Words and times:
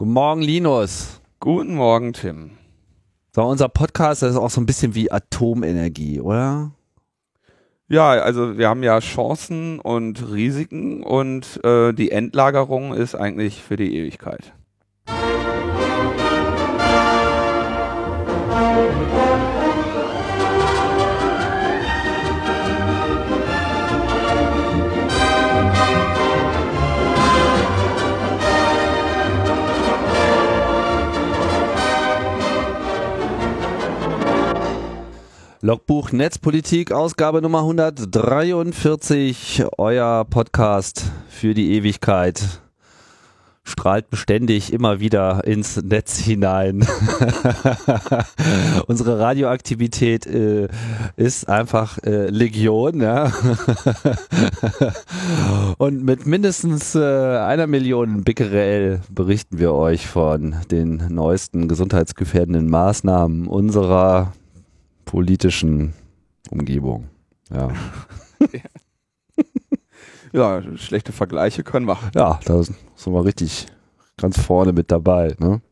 Guten 0.00 0.12
Morgen, 0.12 0.42
Linus. 0.42 1.20
Guten 1.40 1.74
Morgen, 1.74 2.12
Tim. 2.12 2.52
So, 3.34 3.42
unser 3.42 3.68
Podcast 3.68 4.22
ist 4.22 4.36
auch 4.36 4.48
so 4.48 4.60
ein 4.60 4.66
bisschen 4.66 4.94
wie 4.94 5.10
Atomenergie, 5.10 6.20
oder? 6.20 6.70
Ja, 7.88 8.10
also 8.10 8.56
wir 8.56 8.68
haben 8.68 8.84
ja 8.84 9.00
Chancen 9.00 9.80
und 9.80 10.30
Risiken 10.30 11.02
und 11.02 11.58
äh, 11.64 11.92
die 11.92 12.12
Endlagerung 12.12 12.94
ist 12.94 13.16
eigentlich 13.16 13.60
für 13.60 13.74
die 13.74 13.96
Ewigkeit. 13.96 14.52
Logbuch 35.68 36.12
Netzpolitik, 36.12 36.92
Ausgabe 36.92 37.42
Nummer 37.42 37.58
143, 37.58 39.64
euer 39.76 40.24
Podcast 40.24 41.04
für 41.28 41.52
die 41.52 41.74
Ewigkeit. 41.74 42.62
Strahlt 43.64 44.08
beständig 44.08 44.72
immer 44.72 44.98
wieder 44.98 45.44
ins 45.44 45.76
Netz 45.76 46.20
hinein. 46.20 46.86
Unsere 48.86 49.18
Radioaktivität 49.18 50.26
äh, 50.26 50.68
ist 51.16 51.50
einfach 51.50 51.98
äh, 52.02 52.30
Legion. 52.30 53.02
Ja? 53.02 53.30
Und 55.76 56.02
mit 56.02 56.24
mindestens 56.24 56.94
äh, 56.94 57.00
einer 57.00 57.66
Million 57.66 58.24
Becquerel 58.24 59.02
berichten 59.10 59.58
wir 59.58 59.74
euch 59.74 60.06
von 60.06 60.56
den 60.70 61.08
neuesten 61.10 61.68
gesundheitsgefährdenden 61.68 62.70
Maßnahmen 62.70 63.46
unserer 63.46 64.32
politischen 65.08 65.94
Umgebung. 66.50 67.08
Ja. 67.50 67.70
ja, 70.32 70.62
schlechte 70.76 71.12
Vergleiche 71.12 71.64
können 71.64 71.88
wir. 71.88 71.98
Ja, 72.14 72.38
da 72.44 72.62
sind 72.62 72.76
wir 73.06 73.24
richtig 73.24 73.68
ganz 74.18 74.38
vorne 74.38 74.74
mit 74.74 74.90
dabei. 74.90 75.34
Ne? 75.38 75.62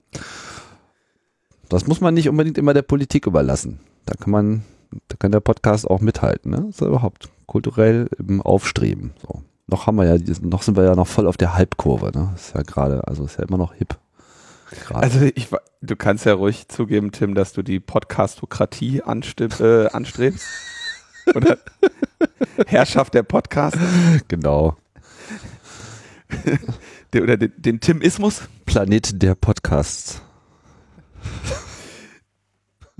Das 1.68 1.86
muss 1.86 2.00
man 2.00 2.14
nicht 2.14 2.30
unbedingt 2.30 2.56
immer 2.56 2.72
der 2.72 2.80
Politik 2.80 3.26
überlassen. 3.26 3.78
Da 4.06 4.14
kann 4.14 4.30
man, 4.30 4.64
da 5.08 5.16
kann 5.18 5.32
der 5.32 5.40
Podcast 5.40 5.86
auch 5.86 6.00
mithalten. 6.00 6.52
Ne? 6.52 6.62
Das 6.62 6.76
ist 6.76 6.80
ja 6.80 6.86
überhaupt 6.86 7.28
kulturell 7.44 8.08
im 8.18 8.40
Aufstreben. 8.40 9.12
So. 9.20 9.42
Noch 9.66 9.86
haben 9.86 9.96
wir 9.96 10.04
ja, 10.04 10.16
noch 10.40 10.62
sind 10.62 10.78
wir 10.78 10.84
ja 10.84 10.94
noch 10.94 11.08
voll 11.08 11.26
auf 11.26 11.36
der 11.36 11.54
Halbkurve. 11.54 12.06
Ne? 12.06 12.30
Das 12.32 12.48
ist 12.48 12.54
ja 12.54 12.62
gerade, 12.62 13.06
also 13.06 13.26
ist 13.26 13.36
ja 13.36 13.44
immer 13.44 13.58
noch 13.58 13.74
hip. 13.74 13.98
Grade. 14.70 15.02
Also 15.02 15.20
ich, 15.34 15.48
du 15.80 15.96
kannst 15.96 16.26
ja 16.26 16.34
ruhig 16.34 16.68
zugeben, 16.68 17.12
Tim, 17.12 17.34
dass 17.34 17.52
du 17.52 17.62
die 17.62 17.80
Podcastokratie 17.80 18.98
äh, 18.98 19.02
anstrebst. 19.88 20.44
Oder 21.34 21.58
Herrschaft 22.66 23.14
der 23.14 23.22
Podcast. 23.22 23.76
Genau. 24.28 24.76
Der, 27.12 27.22
oder 27.22 27.36
den, 27.36 27.52
den 27.56 27.80
Timismus. 27.80 28.42
Planet 28.64 29.22
der 29.22 29.34
Podcasts. 29.34 30.22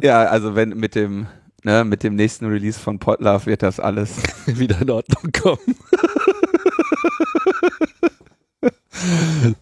Ja, 0.00 0.24
also 0.24 0.54
wenn 0.54 0.70
mit 0.70 0.94
dem, 0.94 1.26
ne, 1.64 1.84
mit 1.84 2.02
dem 2.02 2.14
nächsten 2.14 2.46
Release 2.46 2.78
von 2.78 2.98
Podlove 2.98 3.46
wird 3.46 3.62
das 3.62 3.80
alles 3.80 4.16
wieder 4.46 4.80
in 4.80 4.90
Ordnung 4.90 5.32
kommen. 5.32 5.58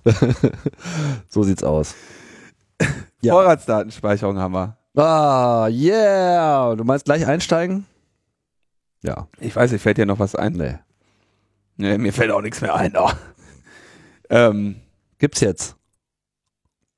so 1.28 1.42
sieht's 1.42 1.62
aus. 1.62 1.94
Ja. 3.20 3.34
Vorratsdatenspeicherung 3.34 4.38
haben 4.38 4.54
wir. 4.54 4.76
Ah, 4.96 5.68
yeah. 5.68 6.74
Du 6.76 6.84
meinst 6.84 7.04
gleich 7.04 7.26
einsteigen? 7.26 7.86
Ja. 9.02 9.28
Ich 9.40 9.54
weiß 9.54 9.72
nicht, 9.72 9.82
fällt 9.82 9.98
dir 9.98 10.06
noch 10.06 10.18
was 10.18 10.34
ein? 10.34 10.52
Nee. 10.52 10.78
Nee, 11.76 11.98
mir 11.98 12.12
fällt 12.12 12.30
auch 12.30 12.42
nichts 12.42 12.60
mehr 12.60 12.74
ein. 12.74 12.94
Oh. 12.96 13.10
Ähm, 14.30 14.76
Gibt's 15.18 15.40
jetzt? 15.40 15.76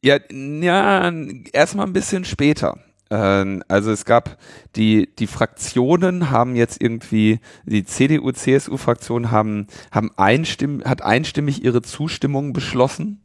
Ja, 0.03 0.19
ja, 0.31 1.13
erstmal 1.53 1.87
ein 1.87 1.93
bisschen 1.93 2.25
später. 2.25 2.79
Ähm, 3.11 3.63
also 3.69 3.91
es 3.91 4.05
gab 4.05 4.39
die, 4.75 5.09
die 5.19 5.27
Fraktionen 5.27 6.31
haben 6.31 6.57
jetzt 6.57 6.81
irgendwie, 6.81 7.41
die 7.65 7.85
CDU, 7.85 8.33
CSU-Fraktion 8.33 9.31
haben, 9.31 9.67
haben 9.91 10.11
einstimm, 10.17 10.83
hat 10.85 11.03
einstimmig 11.03 11.65
ihre 11.65 11.83
Zustimmung 11.83 12.53
beschlossen. 12.53 13.21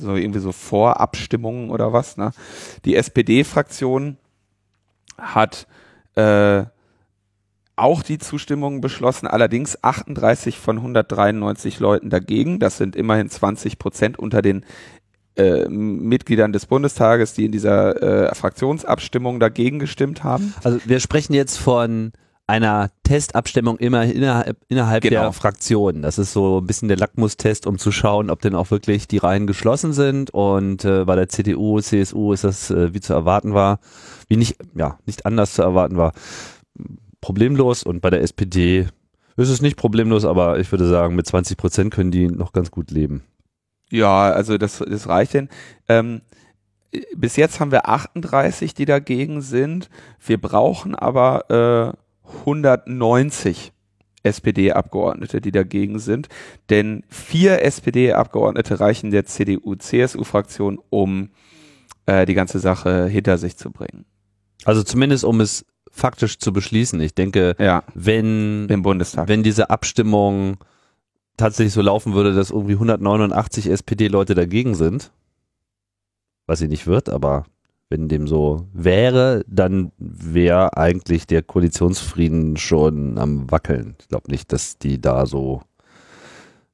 So 0.00 0.16
irgendwie 0.16 0.40
so 0.40 0.50
Vorabstimmungen 0.50 1.70
oder 1.70 1.92
was, 1.92 2.16
ne? 2.16 2.32
Die 2.84 2.96
SPD-Fraktion 2.96 4.16
hat 5.16 5.68
äh, 6.16 6.64
auch 7.78 8.02
die 8.02 8.18
Zustimmung 8.18 8.80
beschlossen, 8.80 9.28
allerdings 9.28 9.82
38 9.82 10.58
von 10.58 10.78
193 10.78 11.78
Leuten 11.78 12.10
dagegen. 12.10 12.58
Das 12.58 12.76
sind 12.76 12.96
immerhin 12.96 13.30
20 13.30 13.78
Prozent 13.78 14.18
unter 14.18 14.42
den 14.42 14.64
äh, 15.38 15.68
Mitgliedern 15.68 16.52
des 16.52 16.66
Bundestages, 16.66 17.32
die 17.32 17.44
in 17.44 17.52
dieser 17.52 18.30
äh, 18.30 18.34
Fraktionsabstimmung 18.34 19.40
dagegen 19.40 19.78
gestimmt 19.78 20.24
haben. 20.24 20.52
Also 20.64 20.78
wir 20.84 21.00
sprechen 21.00 21.32
jetzt 21.32 21.56
von 21.56 22.12
einer 22.48 22.90
Testabstimmung 23.02 23.76
immer 23.76 24.04
innerhalb, 24.04 24.56
innerhalb 24.68 25.02
genau. 25.02 25.20
der 25.20 25.32
Fraktionen. 25.32 26.02
Das 26.02 26.18
ist 26.18 26.32
so 26.32 26.58
ein 26.60 26.66
bisschen 26.66 26.88
der 26.88 26.96
Lackmustest, 26.96 27.66
um 27.66 27.78
zu 27.78 27.92
schauen, 27.92 28.30
ob 28.30 28.40
denn 28.40 28.54
auch 28.54 28.70
wirklich 28.70 29.06
die 29.06 29.18
Reihen 29.18 29.46
geschlossen 29.46 29.92
sind. 29.92 30.30
Und 30.30 30.84
äh, 30.84 31.04
bei 31.04 31.14
der 31.14 31.28
CDU, 31.28 31.80
CSU 31.80 32.32
ist 32.32 32.44
das 32.44 32.70
äh, 32.70 32.94
wie 32.94 33.00
zu 33.00 33.12
erwarten 33.12 33.52
war, 33.52 33.80
wie 34.28 34.36
nicht, 34.36 34.56
ja, 34.74 34.98
nicht 35.04 35.26
anders 35.26 35.52
zu 35.52 35.62
erwarten 35.62 35.98
war, 35.98 36.14
problemlos. 37.20 37.82
Und 37.82 38.00
bei 38.00 38.08
der 38.08 38.22
SPD 38.22 38.88
ist 39.36 39.50
es 39.50 39.60
nicht 39.60 39.76
problemlos, 39.76 40.24
aber 40.24 40.58
ich 40.58 40.72
würde 40.72 40.88
sagen, 40.88 41.14
mit 41.14 41.26
20 41.26 41.58
Prozent 41.58 41.94
können 41.94 42.10
die 42.10 42.28
noch 42.28 42.52
ganz 42.52 42.70
gut 42.70 42.90
leben. 42.90 43.24
Ja, 43.90 44.30
also 44.30 44.58
das, 44.58 44.78
das 44.78 45.08
reicht 45.08 45.34
denn. 45.34 45.48
Ähm, 45.88 46.20
bis 47.14 47.36
jetzt 47.36 47.60
haben 47.60 47.70
wir 47.70 47.88
38, 47.88 48.74
die 48.74 48.84
dagegen 48.84 49.40
sind. 49.40 49.90
Wir 50.24 50.40
brauchen 50.40 50.94
aber 50.94 51.94
äh, 52.24 52.38
190 52.40 53.72
SPD-Abgeordnete, 54.22 55.40
die 55.40 55.52
dagegen 55.52 55.98
sind. 55.98 56.28
Denn 56.70 57.04
vier 57.08 57.62
SPD-Abgeordnete 57.62 58.80
reichen 58.80 59.10
der 59.10 59.26
CDU-CSU-Fraktion, 59.26 60.78
um 60.90 61.30
äh, 62.06 62.26
die 62.26 62.34
ganze 62.34 62.58
Sache 62.58 63.06
hinter 63.06 63.38
sich 63.38 63.56
zu 63.56 63.70
bringen. 63.70 64.04
Also 64.64 64.82
zumindest 64.82 65.24
um 65.24 65.40
es 65.40 65.64
faktisch 65.90 66.38
zu 66.38 66.52
beschließen. 66.52 67.00
Ich 67.00 67.14
denke, 67.14 67.54
ja, 67.58 67.84
wenn, 67.94 68.68
im 68.68 68.82
Bundestag. 68.82 69.28
wenn 69.28 69.42
diese 69.42 69.70
Abstimmung 69.70 70.58
tatsächlich 71.38 71.72
so 71.72 71.80
laufen 71.80 72.12
würde, 72.12 72.34
dass 72.34 72.50
irgendwie 72.50 72.74
189 72.74 73.70
SPD-Leute 73.70 74.34
dagegen 74.34 74.74
sind, 74.74 75.10
was 76.46 76.58
sie 76.58 76.68
nicht 76.68 76.86
wird, 76.86 77.08
aber 77.08 77.44
wenn 77.88 78.08
dem 78.08 78.26
so 78.26 78.66
wäre, 78.74 79.44
dann 79.46 79.92
wäre 79.96 80.76
eigentlich 80.76 81.26
der 81.26 81.42
Koalitionsfrieden 81.42 82.58
schon 82.58 83.16
am 83.16 83.50
Wackeln. 83.50 83.96
Ich 84.00 84.08
glaube 84.08 84.30
nicht, 84.30 84.52
dass 84.52 84.76
die 84.76 85.00
da 85.00 85.24
so 85.24 85.62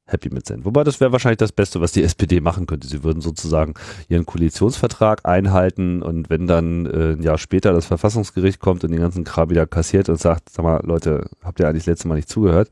happy 0.06 0.28
mit 0.30 0.46
sind. 0.46 0.64
Wobei 0.64 0.84
das 0.84 1.00
wäre 1.00 1.12
wahrscheinlich 1.12 1.38
das 1.38 1.52
Beste, 1.52 1.80
was 1.80 1.92
die 1.92 2.02
SPD 2.02 2.40
machen 2.40 2.66
könnte. 2.66 2.86
Sie 2.86 3.02
würden 3.04 3.22
sozusagen 3.22 3.74
ihren 4.08 4.26
Koalitionsvertrag 4.26 5.24
einhalten 5.24 6.02
und 6.02 6.28
wenn 6.28 6.46
dann 6.46 6.86
äh, 6.86 7.12
ein 7.12 7.22
Jahr 7.22 7.38
später 7.38 7.72
das 7.72 7.86
Verfassungsgericht 7.86 8.60
kommt 8.60 8.84
und 8.84 8.90
den 8.90 9.00
ganzen 9.00 9.24
Kram 9.24 9.50
wieder 9.50 9.66
kassiert 9.66 10.08
und 10.08 10.20
sagt, 10.20 10.50
sag 10.50 10.62
mal, 10.62 10.80
Leute, 10.84 11.28
habt 11.42 11.60
ihr 11.60 11.68
eigentlich 11.68 11.86
letztes 11.86 12.04
Mal 12.06 12.16
nicht 12.16 12.28
zugehört? 12.28 12.70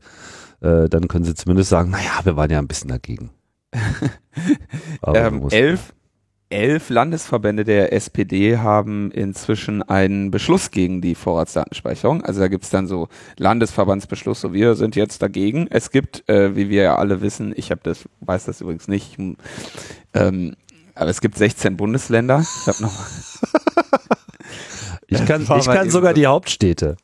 Äh, 0.63 0.89
dann 0.89 1.07
können 1.07 1.25
sie 1.25 1.35
zumindest 1.35 1.69
sagen, 1.69 1.91
naja, 1.91 2.21
wir 2.23 2.35
waren 2.35 2.49
ja 2.49 2.57
ein 2.57 2.67
bisschen 2.67 2.89
dagegen. 2.89 3.29
ähm, 5.05 5.47
elf, 5.49 5.93
elf 6.49 6.89
Landesverbände 6.89 7.63
der 7.63 7.91
SPD 7.91 8.57
haben 8.57 9.11
inzwischen 9.11 9.83
einen 9.83 10.31
Beschluss 10.31 10.71
gegen 10.71 11.01
die 11.01 11.15
Vorratsdatenspeicherung. 11.15 12.23
Also 12.23 12.39
da 12.39 12.47
gibt's 12.47 12.69
dann 12.69 12.87
so 12.87 13.09
Landesverbandsbeschluss, 13.37 14.41
so 14.41 14.53
wir 14.53 14.75
sind 14.75 14.95
jetzt 14.95 15.21
dagegen. 15.21 15.67
Es 15.69 15.91
gibt, 15.91 16.27
äh, 16.29 16.55
wie 16.55 16.69
wir 16.69 16.83
ja 16.83 16.95
alle 16.95 17.21
wissen, 17.21 17.53
ich 17.55 17.71
habe 17.71 17.81
das, 17.83 18.07
weiß 18.21 18.45
das 18.45 18.61
übrigens 18.61 18.87
nicht, 18.87 19.17
ähm, 20.13 20.55
aber 20.95 21.09
es 21.09 21.21
gibt 21.21 21.37
16 21.37 21.75
Bundesländer. 21.75 22.45
Ich 22.61 22.67
habe 22.67 22.83
noch. 22.83 22.93
ich 25.07 25.25
kann, 25.25 25.41
ich 25.41 25.65
kann 25.65 25.89
sogar 25.89 26.13
die 26.13 26.27
Hauptstädte. 26.27 26.97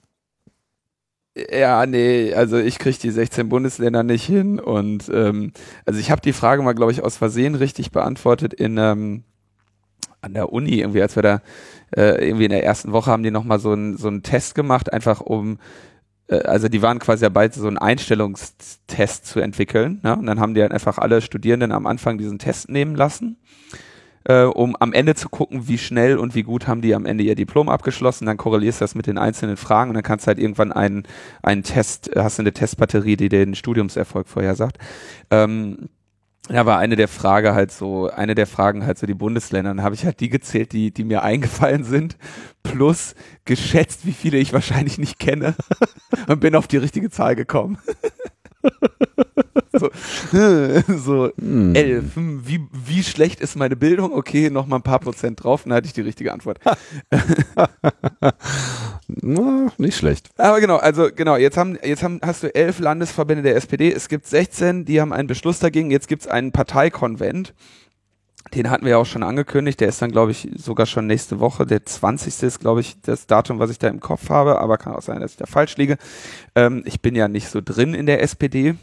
Ja, 1.52 1.86
nee, 1.86 2.34
also 2.34 2.58
ich 2.58 2.80
kriege 2.80 2.98
die 2.98 3.12
16 3.12 3.50
Bundesländer 3.50 4.04
nicht 4.04 4.26
hin 4.26 4.60
und 4.60 5.10
ähm, 5.14 5.54
also 5.86 6.00
ich 6.00 6.12
habe 6.12 6.22
die 6.22 6.34
Frage 6.34 6.62
mal, 6.62 6.74
glaube 6.74 6.92
ich, 6.92 7.04
aus 7.04 7.18
Versehen 7.18 7.56
richtig 7.56 7.92
beantwortet 7.92 8.54
in 8.54 8.78
ähm, 8.78 9.24
an 10.22 10.34
der 10.34 10.52
Uni 10.52 10.80
irgendwie, 10.80 11.02
als 11.02 11.16
wir 11.16 11.24
da 11.24 11.42
äh, 11.96 12.28
irgendwie 12.28 12.46
in 12.46 12.52
der 12.52 12.64
ersten 12.64 12.92
Woche 12.92 13.12
haben 13.12 13.24
die 13.24 13.32
nochmal 13.32 13.60
so 13.60 13.72
einen 13.72 13.98
so 13.98 14.08
einen 14.08 14.24
Test 14.24 14.56
gemacht, 14.56 14.92
einfach 14.92 15.22
um 15.22 15.60
äh, 16.28 16.40
also 16.40 16.68
die 16.68 16.82
waren 16.82 17.00
quasi 17.00 17.24
dabei, 17.24 17.50
so 17.50 17.68
einen 17.68 17.78
Einstellungstest 17.78 19.26
zu 19.26 19.40
entwickeln. 19.40 20.00
Ne? 20.04 20.16
Und 20.16 20.26
dann 20.26 20.40
haben 20.40 20.54
die 20.54 20.62
halt 20.62 20.72
einfach 20.72 20.98
alle 20.98 21.22
Studierenden 21.22 21.72
am 21.72 21.88
Anfang 21.88 22.18
diesen 22.18 22.40
Test 22.40 22.70
nehmen 22.70 22.96
lassen 22.96 23.38
äh, 24.26 24.44
um 24.44 24.76
am 24.80 24.94
Ende 24.94 25.16
zu 25.16 25.30
gucken, 25.30 25.68
wie 25.68 25.78
schnell 25.78 26.18
und 26.18 26.36
wie 26.36 26.44
gut 26.44 26.68
haben 26.68 26.82
die 26.82 26.96
am 26.96 27.06
Ende 27.06 27.24
ihr 27.24 27.36
Diplom 27.36 27.70
abgeschlossen. 27.70 28.26
Dann 28.26 28.38
korrelierst 28.38 28.82
du 28.82 28.84
das 28.84 28.96
mit 28.96 29.08
den 29.08 29.18
einzelnen 29.18 29.58
Fragen 29.58 29.90
und 29.90 29.96
dann 29.96 30.04
kannst 30.04 30.26
du 30.26 30.28
halt 30.28 30.40
irgendwann 30.40 30.72
einen, 30.72 31.04
einen 31.42 31.64
Test, 31.64 32.12
hast 32.16 32.38
du 32.38 32.44
eine 32.44 32.54
Testbatterie, 32.54 33.18
die 33.18 33.30
den 33.30 33.56
Studiumserfolg 33.56 34.28
vorhersagt. 34.28 34.78
Ähm, 35.32 35.90
da 36.48 36.66
war 36.66 36.80
eine 36.80 36.96
der 36.96 37.08
Frage 37.08 37.54
halt 37.54 37.72
so, 37.72 38.10
eine 38.10 38.34
der 38.34 38.48
Fragen 38.48 38.86
halt 38.86 38.98
so 38.98 39.06
die 39.06 39.14
Bundesländer. 39.14 39.70
Dann 39.70 39.84
habe 39.84 39.94
ich 39.94 40.06
halt 40.06 40.20
die 40.20 40.30
gezählt, 40.30 40.72
die, 40.72 40.92
die 40.92 41.04
mir 41.04 41.22
eingefallen 41.22 41.84
sind, 41.84 42.18
plus 42.64 43.14
geschätzt, 43.46 44.06
wie 44.06 44.14
viele 44.14 44.40
ich 44.40 44.52
wahrscheinlich 44.52 44.98
nicht 44.98 45.20
kenne 45.20 45.56
und 46.28 46.40
bin 46.40 46.56
auf 46.56 46.68
die 46.68 46.78
richtige 46.78 47.12
Zahl 47.12 47.36
gekommen. 47.36 47.78
so, 49.72 49.90
so 50.98 51.32
hm. 51.40 51.76
elf. 51.76 52.06
Wie, 52.16 52.62
wie 52.72 53.04
schlecht 53.04 53.40
ist 53.42 53.56
meine 53.56 53.76
Bildung? 53.76 54.14
Okay, 54.14 54.50
noch 54.50 54.66
mal 54.68 54.78
ein 54.78 54.82
paar 54.82 55.00
Prozent 55.00 55.44
drauf, 55.44 55.64
dann 55.64 55.74
hatte 55.74 55.88
ich 55.88 55.94
die 55.94 56.02
richtige 56.02 56.34
Antwort. 56.34 56.60
Na, 59.08 59.72
nicht 59.78 59.98
schlecht. 59.98 60.30
Aber 60.38 60.60
genau, 60.60 60.78
also 60.78 61.10
genau, 61.14 61.36
jetzt 61.38 61.58
haben, 61.58 61.78
jetzt 61.84 62.04
haben, 62.04 62.20
hast 62.24 62.44
du 62.44 62.54
elf 62.54 62.80
Landesverbände 62.80 63.44
der 63.44 63.56
SPD, 63.56 63.92
es 63.92 64.08
gibt 64.10 64.28
16, 64.28 64.86
die 64.86 65.02
haben 65.02 65.14
einen 65.14 65.28
Beschluss 65.28 65.60
dagegen, 65.60 65.92
jetzt 65.92 66.08
gibt 66.08 66.24
es 66.24 66.28
einen 66.28 66.52
Parteikonvent. 66.52 67.54
Den 68.54 68.70
hatten 68.70 68.86
wir 68.86 68.92
ja 68.92 68.98
auch 68.98 69.06
schon 69.06 69.24
angekündigt, 69.24 69.80
der 69.80 69.90
ist 69.90 70.02
dann, 70.02 70.12
glaube 70.12 70.32
ich, 70.32 70.50
sogar 70.56 70.86
schon 70.86 71.06
nächste 71.06 71.40
Woche. 71.40 71.66
Der 71.66 71.86
20. 71.86 72.44
ist, 72.44 72.60
glaube 72.60 72.82
ich, 72.82 73.00
das 73.02 73.28
Datum, 73.28 73.60
was 73.60 73.70
ich 73.70 73.78
da 73.78 73.88
im 73.88 74.00
Kopf 74.00 74.30
habe, 74.30 74.60
aber 74.60 74.78
kann 74.78 74.96
auch 74.96 75.02
sein, 75.02 75.20
dass 75.20 75.32
ich 75.32 75.38
da 75.38 75.46
falsch 75.46 75.78
liege. 75.78 75.98
Ähm, 76.56 76.84
ich 76.86 77.02
bin 77.02 77.16
ja 77.16 77.28
nicht 77.28 77.50
so 77.50 77.62
drin 77.62 77.94
in 77.94 78.06
der 78.06 78.24
SPD. 78.24 78.76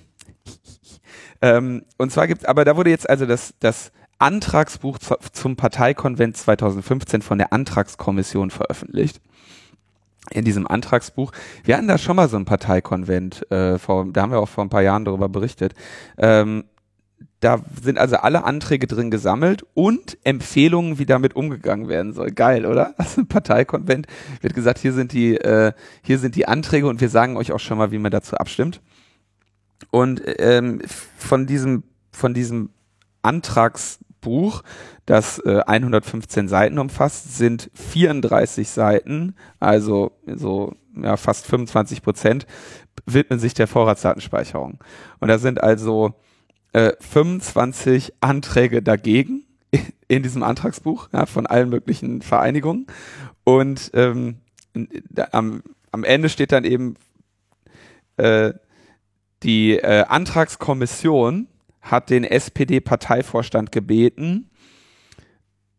ähm, 1.42 1.84
und 1.98 2.12
zwar 2.12 2.26
gibt 2.28 2.48
aber 2.48 2.64
da 2.64 2.76
wurde 2.76 2.90
jetzt 2.90 3.08
also 3.10 3.26
das, 3.26 3.54
das 3.58 3.90
Antragsbuch 4.18 4.98
zum 5.32 5.56
Parteikonvent 5.56 6.36
2015 6.36 7.22
von 7.22 7.38
der 7.38 7.52
Antragskommission 7.52 8.50
veröffentlicht 8.50 9.20
in 10.30 10.44
diesem 10.44 10.66
Antragsbuch. 10.66 11.32
Wir 11.64 11.76
hatten 11.76 11.88
da 11.88 11.98
schon 11.98 12.16
mal 12.16 12.28
so 12.28 12.36
ein 12.36 12.44
Parteikonvent, 12.44 13.50
äh, 13.50 13.78
vor, 13.78 14.06
da 14.10 14.22
haben 14.22 14.32
wir 14.32 14.40
auch 14.40 14.48
vor 14.48 14.64
ein 14.64 14.70
paar 14.70 14.82
Jahren 14.82 15.04
darüber 15.04 15.28
berichtet. 15.28 15.74
Ähm, 16.18 16.64
da 17.41 17.61
sind 17.83 17.99
also 17.99 18.17
alle 18.17 18.44
Anträge 18.44 18.87
drin 18.87 19.11
gesammelt 19.11 19.65
und 19.75 20.17
Empfehlungen, 20.25 20.99
wie 20.99 21.06
damit 21.06 21.37
umgegangen 21.37 21.88
werden 21.88 22.12
soll. 22.12 22.31
Geil, 22.31 22.65
oder? 22.67 22.94
Also 22.99 23.21
ein 23.21 23.29
Parteikonvent 23.29 24.06
wird 24.41 24.55
gesagt, 24.55 24.79
hier 24.79 24.93
sind 24.93 25.12
die, 25.12 25.37
äh, 25.37 25.73
hier 26.03 26.19
sind 26.19 26.35
die 26.35 26.49
Anträge 26.49 26.88
und 26.88 27.00
wir 27.00 27.09
sagen 27.09 27.37
euch 27.37 27.53
auch 27.53 27.61
schon 27.61 27.79
mal, 27.79 27.91
wie 27.91 27.99
man 27.99 28.11
dazu 28.11 28.37
abstimmt. 28.37 28.81
Und 29.91 30.23
ähm, 30.38 30.81
von 31.19 31.47
diesem, 31.47 31.85
von 32.11 32.33
diesem 32.33 32.71
Antragsbuch, 33.23 34.62
das 35.05 35.38
äh, 35.41 35.61
115 35.67 36.49
Seiten 36.49 36.79
umfasst, 36.79 37.37
sind 37.37 37.71
34 37.75 38.69
Seiten, 38.71 39.35
also 39.61 40.12
so 40.27 40.75
ja, 40.97 41.17
fast 41.17 41.47
25 41.47 42.03
Prozent, 42.03 42.47
widmen 43.05 43.38
sich 43.38 43.53
der 43.53 43.67
Vorratsdatenspeicherung. 43.67 44.79
Und 45.21 45.29
da 45.29 45.38
sind 45.38 45.62
also 45.62 46.15
äh, 46.76 46.93
25 47.00 48.12
Anträge 48.20 48.82
dagegen 48.82 49.46
in 50.08 50.23
diesem 50.23 50.43
Antragsbuch 50.43 51.08
ja, 51.11 51.25
von 51.25 51.46
allen 51.46 51.70
möglichen 51.70 52.20
Vereinigungen. 52.20 52.87
Und 53.44 53.90
ähm, 53.94 54.37
da, 55.08 55.28
am, 55.32 55.62
am 55.90 56.05
Ende 56.05 56.28
steht 56.28 56.52
dann 56.52 56.64
eben 56.64 56.96
äh, 58.19 58.52
die 59.43 59.78
äh, 59.78 60.05
Antragskommission 60.06 61.49
hat 61.81 62.11
den 62.11 62.25
SPD-Parteivorstand 62.25 63.73
gebeten, 63.73 64.50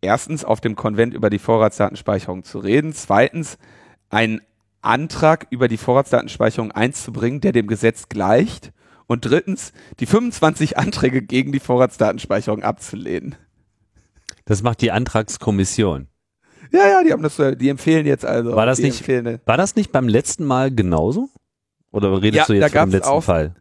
erstens 0.01 0.45
auf 0.45 0.61
dem 0.61 0.75
Konvent 0.75 1.13
über 1.13 1.29
die 1.29 1.37
Vorratsdatenspeicherung 1.37 2.43
zu 2.43 2.57
reden, 2.57 2.93
zweitens 2.93 3.59
einen 4.09 4.41
Antrag 4.81 5.45
über 5.51 5.67
die 5.67 5.77
Vorratsdatenspeicherung 5.77 6.71
einzubringen, 6.71 7.41
der 7.41 7.51
dem 7.51 7.67
Gesetz 7.67 8.09
gleicht 8.09 8.71
und 9.07 9.25
drittens 9.25 9.73
die 9.99 10.05
25 10.05 10.77
Anträge 10.77 11.21
gegen 11.21 11.51
die 11.51 11.59
Vorratsdatenspeicherung 11.59 12.63
abzulehnen. 12.63 13.35
Das 14.45 14.61
macht 14.61 14.81
die 14.81 14.91
Antragskommission. 14.91 16.07
Ja, 16.71 16.87
ja, 16.87 17.03
die 17.03 17.11
haben 17.13 17.23
das, 17.23 17.41
die 17.57 17.69
empfehlen 17.69 18.05
jetzt 18.05 18.25
also. 18.25 18.55
War 18.55 18.65
das 18.65 18.79
nicht, 18.79 19.07
war 19.07 19.57
das 19.57 19.75
nicht 19.75 19.91
beim 19.91 20.07
letzten 20.07 20.45
Mal 20.45 20.73
genauso? 20.73 21.29
Oder 21.91 22.21
redest 22.21 22.49
ja, 22.49 22.53
du 22.53 22.53
jetzt 22.53 22.75
vom 22.75 22.91
letzten 22.91 23.09
auch, 23.09 23.23
Fall? 23.23 23.55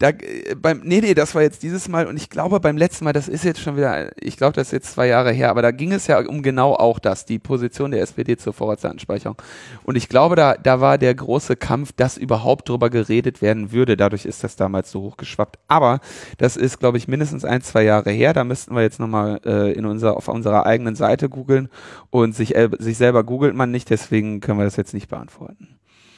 Da, 0.00 0.08
äh, 0.08 0.56
beim, 0.56 0.80
nee, 0.82 1.02
nee, 1.02 1.12
das 1.12 1.34
war 1.34 1.42
jetzt 1.42 1.62
dieses 1.62 1.86
Mal 1.86 2.06
und 2.06 2.16
ich 2.16 2.30
glaube 2.30 2.58
beim 2.58 2.78
letzten 2.78 3.04
Mal, 3.04 3.12
das 3.12 3.28
ist 3.28 3.44
jetzt 3.44 3.60
schon 3.60 3.76
wieder, 3.76 4.10
ich 4.18 4.38
glaube, 4.38 4.54
das 4.54 4.68
ist 4.68 4.72
jetzt 4.72 4.92
zwei 4.92 5.06
Jahre 5.06 5.30
her, 5.30 5.50
aber 5.50 5.60
da 5.60 5.72
ging 5.72 5.92
es 5.92 6.06
ja 6.06 6.18
um 6.26 6.42
genau 6.42 6.72
auch 6.74 6.98
das, 6.98 7.26
die 7.26 7.38
Position 7.38 7.90
der 7.90 8.00
SPD 8.00 8.38
zur 8.38 8.54
Vorratsdatenspeicherung. 8.54 9.36
Und 9.84 9.96
ich 9.96 10.08
glaube, 10.08 10.36
da, 10.36 10.54
da 10.54 10.80
war 10.80 10.96
der 10.96 11.14
große 11.14 11.54
Kampf, 11.54 11.92
dass 11.92 12.16
überhaupt 12.16 12.70
drüber 12.70 12.88
geredet 12.88 13.42
werden 13.42 13.72
würde. 13.72 13.98
Dadurch 13.98 14.24
ist 14.24 14.42
das 14.42 14.56
damals 14.56 14.90
so 14.90 15.02
hochgeschwappt. 15.02 15.58
Aber 15.68 16.00
das 16.38 16.56
ist, 16.56 16.80
glaube 16.80 16.96
ich, 16.96 17.06
mindestens 17.06 17.44
ein, 17.44 17.60
zwei 17.60 17.82
Jahre 17.82 18.10
her. 18.10 18.32
Da 18.32 18.42
müssten 18.42 18.74
wir 18.74 18.80
jetzt 18.80 19.00
nochmal 19.00 19.40
äh, 19.44 19.72
in 19.72 19.84
unser, 19.84 20.16
auf 20.16 20.28
unserer 20.28 20.64
eigenen 20.64 20.94
Seite 20.94 21.28
googeln 21.28 21.68
und 22.08 22.34
sich, 22.34 22.56
äh, 22.56 22.70
sich 22.78 22.96
selber 22.96 23.22
googelt 23.22 23.54
man 23.54 23.70
nicht, 23.70 23.90
deswegen 23.90 24.40
können 24.40 24.58
wir 24.58 24.64
das 24.64 24.76
jetzt 24.76 24.94
nicht 24.94 25.08
beantworten. 25.08 25.68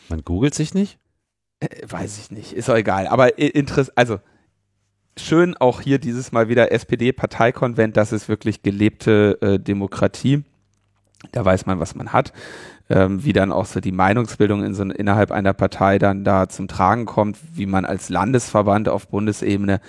Man 0.09 0.23
googelt 0.23 0.55
sich 0.55 0.73
nicht? 0.73 1.01
Äh, 1.63 1.69
weiß 1.89 2.19
ich 2.19 2.31
nicht, 2.31 2.53
ist 2.53 2.69
auch 2.71 2.77
egal. 2.77 3.07
Aber 3.07 3.39
interessant, 3.39 3.97
also 3.97 4.19
schön 5.17 5.57
auch 5.57 5.81
hier 5.81 5.99
dieses 5.99 6.33
Mal 6.33 6.49
wieder 6.49 6.73
SPD-Parteikonvent, 6.73 7.97
das 7.97 8.13
ist 8.13 8.29
wirklich 8.29 8.63
gelebte 8.63 9.39
äh, 9.41 9.59
Demokratie. 9.59 10.45
Da 11.31 11.45
weiß 11.45 11.67
man, 11.67 11.79
was 11.79 11.95
man 11.95 12.13
hat. 12.13 12.33
Ähm, 12.91 13.25
wie 13.25 13.33
dann 13.33 13.53
auch 13.53 13.67
so 13.67 13.81
die 13.81 13.93
Meinungsbildung 13.93 14.65
in 14.65 14.75
so, 14.75 14.83
innerhalb 14.83 15.31
einer 15.31 15.53
Partei 15.53 15.99
dann 15.99 16.25
da 16.25 16.49
zum 16.49 16.67
Tragen 16.67 17.07
kommt, 17.07 17.39
wie 17.55 17.65
man 17.65 17.85
als 17.85 18.09
Landesverband 18.09 18.89
auf 18.89 19.07
Bundesebene 19.09 19.81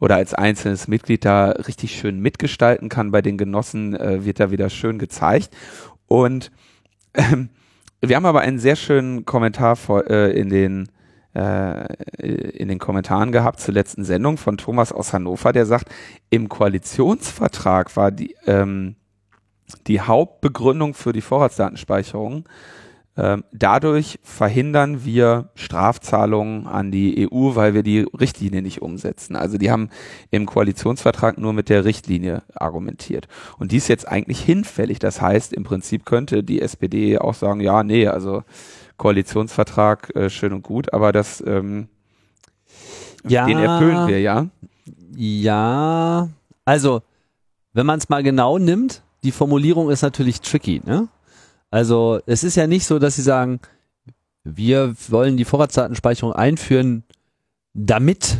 oder 0.00 0.16
als 0.16 0.34
einzelnes 0.34 0.86
Mitglied 0.86 1.24
da 1.24 1.50
richtig 1.52 1.98
schön 1.98 2.20
mitgestalten 2.20 2.90
kann 2.90 3.10
bei 3.10 3.22
den 3.22 3.38
Genossen, 3.38 3.96
äh, 3.96 4.26
wird 4.26 4.38
da 4.38 4.50
wieder 4.50 4.68
schön 4.68 4.98
gezeigt. 4.98 5.56
Und 6.06 6.52
ähm, 7.14 7.48
wir 8.02 8.16
haben 8.16 8.26
aber 8.26 8.42
einen 8.42 8.58
sehr 8.58 8.76
schönen 8.76 9.24
Kommentar 9.24 9.76
vor, 9.76 10.10
äh, 10.10 10.30
in 10.32 10.50
den 10.50 10.82
äh, 10.82 11.01
in 11.34 12.68
den 12.68 12.78
Kommentaren 12.78 13.32
gehabt 13.32 13.60
zur 13.60 13.72
letzten 13.72 14.04
Sendung 14.04 14.36
von 14.36 14.58
Thomas 14.58 14.92
aus 14.92 15.14
Hannover, 15.14 15.52
der 15.52 15.64
sagt, 15.64 15.88
im 16.28 16.50
Koalitionsvertrag 16.50 17.96
war 17.96 18.10
die, 18.10 18.36
ähm, 18.46 18.96
die 19.86 20.00
Hauptbegründung 20.00 20.92
für 20.92 21.12
die 21.12 21.22
Vorratsdatenspeicherung, 21.22 22.44
ähm, 23.14 23.44
dadurch 23.52 24.18
verhindern 24.22 25.04
wir 25.04 25.50
Strafzahlungen 25.54 26.66
an 26.66 26.90
die 26.90 27.28
EU, 27.30 27.54
weil 27.54 27.74
wir 27.74 27.82
die 27.82 28.00
Richtlinie 28.00 28.62
nicht 28.62 28.80
umsetzen. 28.80 29.36
Also 29.36 29.58
die 29.58 29.70
haben 29.70 29.90
im 30.30 30.46
Koalitionsvertrag 30.46 31.36
nur 31.36 31.52
mit 31.52 31.68
der 31.68 31.84
Richtlinie 31.84 32.42
argumentiert. 32.54 33.28
Und 33.58 33.70
die 33.72 33.76
ist 33.76 33.88
jetzt 33.88 34.08
eigentlich 34.08 34.40
hinfällig. 34.40 34.98
Das 34.98 35.20
heißt, 35.20 35.52
im 35.52 35.62
Prinzip 35.62 36.06
könnte 36.06 36.42
die 36.42 36.62
SPD 36.62 37.18
auch 37.18 37.34
sagen, 37.34 37.60
ja, 37.60 37.82
nee, 37.82 38.06
also 38.06 38.44
Koalitionsvertrag 39.02 40.14
äh, 40.14 40.30
schön 40.30 40.52
und 40.52 40.62
gut, 40.62 40.92
aber 40.92 41.10
das 41.10 41.42
ähm, 41.44 41.88
ja, 43.26 43.46
den 43.46 43.58
erfüllen 43.58 44.06
wir, 44.06 44.20
ja? 44.20 44.46
Ja, 45.16 46.28
also 46.64 47.02
wenn 47.72 47.84
man 47.84 47.98
es 47.98 48.08
mal 48.08 48.22
genau 48.22 48.58
nimmt, 48.58 49.02
die 49.24 49.32
Formulierung 49.32 49.90
ist 49.90 50.02
natürlich 50.02 50.40
tricky, 50.40 50.82
ne? 50.84 51.08
Also 51.68 52.20
es 52.26 52.44
ist 52.44 52.54
ja 52.54 52.68
nicht 52.68 52.86
so, 52.86 53.00
dass 53.00 53.16
sie 53.16 53.22
sagen, 53.22 53.58
wir 54.44 54.94
wollen 55.08 55.36
die 55.36 55.46
Vorratsdatenspeicherung 55.46 56.32
einführen, 56.32 57.02
damit 57.74 58.36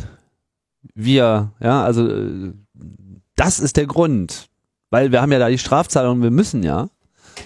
wir, 0.93 1.51
ja, 1.59 1.83
also 1.83 2.07
äh, 2.07 2.53
das 3.35 3.59
ist 3.59 3.75
der 3.75 3.87
Grund, 3.87 4.47
weil 4.91 5.11
wir 5.11 5.21
haben 5.21 5.33
ja 5.33 5.39
da 5.39 5.49
die 5.49 5.57
Strafzahlung, 5.57 6.23
wir 6.23 6.31
müssen 6.31 6.63
ja. 6.63 6.87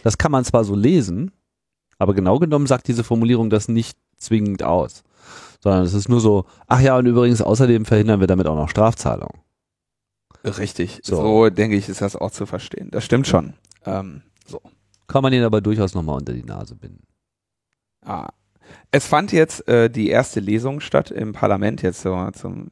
Das 0.04 0.20
kann 0.20 0.32
man 0.32 0.46
zwar 0.46 0.64
so 0.64 0.76
lesen, 0.76 1.32
aber 1.98 2.14
genau 2.14 2.40
genommen 2.40 2.68
sagt 2.68 2.88
diese 2.88 3.04
Formulierung 3.04 3.50
das 3.50 3.68
nicht 3.68 3.98
zwingend 4.18 4.64
aus. 4.64 5.04
Sondern 5.62 5.84
es 5.84 5.94
ist 5.94 6.10
nur 6.10 6.20
so, 6.20 6.46
ach 6.68 6.80
ja, 6.80 6.98
und 6.98 7.06
übrigens 7.06 7.42
außerdem 7.42 7.86
verhindern 7.86 8.20
wir 8.20 8.28
damit 8.28 8.48
auch 8.48 8.56
noch 8.56 8.70
Strafzahlungen. 8.70 9.42
Richtig. 10.44 11.02
So. 11.04 11.16
so, 11.16 11.50
denke 11.50 11.76
ich, 11.76 11.90
ist 11.90 12.02
das 12.02 12.16
auch 12.16 12.32
zu 12.32 12.46
verstehen. 12.46 12.90
Das 12.92 13.04
stimmt 13.04 13.28
schon. 13.28 13.54
Ähm, 13.86 14.22
so. 14.46 14.62
Kann 15.08 15.24
man 15.24 15.34
ihn 15.34 15.44
aber 15.44 15.62
durchaus 15.62 15.94
nochmal 15.94 16.18
unter 16.18 16.34
die 16.34 16.44
Nase 16.44 16.76
binden. 16.76 17.04
Ah, 18.06 18.30
es 18.92 19.06
fand 19.06 19.34
jetzt 19.34 19.68
äh, 19.68 19.90
die 19.90 20.10
erste 20.10 20.40
Lesung 20.40 20.80
statt 20.80 21.12
im 21.12 21.34
Parlament 21.34 21.82
jetzt 21.82 22.02
so 22.02 22.30
zum 22.32 22.70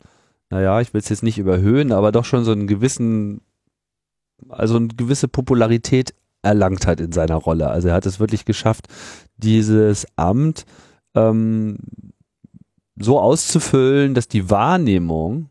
naja, 0.50 0.80
ich 0.80 0.94
will 0.94 1.00
es 1.00 1.08
jetzt 1.08 1.22
nicht 1.22 1.38
überhöhen, 1.38 1.92
aber 1.92 2.12
doch 2.12 2.24
schon 2.24 2.44
so 2.44 2.52
einen 2.52 2.66
gewissen, 2.66 3.40
also 4.48 4.76
eine 4.76 4.88
gewisse 4.88 5.28
Popularität 5.28 6.14
erlangt 6.44 6.86
hat 6.86 7.00
in 7.00 7.12
seiner 7.12 7.36
Rolle. 7.36 7.68
Also 7.68 7.88
er 7.88 7.94
hat 7.94 8.06
es 8.06 8.20
wirklich 8.20 8.44
geschafft, 8.44 8.86
dieses 9.36 10.06
Amt 10.16 10.64
ähm, 11.14 11.78
so 12.96 13.18
auszufüllen, 13.18 14.14
dass 14.14 14.28
die 14.28 14.50
Wahrnehmung 14.50 15.48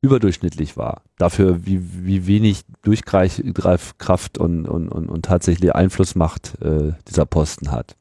überdurchschnittlich 0.00 0.76
war. 0.76 1.02
Dafür, 1.18 1.66
wie, 1.66 2.06
wie 2.06 2.26
wenig 2.26 2.62
Durchgreifkraft 2.82 4.38
und, 4.38 4.66
und, 4.66 4.88
und, 4.88 5.08
und 5.08 5.24
tatsächlich 5.24 5.74
Einflussmacht 5.74 6.60
äh, 6.62 6.92
dieser 7.06 7.26
Posten 7.26 7.70
hat. 7.70 7.96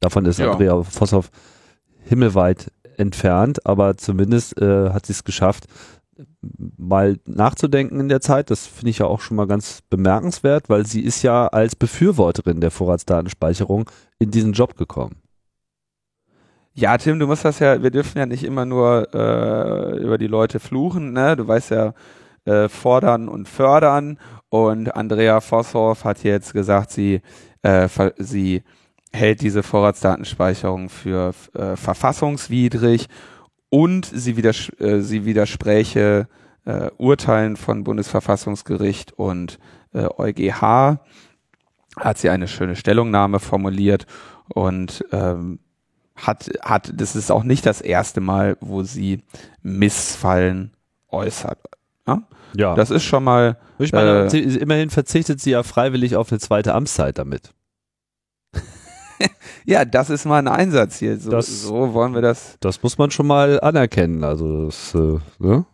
Davon 0.00 0.26
ist 0.26 0.38
ja. 0.38 0.52
Andrea 0.52 0.82
Vosshoff 0.82 1.30
himmelweit 2.04 2.70
entfernt, 2.98 3.64
aber 3.64 3.96
zumindest 3.96 4.60
äh, 4.60 4.90
hat 4.90 5.06
sie 5.06 5.12
es 5.12 5.24
geschafft, 5.24 5.66
mal 6.76 7.18
nachzudenken 7.26 8.00
in 8.00 8.08
der 8.08 8.20
Zeit. 8.20 8.50
Das 8.50 8.66
finde 8.66 8.90
ich 8.90 8.98
ja 8.98 9.06
auch 9.06 9.20
schon 9.20 9.36
mal 9.36 9.46
ganz 9.46 9.82
bemerkenswert, 9.88 10.68
weil 10.68 10.86
sie 10.86 11.02
ist 11.02 11.22
ja 11.22 11.46
als 11.48 11.76
Befürworterin 11.76 12.60
der 12.60 12.70
Vorratsdatenspeicherung 12.70 13.90
in 14.18 14.30
diesen 14.30 14.52
Job 14.52 14.76
gekommen. 14.76 15.16
Ja, 16.74 16.96
Tim, 16.96 17.18
du 17.18 17.26
musst 17.26 17.44
das 17.44 17.58
ja, 17.58 17.82
wir 17.82 17.90
dürfen 17.90 18.18
ja 18.18 18.26
nicht 18.26 18.44
immer 18.44 18.64
nur 18.64 19.12
äh, 19.12 19.98
über 19.98 20.16
die 20.16 20.28
Leute 20.28 20.60
fluchen, 20.60 21.12
ne? 21.12 21.34
Du 21.36 21.48
weißt 21.48 21.70
ja, 21.72 21.92
äh, 22.44 22.68
fordern 22.68 23.28
und 23.28 23.48
fördern. 23.48 24.18
Und 24.48 24.94
Andrea 24.94 25.40
Vosshoff 25.40 26.04
hat 26.04 26.22
jetzt 26.22 26.52
gesagt, 26.52 26.90
sie, 26.90 27.20
äh, 27.62 27.88
sie 28.16 28.62
hält 29.12 29.42
diese 29.42 29.62
Vorratsdatenspeicherung 29.62 30.88
für 30.88 31.34
äh, 31.54 31.76
verfassungswidrig 31.76 33.08
und 33.70 34.06
sie, 34.06 34.36
widers 34.36 34.70
äh, 34.78 35.00
sie 35.00 35.24
widerspräche 35.24 36.28
äh, 36.64 36.90
Urteilen 36.98 37.56
von 37.56 37.84
Bundesverfassungsgericht 37.84 39.12
und 39.12 39.58
äh, 39.92 40.06
EuGH. 40.16 41.00
Hat 41.96 42.18
sie 42.18 42.30
eine 42.30 42.46
schöne 42.46 42.76
Stellungnahme 42.76 43.40
formuliert 43.40 44.06
und 44.54 45.04
ähm, 45.10 45.58
hat, 46.14 46.50
hat, 46.62 46.92
das 46.94 47.16
ist 47.16 47.30
auch 47.30 47.44
nicht 47.44 47.66
das 47.66 47.80
erste 47.80 48.20
Mal, 48.20 48.56
wo 48.60 48.82
sie 48.82 49.22
Missfallen 49.62 50.72
äußert. 51.08 51.58
Ja? 52.06 52.22
ja. 52.54 52.74
Das 52.74 52.90
ist 52.90 53.04
schon 53.04 53.24
mal. 53.24 53.58
Ich 53.78 53.92
meine, 53.92 54.28
äh, 54.32 54.38
immerhin 54.38 54.90
verzichtet 54.90 55.40
sie 55.40 55.50
ja 55.50 55.62
freiwillig 55.62 56.16
auf 56.16 56.30
eine 56.30 56.40
zweite 56.40 56.74
Amtszeit 56.74 57.18
damit. 57.18 57.52
ja, 59.64 59.84
das 59.84 60.10
ist 60.10 60.24
mal 60.24 60.38
ein 60.38 60.48
Einsatz 60.48 60.98
hier. 60.98 61.18
So, 61.18 61.30
das, 61.30 61.62
so 61.62 61.94
wollen 61.94 62.14
wir 62.14 62.22
das. 62.22 62.56
Das 62.60 62.82
muss 62.82 62.98
man 62.98 63.10
schon 63.10 63.26
mal 63.26 63.60
anerkennen. 63.60 64.24
Also 64.24 64.66
das, 64.66 64.94
äh, 64.94 65.18
ne? 65.38 65.64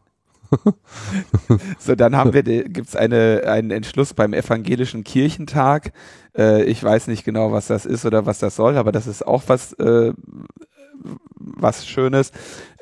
so, 1.78 1.94
dann 1.94 2.16
haben 2.16 2.32
wir, 2.32 2.42
gibt's 2.42 2.96
eine, 2.96 3.42
einen 3.46 3.70
Entschluss 3.70 4.14
beim 4.14 4.32
Evangelischen 4.32 5.04
Kirchentag. 5.04 5.92
Äh, 6.36 6.64
ich 6.64 6.82
weiß 6.82 7.06
nicht 7.08 7.24
genau, 7.24 7.52
was 7.52 7.66
das 7.66 7.86
ist 7.86 8.04
oder 8.04 8.26
was 8.26 8.38
das 8.38 8.56
soll, 8.56 8.76
aber 8.76 8.92
das 8.92 9.06
ist 9.06 9.26
auch 9.26 9.42
was, 9.46 9.72
äh, 9.74 10.12
was 11.36 11.86
Schönes. 11.86 12.32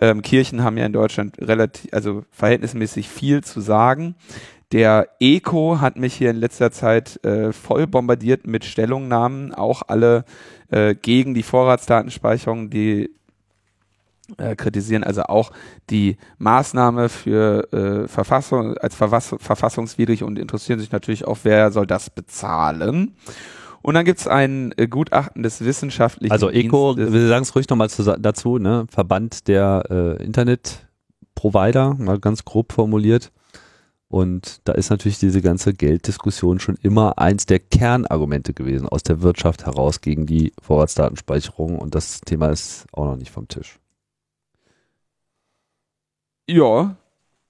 Ähm, 0.01 0.23
Kirchen 0.23 0.63
haben 0.63 0.77
ja 0.77 0.87
in 0.87 0.93
Deutschland 0.93 1.39
relativ, 1.39 1.93
also 1.93 2.25
verhältnismäßig 2.31 3.09
viel 3.09 3.43
zu 3.43 3.61
sagen. 3.61 4.15
Der 4.73 5.09
ECO 5.21 5.81
hat 5.81 5.97
mich 5.97 6.15
hier 6.15 6.31
in 6.31 6.37
letzter 6.37 6.73
Zeit 6.73 7.23
äh, 7.25 7.53
voll 7.53 7.87
bombardiert 7.87 8.47
mit 8.47 8.65
Stellungnahmen, 8.65 9.53
auch 9.53 9.83
alle 9.87 10.25
äh, 10.71 10.95
gegen 10.95 11.35
die 11.35 11.43
Vorratsdatenspeicherung, 11.43 12.71
die 12.71 13.11
äh, 14.39 14.57
kritisieren 14.57 15.05
also 15.05 15.25
auch 15.25 15.53
die 15.91 16.17
Maßnahme 16.39 17.11
für 17.11 17.71
äh, 17.73 18.09
Verfassung 18.09 18.77
als 18.79 18.95
Verfass 18.95 19.35
verfassungswidrig 19.39 20.23
und 20.23 20.39
interessieren 20.39 20.79
sich 20.79 20.91
natürlich 20.91 21.27
auch, 21.27 21.39
wer 21.43 21.71
soll 21.71 21.87
das 21.87 22.09
bezahlen. 22.09 23.15
Und 23.83 23.95
dann 23.95 24.07
gibt's 24.07 24.27
ein 24.27 24.73
äh, 24.79 24.87
Gutachten 24.87 25.43
des 25.43 25.63
wissenschaftlichen 25.63 26.33
Also 26.33 26.49
ECO, 26.49 26.97
wir 26.97 27.29
sagen 27.29 27.43
es 27.43 27.55
ruhig 27.55 27.69
nochmal 27.69 27.89
dazu, 28.21 28.59
ne? 28.59 28.87
Verband 28.89 29.49
der 29.49 29.85
äh, 29.91 30.25
Internetprovider, 30.25 31.95
mal 31.99 32.19
ganz 32.21 32.45
grob 32.47 32.73
formuliert. 32.73 33.33
Und 34.13 34.61
da 34.65 34.73
ist 34.73 34.91
natürlich 34.91 35.19
diese 35.19 35.41
ganze 35.41 35.73
Gelddiskussion 35.73 36.61
schon 36.61 36.77
immer 36.83 37.17
eins 37.17 37.47
der 37.47 37.59
Kernargumente 37.59 38.53
gewesen 38.53 38.87
aus 38.87 39.03
der 39.03 39.23
Wirtschaft 39.23 39.65
heraus 39.65 40.03
gegen 40.03 40.27
die 40.27 40.53
Vorratsdatenspeicherung. 40.61 41.79
Und 41.79 41.95
das 41.95 42.21
Thema 42.21 42.51
ist 42.51 42.85
auch 42.93 43.07
noch 43.07 43.17
nicht 43.17 43.31
vom 43.31 43.49
Tisch. 43.49 43.79
Ja, 46.47 46.95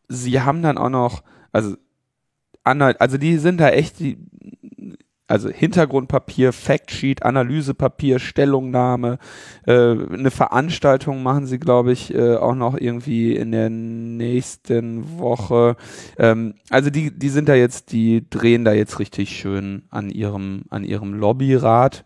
sie 0.06 0.40
haben 0.40 0.62
dann 0.62 0.78
auch 0.78 0.88
noch, 0.88 1.24
also, 1.50 1.74
also 2.62 3.18
die 3.18 3.38
sind 3.38 3.58
da 3.58 3.70
echt, 3.70 3.98
die, 3.98 4.18
also 5.32 5.48
Hintergrundpapier, 5.48 6.52
Factsheet, 6.52 7.22
Analysepapier, 7.22 8.18
Stellungnahme, 8.18 9.18
äh, 9.66 9.72
eine 9.72 10.30
Veranstaltung 10.30 11.22
machen 11.22 11.46
sie, 11.46 11.58
glaube 11.58 11.90
ich, 11.92 12.12
äh, 12.12 12.36
auch 12.36 12.54
noch 12.54 12.76
irgendwie 12.76 13.34
in 13.34 13.50
der 13.50 13.70
nächsten 13.70 15.18
Woche. 15.18 15.76
Ähm, 16.18 16.52
also 16.68 16.90
die, 16.90 17.18
die 17.18 17.30
sind 17.30 17.48
da 17.48 17.54
jetzt, 17.54 17.92
die 17.92 18.28
drehen 18.28 18.66
da 18.66 18.74
jetzt 18.74 18.98
richtig 18.98 19.30
schön 19.30 19.84
an 19.88 20.10
ihrem, 20.10 20.64
an 20.68 20.84
ihrem 20.84 21.14
Lobbyrat. 21.14 22.04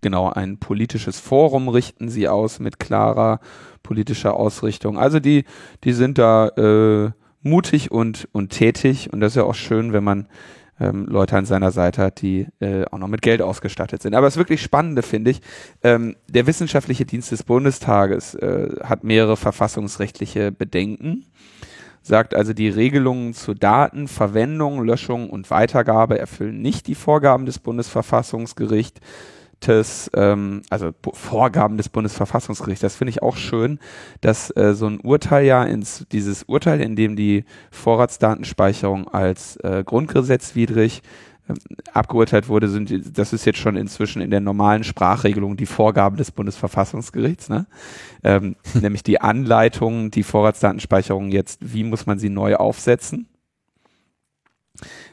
Genau, 0.00 0.30
ein 0.30 0.56
politisches 0.56 1.20
Forum 1.20 1.68
richten 1.68 2.08
sie 2.08 2.26
aus 2.26 2.58
mit 2.58 2.78
klarer 2.78 3.40
politischer 3.82 4.34
Ausrichtung. 4.34 4.98
Also 4.98 5.20
die, 5.20 5.44
die 5.84 5.92
sind 5.92 6.16
da 6.16 6.48
äh, 6.56 7.10
mutig 7.42 7.90
und, 7.90 8.30
und 8.32 8.48
tätig 8.48 9.12
und 9.12 9.20
das 9.20 9.32
ist 9.32 9.36
ja 9.36 9.44
auch 9.44 9.54
schön, 9.54 9.92
wenn 9.92 10.04
man 10.04 10.26
ähm, 10.80 11.06
Leute 11.06 11.36
an 11.36 11.46
seiner 11.46 11.70
Seite 11.70 12.02
hat, 12.02 12.22
die 12.22 12.46
äh, 12.60 12.84
auch 12.90 12.98
noch 12.98 13.08
mit 13.08 13.22
Geld 13.22 13.42
ausgestattet 13.42 14.02
sind. 14.02 14.14
Aber 14.14 14.26
das 14.26 14.36
wirklich 14.36 14.62
Spannende 14.62 15.02
finde 15.02 15.32
ich, 15.32 15.40
ähm, 15.82 16.16
der 16.28 16.46
Wissenschaftliche 16.46 17.04
Dienst 17.04 17.32
des 17.32 17.42
Bundestages 17.42 18.34
äh, 18.34 18.76
hat 18.82 19.04
mehrere 19.04 19.36
verfassungsrechtliche 19.36 20.52
Bedenken 20.52 21.26
sagt 22.06 22.34
also, 22.34 22.52
die 22.52 22.68
Regelungen 22.68 23.32
zu 23.32 23.54
Daten, 23.54 24.08
Verwendung, 24.08 24.84
Löschung 24.84 25.30
und 25.30 25.50
Weitergabe 25.50 26.18
erfüllen 26.18 26.60
nicht 26.60 26.86
die 26.86 26.94
Vorgaben 26.94 27.46
des 27.46 27.58
Bundesverfassungsgerichts 27.58 29.00
des, 29.66 30.10
ähm, 30.14 30.62
also 30.70 30.90
Vorgaben 31.12 31.76
des 31.76 31.88
Bundesverfassungsgerichts. 31.88 32.82
Das 32.82 32.96
finde 32.96 33.10
ich 33.10 33.22
auch 33.22 33.36
schön, 33.36 33.78
dass 34.20 34.54
äh, 34.56 34.74
so 34.74 34.86
ein 34.86 35.00
Urteil 35.00 35.44
ja 35.44 35.64
ins, 35.64 36.06
dieses 36.12 36.44
Urteil, 36.44 36.80
in 36.80 36.96
dem 36.96 37.16
die 37.16 37.44
Vorratsdatenspeicherung 37.70 39.08
als 39.08 39.56
äh, 39.56 39.82
grundgesetzwidrig 39.84 41.02
ähm, 41.48 41.56
abgeurteilt 41.92 42.48
wurde, 42.48 42.68
sind, 42.68 43.18
das 43.18 43.32
ist 43.32 43.44
jetzt 43.44 43.58
schon 43.58 43.76
inzwischen 43.76 44.22
in 44.22 44.30
der 44.30 44.40
normalen 44.40 44.82
Sprachregelung 44.82 45.56
die 45.56 45.66
Vorgaben 45.66 46.16
des 46.16 46.30
Bundesverfassungsgerichts, 46.30 47.50
ne? 47.50 47.66
ähm, 48.22 48.56
nämlich 48.74 49.02
die 49.02 49.20
Anleitung, 49.20 50.10
die 50.10 50.22
Vorratsdatenspeicherung 50.22 51.30
jetzt, 51.30 51.60
wie 51.60 51.84
muss 51.84 52.06
man 52.06 52.18
sie 52.18 52.30
neu 52.30 52.56
aufsetzen. 52.56 53.28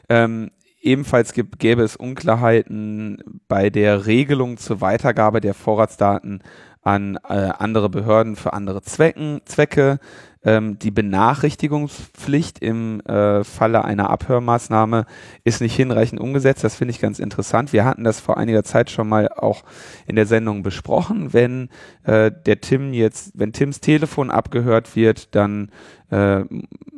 Ähm, 0.08 0.50
Ebenfalls 0.82 1.32
gibt, 1.32 1.60
gäbe 1.60 1.82
es 1.82 1.94
Unklarheiten 1.94 3.22
bei 3.46 3.70
der 3.70 4.06
Regelung 4.06 4.56
zur 4.56 4.80
Weitergabe 4.80 5.40
der 5.40 5.54
Vorratsdaten 5.54 6.42
an 6.82 7.20
äh, 7.28 7.50
andere 7.56 7.88
Behörden 7.88 8.34
für 8.34 8.52
andere 8.52 8.82
Zwecken, 8.82 9.40
Zwecke. 9.44 10.00
ähm, 10.44 10.80
die 10.80 10.90
Benachrichtigungspflicht 10.90 12.58
im 12.58 13.00
äh, 13.02 13.44
Falle 13.44 13.84
einer 13.84 14.10
Abhörmaßnahme 14.10 15.06
ist 15.44 15.60
nicht 15.60 15.76
hinreichend 15.76 16.20
umgesetzt. 16.20 16.64
Das 16.64 16.74
finde 16.74 16.90
ich 16.90 17.00
ganz 17.00 17.20
interessant. 17.20 17.72
Wir 17.72 17.84
hatten 17.84 18.02
das 18.02 18.18
vor 18.18 18.36
einiger 18.36 18.64
Zeit 18.64 18.90
schon 18.90 19.08
mal 19.08 19.28
auch 19.28 19.62
in 20.08 20.16
der 20.16 20.26
Sendung 20.26 20.64
besprochen. 20.64 21.32
Wenn 21.32 21.68
äh, 22.02 22.32
der 22.44 22.60
Tim 22.60 22.92
jetzt, 22.92 23.38
wenn 23.38 23.52
Tims 23.52 23.78
Telefon 23.78 24.32
abgehört 24.32 24.96
wird, 24.96 25.36
dann 25.36 25.70
äh, 26.10 26.42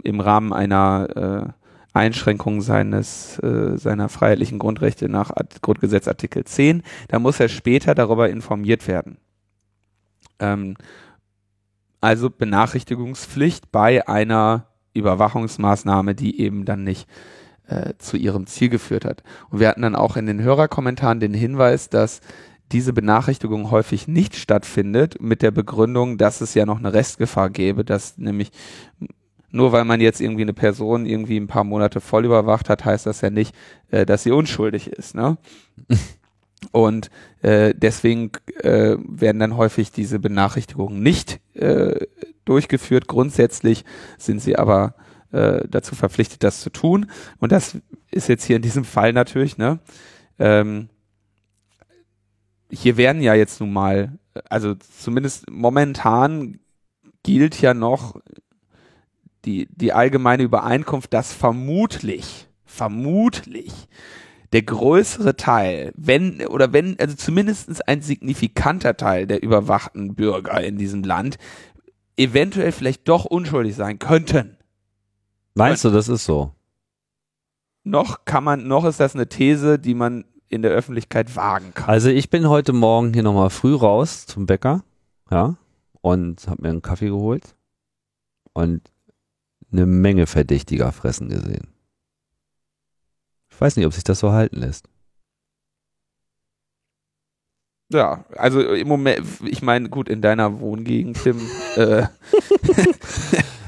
im 0.02 0.20
Rahmen 0.20 0.54
einer 0.54 1.52
äh, 1.54 1.63
Einschränkung 1.94 2.60
seines 2.60 3.38
äh, 3.38 3.78
seiner 3.78 4.08
freiheitlichen 4.08 4.58
Grundrechte 4.58 5.08
nach 5.08 5.30
Art 5.30 5.62
Grundgesetz 5.62 6.08
Artikel 6.08 6.44
10, 6.44 6.82
dann 7.08 7.22
muss 7.22 7.40
er 7.40 7.48
später 7.48 7.94
darüber 7.94 8.28
informiert 8.28 8.86
werden. 8.88 9.16
Ähm, 10.40 10.76
also 12.00 12.28
Benachrichtigungspflicht 12.28 13.72
bei 13.72 14.06
einer 14.06 14.66
Überwachungsmaßnahme, 14.92 16.14
die 16.14 16.40
eben 16.40 16.64
dann 16.64 16.84
nicht 16.84 17.08
äh, 17.66 17.94
zu 17.98 18.16
ihrem 18.16 18.46
Ziel 18.46 18.68
geführt 18.68 19.04
hat. 19.04 19.22
Und 19.50 19.60
wir 19.60 19.68
hatten 19.68 19.82
dann 19.82 19.96
auch 19.96 20.16
in 20.16 20.26
den 20.26 20.42
Hörerkommentaren 20.42 21.20
den 21.20 21.32
Hinweis, 21.32 21.88
dass 21.88 22.20
diese 22.72 22.92
Benachrichtigung 22.92 23.70
häufig 23.70 24.08
nicht 24.08 24.36
stattfindet, 24.36 25.20
mit 25.20 25.42
der 25.42 25.50
Begründung, 25.50 26.18
dass 26.18 26.40
es 26.40 26.54
ja 26.54 26.66
noch 26.66 26.78
eine 26.78 26.92
Restgefahr 26.92 27.50
gäbe, 27.50 27.84
dass 27.84 28.18
nämlich 28.18 28.50
nur 29.54 29.70
weil 29.70 29.84
man 29.84 30.00
jetzt 30.00 30.20
irgendwie 30.20 30.42
eine 30.42 30.52
Person 30.52 31.06
irgendwie 31.06 31.38
ein 31.38 31.46
paar 31.46 31.62
Monate 31.62 32.00
voll 32.00 32.24
überwacht 32.24 32.68
hat, 32.68 32.84
heißt 32.84 33.06
das 33.06 33.20
ja 33.20 33.30
nicht, 33.30 33.54
äh, 33.92 34.04
dass 34.04 34.24
sie 34.24 34.32
unschuldig 34.32 34.88
ist. 34.88 35.14
Ne? 35.14 35.38
Und 36.72 37.08
äh, 37.42 37.72
deswegen 37.72 38.32
äh, 38.62 38.96
werden 38.98 39.38
dann 39.38 39.56
häufig 39.56 39.92
diese 39.92 40.18
Benachrichtigungen 40.18 41.00
nicht 41.00 41.38
äh, 41.54 42.06
durchgeführt. 42.44 43.06
Grundsätzlich 43.06 43.84
sind 44.18 44.42
sie 44.42 44.56
aber 44.56 44.96
äh, 45.30 45.60
dazu 45.68 45.94
verpflichtet, 45.94 46.42
das 46.42 46.60
zu 46.60 46.70
tun. 46.70 47.06
Und 47.38 47.52
das 47.52 47.78
ist 48.10 48.28
jetzt 48.28 48.44
hier 48.44 48.56
in 48.56 48.62
diesem 48.62 48.84
Fall 48.84 49.12
natürlich, 49.12 49.56
ne? 49.56 49.78
Ähm, 50.38 50.88
hier 52.70 52.96
werden 52.96 53.22
ja 53.22 53.34
jetzt 53.34 53.60
nun 53.60 53.72
mal, 53.72 54.18
also 54.48 54.74
zumindest 54.74 55.48
momentan 55.48 56.58
gilt 57.22 57.60
ja 57.60 57.72
noch 57.72 58.16
die, 59.44 59.68
die 59.70 59.92
allgemeine 59.92 60.42
Übereinkunft, 60.42 61.12
dass 61.12 61.32
vermutlich, 61.32 62.48
vermutlich 62.64 63.72
der 64.52 64.62
größere 64.62 65.36
Teil, 65.36 65.92
wenn, 65.96 66.46
oder 66.46 66.72
wenn, 66.72 66.98
also 67.00 67.16
zumindest 67.16 67.88
ein 67.88 68.02
signifikanter 68.02 68.96
Teil 68.96 69.26
der 69.26 69.42
überwachten 69.42 70.14
Bürger 70.14 70.62
in 70.62 70.78
diesem 70.78 71.02
Land 71.02 71.38
eventuell 72.16 72.70
vielleicht 72.70 73.08
doch 73.08 73.24
unschuldig 73.24 73.74
sein 73.74 73.98
könnten. 73.98 74.56
Meinst 75.54 75.84
du, 75.84 75.90
das 75.90 76.08
ist 76.08 76.24
so? 76.24 76.52
Noch 77.82 78.24
kann 78.24 78.44
man, 78.44 78.66
noch 78.66 78.84
ist 78.84 79.00
das 79.00 79.14
eine 79.14 79.28
These, 79.28 79.78
die 79.78 79.94
man 79.94 80.24
in 80.48 80.62
der 80.62 80.70
Öffentlichkeit 80.70 81.34
wagen 81.34 81.74
kann. 81.74 81.88
Also 81.88 82.08
ich 82.08 82.30
bin 82.30 82.48
heute 82.48 82.72
Morgen 82.72 83.12
hier 83.12 83.24
nochmal 83.24 83.50
früh 83.50 83.74
raus 83.74 84.26
zum 84.26 84.46
Bäcker, 84.46 84.84
ja, 85.30 85.56
und 86.00 86.46
habe 86.46 86.62
mir 86.62 86.68
einen 86.68 86.82
Kaffee 86.82 87.08
geholt 87.08 87.56
und 88.52 88.82
eine 89.74 89.86
Menge 89.86 90.26
verdächtiger 90.26 90.92
Fressen 90.92 91.28
gesehen. 91.28 91.68
Ich 93.50 93.60
weiß 93.60 93.76
nicht, 93.76 93.86
ob 93.86 93.92
sich 93.92 94.04
das 94.04 94.18
so 94.18 94.32
halten 94.32 94.56
lässt. 94.60 94.88
Ja, 97.92 98.24
also 98.36 98.60
im 98.60 98.88
Moment, 98.88 99.24
ich 99.44 99.62
meine, 99.62 99.88
gut, 99.88 100.08
in 100.08 100.22
deiner 100.22 100.60
Wohngegend, 100.60 101.22
Tim, 101.22 101.38
äh, 101.76 102.06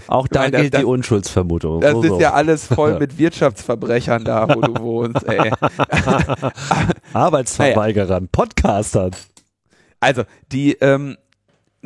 Auch 0.09 0.29
da 0.29 0.41
meine, 0.41 0.59
gilt 0.59 0.75
das, 0.75 0.81
die 0.81 0.87
Unschuldsvermutung. 0.87 1.81
Das 1.81 2.03
ist 2.03 2.21
ja 2.21 2.33
alles 2.33 2.67
voll 2.67 2.99
mit 2.99 3.19
Wirtschaftsverbrechern 3.19 4.25
da, 4.25 4.49
wo 4.49 4.61
du 4.61 4.81
wohnst, 4.81 5.25
ey. 5.25 5.51
Arbeitsverweigerern. 7.13 8.29
Podcastern. 8.29 9.11
Also, 10.01 10.23
die, 10.53 10.75
ähm, 10.81 11.17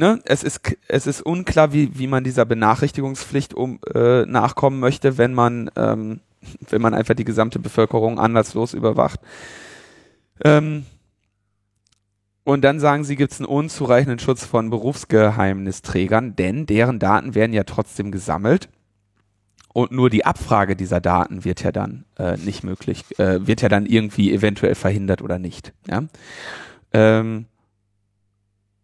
ne, 0.00 0.18
es 0.24 0.42
ist, 0.42 0.60
es 0.88 1.06
ist 1.06 1.20
unklar, 1.20 1.72
wie, 1.72 1.96
wie 1.98 2.06
man 2.06 2.24
dieser 2.24 2.46
Benachrichtigungspflicht 2.46 3.54
um, 3.54 3.78
äh, 3.94 4.22
nachkommen 4.22 4.80
möchte, 4.80 5.18
wenn 5.18 5.34
man, 5.34 5.70
ähm, 5.76 6.20
wenn 6.70 6.82
man 6.82 6.94
einfach 6.94 7.14
die 7.14 7.24
gesamte 7.24 7.58
Bevölkerung 7.58 8.18
anlasslos 8.18 8.72
überwacht. 8.72 9.20
Ähm, 10.42 10.86
und 12.44 12.62
dann 12.62 12.80
sagen 12.80 13.04
sie, 13.04 13.14
gibt 13.14 13.32
es 13.32 13.40
einen 13.40 13.46
unzureichenden 13.46 14.18
Schutz 14.18 14.44
von 14.44 14.70
Berufsgeheimnisträgern, 14.70 16.34
denn 16.34 16.64
deren 16.64 16.98
Daten 16.98 17.34
werden 17.34 17.52
ja 17.52 17.64
trotzdem 17.64 18.10
gesammelt. 18.10 18.70
Und 19.72 19.92
nur 19.92 20.10
die 20.10 20.24
Abfrage 20.24 20.74
dieser 20.74 21.00
Daten 21.00 21.44
wird 21.44 21.62
ja 21.62 21.70
dann 21.70 22.06
äh, 22.18 22.38
nicht 22.38 22.64
möglich, 22.64 23.04
äh, 23.18 23.46
wird 23.46 23.60
ja 23.60 23.68
dann 23.68 23.86
irgendwie 23.86 24.32
eventuell 24.32 24.74
verhindert 24.74 25.22
oder 25.22 25.38
nicht. 25.38 25.72
Ja? 25.86 26.04
Ähm, 26.92 27.46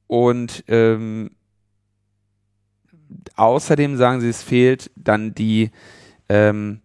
und 0.06 0.64
ähm, 0.68 1.30
außerdem 3.36 3.96
sagen 3.96 4.20
sie, 4.20 4.28
es 4.28 4.42
fehlt 4.42 4.90
dann 4.96 5.34
die 5.34 5.70
ähm, 6.28 6.80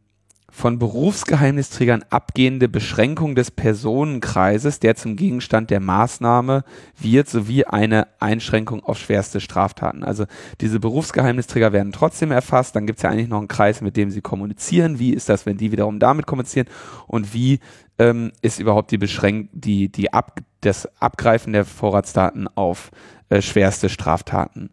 von 0.54 0.78
Berufsgeheimnisträgern 0.78 2.04
abgehende 2.10 2.68
Beschränkung 2.68 3.36
des 3.36 3.52
Personenkreises, 3.52 4.80
der 4.80 4.96
zum 4.96 5.16
Gegenstand 5.16 5.70
der 5.70 5.80
Maßnahme 5.80 6.66
wird, 7.00 7.30
sowie 7.30 7.64
eine 7.64 8.08
Einschränkung 8.20 8.84
auf 8.84 9.00
schwerste 9.00 9.40
Straftaten. 9.40 10.04
Also 10.04 10.26
diese 10.60 10.82
Berufsgeheimnisträger 10.82 11.72
werden 11.72 11.94
trotzdem 11.94 12.32
erfasst, 12.32 12.76
dann 12.76 12.86
gibt 12.86 13.00
es 13.00 13.04
ja 13.04 13.10
eigentlich 13.10 13.30
noch 13.30 13.40
einen 13.40 13.48
Kreis, 13.48 13.80
mit 13.80 13.96
dem 13.96 14.12
sie 14.12 14.22
kommunizieren. 14.22 15.00
Wie 15.00 15.14
ist 15.14 15.30
das, 15.30 15.46
wenn 15.46 15.58
die 15.58 15.72
wiederum 15.72 16.00
damit 16.00 16.28
kommunizieren? 16.28 16.68
Und 17.08 17.34
wie 17.34 17.60
ähm, 18.02 18.32
ist 18.42 18.60
überhaupt 18.60 18.90
die 18.90 18.98
Beschränk 18.98 19.50
die, 19.54 19.90
die 19.90 20.12
Ab 20.12 20.40
das 20.62 20.90
Abgreifen 21.00 21.54
der 21.54 21.66
Vorratsdaten 21.66 22.48
auf 22.56 22.90
äh, 23.30 23.42
schwerste 23.42 23.90
Straftaten 23.90 24.72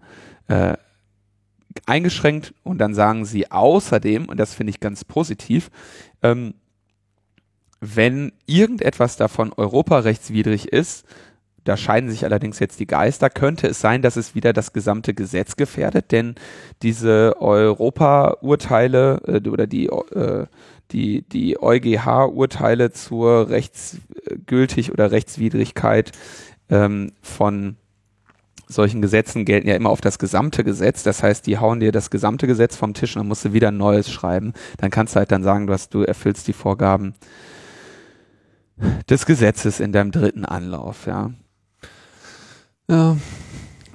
äh, 0.49 0.79
eingeschränkt 1.85 2.55
und 2.62 2.79
dann 2.79 2.95
sagen 2.95 3.27
sie 3.27 3.51
außerdem, 3.51 4.29
und 4.31 4.38
das 4.38 4.55
finde 4.55 4.71
ich 4.71 4.81
ganz 4.81 5.05
positiv, 5.05 5.71
ähm, 6.23 6.55
wenn 7.81 8.33
irgendetwas 8.47 9.17
davon 9.17 9.53
europarechtswidrig 9.53 10.73
ist, 10.73 11.07
da 11.64 11.77
scheiden 11.77 12.09
sich 12.09 12.25
allerdings 12.25 12.59
jetzt 12.61 12.81
die 12.81 12.87
Geister, 12.87 13.29
könnte 13.29 13.69
es 13.69 13.79
sein, 13.79 14.01
dass 14.01 14.17
es 14.17 14.35
wieder 14.35 14.55
das 14.55 14.73
gesamte 14.73 15.12
Gesetz 15.12 15.57
gefährdet, 15.57 16.12
denn 16.12 16.35
diese 16.83 17.37
Europa-Urteile 17.38 19.21
äh, 19.27 19.49
oder 19.49 19.67
die, 19.67 19.87
äh, 19.87 20.47
die, 20.92 21.22
die 21.22 21.61
EuGH-Urteile 21.61 22.92
zur 22.92 23.48
rechtsgültig 23.48 24.92
oder 24.92 25.11
Rechtswidrigkeit 25.11 26.12
ähm, 26.70 27.12
von 27.22 27.77
solchen 28.66 29.01
Gesetzen 29.01 29.44
gelten 29.44 29.68
ja 29.68 29.77
immer 29.77 29.90
auf 29.90 30.01
das 30.01 30.18
gesamte 30.18 30.62
Gesetz. 30.62 31.03
Das 31.03 31.22
heißt, 31.22 31.46
die 31.46 31.59
hauen 31.59 31.81
dir 31.81 31.90
das 31.90 32.11
gesamte 32.11 32.46
Gesetz 32.46 32.77
vom 32.77 32.94
Tisch 32.94 33.16
und 33.16 33.20
dann 33.20 33.29
musst 33.29 33.44
du 33.44 33.53
wieder 33.53 33.68
ein 33.68 33.79
neues 33.79 34.11
schreiben. 34.11 34.53
Dann 34.77 34.90
kannst 34.90 35.14
du 35.14 35.18
halt 35.18 35.33
dann 35.33 35.42
sagen, 35.42 35.66
du, 35.66 35.72
hast, 35.72 35.94
du 35.94 36.03
erfüllst 36.03 36.46
die 36.48 36.53
Vorgaben 36.53 37.14
des 39.09 39.27
Gesetzes 39.27 39.81
in 39.81 39.92
deinem 39.92 40.12
dritten 40.12 40.44
Anlauf, 40.44 41.07
ja. 41.07 41.33
Ja. 42.90 43.16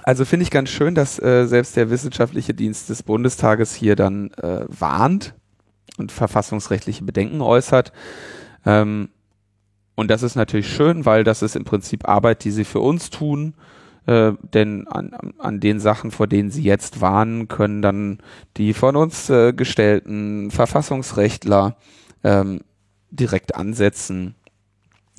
Also 0.04 0.26
finde 0.26 0.44
ich 0.44 0.52
ganz 0.52 0.70
schön, 0.70 0.96
dass 0.96 1.22
äh, 1.22 1.46
selbst 1.46 1.78
der 1.78 1.90
wissenschaftliche 1.90 2.54
Dienst 2.54 2.90
des 2.90 3.04
Bundestages 3.04 3.74
hier 3.74 3.96
dann 3.96 4.32
äh, 4.34 4.66
warnt 4.68 5.34
und 5.98 6.12
verfassungsrechtliche 6.12 7.04
Bedenken 7.04 7.42
äußert. 7.42 7.92
Ähm, 8.66 9.10
und 9.96 10.10
das 10.10 10.24
ist 10.24 10.36
natürlich 10.36 10.68
schön, 10.68 11.06
weil 11.06 11.24
das 11.24 11.42
ist 11.42 11.56
im 11.56 11.66
Prinzip 11.66 12.08
Arbeit, 12.08 12.44
die 12.44 12.52
sie 12.52 12.66
für 12.66 12.80
uns 12.80 13.10
tun 13.10 13.54
äh, 14.06 14.34
denn 14.54 14.88
an, 14.88 15.14
an 15.38 15.60
den 15.60 15.80
Sachen, 15.80 16.12
vor 16.12 16.28
denen 16.28 16.52
sie 16.52 16.64
jetzt 16.64 17.00
warnen, 17.00 17.48
können 17.48 17.82
dann 17.82 18.20
die 18.58 18.74
von 18.74 18.96
uns 18.96 19.30
äh, 19.30 19.54
gestellten 19.54 20.52
Verfassungsrechtler 20.52 21.78
ähm, 22.24 22.62
direkt 23.12 23.56
ansetzen 23.56 24.36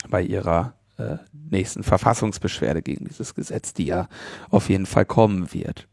bei 0.08 0.22
ihrer 0.22 0.74
äh, 0.98 1.16
nächsten 1.32 1.82
Verfassungsbeschwerde 1.82 2.82
gegen 2.82 3.06
dieses 3.06 3.34
Gesetz, 3.34 3.72
die 3.72 3.86
ja 3.86 4.08
auf 4.50 4.68
jeden 4.68 4.86
Fall 4.86 5.06
kommen 5.06 5.54
wird. 5.54 5.88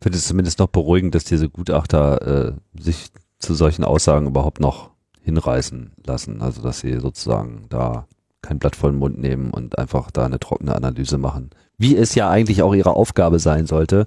Finde 0.00 0.18
es 0.18 0.26
zumindest 0.26 0.58
noch 0.58 0.68
beruhigend, 0.68 1.14
dass 1.14 1.24
diese 1.24 1.50
Gutachter 1.50 2.54
äh, 2.56 2.80
sich 2.80 3.10
zu 3.42 3.54
solchen 3.54 3.84
Aussagen 3.84 4.26
überhaupt 4.26 4.60
noch 4.60 4.90
hinreißen 5.22 5.92
lassen. 6.04 6.40
Also 6.40 6.62
dass 6.62 6.80
sie 6.80 6.98
sozusagen 6.98 7.66
da 7.68 8.06
kein 8.40 8.58
Blatt 8.58 8.76
vor 8.76 8.90
den 8.90 8.98
Mund 8.98 9.18
nehmen 9.18 9.50
und 9.50 9.78
einfach 9.78 10.10
da 10.10 10.24
eine 10.26 10.40
trockene 10.40 10.74
Analyse 10.74 11.18
machen. 11.18 11.50
Wie 11.78 11.96
es 11.96 12.14
ja 12.14 12.28
eigentlich 12.28 12.62
auch 12.62 12.74
ihre 12.74 12.94
Aufgabe 12.94 13.38
sein 13.38 13.66
sollte. 13.66 14.06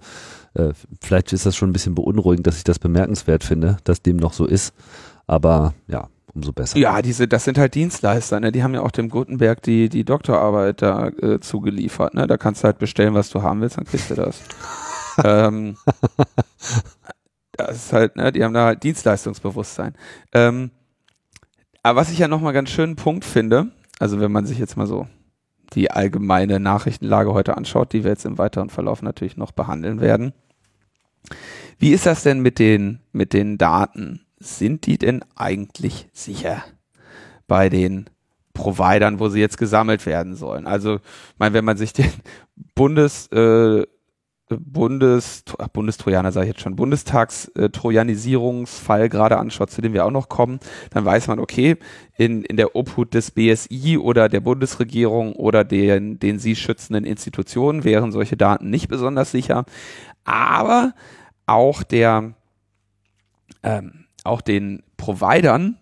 Äh, 0.54 0.74
vielleicht 1.02 1.34
ist 1.34 1.46
das 1.46 1.56
schon 1.56 1.70
ein 1.70 1.74
bisschen 1.74 1.96
beunruhigend, 1.96 2.48
dass 2.48 2.58
ich 2.58 2.64
das 2.64 2.80
bemerkenswert 2.80 3.44
finde, 3.44 3.78
dass 3.84 4.02
dem 4.02 4.18
noch 4.18 4.34
so 4.34 4.46
ist. 4.46 4.74
Aber 5.28 5.74
ja, 5.88 6.08
umso 6.34 6.52
besser. 6.52 6.78
Ja, 6.78 7.02
diese, 7.02 7.28
das 7.28 7.46
sind 7.46 7.58
halt 7.58 7.76
Dienstleister, 7.76 8.40
ne? 8.40 8.52
Die 8.52 8.62
haben 8.62 8.74
ja 8.74 8.82
auch 8.82 8.92
dem 8.92 9.10
Gutenberg 9.10 9.62
die, 9.64 9.90
die 9.90 10.04
Doktorarbeit 10.04 10.82
da 10.82 11.08
äh, 11.08 11.40
zugeliefert, 11.40 12.14
ne? 12.14 12.28
Da 12.28 12.38
kannst 12.38 12.64
du 12.64 12.66
halt 12.66 12.78
bestellen, 12.78 13.14
was 13.14 13.30
du 13.30 13.42
haben 13.42 13.62
willst, 13.62 13.78
dann 13.78 13.86
kriegst 13.86 14.10
du 14.10 14.16
das. 14.16 14.40
ähm, 15.24 15.78
das 17.58 17.78
ist 17.78 17.94
halt, 17.94 18.16
ne, 18.16 18.32
die 18.32 18.44
haben 18.44 18.54
da 18.54 18.66
halt 18.66 18.84
Dienstleistungsbewusstsein. 18.84 19.94
Ähm, 20.34 20.72
aber 21.84 22.02
was 22.02 22.12
ich 22.12 22.20
ja 22.20 22.28
nochmal 22.28 22.54
ganz 22.54 22.70
schönen 22.70 22.96
Punkt 22.96 23.26
finde, 23.26 23.72
also 24.00 24.20
wenn 24.20 24.32
man 24.32 24.46
sich 24.46 24.58
jetzt 24.58 24.78
mal 24.78 24.88
so 24.88 25.08
die 25.74 25.92
allgemeine 25.92 26.60
Nachrichtenlage 26.60 27.34
heute 27.34 27.58
anschaut, 27.58 27.94
die 27.94 28.04
wir 28.04 28.12
jetzt 28.12 28.26
im 28.26 28.38
weiteren 28.38 28.70
Verlauf 28.70 29.02
natürlich 29.02 29.38
noch 29.38 29.52
behandeln 29.52 30.00
werden. 30.02 30.34
Wie 31.80 31.92
ist 31.92 32.06
das 32.06 32.24
denn 32.24 32.40
mit 32.40 32.60
den, 32.60 33.00
mit 33.12 33.34
den 33.34 33.58
Daten? 33.58 34.26
Sind 34.40 34.86
die 34.86 34.98
denn 34.98 35.24
eigentlich 35.36 36.08
sicher 36.14 36.64
bei 37.48 37.70
den 37.70 38.10
Providern, 38.54 39.20
wo 39.20 39.30
sie 39.30 39.40
jetzt 39.40 39.58
gesammelt 39.58 40.06
werden 40.06 40.36
sollen? 40.36 40.68
Also, 40.68 40.96
ich 40.96 41.40
meine, 41.40 41.54
wenn 41.54 41.66
man 41.66 41.78
sich 41.78 41.94
den 41.94 42.12
Bundes, 42.76 43.28
äh, 43.28 43.84
Bundes, 44.50 45.44
Bundestrojaner 45.74 46.32
sage 46.32 46.46
ich 46.46 46.52
jetzt 46.54 46.62
schon, 46.62 46.76
Bundestagstrojanisierungsfall 46.76 49.10
gerade 49.10 49.38
anschaut, 49.38 49.72
zu 49.72 49.82
dem 49.82 49.94
wir 49.94 50.06
auch 50.06 50.12
noch 50.12 50.30
kommen, 50.30 50.60
dann 50.92 51.04
weiß 51.04 51.26
man, 51.28 51.40
okay, 51.40 51.78
in, 52.16 52.44
in 52.44 52.56
der 52.56 52.76
Obhut 52.76 53.16
des 53.16 53.32
BSI 53.32 53.98
oder 53.98 54.30
der 54.30 54.42
Bundesregierung 54.42 55.34
oder 55.34 55.64
den, 55.64 56.20
den 56.20 56.38
sie 56.38 56.56
schützenden 56.56 57.06
Institutionen 57.06 57.84
wären 57.84 58.12
solche 58.12 58.38
Daten 58.38 58.70
nicht 58.70 58.88
besonders 58.88 59.32
sicher. 59.32 59.66
Aber 60.26 60.94
auch 61.48 61.82
der, 61.82 62.36
ähm, 63.64 64.06
auch 64.24 64.42
den 64.42 64.84
Providern 64.98 65.80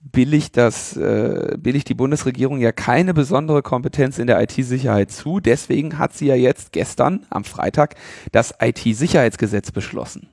billigt 0.00 0.56
das, 0.56 0.96
äh, 0.96 1.56
billigt 1.58 1.88
die 1.88 1.94
Bundesregierung 1.94 2.58
ja 2.58 2.72
keine 2.72 3.14
besondere 3.14 3.62
Kompetenz 3.62 4.18
in 4.18 4.26
der 4.26 4.40
IT-Sicherheit 4.42 5.10
zu. 5.10 5.40
Deswegen 5.40 5.98
hat 5.98 6.14
sie 6.14 6.26
ja 6.26 6.34
jetzt 6.34 6.72
gestern 6.72 7.26
am 7.30 7.44
Freitag 7.44 7.96
das 8.32 8.54
IT-Sicherheitsgesetz 8.60 9.70
beschlossen. 9.70 10.28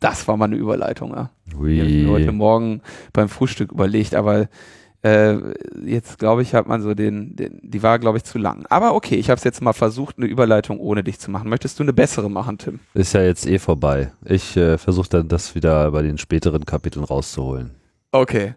Das 0.00 0.28
war 0.28 0.36
mal 0.36 0.44
eine 0.44 0.56
Überleitung, 0.56 1.10
ja. 1.10 1.30
Ui. 1.58 1.74
Die 1.74 1.80
habe 1.80 1.90
ich 1.90 2.04
mir 2.04 2.12
heute 2.12 2.32
Morgen 2.32 2.82
beim 3.12 3.28
Frühstück 3.28 3.72
überlegt, 3.72 4.14
aber 4.14 4.48
äh, 5.02 5.36
jetzt 5.84 6.18
glaube 6.18 6.42
ich, 6.42 6.54
hat 6.54 6.68
man 6.68 6.82
so 6.82 6.94
den, 6.94 7.34
den 7.34 7.60
die 7.62 7.82
war 7.82 7.98
glaube 7.98 8.18
ich 8.18 8.24
zu 8.24 8.38
lang. 8.38 8.64
Aber 8.68 8.94
okay, 8.94 9.16
ich 9.16 9.30
habe 9.30 9.38
es 9.38 9.44
jetzt 9.44 9.60
mal 9.60 9.72
versucht, 9.72 10.18
eine 10.18 10.26
Überleitung 10.26 10.78
ohne 10.78 11.02
dich 11.02 11.18
zu 11.18 11.30
machen. 11.30 11.48
Möchtest 11.48 11.78
du 11.78 11.82
eine 11.82 11.92
bessere 11.92 12.30
machen, 12.30 12.58
Tim? 12.58 12.80
Ist 12.94 13.12
ja 13.12 13.22
jetzt 13.22 13.46
eh 13.46 13.58
vorbei. 13.58 14.12
Ich 14.24 14.56
äh, 14.56 14.78
versuche 14.78 15.08
dann 15.08 15.28
das 15.28 15.54
wieder 15.54 15.90
bei 15.90 16.02
den 16.02 16.18
späteren 16.18 16.64
Kapiteln 16.64 17.04
rauszuholen. 17.04 17.70
Okay. 18.12 18.54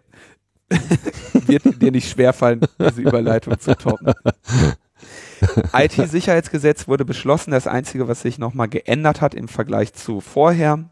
Wird 1.46 1.82
dir 1.82 1.92
nicht 1.92 2.08
schwerfallen, 2.08 2.60
diese 2.78 3.02
Überleitung 3.02 3.58
zu 3.58 3.76
toppen. 3.76 4.12
IT-Sicherheitsgesetz 5.72 6.86
wurde 6.86 7.04
beschlossen. 7.04 7.50
Das 7.50 7.66
Einzige, 7.66 8.08
was 8.08 8.22
sich 8.22 8.38
nochmal 8.38 8.68
geändert 8.68 9.20
hat 9.20 9.34
im 9.34 9.48
Vergleich 9.48 9.92
zu 9.92 10.20
vorher, 10.20 10.88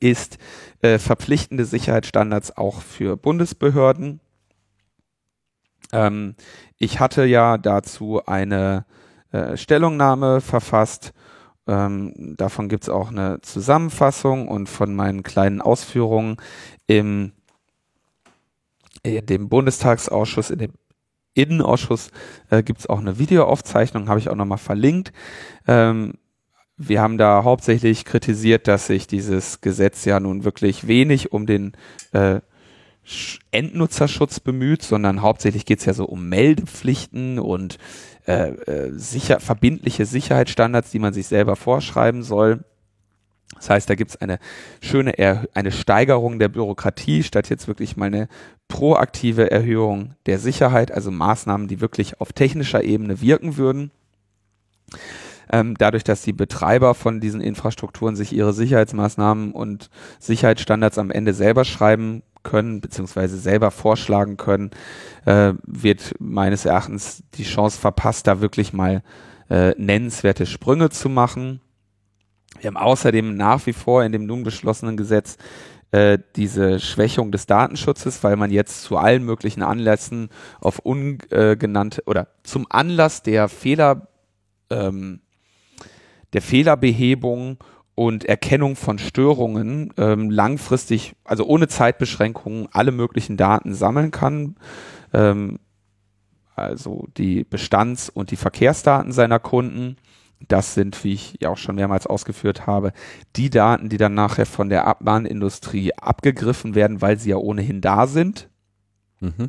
ist 0.00 0.38
äh, 0.80 0.98
verpflichtende 0.98 1.64
Sicherheitsstandards 1.64 2.56
auch 2.56 2.80
für 2.80 3.16
Bundesbehörden. 3.16 4.20
Ähm, 5.92 6.34
ich 6.78 6.98
hatte 6.98 7.24
ja 7.24 7.58
dazu 7.58 8.24
eine 8.26 8.84
äh, 9.30 9.56
Stellungnahme 9.56 10.40
verfasst. 10.40 11.12
Ähm, 11.68 12.34
davon 12.36 12.68
gibt 12.68 12.84
es 12.84 12.88
auch 12.88 13.10
eine 13.10 13.40
Zusammenfassung 13.42 14.48
und 14.48 14.68
von 14.68 14.94
meinen 14.94 15.22
kleinen 15.22 15.60
Ausführungen 15.60 16.38
im 16.86 17.32
in 19.02 19.26
dem 19.26 19.48
Bundestagsausschuss, 19.48 20.50
in 20.50 20.58
dem 20.58 20.72
Innenausschuss 21.34 22.10
äh, 22.50 22.62
gibt 22.62 22.80
es 22.80 22.86
auch 22.88 23.00
eine 23.00 23.18
Videoaufzeichnung, 23.18 24.08
habe 24.08 24.20
ich 24.20 24.28
auch 24.28 24.36
nochmal 24.36 24.58
verlinkt. 24.58 25.12
Ähm, 25.66 26.14
wir 26.76 27.00
haben 27.00 27.18
da 27.18 27.44
hauptsächlich 27.44 28.04
kritisiert, 28.04 28.68
dass 28.68 28.86
sich 28.86 29.06
dieses 29.06 29.60
Gesetz 29.60 30.04
ja 30.04 30.20
nun 30.20 30.44
wirklich 30.44 30.86
wenig 30.86 31.32
um 31.32 31.46
den 31.46 31.72
äh, 32.12 32.40
Endnutzerschutz 33.50 34.40
bemüht, 34.40 34.82
sondern 34.82 35.22
hauptsächlich 35.22 35.64
geht 35.66 35.80
es 35.80 35.86
ja 35.86 35.92
so 35.92 36.04
um 36.04 36.28
Meldepflichten 36.28 37.38
und 37.38 37.78
äh, 38.26 38.50
äh, 38.50 38.92
sicher, 38.92 39.40
verbindliche 39.40 40.06
Sicherheitsstandards, 40.06 40.90
die 40.90 41.00
man 41.00 41.12
sich 41.12 41.26
selber 41.26 41.56
vorschreiben 41.56 42.22
soll. 42.22 42.64
Das 43.62 43.70
heißt, 43.70 43.88
da 43.88 43.94
gibt 43.94 44.10
es 44.10 44.16
eine 44.20 44.40
schöne 44.80 45.16
er 45.18 45.46
eine 45.54 45.70
Steigerung 45.70 46.40
der 46.40 46.48
Bürokratie, 46.48 47.22
statt 47.22 47.48
jetzt 47.48 47.68
wirklich 47.68 47.96
mal 47.96 48.06
eine 48.06 48.26
proaktive 48.66 49.52
Erhöhung 49.52 50.16
der 50.26 50.40
Sicherheit, 50.40 50.90
also 50.90 51.12
Maßnahmen, 51.12 51.68
die 51.68 51.80
wirklich 51.80 52.20
auf 52.20 52.32
technischer 52.32 52.82
Ebene 52.82 53.20
wirken 53.20 53.56
würden. 53.56 53.92
Ähm, 55.52 55.76
dadurch, 55.78 56.02
dass 56.02 56.22
die 56.22 56.32
Betreiber 56.32 56.94
von 56.94 57.20
diesen 57.20 57.40
Infrastrukturen 57.40 58.16
sich 58.16 58.32
ihre 58.32 58.52
Sicherheitsmaßnahmen 58.52 59.52
und 59.52 59.90
Sicherheitsstandards 60.18 60.98
am 60.98 61.12
Ende 61.12 61.32
selber 61.32 61.64
schreiben 61.64 62.24
können, 62.42 62.80
beziehungsweise 62.80 63.38
selber 63.38 63.70
vorschlagen 63.70 64.38
können, 64.38 64.72
äh, 65.24 65.54
wird 65.62 66.16
meines 66.18 66.64
Erachtens 66.64 67.22
die 67.34 67.44
Chance 67.44 67.78
verpasst, 67.78 68.26
da 68.26 68.40
wirklich 68.40 68.72
mal 68.72 69.04
äh, 69.48 69.70
nennenswerte 69.78 70.46
Sprünge 70.46 70.90
zu 70.90 71.08
machen. 71.08 71.60
Wir 72.62 72.68
haben 72.68 72.76
außerdem 72.76 73.36
nach 73.36 73.66
wie 73.66 73.72
vor 73.72 74.04
in 74.04 74.12
dem 74.12 74.24
nun 74.24 74.44
beschlossenen 74.44 74.96
Gesetz 74.96 75.36
äh, 75.90 76.18
diese 76.36 76.78
Schwächung 76.78 77.32
des 77.32 77.46
Datenschutzes, 77.46 78.22
weil 78.22 78.36
man 78.36 78.50
jetzt 78.52 78.82
zu 78.82 78.96
allen 78.96 79.24
möglichen 79.24 79.62
Anlässen 79.62 80.28
auf 80.60 80.78
ungenannte 80.78 82.04
oder 82.06 82.28
zum 82.44 82.66
Anlass 82.70 83.22
der 83.22 83.48
Fehler 83.48 84.08
ähm, 84.70 85.20
der 86.32 86.40
Fehlerbehebung 86.40 87.58
und 87.94 88.24
Erkennung 88.24 88.76
von 88.76 88.98
Störungen 88.98 89.92
ähm, 89.98 90.30
langfristig, 90.30 91.14
also 91.24 91.44
ohne 91.44 91.68
Zeitbeschränkungen, 91.68 92.68
alle 92.72 92.92
möglichen 92.92 93.36
Daten 93.36 93.74
sammeln 93.74 94.12
kann. 94.12 94.56
Ähm, 95.12 95.58
also 96.54 97.08
die 97.16 97.44
Bestands- 97.44 98.08
und 98.08 98.30
die 98.30 98.36
Verkehrsdaten 98.36 99.12
seiner 99.12 99.40
Kunden 99.40 99.96
das 100.48 100.74
sind, 100.74 101.02
wie 101.04 101.14
ich 101.14 101.36
ja 101.40 101.50
auch 101.50 101.56
schon 101.56 101.76
mehrmals 101.76 102.06
ausgeführt 102.06 102.66
habe, 102.66 102.92
die 103.36 103.50
Daten, 103.50 103.88
die 103.88 103.96
dann 103.96 104.14
nachher 104.14 104.46
von 104.46 104.68
der 104.68 104.86
Abmahnindustrie 104.86 105.92
abgegriffen 105.94 106.74
werden, 106.74 107.00
weil 107.00 107.18
sie 107.18 107.30
ja 107.30 107.36
ohnehin 107.36 107.80
da 107.80 108.06
sind. 108.06 108.48
Mhm. 109.20 109.48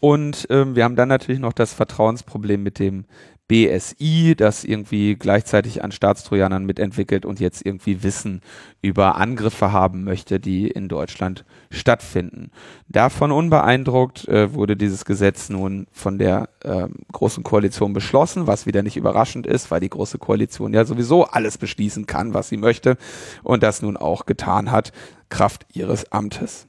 Und 0.00 0.46
ähm, 0.50 0.76
wir 0.76 0.84
haben 0.84 0.96
dann 0.96 1.08
natürlich 1.08 1.40
noch 1.40 1.52
das 1.52 1.72
Vertrauensproblem 1.74 2.62
mit 2.62 2.78
dem 2.78 3.04
BSI, 3.48 4.34
das 4.36 4.62
irgendwie 4.62 5.16
gleichzeitig 5.16 5.82
an 5.82 5.90
Staatstrojanern 5.90 6.64
mitentwickelt 6.64 7.24
und 7.24 7.40
jetzt 7.40 7.64
irgendwie 7.64 8.02
Wissen 8.02 8.42
über 8.82 9.16
Angriffe 9.16 9.72
haben 9.72 10.04
möchte, 10.04 10.38
die 10.38 10.68
in 10.68 10.88
Deutschland 10.88 11.46
stattfinden. 11.70 12.50
Davon 12.88 13.32
unbeeindruckt 13.32 14.28
äh, 14.28 14.52
wurde 14.52 14.76
dieses 14.76 15.06
Gesetz 15.06 15.48
nun 15.48 15.86
von 15.92 16.18
der 16.18 16.50
äh, 16.62 16.88
Großen 17.12 17.42
Koalition 17.42 17.94
beschlossen, 17.94 18.46
was 18.46 18.66
wieder 18.66 18.82
nicht 18.82 18.98
überraschend 18.98 19.46
ist, 19.46 19.70
weil 19.70 19.80
die 19.80 19.88
Große 19.88 20.18
Koalition 20.18 20.74
ja 20.74 20.84
sowieso 20.84 21.24
alles 21.24 21.56
beschließen 21.56 22.06
kann, 22.06 22.34
was 22.34 22.50
sie 22.50 22.58
möchte 22.58 22.98
und 23.42 23.62
das 23.62 23.80
nun 23.80 23.96
auch 23.96 24.26
getan 24.26 24.70
hat, 24.70 24.92
Kraft 25.30 25.66
ihres 25.72 26.12
Amtes. 26.12 26.66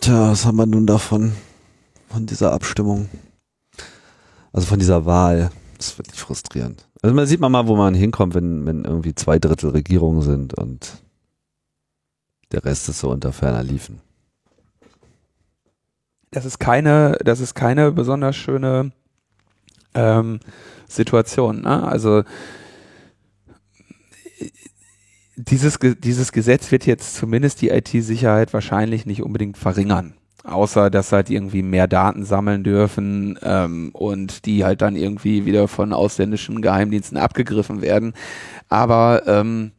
Tja, 0.00 0.30
was 0.30 0.46
haben 0.46 0.56
wir 0.56 0.66
nun 0.66 0.86
davon, 0.86 1.32
von 2.08 2.26
dieser 2.26 2.52
Abstimmung? 2.52 3.08
Also 4.56 4.68
von 4.68 4.78
dieser 4.78 5.04
Wahl. 5.04 5.50
Das 5.76 5.88
ist 5.88 5.98
wirklich 5.98 6.18
frustrierend. 6.18 6.88
Also 7.02 7.14
man 7.14 7.26
sieht 7.26 7.40
man 7.40 7.52
mal, 7.52 7.66
wo 7.66 7.76
man 7.76 7.92
hinkommt, 7.92 8.34
wenn, 8.34 8.64
wenn 8.64 8.86
irgendwie 8.86 9.14
zwei 9.14 9.38
Drittel 9.38 9.68
Regierungen 9.68 10.22
sind 10.22 10.54
und 10.54 11.02
der 12.52 12.64
Rest 12.64 12.88
ist 12.88 13.00
so 13.00 13.10
unter 13.10 13.34
ferner 13.34 13.62
Liefen. 13.62 14.00
Das 16.30 16.46
ist 16.46 16.58
keine, 16.58 17.18
das 17.22 17.40
ist 17.40 17.54
keine 17.54 17.92
besonders 17.92 18.34
schöne 18.34 18.92
ähm, 19.92 20.40
Situation. 20.88 21.60
Ne? 21.60 21.82
Also 21.86 22.22
dieses, 25.36 25.78
dieses 25.98 26.32
Gesetz 26.32 26.72
wird 26.72 26.86
jetzt 26.86 27.14
zumindest 27.14 27.60
die 27.60 27.68
IT-Sicherheit 27.68 28.54
wahrscheinlich 28.54 29.04
nicht 29.04 29.22
unbedingt 29.22 29.58
verringern 29.58 30.14
außer 30.46 30.90
dass 30.90 31.12
halt 31.12 31.30
irgendwie 31.30 31.62
mehr 31.62 31.88
Daten 31.88 32.24
sammeln 32.24 32.62
dürfen 32.62 33.38
ähm, 33.42 33.90
und 33.92 34.46
die 34.46 34.64
halt 34.64 34.82
dann 34.82 34.96
irgendwie 34.96 35.44
wieder 35.44 35.68
von 35.68 35.92
ausländischen 35.92 36.62
Geheimdiensten 36.62 37.18
abgegriffen 37.18 37.82
werden. 37.82 38.14
Aber 38.68 39.22
ähm, 39.26 39.72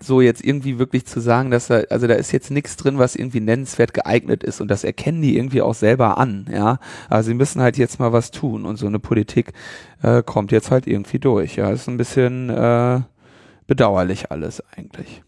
so 0.00 0.20
jetzt 0.20 0.44
irgendwie 0.44 0.78
wirklich 0.78 1.06
zu 1.06 1.20
sagen, 1.20 1.50
dass 1.50 1.68
da, 1.68 1.82
also 1.90 2.06
da 2.06 2.14
ist 2.14 2.32
jetzt 2.32 2.50
nichts 2.50 2.76
drin, 2.76 2.98
was 2.98 3.14
irgendwie 3.16 3.40
nennenswert 3.40 3.94
geeignet 3.94 4.42
ist 4.42 4.60
und 4.60 4.68
das 4.68 4.84
erkennen 4.84 5.22
die 5.22 5.36
irgendwie 5.36 5.62
auch 5.62 5.74
selber 5.74 6.18
an, 6.18 6.46
ja. 6.52 6.78
Aber 7.08 7.22
sie 7.22 7.34
müssen 7.34 7.60
halt 7.62 7.78
jetzt 7.78 8.00
mal 8.00 8.12
was 8.12 8.30
tun 8.30 8.64
und 8.64 8.76
so 8.76 8.86
eine 8.86 8.98
Politik 8.98 9.52
äh, 10.02 10.22
kommt 10.22 10.52
jetzt 10.52 10.70
halt 10.70 10.86
irgendwie 10.86 11.18
durch, 11.18 11.56
ja. 11.56 11.70
Das 11.70 11.82
ist 11.82 11.88
ein 11.88 11.96
bisschen 11.96 12.50
äh, 12.50 13.00
bedauerlich 13.66 14.30
alles 14.30 14.62
eigentlich. 14.76 15.22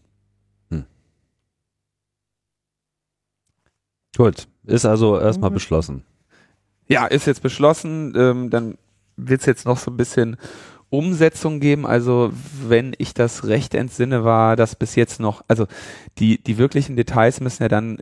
Gut, 4.15 4.47
ist 4.65 4.85
also 4.85 5.19
erstmal 5.19 5.49
mhm. 5.49 5.55
beschlossen. 5.55 6.03
Ja, 6.87 7.07
ist 7.07 7.25
jetzt 7.25 7.41
beschlossen. 7.41 8.13
Ähm, 8.15 8.49
dann 8.49 8.77
wird 9.15 9.41
es 9.41 9.47
jetzt 9.47 9.65
noch 9.65 9.77
so 9.77 9.91
ein 9.91 9.97
bisschen 9.97 10.37
Umsetzung 10.89 11.59
geben. 11.59 11.85
Also 11.85 12.31
wenn 12.67 12.93
ich 12.97 13.13
das 13.13 13.45
recht 13.45 13.73
entsinne, 13.73 14.23
war 14.23 14.55
das 14.55 14.75
bis 14.75 14.95
jetzt 14.95 15.19
noch, 15.19 15.43
also 15.47 15.65
die, 16.19 16.41
die 16.43 16.57
wirklichen 16.57 16.95
Details 16.95 17.41
müssen 17.41 17.63
ja 17.63 17.69
dann 17.69 17.97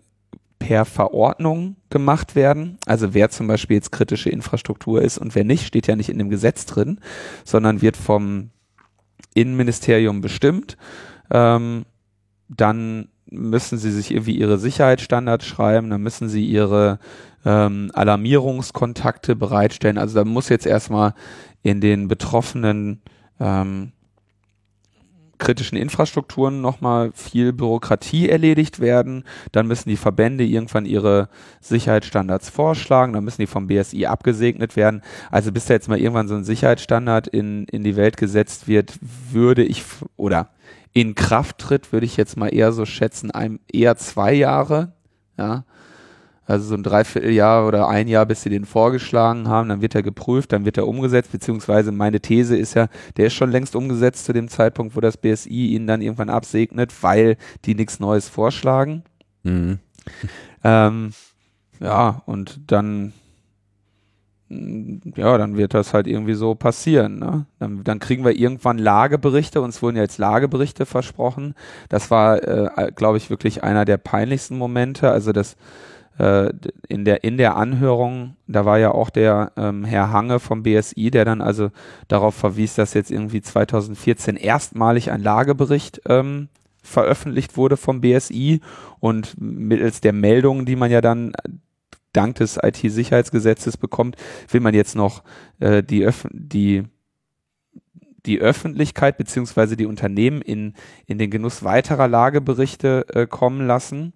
per 0.60 0.86
Verordnung 0.86 1.78
gemacht 1.90 2.36
werden. 2.36 2.78
Also 2.86 3.14
wer 3.14 3.30
zum 3.30 3.48
Beispiel 3.48 3.78
jetzt 3.78 3.92
kritische 3.92 4.30
Infrastruktur 4.30 5.02
ist 5.02 5.18
und 5.18 5.36
wer 5.36 5.44
nicht, 5.44 5.66
steht 5.66 5.88
ja 5.88 5.96
nicht 5.96 6.10
in 6.10 6.20
dem 6.20 6.30
Gesetz 6.30 6.66
drin, 6.66 7.00
sondern 7.46 7.82
wird 7.82 7.98
vom 7.98 8.52
Innenministerium 9.34 10.22
bestimmt. 10.22 10.78
Ähm, 11.32 11.86
dann 12.50 13.08
müssen 13.32 13.78
sie 13.78 13.92
sich 13.92 14.12
irgendwie 14.12 14.38
ihre 14.38 14.60
Sicherheitsstandards 14.60 15.46
schreiben, 15.46 15.90
dann 15.90 16.02
müssen 16.02 16.30
sie 16.30 16.46
ihre 16.46 17.00
ähm, 17.46 17.90
Alarmierungskontakte 17.94 19.36
bereitstellen. 19.36 19.98
Also 19.98 20.16
da 20.16 20.26
muss 20.26 20.50
jetzt 20.50 20.68
erstmal 20.68 21.14
in 21.64 21.82
den 21.82 22.08
betroffenen 22.08 23.02
ähm, 23.40 23.94
kritischen 25.42 25.78
Infrastrukturen 25.78 26.62
nochmal 26.62 27.12
viel 27.14 27.52
Bürokratie 27.52 28.30
erledigt 28.30 28.80
werden. 28.80 29.24
Dann 29.52 29.66
müssen 29.66 29.90
die 29.90 29.98
Verbände 29.98 30.44
irgendwann 30.44 30.86
ihre 30.86 31.30
Sicherheitsstandards 31.62 32.50
vorschlagen. 32.50 33.14
Dann 33.14 33.24
müssen 33.24 33.42
die 33.42 33.48
vom 33.48 33.68
BSI 33.68 34.06
abgesegnet 34.06 34.76
werden. 34.76 35.02
Also 35.32 35.52
bis 35.52 35.66
da 35.66 35.74
jetzt 35.74 35.90
mal 35.90 36.00
irgendwann 36.00 36.28
so 36.28 36.36
ein 36.36 36.44
Sicherheitsstandard 36.44 37.28
in, 37.28 37.66
in 37.66 37.84
die 37.84 37.96
Welt 37.96 38.18
gesetzt 38.18 38.68
wird, 38.68 38.94
würde 39.32 39.64
ich 39.64 39.84
oder 40.16 40.50
in 40.94 41.16
Kraft 41.16 41.58
tritt, 41.58 41.92
würde 41.92 42.06
ich 42.06 42.18
jetzt 42.18 42.38
mal 42.38 42.54
eher 42.54 42.72
so 42.72 42.86
schätzen, 42.86 43.32
einem 43.32 43.60
eher 43.72 43.96
zwei 43.96 44.34
Jahre. 44.34 44.94
Ja, 45.38 45.64
also 46.52 46.66
so 46.66 46.76
ein 46.76 46.84
Dreivierteljahr 46.84 47.66
oder 47.66 47.88
ein 47.88 48.10
Jahr, 48.10 48.26
bis 48.26 48.42
sie 48.42 48.50
den 48.50 48.66
vorgeschlagen 48.66 49.48
haben, 49.48 49.70
dann 49.70 49.82
wird 49.82 49.96
er 49.96 50.04
geprüft, 50.04 50.52
dann 50.52 50.66
wird 50.66 50.78
er 50.78 50.88
umgesetzt, 50.88 51.32
beziehungsweise 51.32 51.94
meine 51.94 52.20
These 52.20 52.58
ist 52.58 52.74
ja, 52.74 52.88
der 53.16 53.28
ist 53.28 53.34
schon 53.36 53.52
längst 53.52 53.76
umgesetzt 53.76 54.26
zu 54.26 54.34
dem 54.34 54.50
Zeitpunkt, 54.50 54.96
wo 54.96 55.00
das 55.00 55.16
BSI 55.16 55.68
ihn 55.68 55.88
dann 55.88 56.02
irgendwann 56.02 56.30
absegnet, 56.30 56.92
weil 57.02 57.38
die 57.64 57.76
nichts 57.76 58.00
Neues 58.02 58.28
vorschlagen. 58.28 59.04
Mhm. 59.44 59.80
Ähm, 60.64 61.12
ja, 61.80 62.22
und 62.26 62.60
dann 62.68 63.14
ja, 65.16 65.38
dann 65.38 65.58
wird 65.58 65.74
das 65.74 65.94
halt 65.94 66.08
irgendwie 66.08 66.34
so 66.34 66.56
passieren. 66.56 67.20
Ne? 67.20 67.46
Dann, 67.60 67.84
dann 67.84 68.00
kriegen 68.00 68.26
wir 68.26 68.38
irgendwann 68.38 68.78
Lageberichte, 68.78 69.62
uns 69.62 69.82
wurden 69.82 69.96
ja 69.96 70.04
jetzt 70.04 70.18
Lageberichte 70.18 70.86
versprochen. 70.86 71.56
Das 71.90 72.12
war, 72.12 72.44
äh, 72.44 72.92
glaube 72.94 73.18
ich, 73.18 73.30
wirklich 73.30 73.64
einer 73.64 73.86
der 73.86 73.98
peinlichsten 73.98 74.58
Momente. 74.58 75.12
Also 75.12 75.32
das 75.32 75.56
äh, 76.18 76.52
in 76.88 77.06
der 77.06 77.24
in 77.24 77.38
der 77.38 77.56
Anhörung, 77.56 78.36
da 78.48 78.66
war 78.66 78.78
ja 78.78 78.92
auch 78.92 79.10
der 79.10 79.54
ähm, 79.56 79.86
Herr 79.86 80.12
Hange 80.12 80.40
vom 80.40 80.64
BSI, 80.64 81.12
der 81.12 81.26
dann 81.26 81.42
also 81.42 81.70
darauf 82.08 82.36
verwies, 82.36 82.76
dass 82.76 82.94
jetzt 82.94 83.12
irgendwie 83.12 83.42
2014 83.42 84.36
erstmalig 84.36 85.12
ein 85.12 85.24
Lagebericht 85.24 86.02
ähm, 86.08 86.50
veröffentlicht 86.84 87.58
wurde 87.58 87.78
vom 87.78 88.02
BSI 88.02 88.62
und 89.00 89.40
mittels 89.40 90.02
der 90.02 90.14
Meldungen, 90.14 90.66
die 90.66 90.76
man 90.76 90.92
ja 90.92 91.00
dann 91.00 91.34
dank 92.14 92.36
des 92.36 92.58
IT-Sicherheitsgesetzes 92.62 93.78
bekommt, 93.78 94.16
will 94.50 94.62
man 94.62 94.74
jetzt 94.74 94.96
noch 94.96 95.24
äh, 95.60 95.84
die, 95.84 96.04
Öff 96.06 96.28
die 96.32 96.86
die 98.26 98.40
Öffentlichkeit 98.40 99.18
beziehungsweise 99.18 99.76
die 99.76 99.86
Unternehmen 99.86 100.42
in, 100.42 100.76
in 101.08 101.18
den 101.18 101.32
Genuss 101.32 101.64
weiterer 101.64 102.08
Lageberichte 102.08 103.06
äh, 103.10 103.26
kommen 103.26 103.66
lassen. 103.66 104.14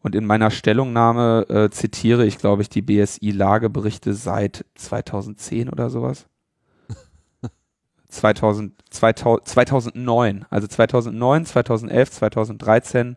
Und 0.00 0.14
in 0.14 0.24
meiner 0.24 0.50
Stellungnahme 0.50 1.46
äh, 1.48 1.70
zitiere 1.70 2.24
ich, 2.24 2.38
glaube 2.38 2.62
ich, 2.62 2.68
die 2.68 2.82
BSI-Lageberichte 2.82 4.14
seit 4.14 4.64
2010 4.74 5.68
oder 5.68 5.90
sowas. 5.90 6.26
2000, 8.08 8.72
2000, 8.90 9.48
2009, 9.48 10.46
also 10.50 10.66
2009, 10.66 11.46
2011, 11.46 12.10
2013. 12.10 13.16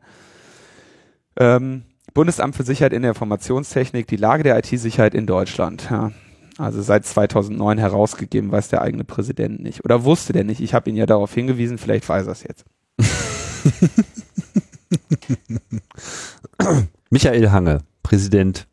Ähm, 1.37 1.83
Bundesamt 2.13 2.55
für 2.55 2.63
Sicherheit 2.63 2.93
in 2.93 3.01
der 3.01 3.11
Informationstechnik, 3.11 4.07
die 4.07 4.17
Lage 4.17 4.43
der 4.43 4.57
IT-Sicherheit 4.57 5.13
in 5.13 5.25
Deutschland. 5.25 5.87
Ja. 5.89 6.11
Also 6.57 6.81
seit 6.81 7.05
2009 7.05 7.77
herausgegeben, 7.77 8.51
weiß 8.51 8.69
der 8.69 8.81
eigene 8.81 9.03
Präsident 9.03 9.61
nicht. 9.61 9.85
Oder 9.85 10.03
wusste 10.03 10.33
der 10.33 10.43
nicht. 10.43 10.61
Ich 10.61 10.73
habe 10.73 10.89
ihn 10.89 10.95
ja 10.95 11.05
darauf 11.05 11.33
hingewiesen, 11.33 11.77
vielleicht 11.77 12.07
weiß 12.07 12.27
er 12.27 12.33
es 12.33 12.43
jetzt. 12.43 12.65
Michael 17.09 17.51
Hange, 17.51 17.79
Präsident 18.03 18.67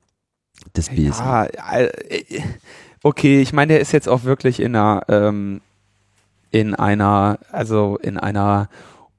des 0.77 0.91
BSI. 0.91 1.05
Ja, 1.05 1.45
äh, 1.45 1.91
okay, 3.03 3.41
ich 3.41 3.53
meine, 3.53 3.75
der 3.75 3.81
ist 3.81 3.93
jetzt 3.93 4.09
auch 4.09 4.25
wirklich 4.25 4.61
in 4.61 4.77
einer, 4.77 5.03
ähm, 5.09 5.61
in 6.51 6.75
einer, 6.75 7.39
also 7.53 7.99
in 8.03 8.19
einer 8.19 8.69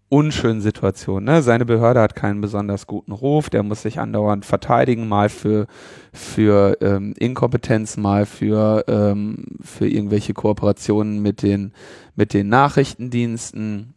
unschönen 0.10 0.62
Situation. 0.62 1.24
Ne? 1.24 1.44
Seine 1.44 1.66
Behörde 1.66 2.02
hat 2.02 2.16
keinen 2.16 2.42
besonders 2.42 2.88
guten 2.88 3.12
Ruf, 3.12 3.50
der 3.50 3.64
muss 3.64 3.84
sich 3.84 4.00
andauernd 4.00 4.44
verteidigen, 4.44 5.08
mal 5.08 5.30
für, 5.30 5.68
für 6.12 6.78
ähm, 6.82 7.14
Inkompetenz, 7.18 7.96
mal 7.96 8.26
für, 8.26 8.84
ähm, 8.88 9.46
für 9.62 9.88
irgendwelche 9.88 10.34
Kooperationen 10.34 11.22
mit 11.22 11.44
den, 11.44 11.74
mit 12.16 12.34
den 12.34 12.50
Nachrichtendiensten 12.50 13.94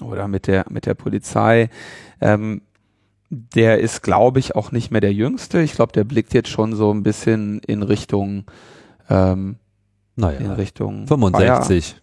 oder 0.00 0.28
mit 0.28 0.46
der, 0.46 0.64
mit 0.70 0.86
der 0.86 0.94
Polizei. 0.94 1.68
Ähm, 2.20 2.62
der 3.28 3.80
ist, 3.80 4.02
glaube 4.02 4.38
ich, 4.40 4.56
auch 4.56 4.72
nicht 4.72 4.90
mehr 4.90 5.00
der 5.00 5.12
Jüngste. 5.12 5.60
Ich 5.60 5.72
glaube, 5.72 5.92
der 5.92 6.04
blickt 6.04 6.34
jetzt 6.34 6.50
schon 6.50 6.74
so 6.74 6.92
ein 6.92 7.02
bisschen 7.02 7.60
in 7.60 7.82
Richtung, 7.82 8.44
ähm, 9.08 9.56
naja, 10.16 10.38
in 10.38 10.50
Richtung 10.50 11.06
65. 11.06 12.01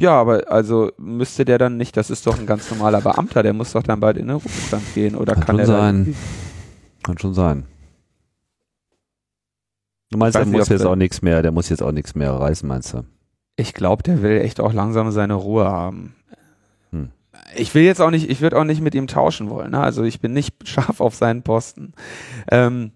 Ja, 0.00 0.18
aber 0.18 0.50
also 0.50 0.92
müsste 0.96 1.44
der 1.44 1.58
dann 1.58 1.76
nicht, 1.76 1.94
das 1.94 2.08
ist 2.08 2.26
doch 2.26 2.38
ein 2.38 2.46
ganz 2.46 2.70
normaler 2.70 3.02
Beamter, 3.02 3.42
der 3.42 3.52
muss 3.52 3.72
doch 3.72 3.82
dann 3.82 4.00
bald 4.00 4.16
in 4.16 4.28
den 4.28 4.36
Ruhestand 4.36 4.94
gehen 4.94 5.14
oder 5.14 5.34
kann, 5.34 5.44
kann 5.44 5.58
er 5.58 5.66
sein. 5.66 6.16
Kann 7.02 7.18
schon 7.18 7.34
sein. 7.34 7.66
Du 10.10 10.16
meinst, 10.16 10.38
er 10.38 10.46
muss 10.46 10.70
jetzt 10.70 10.86
auch 10.86 10.96
nichts 10.96 11.20
mehr, 11.20 11.42
der 11.42 11.52
muss 11.52 11.68
jetzt 11.68 11.82
auch 11.82 11.92
nichts 11.92 12.14
mehr 12.14 12.32
reißen, 12.32 12.66
meinst 12.66 12.94
du? 12.94 13.04
Ich 13.56 13.74
glaube, 13.74 14.02
der 14.02 14.22
will 14.22 14.40
echt 14.40 14.58
auch 14.58 14.72
langsam 14.72 15.10
seine 15.10 15.34
Ruhe 15.34 15.66
haben. 15.66 16.14
Hm. 16.92 17.10
Ich 17.54 17.74
will 17.74 17.82
jetzt 17.82 18.00
auch 18.00 18.10
nicht, 18.10 18.30
ich 18.30 18.40
würde 18.40 18.58
auch 18.58 18.64
nicht 18.64 18.80
mit 18.80 18.94
ihm 18.94 19.06
tauschen 19.06 19.50
wollen. 19.50 19.72
Ne? 19.72 19.80
Also 19.80 20.02
ich 20.02 20.18
bin 20.20 20.32
nicht 20.32 20.54
scharf 20.66 21.02
auf 21.02 21.14
seinen 21.14 21.42
Posten. 21.42 21.92
Ähm, 22.50 22.92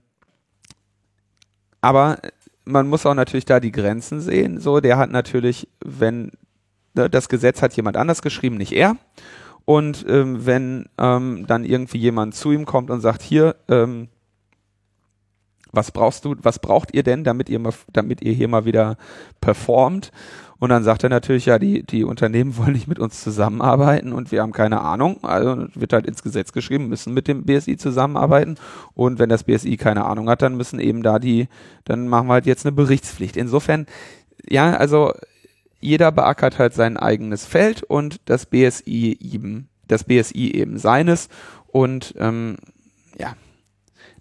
aber 1.83 2.17
man 2.64 2.88
muss 2.88 3.05
auch 3.05 3.12
natürlich 3.12 3.45
da 3.45 3.61
die 3.61 3.73
Grenzen 3.73 4.23
sehen. 4.23 4.59
So, 4.59 4.81
der 4.81 4.97
hat 4.97 5.11
natürlich, 5.11 5.69
wenn 5.85 6.31
das 6.95 7.29
Gesetz 7.29 7.61
hat 7.63 7.75
jemand 7.75 7.97
anders 7.97 8.23
geschrieben, 8.23 8.57
nicht 8.57 8.73
er. 8.73 8.97
Und 9.65 10.05
ähm, 10.09 10.47
wenn 10.47 10.87
ähm, 10.99 11.47
dann 11.47 11.65
irgendwie 11.65 11.99
jemand 11.99 12.35
zu 12.35 12.53
ihm 12.53 12.67
kommt 12.67 12.91
und 12.91 13.01
sagt, 13.01 13.23
hier, 13.23 13.57
ähm, 13.69 14.09
was 15.73 15.91
brauchst 15.91 16.25
du, 16.25 16.37
was 16.43 16.59
braucht 16.59 16.95
ihr 16.95 17.03
denn, 17.03 17.25
damit 17.25 17.49
ihr 17.49 17.59
mal, 17.59 17.73
damit 17.93 18.23
ihr 18.23 18.33
hier 18.33 18.49
mal 18.49 18.65
wieder 18.65 18.97
performt? 19.41 20.13
Und 20.59 20.71
dann 20.71 20.85
sagt 20.85 21.03
er 21.03 21.11
natürlich, 21.11 21.47
ja, 21.47 21.59
die, 21.59 21.83
die 21.83 22.05
Unternehmen 22.05 22.57
wollen 22.57 22.73
nicht 22.73 22.87
mit 22.89 22.99
uns 22.99 23.23
zusammenarbeiten 23.23 24.13
und 24.13 24.31
wir 24.31 24.41
haben 24.41 24.53
keine 24.53 24.81
Ahnung. 24.81 25.23
Also 25.23 25.67
wird 25.75 25.93
halt 25.93 26.07
ins 26.07 26.23
Gesetz 26.23 26.53
geschrieben, 26.53 26.89
müssen 26.89 27.13
mit 27.13 27.27
dem 27.27 27.45
BSI 27.45 27.77
zusammenarbeiten. 27.77 28.57
Und 28.95 29.19
wenn 29.19 29.29
das 29.29 29.45
BSI 29.45 29.77
keine 29.77 30.05
Ahnung 30.05 30.29
hat, 30.29 30.43
dann 30.43 30.57
müssen 30.57 30.79
eben 30.79 31.03
da 31.03 31.19
die, 31.19 31.49
dann 31.85 32.09
machen 32.09 32.29
wir 32.29 32.35
halt 32.35 32.47
jetzt 32.47 32.65
eine 32.65 32.73
Berichtspflicht. 32.73 33.37
Insofern, 33.37 33.87
ja, 34.49 34.75
also 34.77 35.13
jeder 35.85 36.12
beackert 36.12 36.59
halt 36.59 36.75
sein 36.75 36.97
eigenes 36.97 37.44
Feld 37.44 37.83
und 37.83 38.20
das 38.25 38.47
BSI 38.47 39.18
eben, 39.20 39.68
das 39.87 40.05
BSI 40.05 40.53
eben 40.53 40.79
seines 40.79 41.29
und 41.66 42.14
ähm, 42.18 42.57
ja, 43.18 43.35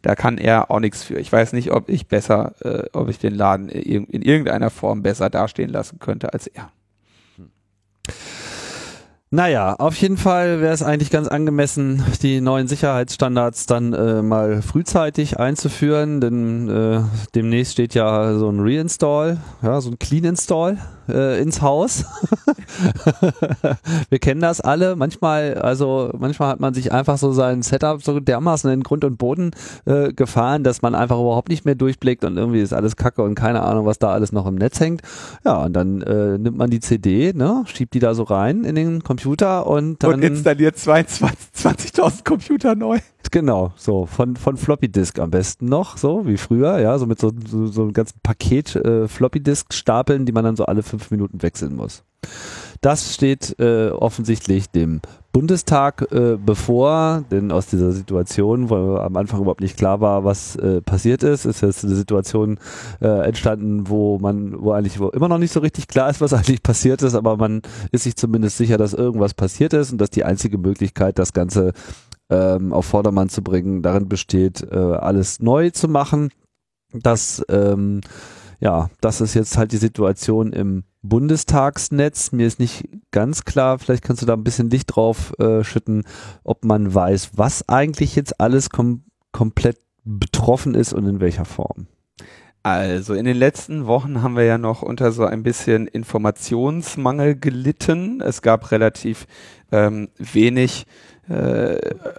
da 0.01 0.15
kann 0.15 0.37
er 0.37 0.69
auch 0.69 0.79
nichts 0.79 1.03
für. 1.03 1.17
Ich 1.17 1.31
weiß 1.31 1.53
nicht, 1.53 1.71
ob 1.71 1.89
ich 1.89 2.07
besser, 2.07 2.53
äh, 2.61 2.89
ob 2.93 3.09
ich 3.09 3.19
den 3.19 3.33
Laden 3.33 3.69
in 3.69 4.21
irgendeiner 4.21 4.69
Form 4.69 5.01
besser 5.01 5.29
dastehen 5.29 5.69
lassen 5.69 5.99
könnte 5.99 6.33
als 6.33 6.47
er. 6.47 6.69
Naja, 9.35 9.73
auf 9.79 9.95
jeden 9.95 10.17
Fall 10.17 10.61
wäre 10.61 10.75
es 10.75 10.83
eigentlich 10.83 11.09
ganz 11.09 11.27
angemessen, 11.27 12.03
die 12.21 12.39
neuen 12.39 12.67
Sicherheitsstandards 12.67 13.65
dann 13.65 13.91
äh, 13.93 14.21
mal 14.21 14.61
frühzeitig 14.61 15.39
einzuführen, 15.39 16.21
denn 16.21 16.69
äh, 16.69 17.01
demnächst 17.33 17.73
steht 17.73 17.95
ja 17.95 18.35
so 18.35 18.47
ein 18.49 18.59
Reinstall, 18.59 19.37
ja, 19.63 19.81
so 19.81 19.89
ein 19.89 19.97
Clean 19.97 20.23
Install 20.23 20.77
äh, 21.09 21.41
ins 21.41 21.61
Haus. 21.61 22.05
Wir 24.09 24.19
kennen 24.19 24.41
das 24.41 24.61
alle. 24.61 24.95
Manchmal, 24.95 25.55
also 25.55 26.11
manchmal 26.17 26.49
hat 26.49 26.59
man 26.59 26.73
sich 26.73 26.91
einfach 26.91 27.17
so 27.17 27.31
sein 27.31 27.61
Setup 27.61 28.03
so 28.03 28.19
dermaßen 28.19 28.71
in 28.71 28.83
Grund 28.83 29.03
und 29.03 29.17
Boden 29.17 29.51
äh, 29.85 30.13
gefahren, 30.13 30.63
dass 30.63 30.81
man 30.81 30.95
einfach 30.95 31.19
überhaupt 31.19 31.49
nicht 31.49 31.65
mehr 31.65 31.75
durchblickt 31.75 32.23
und 32.23 32.37
irgendwie 32.37 32.61
ist 32.61 32.73
alles 32.73 32.95
Kacke 32.95 33.23
und 33.23 33.35
keine 33.35 33.63
Ahnung, 33.63 33.85
was 33.85 33.99
da 33.99 34.09
alles 34.09 34.31
noch 34.31 34.45
im 34.45 34.55
Netz 34.55 34.79
hängt. 34.79 35.01
Ja, 35.45 35.63
und 35.63 35.73
dann 35.73 36.01
äh, 36.01 36.37
nimmt 36.37 36.57
man 36.57 36.69
die 36.69 36.79
CD, 36.79 37.33
ne, 37.33 37.63
schiebt 37.65 37.93
die 37.93 37.99
da 37.99 38.13
so 38.13 38.23
rein 38.23 38.63
in 38.63 38.75
den 38.75 39.03
Computer 39.03 39.67
und 39.67 40.03
dann. 40.03 40.15
Und 40.15 40.23
installiert 40.23 40.75
20.000 40.77 42.23
Computer 42.23 42.75
neu. 42.75 42.99
Genau, 43.31 43.73
so 43.77 44.05
von, 44.05 44.35
von 44.35 44.57
Floppy 44.57 44.89
Disk 44.89 45.17
am 45.17 45.31
besten 45.31 45.65
noch, 45.65 45.97
so 45.97 46.27
wie 46.27 46.37
früher, 46.37 46.77
ja, 46.79 46.99
so 46.99 47.07
mit 47.07 47.19
so, 47.19 47.31
so, 47.47 47.65
so 47.65 47.81
einem 47.81 47.93
ganzen 47.93 48.19
Paket 48.21 48.75
äh, 48.75 49.07
Floppy 49.07 49.39
Disk 49.39 49.73
stapeln, 49.73 50.27
die 50.27 50.31
man 50.31 50.43
dann 50.43 50.55
so 50.55 50.65
alle 50.65 50.83
fünf 50.93 51.09
Minuten 51.09 51.41
wechseln 51.41 51.75
muss. 51.75 52.03
Das 52.81 53.15
steht 53.15 53.55
äh, 53.59 53.89
offensichtlich 53.89 54.69
dem 54.69 55.01
Bundestag 55.31 56.11
äh, 56.11 56.37
bevor, 56.37 57.23
denn 57.31 57.51
aus 57.51 57.65
dieser 57.65 57.91
Situation, 57.91 58.69
wo 58.69 58.97
am 58.97 59.17
Anfang 59.17 59.41
überhaupt 59.41 59.61
nicht 59.61 59.77
klar 59.77 59.99
war, 59.99 60.23
was 60.23 60.55
äh, 60.57 60.81
passiert 60.81 61.23
ist, 61.23 61.45
ist 61.45 61.61
jetzt 61.61 61.83
eine 61.83 61.95
Situation 61.95 62.59
äh, 63.01 63.25
entstanden, 63.25 63.89
wo 63.89 64.19
man, 64.19 64.61
wo 64.61 64.73
eigentlich 64.73 64.99
wo 64.99 65.09
immer 65.09 65.29
noch 65.29 65.39
nicht 65.39 65.51
so 65.51 65.61
richtig 65.61 65.87
klar 65.87 66.09
ist, 66.11 66.21
was 66.21 66.33
eigentlich 66.33 66.61
passiert 66.61 67.01
ist, 67.01 67.15
aber 67.15 67.37
man 67.37 67.63
ist 67.91 68.03
sich 68.03 68.15
zumindest 68.15 68.57
sicher, 68.57 68.77
dass 68.77 68.93
irgendwas 68.93 69.33
passiert 69.33 69.73
ist 69.73 69.91
und 69.91 69.97
dass 69.99 70.11
die 70.11 70.23
einzige 70.23 70.59
Möglichkeit, 70.59 71.17
das 71.17 71.33
Ganze 71.33 71.73
ähm, 72.29 72.71
auf 72.71 72.85
Vordermann 72.85 73.29
zu 73.29 73.41
bringen, 73.41 73.81
darin 73.81 74.07
besteht, 74.07 74.61
äh, 74.71 74.75
alles 74.75 75.39
neu 75.39 75.71
zu 75.71 75.87
machen. 75.87 76.29
Das 76.93 77.43
ähm, 77.49 78.01
ja, 78.63 78.89
das 79.01 79.19
ist 79.19 79.33
jetzt 79.33 79.57
halt 79.57 79.73
die 79.73 79.77
Situation 79.77 80.53
im 80.53 80.85
Bundestagsnetz. 81.01 82.31
Mir 82.31 82.47
ist 82.47 82.59
nicht 82.59 82.87
ganz 83.11 83.43
klar, 83.43 83.77
vielleicht 83.77 84.05
kannst 84.05 84.21
du 84.21 84.25
da 84.25 84.33
ein 84.33 84.45
bisschen 84.45 84.69
Licht 84.69 84.95
drauf 84.95 85.37
äh, 85.37 85.65
schütten, 85.65 86.05
ob 86.45 86.63
man 86.63 86.93
weiß, 86.95 87.31
was 87.35 87.67
eigentlich 87.67 88.15
jetzt 88.15 88.39
alles 88.39 88.69
kom 88.69 89.03
komplett 89.33 89.79
betroffen 90.05 90.75
ist 90.75 90.93
und 90.93 91.07
in 91.07 91.19
welcher 91.19 91.43
Form. 91.43 91.87
Also 92.61 93.15
in 93.15 93.25
den 93.25 93.35
letzten 93.35 93.87
Wochen 93.87 94.21
haben 94.21 94.37
wir 94.37 94.43
ja 94.43 94.57
noch 94.57 94.81
unter 94.81 95.11
so 95.11 95.25
ein 95.25 95.43
bisschen 95.43 95.87
Informationsmangel 95.87 97.35
gelitten. 97.35 98.21
Es 98.21 98.41
gab 98.41 98.71
relativ 98.71 99.25
ähm, 99.71 100.07
wenig 100.17 100.85
äh, 101.29 101.77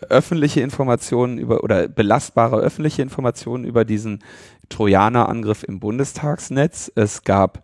öffentliche 0.09 0.61
Informationen 0.61 1.39
über 1.39 1.63
oder 1.63 1.89
belastbare 1.89 2.57
öffentliche 2.57 3.03
Informationen 3.03 3.65
über 3.65 3.85
diesen 3.85 4.23
Trojaner-Angriff 4.71 5.63
im 5.63 5.81
Bundestagsnetz. 5.81 6.91
Es 6.95 7.23
gab 7.23 7.63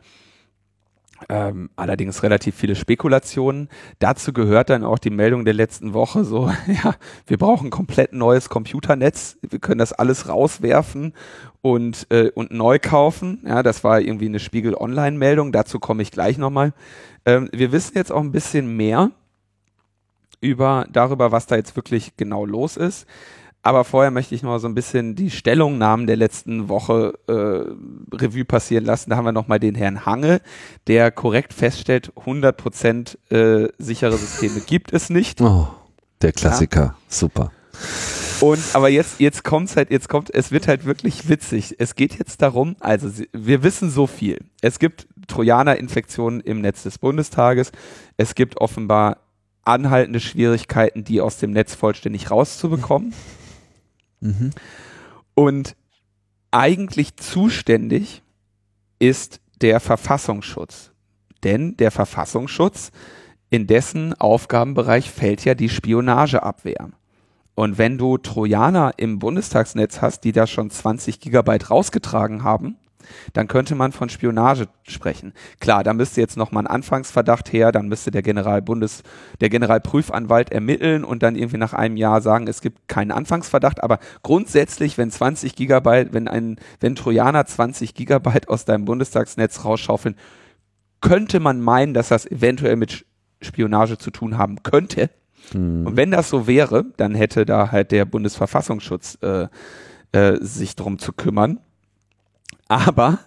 ähm, 1.29 1.71
allerdings 1.77 2.23
relativ 2.23 2.55
viele 2.55 2.75
Spekulationen. 2.75 3.69
Dazu 3.99 4.33
gehört 4.33 4.71
dann 4.71 4.85
auch 4.85 4.99
die 4.99 5.11
Meldung 5.11 5.45
der 5.45 5.55
letzten 5.55 5.93
Woche 5.93 6.25
so, 6.25 6.51
ja, 6.67 6.95
wir 7.27 7.39
brauchen 7.39 7.71
komplett 7.71 8.13
neues 8.13 8.49
Computernetz, 8.49 9.39
wir 9.43 9.59
können 9.59 9.79
das 9.79 9.93
alles 9.93 10.29
rauswerfen 10.29 11.15
und, 11.63 12.07
äh, 12.11 12.31
und 12.35 12.53
neu 12.53 12.79
kaufen. 12.79 13.45
Ja, 13.47 13.63
das 13.63 13.85
war 13.85 14.01
irgendwie 14.01 14.27
eine 14.27 14.41
Spiegel 14.41 14.75
Online-Meldung, 14.75 15.53
dazu 15.53 15.79
komme 15.79 16.03
ich 16.03 16.11
gleich 16.11 16.39
nochmal. 16.39 16.73
Ähm, 17.27 17.49
wir 17.53 17.73
wissen 17.73 17.97
jetzt 17.97 18.13
auch 18.13 18.21
ein 18.21 18.33
bisschen 18.33 18.77
mehr 18.77 19.11
über 20.41 20.87
darüber, 20.91 21.33
was 21.33 21.47
da 21.47 21.57
jetzt 21.57 21.77
wirklich 21.77 22.17
genau 22.17 22.45
los 22.45 22.77
ist. 22.77 23.07
Aber 23.63 23.85
vorher 23.85 24.11
möchte 24.11 24.35
ich 24.35 24.43
noch 24.43 24.59
so 24.59 24.69
ein 24.69 24.75
bisschen 24.75 25.15
die 25.15 25.31
Stellungnahmen 25.31 26.07
der 26.07 26.17
letzten 26.17 26.71
Woche 26.71 27.13
äh, 27.27 28.17
Revue 28.17 28.47
passieren 28.47 28.87
lassen. 28.87 29.11
Da 29.11 29.17
haben 29.17 29.27
wir 29.27 29.33
nochmal 29.33 29.61
den 29.61 29.75
Herrn 29.75 30.07
Hange, 30.07 30.41
der 30.87 31.11
korrekt 31.11 31.53
feststellt, 31.53 32.13
100% 32.25 33.19
äh, 33.31 33.69
sichere 33.79 34.17
Systeme 34.17 34.61
gibt 34.61 34.95
es 34.95 35.11
nicht. 35.11 35.43
Oh, 35.43 35.69
der 36.23 36.33
Klassiker, 36.33 36.81
ja. 36.81 36.95
super. 37.09 37.53
Und 38.41 38.61
aber 38.73 38.89
jetzt 38.89 39.21
jetzt 39.21 39.45
kommt's 39.45 39.77
halt 39.77 39.91
jetzt 39.91 40.09
kommt 40.09 40.31
es 40.35 40.51
wird 40.51 40.67
halt 40.67 40.87
wirklich 40.87 41.29
witzig. 41.29 41.77
Es 41.79 41.95
geht 41.95 42.19
jetzt 42.19 42.41
darum, 42.41 42.77
also 42.81 43.11
wir 43.33 43.63
wissen 43.63 43.91
so 43.91 44.07
viel. 44.07 44.39
Es 44.63 44.79
gibt 44.79 45.07
Trojaner-Infektionen 45.29 46.41
im 46.41 46.63
Netz 46.63 46.83
des 46.83 46.99
Bundestages. 46.99 47.73
Es 48.17 48.35
gibt 48.35 48.59
offenbar 48.59 49.19
anhaltende 49.65 50.21
Schwierigkeiten, 50.21 51.05
die 51.05 51.21
aus 51.21 51.39
dem 51.39 51.53
Netz 51.53 51.75
vollständig 51.75 52.31
rauszubekommen. 52.31 53.15
Mhm. 54.23 54.51
Und 55.33 55.77
eigentlich 56.51 57.17
zuständig 57.17 58.23
ist 58.99 59.41
der 59.63 59.81
Verfassungsschutz. 59.81 60.91
Denn 61.43 61.79
der 61.79 61.91
Verfassungsschutz, 61.91 62.91
in 63.49 63.67
dessen 63.67 64.13
Aufgabenbereich 64.13 65.11
fällt 65.11 65.45
ja 65.47 65.55
die 65.55 65.71
Spionageabwehr. 65.71 66.91
Und 67.55 67.79
wenn 67.79 67.99
du 67.99 68.19
Trojaner 68.19 68.93
im 68.97 69.19
Bundestagsnetz 69.19 70.01
hast, 70.01 70.25
die 70.25 70.33
da 70.33 70.47
schon 70.47 70.71
20 70.71 71.21
Gigabyte 71.21 71.71
rausgetragen 71.71 72.45
haben, 72.45 72.77
dann 73.33 73.49
könnte 73.49 73.75
man 73.75 73.93
von 73.93 74.09
Spionage 74.09 74.69
sprechen. 74.83 75.33
Klar, 75.61 75.85
da 75.85 75.93
müsste 75.93 76.21
jetzt 76.21 76.37
nochmal 76.37 76.65
ein 76.65 76.67
Anfangsverdacht 76.67 77.53
her, 77.53 77.73
dann 77.73 77.89
müsste 77.89 78.11
der 78.11 78.23
Generalbundes, 78.23 79.03
der 79.41 79.49
Generalprüfanwalt 79.49 80.51
ermitteln 80.51 81.05
und 81.05 81.23
dann 81.23 81.37
irgendwie 81.37 81.59
nach 81.59 81.73
einem 81.73 81.97
Jahr 81.97 82.21
sagen, 82.21 82.47
es 82.47 82.61
gibt 82.61 82.89
keinen 82.89 83.11
Anfangsverdacht, 83.11 83.83
aber 83.83 83.99
grundsätzlich, 84.23 84.99
wenn 84.99 85.11
20 85.11 85.55
Gigabyte, 85.55 86.13
wenn 86.13 86.29
ein, 86.29 86.57
wenn 86.81 86.95
Trojaner 86.95 87.47
20 87.47 87.95
Gigabyte 87.95 88.49
aus 88.49 88.65
deinem 88.65 88.85
Bundestagsnetz 88.85 89.65
rausschaufeln, 89.65 90.17
könnte 91.01 91.41
man 91.41 91.61
meinen, 91.61 91.95
dass 91.95 92.09
das 92.09 92.31
eventuell 92.31 92.77
mit 92.77 93.07
Spionage 93.41 93.99
zu 93.99 94.11
tun 94.11 94.37
haben 94.39 94.63
könnte. 94.63 95.11
Mhm. 95.53 95.87
Und 95.87 95.97
wenn 95.97 96.11
das 96.11 96.29
so 96.29 96.47
wäre, 96.47 96.87
dann 96.97 97.15
hätte 97.15 97.45
da 97.45 97.71
halt 97.73 97.91
der 97.93 98.05
Bundesverfassungsschutz 98.05 99.19
äh, 99.23 99.49
äh, 100.13 100.39
sich 100.41 100.77
drum 100.77 100.99
zu 100.99 101.13
kümmern. 101.13 101.61
Aber 102.71 103.19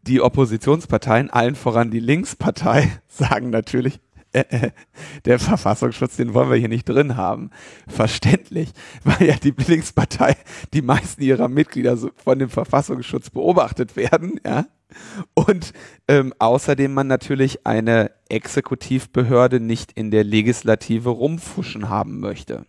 die 0.00 0.22
Oppositionsparteien, 0.22 1.28
allen 1.28 1.56
voran 1.56 1.90
die 1.90 2.00
Linkspartei, 2.00 2.90
sagen 3.06 3.50
natürlich, 3.50 4.00
äh, 4.32 4.44
äh, 4.48 4.70
der 5.26 5.38
Verfassungsschutz, 5.38 6.16
den 6.16 6.32
wollen 6.32 6.48
wir 6.48 6.56
hier 6.56 6.70
nicht 6.70 6.88
drin 6.88 7.18
haben. 7.18 7.50
Verständlich, 7.86 8.72
weil 9.04 9.28
ja 9.28 9.34
die 9.34 9.52
Linkspartei, 9.66 10.36
die 10.72 10.80
meisten 10.80 11.22
ihrer 11.22 11.48
Mitglieder 11.48 11.98
von 12.16 12.38
dem 12.38 12.48
Verfassungsschutz 12.48 13.28
beobachtet 13.28 13.94
werden, 13.94 14.40
ja. 14.42 14.64
Und 15.34 15.74
ähm, 16.08 16.32
außerdem 16.38 16.94
man 16.94 17.08
natürlich 17.08 17.66
eine 17.66 18.10
Exekutivbehörde 18.30 19.60
nicht 19.60 19.92
in 19.92 20.10
der 20.10 20.24
Legislative 20.24 21.10
rumfuschen 21.10 21.90
haben 21.90 22.20
möchte. 22.20 22.64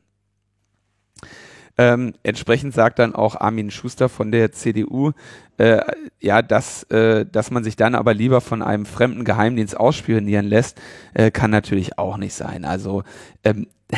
Ähm, 1.77 2.13
entsprechend 2.21 2.73
sagt 2.73 2.99
dann 2.99 3.15
auch 3.15 3.35
Armin 3.35 3.71
Schuster 3.71 4.07
von 4.07 4.31
der 4.31 4.51
CDU, 4.51 5.11
äh, 5.57 5.81
ja, 6.19 6.41
dass, 6.41 6.83
äh, 6.83 7.25
dass 7.25 7.51
man 7.51 7.63
sich 7.63 7.75
dann 7.75 7.95
aber 7.95 8.13
lieber 8.13 8.41
von 8.41 8.61
einem 8.61 8.85
fremden 8.85 9.23
Geheimdienst 9.23 9.77
ausspionieren 9.77 10.45
lässt, 10.45 10.79
äh, 11.13 11.31
kann 11.31 11.51
natürlich 11.51 11.97
auch 11.97 12.17
nicht 12.17 12.35
sein. 12.35 12.65
Also 12.65 13.03
ähm, 13.43 13.67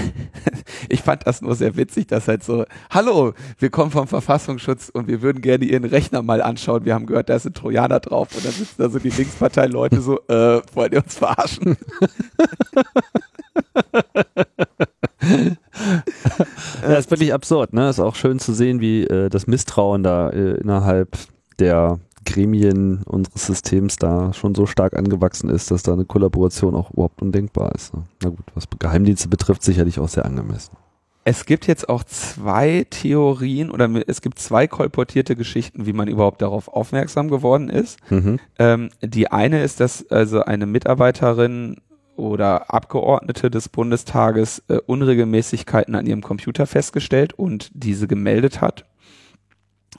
ich 0.90 1.02
fand 1.02 1.28
das 1.28 1.42
nur 1.42 1.56
sehr 1.56 1.76
witzig, 1.76 2.08
dass 2.08 2.28
halt 2.28 2.44
so, 2.44 2.66
hallo, 2.90 3.34
wir 3.60 3.70
kommen 3.70 3.92
vom 3.92 4.08
Verfassungsschutz 4.08 4.90
und 4.90 5.08
wir 5.08 5.22
würden 5.22 5.42
gerne 5.42 5.66
Ihren 5.66 5.86
Rechner 5.86 6.22
mal 6.22 6.42
anschauen. 6.42 6.86
Wir 6.86 6.94
haben 6.94 7.06
gehört, 7.06 7.30
da 7.30 7.36
ist 7.36 7.46
ein 7.46 7.54
Trojaner 7.54 8.00
drauf 8.00 8.30
und 8.36 8.46
dann 8.46 8.52
sitzen 8.52 8.76
da 8.78 8.90
so 8.90 9.00
die 9.00 9.10
Linkspartei-Leute 9.10 10.02
so, 10.02 10.20
äh, 10.28 10.62
wollt 10.74 10.94
ihr 10.94 11.04
uns 11.04 11.18
verarschen? 11.18 11.78
ja, 16.82 16.96
ist 16.96 17.12
wirklich 17.12 17.34
absurd, 17.34 17.74
ne? 17.74 17.90
Ist 17.90 18.00
auch 18.00 18.16
schön 18.16 18.40
zu 18.40 18.54
sehen, 18.54 18.80
wie 18.82 19.04
äh, 19.04 19.30
das 19.30 19.48
Misstrauen 19.48 20.04
da 20.04 20.30
äh, 20.30 20.56
innerhalb 20.56 21.18
der 21.60 22.00
Gremien 22.26 23.04
unseres 23.04 23.46
Systems 23.46 23.98
da 23.98 24.34
schon 24.34 24.56
so 24.56 24.66
stark 24.66 24.98
angewachsen 24.98 25.50
ist, 25.50 25.72
dass 25.72 25.84
da 25.84 25.94
eine 25.94 26.06
Kollaboration 26.06 26.76
auch 26.76 26.92
überhaupt 26.92 27.22
undenkbar 27.22 27.74
ist. 27.76 27.94
Ne? 27.94 28.04
Na 28.24 28.30
gut, 28.30 28.46
was 28.56 28.66
Geheimdienste 28.80 29.30
betrifft, 29.30 29.64
sicherlich 29.64 30.00
auch 30.00 30.10
sehr 30.10 30.26
angemessen. 30.26 30.76
Es 31.28 31.48
gibt 31.48 31.66
jetzt 31.66 31.90
auch 31.90 32.04
zwei 32.04 32.86
Theorien 32.88 33.72
oder 33.72 33.90
es 34.06 34.22
gibt 34.22 34.38
zwei 34.38 34.68
kolportierte 34.68 35.36
Geschichten, 35.36 35.88
wie 35.88 35.94
man 35.94 36.08
überhaupt 36.08 36.44
darauf 36.44 36.68
aufmerksam 36.68 37.30
geworden 37.30 37.70
ist. 37.70 37.98
Mhm. 38.12 38.40
Ähm, 38.60 38.90
die 39.02 39.32
eine 39.32 39.64
ist, 39.64 39.80
dass 39.80 40.08
also 40.12 40.44
eine 40.44 40.68
Mitarbeiterin 40.68 41.78
oder 42.18 42.74
Abgeordnete 42.74 43.50
des 43.50 43.70
Bundestages 43.70 44.64
äh, 44.68 44.78
Unregelmäßigkeiten 44.86 45.96
an 45.96 46.06
ihrem 46.06 46.22
Computer 46.22 46.68
festgestellt 46.68 47.34
und 47.34 47.70
diese 47.74 48.08
gemeldet 48.08 48.62
hat. 48.62 48.86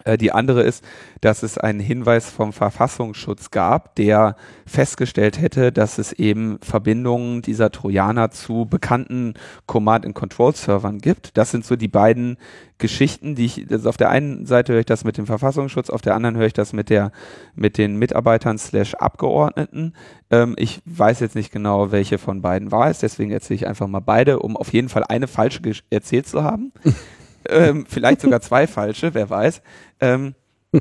Äh, 0.04 0.18
die 0.18 0.32
andere 0.32 0.62
ist, 0.62 0.84
dass 1.20 1.42
es 1.42 1.58
einen 1.58 1.80
Hinweis 1.80 2.30
vom 2.30 2.52
Verfassungsschutz 2.52 3.50
gab, 3.50 3.94
der 3.96 4.36
festgestellt 4.66 5.40
hätte, 5.40 5.72
dass 5.72 5.98
es 5.98 6.12
eben 6.12 6.58
Verbindungen 6.62 7.42
dieser 7.42 7.70
Trojaner 7.70 8.30
zu 8.30 8.66
bekannten 8.66 9.34
Command-and-Control-Servern 9.66 10.98
gibt. 10.98 11.36
Das 11.36 11.50
sind 11.50 11.64
so 11.64 11.76
die 11.76 11.88
beiden 11.88 12.36
Geschichten, 12.78 13.34
die 13.34 13.46
ich, 13.46 13.66
also 13.70 13.88
auf 13.88 13.96
der 13.96 14.10
einen 14.10 14.44
Seite 14.44 14.74
höre 14.74 14.80
ich 14.80 14.86
das 14.86 15.04
mit 15.04 15.16
dem 15.16 15.26
Verfassungsschutz, 15.26 15.88
auf 15.88 16.02
der 16.02 16.14
anderen 16.14 16.36
höre 16.36 16.46
ich 16.46 16.52
das 16.52 16.72
mit 16.72 16.90
der, 16.90 17.10
mit 17.54 17.78
den 17.78 17.96
Mitarbeitern 17.96 18.58
slash 18.58 18.94
Abgeordneten. 18.94 19.94
Ähm, 20.30 20.54
ich 20.58 20.82
weiß 20.84 21.20
jetzt 21.20 21.36
nicht 21.36 21.52
genau, 21.52 21.90
welche 21.90 22.18
von 22.18 22.42
beiden 22.42 22.70
war 22.72 22.90
es, 22.90 22.98
deswegen 22.98 23.30
erzähle 23.30 23.56
ich 23.56 23.66
einfach 23.66 23.86
mal 23.86 24.00
beide, 24.00 24.40
um 24.40 24.56
auf 24.56 24.72
jeden 24.72 24.90
Fall 24.90 25.04
eine 25.04 25.26
falsche 25.26 25.62
erzählt 25.90 26.26
zu 26.26 26.42
haben. 26.42 26.72
ähm, 27.50 27.86
vielleicht 27.88 28.20
sogar 28.20 28.40
zwei 28.40 28.66
falsche, 28.66 29.14
wer 29.14 29.30
weiß. 29.30 29.62
Ähm, 30.00 30.34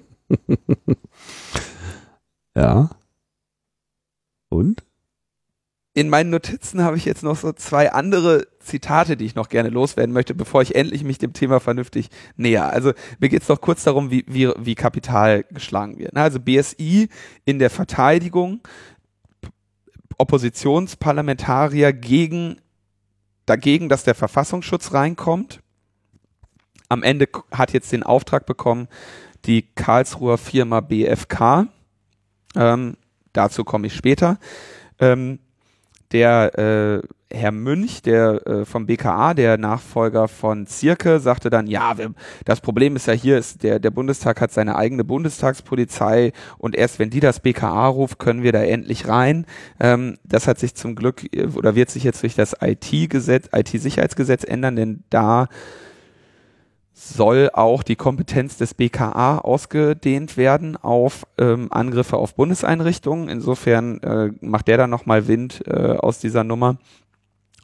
ja. 2.56 2.90
Und? 4.50 4.84
in 5.96 6.10
meinen 6.10 6.30
Notizen 6.30 6.84
habe 6.84 6.98
ich 6.98 7.06
jetzt 7.06 7.24
noch 7.24 7.38
so 7.38 7.54
zwei 7.54 7.94
andere 7.94 8.48
Zitate, 8.60 9.16
die 9.16 9.26
ich 9.26 9.36
noch 9.36 9.48
gerne 9.48 9.70
loswerden 9.70 10.14
möchte, 10.14 10.36
bevor 10.36 10.62
ich 10.62 10.76
endlich 10.76 11.06
mich 11.06 11.20
dem 11.20 11.32
Thema 11.32 11.62
vernünftig 11.62 12.10
näher. 12.36 12.70
Also 12.70 12.92
mir 13.20 13.30
geht 13.30 13.44
es 13.44 13.48
noch 13.48 13.62
kurz 13.62 13.86
darum, 13.86 14.12
wie, 14.12 14.26
wie, 14.28 14.52
wie 14.60 14.76
Kapital 14.76 15.46
geschlagen 15.52 15.98
wird. 15.98 16.16
Also 16.18 16.42
BSI 16.42 17.08
in 17.46 17.60
der 17.60 17.70
Verteidigung, 17.70 18.60
Oppositionsparlamentarier 20.18 21.94
gegen 21.94 22.60
dagegen, 23.46 23.88
dass 23.88 24.04
der 24.04 24.16
Verfassungsschutz 24.16 24.94
reinkommt. 24.94 25.62
Am 26.90 27.04
Ende 27.04 27.28
hat 27.52 27.74
jetzt 27.74 27.92
den 27.92 28.04
Auftrag 28.04 28.46
bekommen, 28.46 28.88
die 29.46 29.64
Karlsruher 29.76 30.38
Firma 30.38 30.82
BFK. 30.82 31.68
Ähm, 32.56 32.98
dazu 33.34 33.64
komme 33.64 33.88
ich 33.88 33.96
später. 33.96 34.38
Ähm, 35.00 35.40
der 36.12 36.58
äh, 36.58 37.08
Herr 37.36 37.52
Münch, 37.52 38.02
der 38.04 38.48
äh, 38.48 38.66
vom 38.66 38.86
BKA, 38.86 39.34
der 39.34 39.58
Nachfolger 39.58 40.28
von 40.28 40.68
Zirke, 40.68 41.20
sagte 41.20 41.50
dann, 41.50 41.68
ja, 41.68 41.98
wir, 41.98 42.14
das 42.46 42.62
Problem 42.62 42.96
ist 42.96 43.08
ja 43.08 43.14
hier, 43.14 43.38
ist 43.38 43.64
der, 43.64 43.80
der 43.80 43.92
Bundestag 43.92 44.40
hat 44.40 44.54
seine 44.54 44.76
eigene 44.76 45.04
Bundestagspolizei 45.04 46.32
und 46.58 46.76
erst 46.76 47.00
wenn 47.00 47.10
die 47.10 47.20
das 47.20 47.40
BKA 47.40 47.88
ruft, 47.88 48.20
können 48.20 48.44
wir 48.44 48.52
da 48.52 48.64
endlich 48.64 49.08
rein. 49.08 49.46
Ähm, 49.80 50.18
das 50.24 50.48
hat 50.48 50.60
sich 50.60 50.76
zum 50.76 50.96
Glück 50.96 51.24
äh, 51.36 51.48
oder 51.48 51.76
wird 51.76 51.90
sich 51.90 52.04
jetzt 52.04 52.24
durch 52.24 52.36
das 52.36 52.56
IT-Gesetz, 52.62 53.50
IT-Sicherheitsgesetz 53.52 54.44
ändern, 54.44 54.76
denn 54.76 55.04
da 55.10 55.48
soll 57.14 57.50
auch 57.54 57.84
die 57.84 57.96
Kompetenz 57.96 58.58
des 58.58 58.74
BKA 58.74 59.38
ausgedehnt 59.40 60.38
werden 60.38 60.76
auf 60.78 61.28
ähm, 61.38 61.72
Angriffe 61.72 62.18
auf 62.18 62.36
Bundeseinrichtungen. 62.36 63.30
Insofern 63.30 64.00
äh, 64.02 64.32
macht 64.42 64.68
der 64.68 64.78
dann 64.78 64.90
nochmal 64.90 65.28
Wind 65.28 65.64
äh, 65.68 65.98
aus 65.98 66.20
dieser 66.20 66.44
Nummer. 66.44 66.78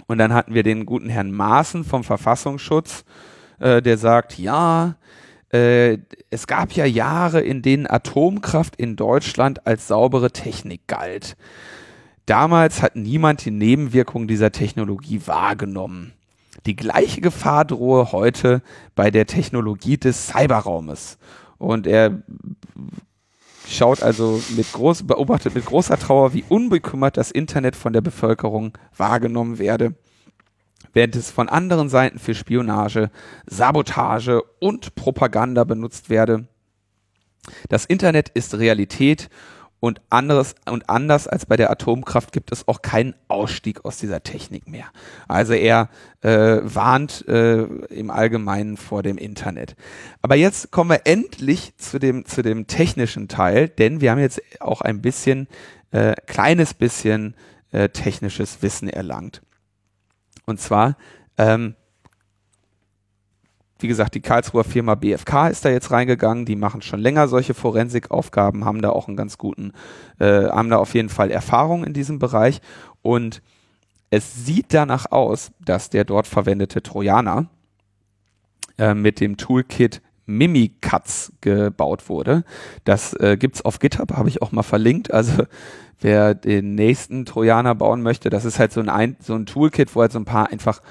Und 0.07 0.17
dann 0.17 0.33
hatten 0.33 0.53
wir 0.53 0.63
den 0.63 0.85
guten 0.85 1.09
Herrn 1.09 1.31
Maaßen 1.31 1.83
vom 1.83 2.03
Verfassungsschutz, 2.03 3.03
äh, 3.59 3.81
der 3.81 3.97
sagt, 3.97 4.37
ja, 4.37 4.95
äh, 5.51 5.97
es 6.29 6.47
gab 6.47 6.73
ja 6.73 6.85
Jahre, 6.85 7.41
in 7.41 7.61
denen 7.61 7.87
Atomkraft 7.87 8.75
in 8.75 8.95
Deutschland 8.95 9.65
als 9.65 9.87
saubere 9.87 10.31
Technik 10.31 10.87
galt. 10.87 11.35
Damals 12.25 12.81
hat 12.81 12.95
niemand 12.95 13.43
die 13.43 13.51
Nebenwirkungen 13.51 14.27
dieser 14.27 14.51
Technologie 14.51 15.21
wahrgenommen. 15.25 16.13
Die 16.65 16.75
gleiche 16.75 17.21
Gefahr 17.21 17.65
drohe 17.65 18.11
heute 18.11 18.61
bei 18.95 19.09
der 19.11 19.25
Technologie 19.25 19.97
des 19.97 20.27
Cyberraumes. 20.27 21.17
Und 21.57 21.87
er 21.87 22.21
schaut 23.67 24.03
also 24.03 24.41
mit 24.55 24.71
groß, 24.71 25.03
beobachtet 25.03 25.55
mit 25.55 25.65
großer 25.65 25.97
Trauer, 25.97 26.33
wie 26.33 26.43
unbekümmert 26.47 27.17
das 27.17 27.31
Internet 27.31 27.75
von 27.75 27.93
der 27.93 28.01
Bevölkerung 28.01 28.77
wahrgenommen 28.95 29.59
werde, 29.59 29.95
während 30.93 31.15
es 31.15 31.31
von 31.31 31.49
anderen 31.49 31.89
Seiten 31.89 32.19
für 32.19 32.35
Spionage, 32.35 33.09
Sabotage 33.45 34.41
und 34.59 34.95
Propaganda 34.95 35.63
benutzt 35.63 36.09
werde. 36.09 36.47
Das 37.69 37.85
Internet 37.85 38.29
ist 38.29 38.57
Realität 38.57 39.29
und 39.81 39.99
anderes 40.11 40.53
und 40.69 40.89
anders 40.89 41.27
als 41.27 41.47
bei 41.47 41.57
der 41.57 41.71
Atomkraft 41.71 42.31
gibt 42.31 42.51
es 42.51 42.67
auch 42.67 42.83
keinen 42.83 43.15
Ausstieg 43.27 43.83
aus 43.83 43.97
dieser 43.97 44.21
Technik 44.21 44.69
mehr. 44.69 44.85
Also 45.27 45.53
er 45.53 45.89
äh, 46.21 46.59
warnt 46.61 47.27
äh, 47.27 47.63
im 47.63 48.11
Allgemeinen 48.11 48.77
vor 48.77 49.01
dem 49.01 49.17
Internet. 49.17 49.75
Aber 50.21 50.35
jetzt 50.35 50.71
kommen 50.71 50.91
wir 50.91 51.01
endlich 51.05 51.75
zu 51.77 51.97
dem 51.97 52.25
zu 52.25 52.43
dem 52.43 52.67
technischen 52.67 53.27
Teil, 53.27 53.67
denn 53.69 54.01
wir 54.01 54.11
haben 54.11 54.19
jetzt 54.19 54.41
auch 54.61 54.81
ein 54.81 55.01
bisschen 55.01 55.47
äh, 55.89 56.13
kleines 56.27 56.75
bisschen 56.75 57.33
äh, 57.71 57.89
technisches 57.89 58.61
Wissen 58.61 58.87
erlangt. 58.87 59.41
Und 60.45 60.61
zwar 60.61 60.95
ähm, 61.39 61.73
wie 63.81 63.87
gesagt, 63.87 64.15
die 64.15 64.21
Karlsruher 64.21 64.63
Firma 64.63 64.95
BFK 64.95 65.47
ist 65.49 65.65
da 65.65 65.69
jetzt 65.69 65.91
reingegangen. 65.91 66.45
Die 66.45 66.55
machen 66.55 66.81
schon 66.81 66.99
länger 66.99 67.27
solche 67.27 67.53
Forensikaufgaben, 67.53 68.65
haben 68.65 68.81
da 68.81 68.89
auch 68.89 69.07
einen 69.07 69.17
ganz 69.17 69.37
guten, 69.37 69.73
äh, 70.19 70.49
haben 70.49 70.69
da 70.69 70.77
auf 70.77 70.93
jeden 70.93 71.09
Fall 71.09 71.31
Erfahrung 71.31 71.83
in 71.83 71.93
diesem 71.93 72.19
Bereich. 72.19 72.61
Und 73.01 73.41
es 74.09 74.45
sieht 74.45 74.73
danach 74.73 75.11
aus, 75.11 75.51
dass 75.63 75.89
der 75.89 76.03
dort 76.03 76.27
verwendete 76.27 76.81
Trojaner 76.83 77.47
äh, 78.77 78.93
mit 78.93 79.19
dem 79.19 79.37
Toolkit 79.37 80.01
Mimikatz 80.25 81.33
gebaut 81.41 82.09
wurde. 82.09 82.43
Das 82.83 83.13
äh, 83.13 83.37
gibt's 83.37 83.63
auf 83.63 83.79
GitHub, 83.79 84.13
habe 84.13 84.29
ich 84.29 84.41
auch 84.41 84.51
mal 84.51 84.63
verlinkt. 84.63 85.11
Also 85.11 85.43
wer 85.99 86.33
den 86.33 86.75
nächsten 86.75 87.25
Trojaner 87.25 87.75
bauen 87.75 88.01
möchte, 88.01 88.29
das 88.29 88.45
ist 88.45 88.59
halt 88.59 88.71
so 88.71 88.81
ein, 88.81 89.15
so 89.19 89.35
ein 89.35 89.45
Toolkit, 89.45 89.95
wo 89.95 90.01
halt 90.01 90.11
so 90.11 90.19
ein 90.19 90.25
paar 90.25 90.51
einfach 90.51 90.81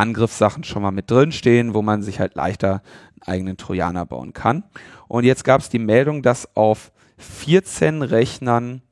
Angriffssachen 0.00 0.64
schon 0.64 0.82
mal 0.82 0.90
mit 0.90 1.10
drin 1.10 1.30
stehen, 1.30 1.74
wo 1.74 1.82
man 1.82 2.02
sich 2.02 2.20
halt 2.20 2.34
leichter 2.34 2.82
einen 3.20 3.34
eigenen 3.34 3.56
Trojaner 3.56 4.06
bauen 4.06 4.32
kann. 4.32 4.64
Und 5.08 5.24
jetzt 5.24 5.44
gab 5.44 5.60
es 5.60 5.68
die 5.68 5.78
Meldung, 5.78 6.22
dass 6.22 6.56
auf 6.56 6.90
14 7.18 8.02
Rechnern 8.02 8.82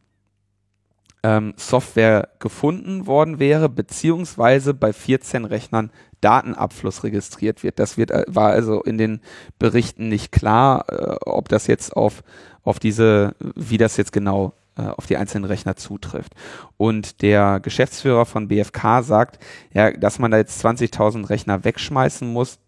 ähm, 1.23 1.55
Software 1.57 2.29
gefunden 2.39 3.07
worden 3.07 3.39
wäre, 3.39 3.69
beziehungsweise 3.69 4.75
bei 4.75 4.93
14 4.93 5.45
Rechnern 5.45 5.91
Datenabfluss 6.21 7.05
registriert 7.05 7.63
wird. 7.63 7.79
Das 7.79 7.97
wird, 7.97 8.11
äh, 8.11 8.25
war 8.29 8.51
also 8.51 8.83
in 8.83 8.99
den 8.99 9.21
Berichten 9.59 10.09
nicht 10.09 10.31
klar, 10.31 10.85
äh, 10.89 11.17
ob 11.25 11.49
das 11.49 11.67
jetzt 11.67 11.97
auf, 11.97 12.23
auf 12.63 12.79
diese, 12.79 13.35
wie 13.41 13.79
das 13.79 13.97
jetzt 13.97 14.13
genau 14.13 14.53
auf 14.83 15.07
die 15.07 15.17
einzelnen 15.17 15.45
Rechner 15.45 15.77
zutrifft. 15.77 16.35
Und 16.77 17.23
der 17.23 17.61
Geschäftsführer 17.61 18.27
von 18.27 18.49
BFK 18.49 19.03
sagt, 19.03 19.39
ja, 19.73 19.91
dass 19.91 20.19
man 20.19 20.31
da 20.31 20.37
jetzt 20.37 20.65
20.000 20.65 21.29
Rechner 21.29 21.65
wegschmeißen 21.65 22.33
muss, 22.33 22.59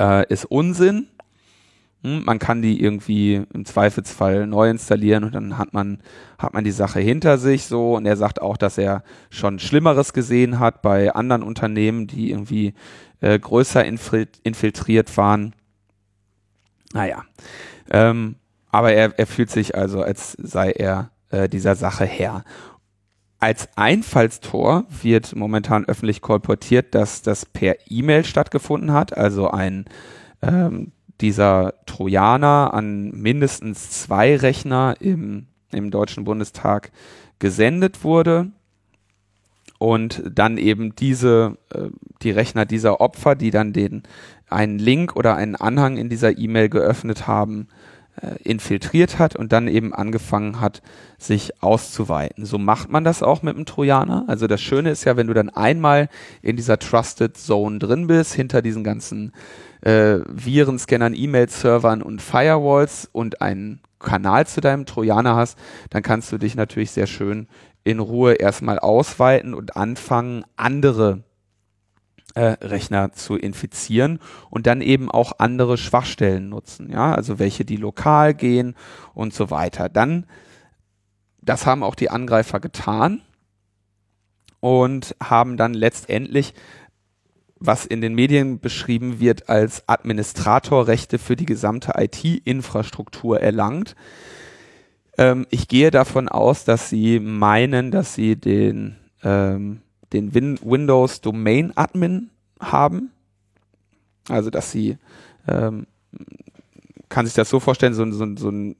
äh, 0.00 0.26
ist 0.32 0.46
Unsinn. 0.46 1.08
Hm, 2.02 2.24
man 2.24 2.38
kann 2.38 2.62
die 2.62 2.82
irgendwie 2.82 3.42
im 3.52 3.64
Zweifelsfall 3.64 4.46
neu 4.46 4.68
installieren 4.70 5.24
und 5.24 5.34
dann 5.34 5.56
hat 5.58 5.72
man, 5.72 6.00
hat 6.38 6.52
man 6.52 6.64
die 6.64 6.70
Sache 6.70 7.00
hinter 7.00 7.38
sich 7.38 7.64
so. 7.66 7.94
Und 7.94 8.06
er 8.06 8.16
sagt 8.16 8.42
auch, 8.42 8.56
dass 8.56 8.78
er 8.78 9.02
schon 9.30 9.58
Schlimmeres 9.58 10.12
gesehen 10.12 10.58
hat 10.60 10.82
bei 10.82 11.14
anderen 11.14 11.42
Unternehmen, 11.42 12.06
die 12.06 12.30
irgendwie 12.30 12.74
äh, 13.20 13.38
größer 13.38 13.84
infiltriert 13.84 15.16
waren. 15.16 15.54
Naja. 16.92 17.24
Ähm, 17.90 18.36
aber 18.74 18.92
er, 18.92 19.16
er 19.16 19.28
fühlt 19.28 19.52
sich 19.52 19.76
also, 19.76 20.02
als 20.02 20.32
sei 20.32 20.72
er 20.72 21.12
äh, 21.30 21.48
dieser 21.48 21.76
Sache 21.76 22.06
Herr. 22.06 22.42
Als 23.38 23.68
Einfallstor 23.76 24.84
wird 25.00 25.36
momentan 25.36 25.84
öffentlich 25.84 26.20
kolportiert, 26.20 26.92
dass 26.92 27.22
das 27.22 27.46
per 27.46 27.76
E-Mail 27.88 28.24
stattgefunden 28.24 28.92
hat, 28.92 29.16
also 29.16 29.48
ein 29.48 29.84
ähm, 30.42 30.90
dieser 31.20 31.74
Trojaner 31.86 32.74
an 32.74 33.12
mindestens 33.12 33.90
zwei 33.90 34.34
Rechner 34.34 34.96
im, 34.98 35.46
im 35.70 35.92
Deutschen 35.92 36.24
Bundestag 36.24 36.90
gesendet 37.38 38.02
wurde 38.02 38.50
und 39.78 40.20
dann 40.28 40.58
eben 40.58 40.96
diese, 40.96 41.58
äh, 41.72 41.90
die 42.22 42.32
Rechner 42.32 42.66
dieser 42.66 43.00
Opfer, 43.00 43.36
die 43.36 43.52
dann 43.52 43.72
den 43.72 44.02
einen 44.48 44.80
Link 44.80 45.14
oder 45.14 45.36
einen 45.36 45.54
Anhang 45.54 45.96
in 45.96 46.08
dieser 46.08 46.36
E-Mail 46.36 46.68
geöffnet 46.68 47.28
haben, 47.28 47.68
äh, 48.22 48.36
infiltriert 48.42 49.18
hat 49.18 49.34
und 49.34 49.52
dann 49.52 49.66
eben 49.66 49.92
angefangen 49.92 50.60
hat, 50.60 50.82
sich 51.18 51.62
auszuweiten. 51.62 52.44
So 52.44 52.58
macht 52.58 52.88
man 52.88 53.02
das 53.02 53.22
auch 53.22 53.42
mit 53.42 53.56
dem 53.56 53.66
Trojaner. 53.66 54.24
Also 54.28 54.46
das 54.46 54.60
Schöne 54.60 54.90
ist 54.90 55.04
ja, 55.04 55.16
wenn 55.16 55.26
du 55.26 55.34
dann 55.34 55.48
einmal 55.48 56.08
in 56.40 56.54
dieser 56.56 56.78
Trusted 56.78 57.36
Zone 57.36 57.80
drin 57.80 58.06
bist, 58.06 58.32
hinter 58.34 58.62
diesen 58.62 58.84
ganzen 58.84 59.32
äh, 59.80 60.20
Virenscannern, 60.28 61.14
E-Mail-Servern 61.14 62.02
und 62.02 62.22
Firewalls 62.22 63.08
und 63.10 63.42
einen 63.42 63.80
Kanal 63.98 64.46
zu 64.46 64.60
deinem 64.60 64.86
Trojaner 64.86 65.34
hast, 65.34 65.58
dann 65.90 66.02
kannst 66.02 66.30
du 66.30 66.38
dich 66.38 66.54
natürlich 66.54 66.92
sehr 66.92 67.06
schön 67.06 67.48
in 67.82 67.98
Ruhe 67.98 68.34
erstmal 68.34 68.78
ausweiten 68.78 69.54
und 69.54 69.76
anfangen, 69.76 70.44
andere 70.56 71.23
äh, 72.34 72.56
Rechner 72.60 73.12
zu 73.12 73.36
infizieren 73.36 74.18
und 74.50 74.66
dann 74.66 74.80
eben 74.80 75.10
auch 75.10 75.32
andere 75.38 75.76
Schwachstellen 75.78 76.48
nutzen, 76.48 76.90
ja, 76.90 77.14
also 77.14 77.38
welche 77.38 77.64
die 77.64 77.76
lokal 77.76 78.34
gehen 78.34 78.74
und 79.14 79.32
so 79.34 79.50
weiter. 79.50 79.88
Dann, 79.88 80.26
das 81.40 81.66
haben 81.66 81.82
auch 81.82 81.94
die 81.94 82.10
Angreifer 82.10 82.60
getan 82.60 83.22
und 84.60 85.14
haben 85.22 85.56
dann 85.56 85.74
letztendlich 85.74 86.54
was 87.66 87.86
in 87.86 88.00
den 88.00 88.14
Medien 88.14 88.60
beschrieben 88.60 89.20
wird 89.20 89.48
als 89.48 89.88
Administratorrechte 89.88 91.18
für 91.18 91.36
die 91.36 91.46
gesamte 91.46 91.92
IT-Infrastruktur 91.96 93.40
erlangt. 93.40 93.94
Ähm, 95.16 95.46
ich 95.50 95.68
gehe 95.68 95.90
davon 95.90 96.28
aus, 96.28 96.64
dass 96.64 96.90
sie 96.90 97.20
meinen, 97.20 97.90
dass 97.90 98.14
sie 98.14 98.36
den 98.36 98.96
ähm, 99.22 99.80
den 100.14 100.32
Win 100.34 100.58
Windows 100.62 101.20
Domain 101.20 101.76
Admin 101.76 102.30
haben. 102.60 103.10
Also, 104.28 104.48
dass 104.48 104.70
sie, 104.70 104.96
ähm, 105.46 105.86
kann 107.08 107.26
sich 107.26 107.34
das 107.34 107.50
so 107.50 107.60
vorstellen, 107.60 107.94
so, 107.94 108.10
so, 108.10 108.36
so 108.36 108.48
ein 108.48 108.76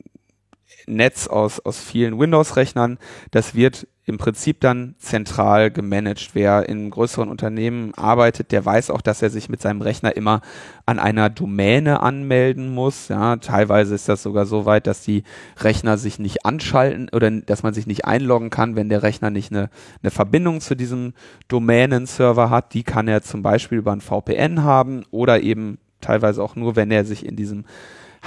Netz 0.86 1.26
aus, 1.26 1.60
aus 1.60 1.78
vielen 1.78 2.18
Windows-Rechnern, 2.18 2.98
das 3.30 3.54
wird 3.54 3.86
im 4.06 4.18
Prinzip 4.18 4.60
dann 4.60 4.94
zentral 4.98 5.70
gemanagt. 5.70 6.30
Wer 6.34 6.68
in 6.68 6.90
größeren 6.90 7.28
Unternehmen 7.28 7.94
arbeitet, 7.94 8.52
der 8.52 8.64
weiß 8.64 8.90
auch, 8.90 9.00
dass 9.00 9.22
er 9.22 9.30
sich 9.30 9.48
mit 9.48 9.62
seinem 9.62 9.80
Rechner 9.80 10.14
immer 10.14 10.42
an 10.84 10.98
einer 10.98 11.30
Domäne 11.30 12.00
anmelden 12.00 12.74
muss. 12.74 13.08
Ja, 13.08 13.36
teilweise 13.36 13.94
ist 13.94 14.08
das 14.08 14.22
sogar 14.22 14.44
so 14.44 14.66
weit, 14.66 14.86
dass 14.86 15.02
die 15.02 15.24
Rechner 15.58 15.96
sich 15.96 16.18
nicht 16.18 16.44
anschalten 16.44 17.08
oder 17.12 17.30
dass 17.30 17.62
man 17.62 17.72
sich 17.72 17.86
nicht 17.86 18.04
einloggen 18.04 18.50
kann, 18.50 18.76
wenn 18.76 18.90
der 18.90 19.02
Rechner 19.02 19.30
nicht 19.30 19.50
eine, 19.50 19.70
eine 20.02 20.10
Verbindung 20.10 20.60
zu 20.60 20.74
diesem 20.74 21.14
Domänenserver 21.48 22.50
hat. 22.50 22.74
Die 22.74 22.82
kann 22.82 23.08
er 23.08 23.22
zum 23.22 23.42
Beispiel 23.42 23.78
über 23.78 23.92
ein 23.92 24.02
VPN 24.02 24.64
haben 24.64 25.04
oder 25.10 25.40
eben 25.40 25.78
teilweise 26.02 26.42
auch 26.42 26.56
nur, 26.56 26.76
wenn 26.76 26.90
er 26.90 27.06
sich 27.06 27.24
in 27.24 27.36
diesem 27.36 27.64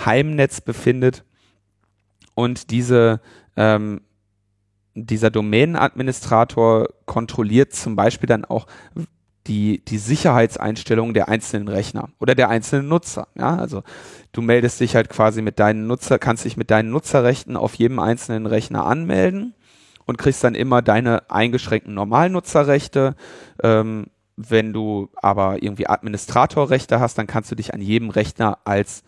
Heimnetz 0.05 0.59
befindet. 0.59 1.23
Und 2.33 2.71
diese 2.71 3.21
ähm, 3.55 4.01
dieser 5.05 5.29
Domänenadministrator 5.29 6.87
kontrolliert 7.05 7.73
zum 7.73 7.95
Beispiel 7.95 8.27
dann 8.27 8.45
auch 8.45 8.67
die, 9.47 9.83
die 9.85 9.97
Sicherheitseinstellungen 9.97 11.13
der 11.13 11.29
einzelnen 11.29 11.67
Rechner 11.67 12.09
oder 12.19 12.35
der 12.35 12.49
einzelnen 12.49 12.87
Nutzer. 12.87 13.27
Ja, 13.35 13.55
also 13.55 13.83
du 14.31 14.41
meldest 14.41 14.79
dich 14.79 14.95
halt 14.95 15.09
quasi 15.09 15.41
mit 15.41 15.59
deinen 15.59 15.87
Nutzer, 15.87 16.19
kannst 16.19 16.45
dich 16.45 16.57
mit 16.57 16.71
deinen 16.71 16.89
Nutzerrechten 16.89 17.55
auf 17.55 17.75
jedem 17.75 17.99
einzelnen 17.99 18.45
Rechner 18.45 18.85
anmelden 18.85 19.53
und 20.05 20.17
kriegst 20.17 20.43
dann 20.43 20.55
immer 20.55 20.81
deine 20.81 21.29
eingeschränkten 21.29 21.93
Normalnutzerrechte. 21.93 23.15
Ähm, 23.63 24.07
wenn 24.35 24.73
du 24.73 25.09
aber 25.15 25.63
irgendwie 25.63 25.87
Administratorrechte 25.87 26.99
hast, 26.99 27.17
dann 27.17 27.27
kannst 27.27 27.51
du 27.51 27.55
dich 27.55 27.73
an 27.73 27.81
jedem 27.81 28.09
Rechner 28.09 28.59
als 28.65 29.03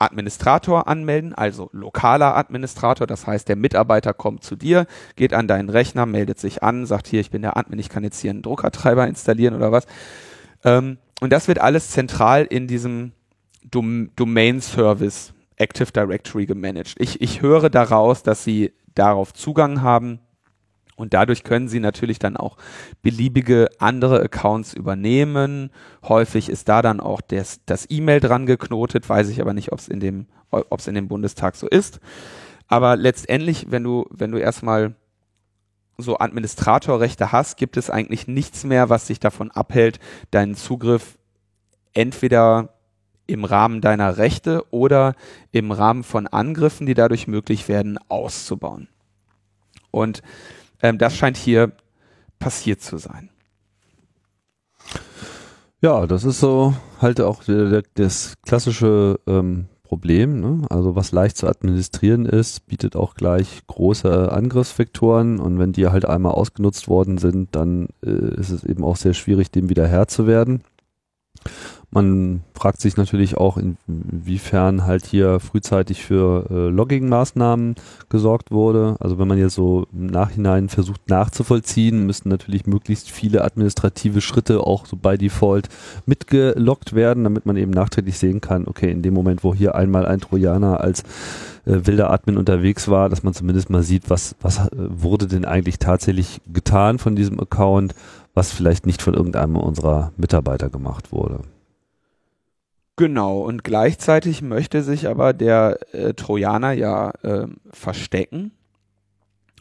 Administrator 0.00 0.88
anmelden, 0.88 1.34
also 1.34 1.68
lokaler 1.72 2.36
Administrator. 2.36 3.06
Das 3.06 3.26
heißt, 3.26 3.48
der 3.48 3.56
Mitarbeiter 3.56 4.14
kommt 4.14 4.42
zu 4.42 4.56
dir, 4.56 4.86
geht 5.16 5.34
an 5.34 5.46
deinen 5.46 5.68
Rechner, 5.68 6.06
meldet 6.06 6.38
sich 6.38 6.62
an, 6.62 6.86
sagt 6.86 7.06
hier, 7.06 7.20
ich 7.20 7.30
bin 7.30 7.42
der 7.42 7.56
Admin, 7.56 7.78
ich 7.78 7.88
kann 7.88 8.04
jetzt 8.04 8.20
hier 8.20 8.30
einen 8.30 8.42
Druckertreiber 8.42 9.06
installieren 9.06 9.54
oder 9.54 9.72
was. 9.72 9.86
Ähm, 10.64 10.98
und 11.20 11.32
das 11.32 11.48
wird 11.48 11.60
alles 11.60 11.90
zentral 11.90 12.44
in 12.44 12.66
diesem 12.66 13.12
Dom 13.70 14.10
Domain 14.16 14.60
Service 14.60 15.34
Active 15.56 15.92
Directory 15.92 16.46
gemanagt. 16.46 16.94
Ich, 16.98 17.20
ich 17.20 17.42
höre 17.42 17.68
daraus, 17.68 18.22
dass 18.22 18.42
sie 18.42 18.72
darauf 18.94 19.34
Zugang 19.34 19.82
haben 19.82 20.20
und 21.00 21.14
dadurch 21.14 21.44
können 21.44 21.66
Sie 21.66 21.80
natürlich 21.80 22.18
dann 22.18 22.36
auch 22.36 22.58
beliebige 23.00 23.70
andere 23.78 24.20
Accounts 24.20 24.74
übernehmen. 24.74 25.70
Häufig 26.02 26.50
ist 26.50 26.68
da 26.68 26.82
dann 26.82 27.00
auch 27.00 27.22
des, 27.22 27.60
das 27.64 27.86
E-Mail 27.88 28.20
dran 28.20 28.44
geknotet, 28.44 29.08
weiß 29.08 29.30
ich 29.30 29.40
aber 29.40 29.54
nicht, 29.54 29.72
ob 29.72 29.78
es 29.78 29.88
in 29.88 29.98
dem, 29.98 30.26
ob 30.50 30.78
es 30.78 30.86
in 30.86 30.94
dem 30.94 31.08
Bundestag 31.08 31.56
so 31.56 31.66
ist. 31.66 32.00
Aber 32.68 32.96
letztendlich, 32.96 33.70
wenn 33.70 33.82
du, 33.82 34.06
wenn 34.10 34.30
du 34.30 34.38
erstmal 34.38 34.94
so 35.96 36.18
Administratorrechte 36.18 37.32
hast, 37.32 37.56
gibt 37.56 37.78
es 37.78 37.88
eigentlich 37.88 38.28
nichts 38.28 38.64
mehr, 38.64 38.90
was 38.90 39.06
dich 39.06 39.20
davon 39.20 39.50
abhält, 39.50 40.00
deinen 40.30 40.54
Zugriff 40.54 41.18
entweder 41.94 42.74
im 43.26 43.44
Rahmen 43.44 43.80
deiner 43.80 44.18
Rechte 44.18 44.64
oder 44.70 45.14
im 45.50 45.72
Rahmen 45.72 46.04
von 46.04 46.26
Angriffen, 46.26 46.86
die 46.86 46.94
dadurch 46.94 47.26
möglich 47.26 47.68
werden, 47.68 47.98
auszubauen. 48.08 48.88
Und 49.90 50.22
ähm, 50.82 50.98
das 50.98 51.16
scheint 51.16 51.36
hier 51.36 51.72
passiert 52.38 52.80
zu 52.80 52.96
sein. 52.98 53.30
Ja, 55.82 56.06
das 56.06 56.24
ist 56.24 56.40
so 56.40 56.74
halt 57.00 57.20
auch 57.20 57.42
das 57.94 58.34
klassische 58.42 59.18
ähm, 59.26 59.66
Problem. 59.82 60.40
Ne? 60.40 60.66
Also 60.70 60.94
was 60.94 61.10
leicht 61.10 61.36
zu 61.36 61.48
administrieren 61.48 62.26
ist, 62.26 62.66
bietet 62.68 62.94
auch 62.94 63.14
gleich 63.14 63.62
große 63.66 64.30
Angriffsvektoren 64.30 65.40
und 65.40 65.58
wenn 65.58 65.72
die 65.72 65.88
halt 65.88 66.04
einmal 66.04 66.32
ausgenutzt 66.32 66.86
worden 66.86 67.18
sind, 67.18 67.56
dann 67.56 67.88
äh, 68.04 68.10
ist 68.10 68.50
es 68.50 68.62
eben 68.62 68.84
auch 68.84 68.96
sehr 68.96 69.14
schwierig, 69.14 69.50
dem 69.50 69.68
wieder 69.68 69.88
Herr 69.88 70.06
zu 70.06 70.26
werden. 70.26 70.62
Man 71.92 72.42
fragt 72.54 72.80
sich 72.80 72.96
natürlich 72.96 73.36
auch, 73.36 73.58
inwiefern 73.58 74.86
halt 74.86 75.06
hier 75.06 75.40
frühzeitig 75.40 76.04
für 76.04 76.46
äh, 76.48 76.68
Logging-Maßnahmen 76.68 77.74
gesorgt 78.08 78.52
wurde. 78.52 78.96
Also 79.00 79.18
wenn 79.18 79.26
man 79.26 79.38
jetzt 79.38 79.54
so 79.54 79.86
im 79.92 80.06
Nachhinein 80.06 80.68
versucht 80.68 81.08
nachzuvollziehen, 81.08 82.06
müssten 82.06 82.28
natürlich 82.28 82.66
möglichst 82.66 83.10
viele 83.10 83.42
administrative 83.42 84.20
Schritte 84.20 84.60
auch 84.60 84.86
so 84.86 84.96
bei 84.96 85.16
Default 85.16 85.68
mitgeloggt 86.06 86.94
werden, 86.94 87.24
damit 87.24 87.44
man 87.44 87.56
eben 87.56 87.72
nachträglich 87.72 88.18
sehen 88.18 88.40
kann, 88.40 88.68
okay, 88.68 88.92
in 88.92 89.02
dem 89.02 89.14
Moment, 89.14 89.42
wo 89.42 89.52
hier 89.52 89.74
einmal 89.74 90.06
ein 90.06 90.20
Trojaner 90.20 90.80
als 90.80 91.02
äh, 91.66 91.86
wilder 91.86 92.10
Admin 92.10 92.36
unterwegs 92.36 92.86
war, 92.86 93.08
dass 93.08 93.24
man 93.24 93.34
zumindest 93.34 93.68
mal 93.68 93.82
sieht, 93.82 94.10
was, 94.10 94.36
was 94.40 94.58
äh, 94.58 94.68
wurde 94.76 95.26
denn 95.26 95.44
eigentlich 95.44 95.80
tatsächlich 95.80 96.40
getan 96.52 97.00
von 97.00 97.16
diesem 97.16 97.40
Account, 97.40 97.96
was 98.32 98.52
vielleicht 98.52 98.86
nicht 98.86 99.02
von 99.02 99.14
irgendeinem 99.14 99.56
unserer 99.56 100.12
Mitarbeiter 100.16 100.70
gemacht 100.70 101.10
wurde. 101.10 101.40
Genau, 103.00 103.40
und 103.40 103.64
gleichzeitig 103.64 104.42
möchte 104.42 104.82
sich 104.82 105.08
aber 105.08 105.32
der 105.32 105.78
äh, 105.94 106.12
Trojaner 106.12 106.72
ja 106.72 107.12
äh, 107.22 107.46
verstecken. 107.72 108.50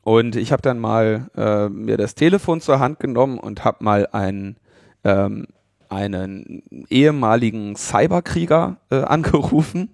Und 0.03 0.35
ich 0.35 0.51
habe 0.51 0.61
dann 0.61 0.77
mal 0.77 1.29
äh, 1.37 1.69
mir 1.69 1.95
das 1.95 2.15
Telefon 2.15 2.59
zur 2.59 2.79
Hand 2.79 2.99
genommen 2.99 3.39
und 3.39 3.63
habe 3.63 3.81
mal 3.81 4.09
einen, 4.11 4.57
ähm, 5.05 5.47
einen 5.87 6.63
ehemaligen 6.89 7.77
Cyberkrieger 7.77 8.75
äh, 8.89 8.95
angerufen. 9.03 9.91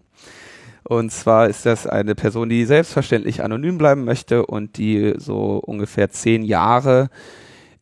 Und 0.81 1.11
zwar 1.11 1.47
ist 1.47 1.67
das 1.67 1.85
eine 1.85 2.15
Person, 2.15 2.49
die 2.49 2.65
selbstverständlich 2.65 3.43
anonym 3.43 3.77
bleiben 3.77 4.05
möchte 4.05 4.43
und 4.47 4.79
die 4.79 5.13
so 5.17 5.57
ungefähr 5.57 6.09
zehn 6.09 6.41
Jahre 6.41 7.11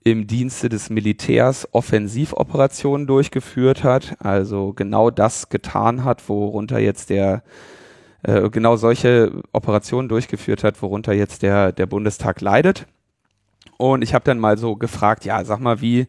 im 0.04 0.28
Dienste 0.28 0.70
des 0.70 0.90
Militärs 0.90 1.68
Offensivoperationen 1.72 3.08
durchgeführt 3.08 3.84
hat, 3.84 4.16
also 4.20 4.74
genau 4.74 5.10
das 5.10 5.50
getan 5.50 6.04
hat, 6.04 6.28
worunter 6.28 6.80
jetzt 6.80 7.10
der 7.10 7.44
äh, 8.24 8.50
genau 8.50 8.76
solche 8.76 9.44
Operationen 9.54 10.10
durchgeführt 10.10 10.64
hat, 10.64 10.82
worunter 10.82 11.14
jetzt 11.14 11.42
der 11.42 11.72
der 11.72 11.86
Bundestag 11.86 12.42
leidet. 12.42 12.86
Und 13.78 14.02
ich 14.02 14.14
habe 14.14 14.26
dann 14.26 14.40
mal 14.40 14.58
so 14.58 14.76
gefragt, 14.76 15.26
ja, 15.26 15.44
sag 15.44 15.60
mal, 15.60 15.82
wie 15.82 16.08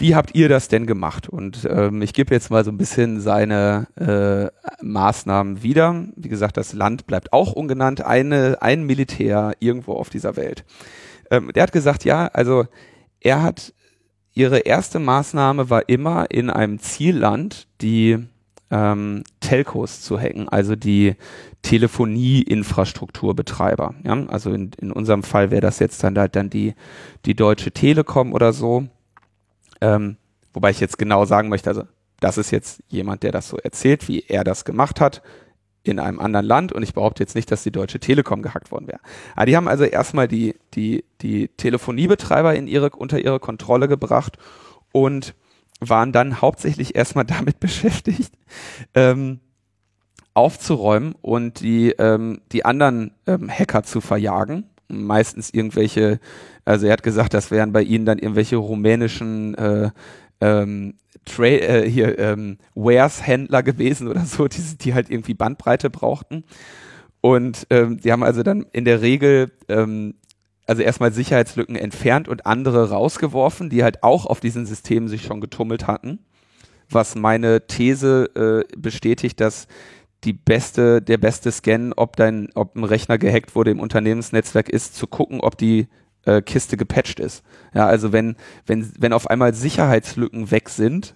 wie 0.00 0.14
habt 0.14 0.34
ihr 0.34 0.48
das 0.48 0.68
denn 0.68 0.86
gemacht? 0.86 1.28
Und 1.28 1.66
ähm, 1.68 2.02
ich 2.02 2.12
gebe 2.12 2.32
jetzt 2.32 2.50
mal 2.50 2.64
so 2.64 2.70
ein 2.70 2.78
bisschen 2.78 3.20
seine 3.20 3.88
äh, 3.96 4.84
Maßnahmen 4.84 5.62
wieder. 5.62 6.04
Wie 6.14 6.28
gesagt, 6.28 6.56
das 6.56 6.72
Land 6.72 7.06
bleibt 7.06 7.32
auch 7.32 7.52
ungenannt, 7.52 8.04
eine, 8.04 8.58
ein 8.60 8.84
Militär 8.84 9.54
irgendwo 9.58 9.94
auf 9.94 10.08
dieser 10.08 10.36
Welt. 10.36 10.64
Ähm, 11.30 11.50
der 11.54 11.64
hat 11.64 11.72
gesagt, 11.72 12.04
ja, 12.04 12.28
also 12.28 12.66
er 13.20 13.42
hat 13.42 13.74
ihre 14.32 14.60
erste 14.60 14.98
Maßnahme 14.98 15.68
war 15.70 15.88
immer 15.88 16.30
in 16.30 16.50
einem 16.50 16.78
Zielland 16.78 17.66
die 17.80 18.18
ähm, 18.70 19.24
Telcos 19.40 20.02
zu 20.02 20.18
hacken, 20.18 20.46
also 20.48 20.76
die 20.76 21.16
Telefonie-Infrastrukturbetreiber. 21.62 23.94
Ja? 24.04 24.26
Also 24.28 24.52
in, 24.52 24.70
in 24.80 24.92
unserem 24.92 25.22
Fall 25.22 25.50
wäre 25.50 25.62
das 25.62 25.80
jetzt 25.80 26.02
dann 26.04 26.18
halt 26.18 26.36
dann 26.36 26.50
die, 26.50 26.74
die 27.24 27.34
Deutsche 27.34 27.72
Telekom 27.72 28.32
oder 28.32 28.52
so. 28.52 28.86
Ähm, 29.80 30.16
wobei 30.52 30.70
ich 30.70 30.80
jetzt 30.80 30.98
genau 30.98 31.24
sagen 31.24 31.48
möchte, 31.48 31.70
also 31.70 31.84
das 32.20 32.38
ist 32.38 32.50
jetzt 32.50 32.82
jemand, 32.88 33.22
der 33.22 33.32
das 33.32 33.48
so 33.48 33.56
erzählt, 33.56 34.08
wie 34.08 34.24
er 34.28 34.44
das 34.44 34.64
gemacht 34.64 35.00
hat 35.00 35.22
in 35.88 35.98
einem 35.98 36.20
anderen 36.20 36.46
Land 36.46 36.72
und 36.72 36.82
ich 36.82 36.94
behaupte 36.94 37.22
jetzt 37.22 37.34
nicht, 37.34 37.50
dass 37.50 37.62
die 37.62 37.72
Deutsche 37.72 38.00
Telekom 38.00 38.42
gehackt 38.42 38.70
worden 38.70 38.88
wäre. 38.88 39.00
Aber 39.34 39.46
die 39.46 39.56
haben 39.56 39.68
also 39.68 39.84
erstmal 39.84 40.28
die, 40.28 40.54
die, 40.74 41.04
die 41.20 41.48
Telefoniebetreiber 41.48 42.54
in 42.54 42.66
ihre, 42.66 42.90
unter 42.90 43.18
ihre 43.18 43.40
Kontrolle 43.40 43.88
gebracht 43.88 44.38
und 44.92 45.34
waren 45.80 46.12
dann 46.12 46.40
hauptsächlich 46.40 46.94
erstmal 46.94 47.24
damit 47.26 47.60
beschäftigt, 47.60 48.32
ähm, 48.94 49.40
aufzuräumen 50.34 51.14
und 51.20 51.60
die, 51.60 51.90
ähm, 51.98 52.40
die 52.52 52.64
anderen 52.64 53.12
ähm, 53.26 53.50
Hacker 53.50 53.82
zu 53.82 54.00
verjagen. 54.00 54.64
Meistens 54.88 55.50
irgendwelche, 55.50 56.20
also 56.64 56.86
er 56.86 56.92
hat 56.92 57.02
gesagt, 57.02 57.34
das 57.34 57.50
wären 57.50 57.72
bei 57.72 57.82
ihnen 57.82 58.06
dann 58.06 58.18
irgendwelche 58.18 58.56
rumänischen 58.56 59.54
äh, 59.56 59.90
ähm, 60.40 60.94
äh, 61.38 61.88
hier 61.88 62.18
ähm, 62.18 62.58
Wares-Händler 62.74 63.62
gewesen 63.62 64.08
oder 64.08 64.24
so, 64.24 64.48
die, 64.48 64.62
die 64.80 64.94
halt 64.94 65.10
irgendwie 65.10 65.34
Bandbreite 65.34 65.90
brauchten. 65.90 66.44
Und 67.20 67.66
ähm, 67.70 67.98
die 67.98 68.12
haben 68.12 68.22
also 68.22 68.42
dann 68.42 68.66
in 68.72 68.84
der 68.84 69.02
Regel 69.02 69.50
ähm, 69.68 70.14
also 70.68 70.82
erstmal 70.82 71.12
Sicherheitslücken 71.12 71.76
entfernt 71.76 72.28
und 72.28 72.46
andere 72.46 72.90
rausgeworfen, 72.90 73.70
die 73.70 73.82
halt 73.82 74.02
auch 74.02 74.26
auf 74.26 74.38
diesen 74.38 74.66
Systemen 74.66 75.08
sich 75.08 75.24
schon 75.24 75.40
getummelt 75.40 75.86
hatten. 75.86 76.20
Was 76.90 77.14
meine 77.14 77.66
These 77.66 78.64
äh, 78.68 78.78
bestätigt, 78.78 79.40
dass 79.40 79.66
die 80.24 80.34
beste, 80.34 81.00
der 81.00 81.16
beste 81.16 81.50
Scan, 81.52 81.92
ob 81.96 82.16
dein, 82.16 82.50
ob 82.54 82.76
ein 82.76 82.84
Rechner 82.84 83.16
gehackt 83.16 83.54
wurde 83.54 83.70
im 83.70 83.80
Unternehmensnetzwerk 83.80 84.68
ist, 84.68 84.94
zu 84.94 85.06
gucken, 85.06 85.40
ob 85.40 85.56
die 85.56 85.88
äh, 86.28 86.42
Kiste 86.42 86.76
gepatcht 86.76 87.20
ist. 87.20 87.42
Ja, 87.74 87.86
also 87.86 88.12
wenn, 88.12 88.36
wenn, 88.66 88.92
wenn 88.98 89.12
auf 89.12 89.28
einmal 89.28 89.54
Sicherheitslücken 89.54 90.50
weg 90.50 90.68
sind, 90.68 91.14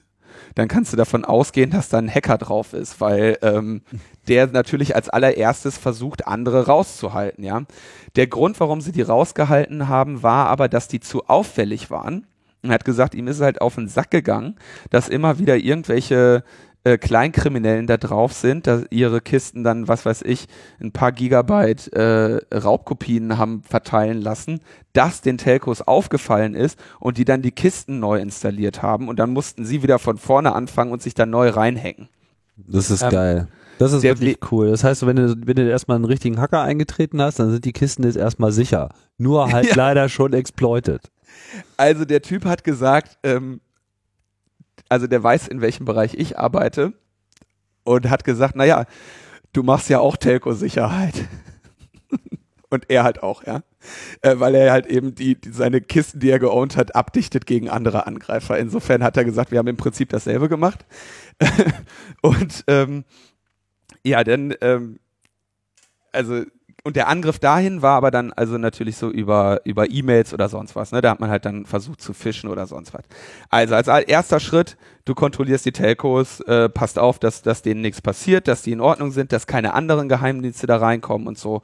dann 0.55 0.69
kannst 0.69 0.93
du 0.93 0.97
davon 0.97 1.25
ausgehen, 1.25 1.71
dass 1.71 1.89
da 1.89 1.99
ein 1.99 2.13
Hacker 2.13 2.39
drauf 2.39 2.73
ist, 2.73 3.01
weil 3.01 3.39
ähm, 3.43 3.83
der 4.29 4.47
natürlich 4.49 4.97
als 4.97 5.09
allererstes 5.09 5.79
versucht, 5.79 6.27
andere 6.27 6.67
rauszuhalten, 6.67 7.45
ja. 7.45 7.63
Der 8.17 8.27
Grund, 8.27 8.59
warum 8.61 8.81
sie 8.81 8.93
die 8.93 9.03
rausgehalten 9.03 9.89
haben, 9.89 10.23
war 10.23 10.49
aber, 10.49 10.69
dass 10.69 10.89
die 10.89 11.01
zu 11.01 11.27
auffällig 11.27 11.91
waren. 11.91 12.27
Er 12.63 12.71
hat 12.71 12.85
gesagt, 12.85 13.15
ihm 13.15 13.27
ist 13.27 13.41
halt 13.41 13.61
auf 13.61 13.75
den 13.75 13.89
Sack 13.89 14.11
gegangen, 14.11 14.57
dass 14.91 15.09
immer 15.09 15.39
wieder 15.39 15.57
irgendwelche 15.57 16.45
äh, 16.85 16.99
Kleinkriminellen 16.99 17.87
da 17.87 17.97
drauf 17.97 18.33
sind, 18.33 18.66
dass 18.66 18.85
ihre 18.91 19.20
Kisten 19.20 19.64
dann, 19.64 19.89
was 19.89 20.05
weiß 20.05 20.22
ich, 20.22 20.47
ein 20.80 20.93
paar 20.93 21.12
Gigabyte 21.12 21.93
äh, 21.93 22.41
Raubkopien 22.53 23.39
haben 23.39 23.62
verteilen 23.62 24.20
lassen, 24.20 24.61
das 24.93 25.20
den 25.20 25.39
Telcos 25.39 25.83
aufgefallen 25.83 26.55
ist 26.55 26.78
und 26.99 27.18
die 27.18 27.24
dann 27.24 27.43
die 27.43 27.53
Kisten 27.53 28.01
neu 28.01 28.18
installiert 28.20 28.83
haben 28.83 29.09
und 29.09 29.18
dann 29.18 29.30
mussten 29.30 29.64
sie 29.64 29.83
wieder 29.83 29.99
von 29.99 30.18
vorne 30.18 30.55
anfangen 30.55 30.93
und 30.93 31.03
sich 31.03 31.14
dann 31.14 31.30
neu 31.30 31.51
reinhängen. 31.51 32.09
Das 32.57 32.91
ist 32.91 33.03
ähm, 33.03 33.11
geil. 33.11 33.49
Das 33.78 33.93
ist 33.93 34.03
wirklich 34.03 34.39
cool. 34.51 34.70
Das 34.70 34.85
heißt, 34.85 35.07
wenn 35.07 35.16
du, 35.16 35.35
wenn 35.45 35.57
du 35.57 35.68
erstmal 35.68 35.97
einen 35.97 36.05
richtigen 36.05 36.41
Hacker 36.41 36.62
eingetreten 36.62 37.20
hast, 37.20 37.39
dann 37.39 37.51
sind 37.51 37.64
die 37.64 37.72
Kisten 37.72 38.05
jetzt 38.05 38.16
erstmal 38.16 38.53
sicher. 38.53 38.91
Nur 39.18 39.51
halt 39.51 39.66
ja. 39.70 39.74
leider 39.74 40.09
schon 40.09 40.33
exploited. 40.33 41.11
Also 41.76 42.05
der 42.05 42.22
Typ 42.22 42.45
hat 42.45 42.64
gesagt, 42.64 43.18
ähm, 43.22 43.61
also 44.89 45.07
der 45.07 45.23
weiß, 45.23 45.49
in 45.49 45.61
welchem 45.61 45.85
Bereich 45.85 46.14
ich 46.14 46.39
arbeite 46.39 46.93
und 47.85 48.11
hat 48.11 48.25
gesagt, 48.25 48.57
naja, 48.57 48.87
du 49.53 49.62
machst 49.62 49.89
ja 49.89 50.01
auch 50.01 50.16
Telco-Sicherheit. 50.16 51.14
und 52.70 52.91
er 52.91 53.05
halt 53.05 53.23
auch, 53.23 53.45
ja. 53.45 53.62
Äh, 54.20 54.39
weil 54.39 54.55
er 54.55 54.73
halt 54.73 54.87
eben 54.87 55.14
die, 55.14 55.41
die, 55.41 55.51
seine 55.51 55.81
Kisten, 55.81 56.20
die 56.20 56.31
er 56.31 56.39
geowned 56.39 56.77
hat, 56.77 56.95
abdichtet 56.95 57.47
gegen 57.47 57.68
andere 57.68 58.07
Angreifer. 58.07 58.59
Insofern 58.59 59.03
hat 59.03 59.16
er 59.16 59.25
gesagt, 59.25 59.51
wir 59.51 59.59
haben 59.59 59.68
im 59.68 59.77
Prinzip 59.77 60.09
dasselbe 60.11 60.49
gemacht. 60.49 60.85
und 62.23 62.64
ähm, 62.68 63.05
ja, 64.05 64.25
dann, 64.25 64.55
ähm, 64.61 64.99
also 66.12 66.45
und 66.85 66.97
der 66.97 67.09
Angriff 67.09 67.39
dahin 67.39 67.80
war 67.80 67.97
aber 67.97 68.11
dann 68.11 68.33
also 68.33 68.59
natürlich 68.59 68.97
so 68.97 69.09
über 69.09 69.61
über 69.64 69.91
E-Mails 69.91 70.35
oder 70.35 70.49
sonst 70.49 70.74
was. 70.74 70.91
Ne? 70.91 71.01
Da 71.01 71.11
hat 71.11 71.20
man 71.20 71.30
halt 71.30 71.45
dann 71.45 71.64
versucht 71.64 72.01
zu 72.01 72.12
fischen 72.12 72.51
oder 72.51 72.66
sonst 72.66 72.93
was. 72.93 73.03
Also 73.51 73.74
als 73.74 73.87
erster 73.87 74.41
Schritt, 74.41 74.76
du 75.05 75.14
kontrollierst 75.14 75.64
die 75.64 75.72
Telcos, 75.72 76.41
äh, 76.41 76.68
passt 76.68 76.99
auf, 76.99 77.20
dass 77.20 77.43
dass 77.43 77.62
denen 77.62 77.83
nichts 77.83 78.01
passiert, 78.01 78.49
dass 78.49 78.62
die 78.62 78.72
in 78.72 78.80
Ordnung 78.80 79.12
sind, 79.12 79.33
dass 79.33 79.47
keine 79.47 79.74
anderen 79.74 80.09
Geheimdienste 80.09 80.66
da 80.66 80.78
reinkommen 80.78 81.28
und 81.28 81.39
so. 81.39 81.62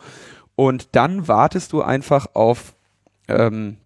Und 0.54 0.94
dann 0.94 1.26
wartest 1.26 1.72
du 1.72 1.82
einfach 1.82 2.28
auf 2.34 2.74
ähm, 3.26 3.78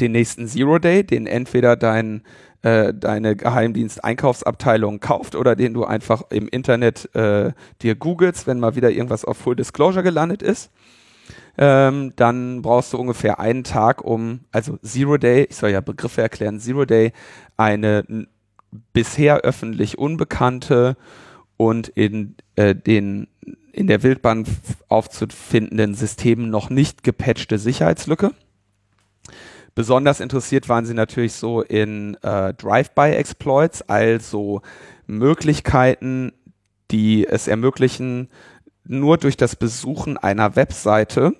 den 0.00 0.12
nächsten 0.12 0.48
Zero 0.48 0.78
Day, 0.78 1.04
den 1.04 1.26
entweder 1.26 1.76
dein 1.76 2.22
äh, 2.62 2.94
deine 2.94 3.36
Geheimdienst-Einkaufsabteilung 3.36 5.00
kauft 5.00 5.34
oder 5.34 5.56
den 5.56 5.74
du 5.74 5.84
einfach 5.84 6.22
im 6.30 6.48
Internet 6.48 7.14
äh, 7.14 7.52
dir 7.82 7.94
googelst, 7.94 8.46
wenn 8.46 8.60
mal 8.60 8.76
wieder 8.76 8.90
irgendwas 8.90 9.24
auf 9.24 9.36
Full 9.36 9.56
Disclosure 9.56 10.02
gelandet 10.02 10.42
ist. 10.42 10.70
Ähm, 11.58 12.12
dann 12.16 12.62
brauchst 12.62 12.92
du 12.92 12.98
ungefähr 12.98 13.38
einen 13.38 13.64
Tag, 13.64 14.02
um, 14.04 14.40
also 14.52 14.78
Zero 14.82 15.18
Day, 15.18 15.46
ich 15.50 15.56
soll 15.56 15.70
ja 15.70 15.80
Begriffe 15.80 16.22
erklären, 16.22 16.60
Zero 16.60 16.84
Day, 16.84 17.12
eine 17.56 18.26
bisher 18.92 19.40
öffentlich 19.40 19.98
unbekannte 19.98 20.96
und 21.56 21.88
in 21.88 22.36
äh, 22.56 22.74
den 22.74 23.28
in 23.72 23.86
der 23.86 24.02
Wildbahn 24.02 24.44
aufzufindenden 24.88 25.94
Systemen 25.94 26.50
noch 26.50 26.68
nicht 26.68 27.02
gepatchte 27.02 27.58
Sicherheitslücke. 27.58 28.32
Besonders 29.74 30.20
interessiert 30.20 30.68
waren 30.68 30.84
sie 30.84 30.94
natürlich 30.94 31.32
so 31.32 31.62
in 31.62 32.16
äh, 32.22 32.52
Drive-by-Exploits, 32.54 33.82
also 33.82 34.60
Möglichkeiten, 35.06 36.32
die 36.90 37.26
es 37.26 37.48
ermöglichen, 37.48 38.28
nur 38.84 39.16
durch 39.16 39.36
das 39.36 39.56
Besuchen 39.56 40.18
einer 40.18 40.56
Webseite 40.56 41.34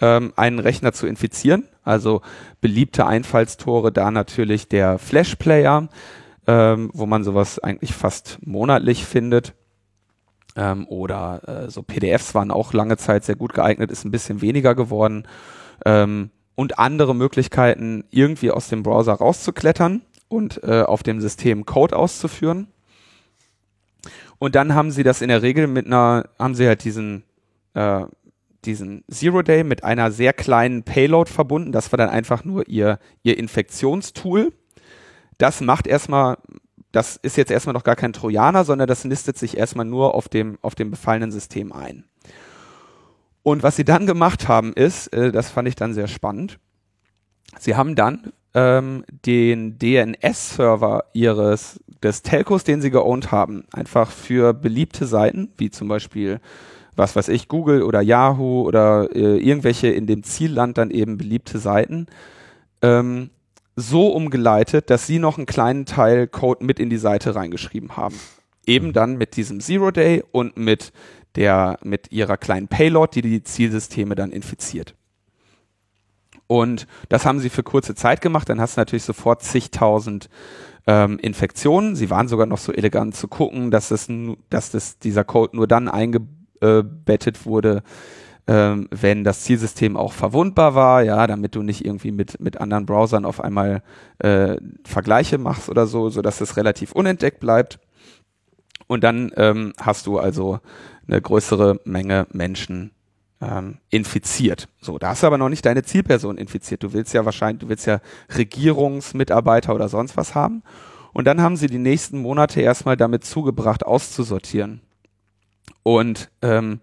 ähm, 0.00 0.32
einen 0.36 0.58
Rechner 0.58 0.92
zu 0.92 1.06
infizieren. 1.06 1.68
Also 1.82 2.22
beliebte 2.60 3.06
Einfallstore 3.06 3.92
da 3.92 4.10
natürlich 4.10 4.68
der 4.68 4.98
Flash-Player, 4.98 5.88
ähm, 6.46 6.90
wo 6.94 7.06
man 7.06 7.24
sowas 7.24 7.58
eigentlich 7.58 7.94
fast 7.94 8.38
monatlich 8.40 9.04
findet. 9.04 9.54
Ähm, 10.56 10.86
oder 10.86 11.42
äh, 11.66 11.70
so 11.70 11.82
PDFs 11.82 12.34
waren 12.34 12.50
auch 12.50 12.72
lange 12.72 12.96
Zeit 12.96 13.24
sehr 13.24 13.36
gut 13.36 13.52
geeignet, 13.52 13.90
ist 13.90 14.04
ein 14.04 14.12
bisschen 14.12 14.40
weniger 14.40 14.74
geworden. 14.74 15.26
Ähm, 15.84 16.30
und 16.54 16.78
andere 16.78 17.14
Möglichkeiten, 17.14 18.04
irgendwie 18.10 18.50
aus 18.50 18.68
dem 18.68 18.82
Browser 18.82 19.14
rauszuklettern 19.14 20.02
und 20.28 20.62
äh, 20.62 20.82
auf 20.82 21.02
dem 21.02 21.20
System 21.20 21.66
Code 21.66 21.96
auszuführen. 21.96 22.68
Und 24.38 24.54
dann 24.54 24.74
haben 24.74 24.90
sie 24.90 25.02
das 25.02 25.22
in 25.22 25.28
der 25.28 25.42
Regel 25.42 25.66
mit 25.66 25.86
einer, 25.86 26.28
haben 26.38 26.54
sie 26.54 26.66
halt 26.66 26.84
diesen, 26.84 27.24
äh, 27.74 28.04
diesen 28.64 29.04
Zero 29.10 29.42
Day 29.42 29.64
mit 29.64 29.84
einer 29.84 30.10
sehr 30.10 30.32
kleinen 30.32 30.82
Payload 30.82 31.30
verbunden. 31.30 31.72
Das 31.72 31.92
war 31.92 31.96
dann 31.96 32.10
einfach 32.10 32.44
nur 32.44 32.68
ihr, 32.68 32.98
ihr 33.22 33.38
Infektionstool. 33.38 34.52
Das 35.38 35.60
macht 35.60 35.86
erstmal, 35.86 36.38
das 36.92 37.16
ist 37.16 37.36
jetzt 37.36 37.50
erstmal 37.50 37.74
noch 37.74 37.84
gar 37.84 37.96
kein 37.96 38.12
Trojaner, 38.12 38.64
sondern 38.64 38.86
das 38.86 39.04
nistet 39.04 39.38
sich 39.38 39.56
erstmal 39.56 39.86
nur 39.86 40.14
auf 40.14 40.28
dem, 40.28 40.58
auf 40.62 40.74
dem 40.74 40.90
befallenen 40.90 41.32
System 41.32 41.72
ein. 41.72 42.04
Und 43.44 43.62
was 43.62 43.76
sie 43.76 43.84
dann 43.84 44.06
gemacht 44.06 44.48
haben 44.48 44.72
ist, 44.72 45.12
äh, 45.12 45.30
das 45.30 45.50
fand 45.50 45.68
ich 45.68 45.76
dann 45.76 45.94
sehr 45.94 46.08
spannend, 46.08 46.58
sie 47.60 47.76
haben 47.76 47.94
dann 47.94 48.32
ähm, 48.54 49.04
den 49.24 49.78
DNS-Server 49.78 51.04
ihres 51.12 51.78
des 52.02 52.22
Telcos, 52.22 52.64
den 52.64 52.80
sie 52.80 52.90
geowned 52.90 53.30
haben, 53.30 53.64
einfach 53.72 54.10
für 54.10 54.52
beliebte 54.52 55.06
Seiten, 55.06 55.50
wie 55.56 55.70
zum 55.70 55.88
Beispiel 55.88 56.40
was 56.96 57.16
weiß 57.16 57.28
ich, 57.28 57.48
Google 57.48 57.82
oder 57.82 58.00
Yahoo 58.00 58.62
oder 58.62 59.08
äh, 59.14 59.38
irgendwelche 59.38 59.88
in 59.88 60.06
dem 60.06 60.22
Zielland 60.22 60.78
dann 60.78 60.90
eben 60.90 61.16
beliebte 61.16 61.58
Seiten, 61.58 62.06
ähm, 62.82 63.30
so 63.76 64.08
umgeleitet, 64.08 64.90
dass 64.90 65.06
sie 65.06 65.18
noch 65.18 65.36
einen 65.36 65.46
kleinen 65.46 65.86
Teil 65.86 66.28
Code 66.28 66.64
mit 66.64 66.78
in 66.78 66.90
die 66.90 66.96
Seite 66.96 67.34
reingeschrieben 67.34 67.96
haben. 67.96 68.14
Eben 68.66 68.92
dann 68.92 69.16
mit 69.16 69.36
diesem 69.36 69.60
Zero 69.60 69.90
Day 69.90 70.22
und 70.30 70.56
mit 70.56 70.92
der 71.36 71.78
mit 71.82 72.12
ihrer 72.12 72.36
kleinen 72.36 72.68
Payload, 72.68 73.20
die 73.20 73.28
die 73.28 73.42
Zielsysteme 73.42 74.14
dann 74.14 74.30
infiziert. 74.30 74.94
Und 76.46 76.86
das 77.08 77.24
haben 77.24 77.40
sie 77.40 77.50
für 77.50 77.62
kurze 77.62 77.94
Zeit 77.94 78.20
gemacht. 78.20 78.48
Dann 78.48 78.60
hast 78.60 78.76
du 78.76 78.80
natürlich 78.80 79.04
sofort 79.04 79.42
zigtausend 79.42 80.28
ähm, 80.86 81.18
Infektionen. 81.18 81.96
Sie 81.96 82.10
waren 82.10 82.28
sogar 82.28 82.46
noch 82.46 82.58
so 82.58 82.72
elegant 82.72 83.16
zu 83.16 83.28
gucken, 83.28 83.70
dass, 83.70 83.90
es, 83.90 84.08
dass 84.50 84.70
das, 84.70 84.98
dieser 84.98 85.24
Code 85.24 85.56
nur 85.56 85.66
dann 85.66 85.88
eingebettet 85.88 87.46
wurde, 87.46 87.82
ähm, 88.46 88.88
wenn 88.90 89.24
das 89.24 89.40
Zielsystem 89.44 89.96
auch 89.96 90.12
verwundbar 90.12 90.74
war, 90.74 91.02
ja, 91.02 91.26
damit 91.26 91.54
du 91.54 91.62
nicht 91.62 91.84
irgendwie 91.84 92.12
mit, 92.12 92.40
mit 92.40 92.60
anderen 92.60 92.84
Browsern 92.84 93.24
auf 93.24 93.40
einmal 93.40 93.82
äh, 94.18 94.56
Vergleiche 94.84 95.38
machst 95.38 95.70
oder 95.70 95.86
so, 95.86 96.10
sodass 96.10 96.42
es 96.42 96.58
relativ 96.58 96.92
unentdeckt 96.92 97.40
bleibt. 97.40 97.78
Und 98.86 99.02
dann 99.02 99.32
ähm, 99.36 99.72
hast 99.80 100.06
du 100.06 100.18
also 100.18 100.60
eine 101.06 101.20
größere 101.20 101.80
Menge 101.84 102.26
Menschen 102.32 102.92
ähm, 103.40 103.78
infiziert. 103.90 104.68
So, 104.80 104.98
da 104.98 105.10
hast 105.10 105.22
du 105.22 105.26
aber 105.26 105.38
noch 105.38 105.48
nicht 105.48 105.66
deine 105.66 105.82
Zielperson 105.82 106.38
infiziert. 106.38 106.82
Du 106.82 106.92
willst 106.92 107.12
ja 107.14 107.24
wahrscheinlich, 107.24 107.60
du 107.60 107.68
willst 107.68 107.86
ja 107.86 108.00
Regierungsmitarbeiter 108.36 109.74
oder 109.74 109.88
sonst 109.88 110.16
was 110.16 110.34
haben. 110.34 110.62
Und 111.12 111.26
dann 111.26 111.40
haben 111.40 111.56
sie 111.56 111.68
die 111.68 111.78
nächsten 111.78 112.18
Monate 112.18 112.60
erstmal 112.60 112.96
damit 112.96 113.24
zugebracht, 113.24 113.86
auszusortieren. 113.86 114.80
Und 115.82 116.30
ähm, 116.42 116.80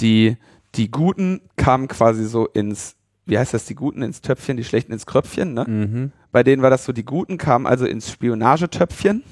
die, 0.00 0.36
die 0.74 0.90
Guten 0.90 1.42
kamen 1.56 1.88
quasi 1.88 2.24
so 2.24 2.46
ins, 2.46 2.96
wie 3.26 3.38
heißt 3.38 3.52
das, 3.52 3.66
die 3.66 3.74
Guten 3.74 4.02
ins 4.02 4.20
Töpfchen, 4.20 4.56
die 4.56 4.64
Schlechten 4.64 4.92
ins 4.92 5.06
Kröpfchen, 5.06 5.54
ne? 5.54 5.64
Mhm. 5.66 6.12
Bei 6.32 6.42
denen 6.42 6.62
war 6.62 6.70
das 6.70 6.84
so, 6.84 6.92
die 6.92 7.04
Guten 7.04 7.38
kamen 7.38 7.66
also 7.66 7.86
ins 7.86 8.10
Spionagetöpfchen 8.10 9.22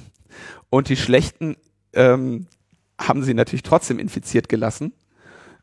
und 0.70 0.88
die 0.88 0.96
Schlechten 0.96 1.56
ähm, 1.94 2.46
haben 3.00 3.22
sie 3.22 3.34
natürlich 3.34 3.62
trotzdem 3.62 3.98
infiziert 3.98 4.48
gelassen. 4.48 4.92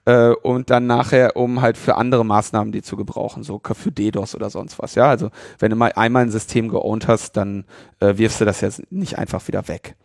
Äh, 0.06 0.30
und 0.30 0.70
dann 0.70 0.88
nachher, 0.88 1.36
um 1.36 1.62
halt 1.62 1.78
für 1.78 1.96
andere 1.96 2.26
Maßnahmen 2.26 2.72
die 2.72 2.82
zu 2.82 2.96
gebrauchen, 2.96 3.44
so 3.44 3.62
für 3.64 3.92
DDoS 3.92 4.36
oder 4.36 4.50
sonst 4.50 4.80
was. 4.80 4.96
Ja, 4.96 5.10
also 5.10 5.30
wenn 5.60 5.70
du 5.70 5.76
mal 5.76 5.92
einmal 5.94 6.24
ein 6.24 6.32
System 6.32 6.70
geowned 6.70 7.08
hast, 7.08 7.38
dann 7.38 7.66
äh, 8.00 8.18
wirfst 8.18 8.42
du 8.42 8.46
das 8.46 8.62
jetzt 8.62 8.92
nicht 8.92 9.18
einfach 9.18 9.48
wieder 9.48 9.68
weg. 9.68 9.96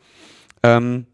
Ähm, 0.63 1.07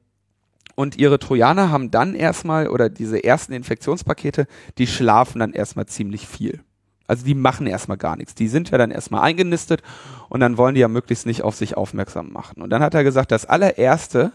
und 0.77 0.97
ihre 0.97 1.19
Trojaner 1.19 1.71
haben 1.71 1.91
dann 1.91 2.15
erstmal, 2.15 2.69
oder 2.69 2.89
diese 2.89 3.23
ersten 3.23 3.53
Infektionspakete, 3.53 4.47
die 4.79 4.87
schlafen 4.87 5.41
dann 5.41 5.53
erstmal 5.53 5.87
ziemlich 5.87 6.27
viel. 6.27 6.61
Also 7.07 7.25
die 7.27 7.35
machen 7.35 7.67
erstmal 7.67 7.99
gar 7.99 8.17
nichts. 8.17 8.35
Die 8.35 8.49
sind 8.49 8.71
ja 8.71 8.79
dann 8.79 8.91
erstmal 8.91 9.23
eingenistet 9.23 9.83
und 10.29 10.41
dann 10.41 10.57
wollen 10.57 10.75
die 10.75 10.81
ja 10.81 10.89
möglichst 10.89 11.27
nicht 11.27 11.43
auf 11.43 11.57
sich 11.57 11.77
aufmerksam 11.77 12.33
machen. 12.33 12.63
Und 12.63 12.71
dann 12.71 12.83
hat 12.83 12.95
er 12.95 13.05
gesagt, 13.05 13.33
das 13.33 13.47
allererste, 13.47 14.33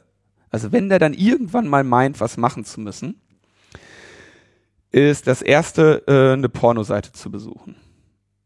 also 0.50 0.72
wenn 0.72 0.90
der 0.90 1.00
dann 1.00 1.14
irgendwann 1.14 1.68
mal 1.68 1.84
meint, 1.84 2.20
was 2.20 2.38
machen 2.38 2.66
zu 2.66 2.80
müssen, 2.80 3.22
ist 4.92 5.28
das 5.28 5.42
erste, 5.42 6.04
äh, 6.08 6.34
eine 6.34 6.50
Pornoseite 6.50 7.12
zu 7.12 7.30
besuchen. 7.30 7.76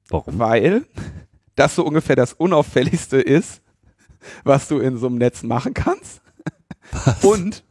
Warum? 0.10 0.40
Weil 0.40 0.86
das 1.56 1.76
so 1.76 1.86
ungefähr 1.86 2.16
das 2.16 2.34
Unauffälligste 2.34 3.22
ist, 3.22 3.62
was 4.44 4.68
du 4.68 4.80
in 4.80 4.98
so 4.98 5.08
einem 5.08 5.18
Netz 5.18 5.44
machen 5.44 5.74
kannst. 5.74 6.22
Was? 6.92 7.24
Und 7.24 7.64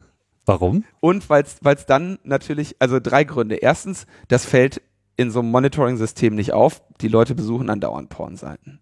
Warum? 0.47 0.85
und 1.01 1.29
weil 1.29 1.45
es 1.45 1.87
dann 1.87 2.19
natürlich, 2.23 2.77
also 2.79 3.01
drei 3.01 3.25
Gründe. 3.25 3.57
Erstens, 3.57 4.07
das 4.29 4.47
fällt 4.47 4.81
in 5.17 5.31
so 5.31 5.41
einem 5.41 5.51
Monitoring-System 5.51 6.35
nicht 6.35 6.53
auf. 6.53 6.81
Die 7.01 7.09
Leute 7.09 7.35
besuchen 7.35 7.69
andauernd 7.69 8.09
Pornseiten. 8.09 8.81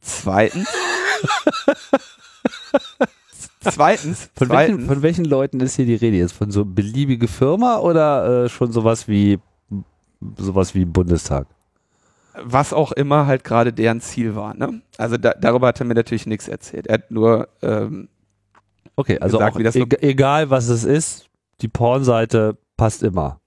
Zweitens. 0.00 0.68
zweitens, 3.70 4.30
Von 4.36 4.48
welchen, 4.50 4.72
zweitens 4.74 4.86
von 4.86 5.02
welchen 5.02 5.24
Leuten 5.24 5.60
ist 5.60 5.76
hier 5.76 5.86
die 5.86 5.94
Rede? 5.94 6.16
Jetzt 6.16 6.32
von 6.32 6.50
so 6.50 6.64
beliebige 6.64 7.28
Firma 7.28 7.78
oder 7.78 8.44
äh, 8.44 8.48
schon 8.48 8.72
sowas 8.72 9.08
wie 9.08 9.38
sowas 10.38 10.74
wie 10.74 10.84
Bundestag? 10.84 11.46
was 12.42 12.72
auch 12.72 12.90
immer 12.90 13.26
halt 13.26 13.44
gerade 13.44 13.72
deren 13.72 14.00
Ziel 14.00 14.34
war. 14.34 14.54
Ne? 14.54 14.82
Also 14.98 15.16
da, 15.16 15.34
darüber 15.34 15.68
hat 15.68 15.78
er 15.80 15.86
mir 15.86 15.94
natürlich 15.94 16.26
nichts 16.26 16.48
erzählt. 16.48 16.88
Er 16.88 16.94
hat 16.94 17.10
nur 17.12 17.48
ähm, 17.62 18.08
Okay, 18.96 19.18
also 19.20 19.38
Gesagt, 19.38 19.54
auch 19.54 19.58
wie 19.60 19.62
das 19.62 19.74
so- 19.74 19.80
eg 19.80 20.02
egal 20.02 20.50
was 20.50 20.68
es 20.68 20.82
ist, 20.84 21.28
die 21.60 21.68
Pornseite 21.68 22.56
passt 22.76 23.04
immer. 23.04 23.40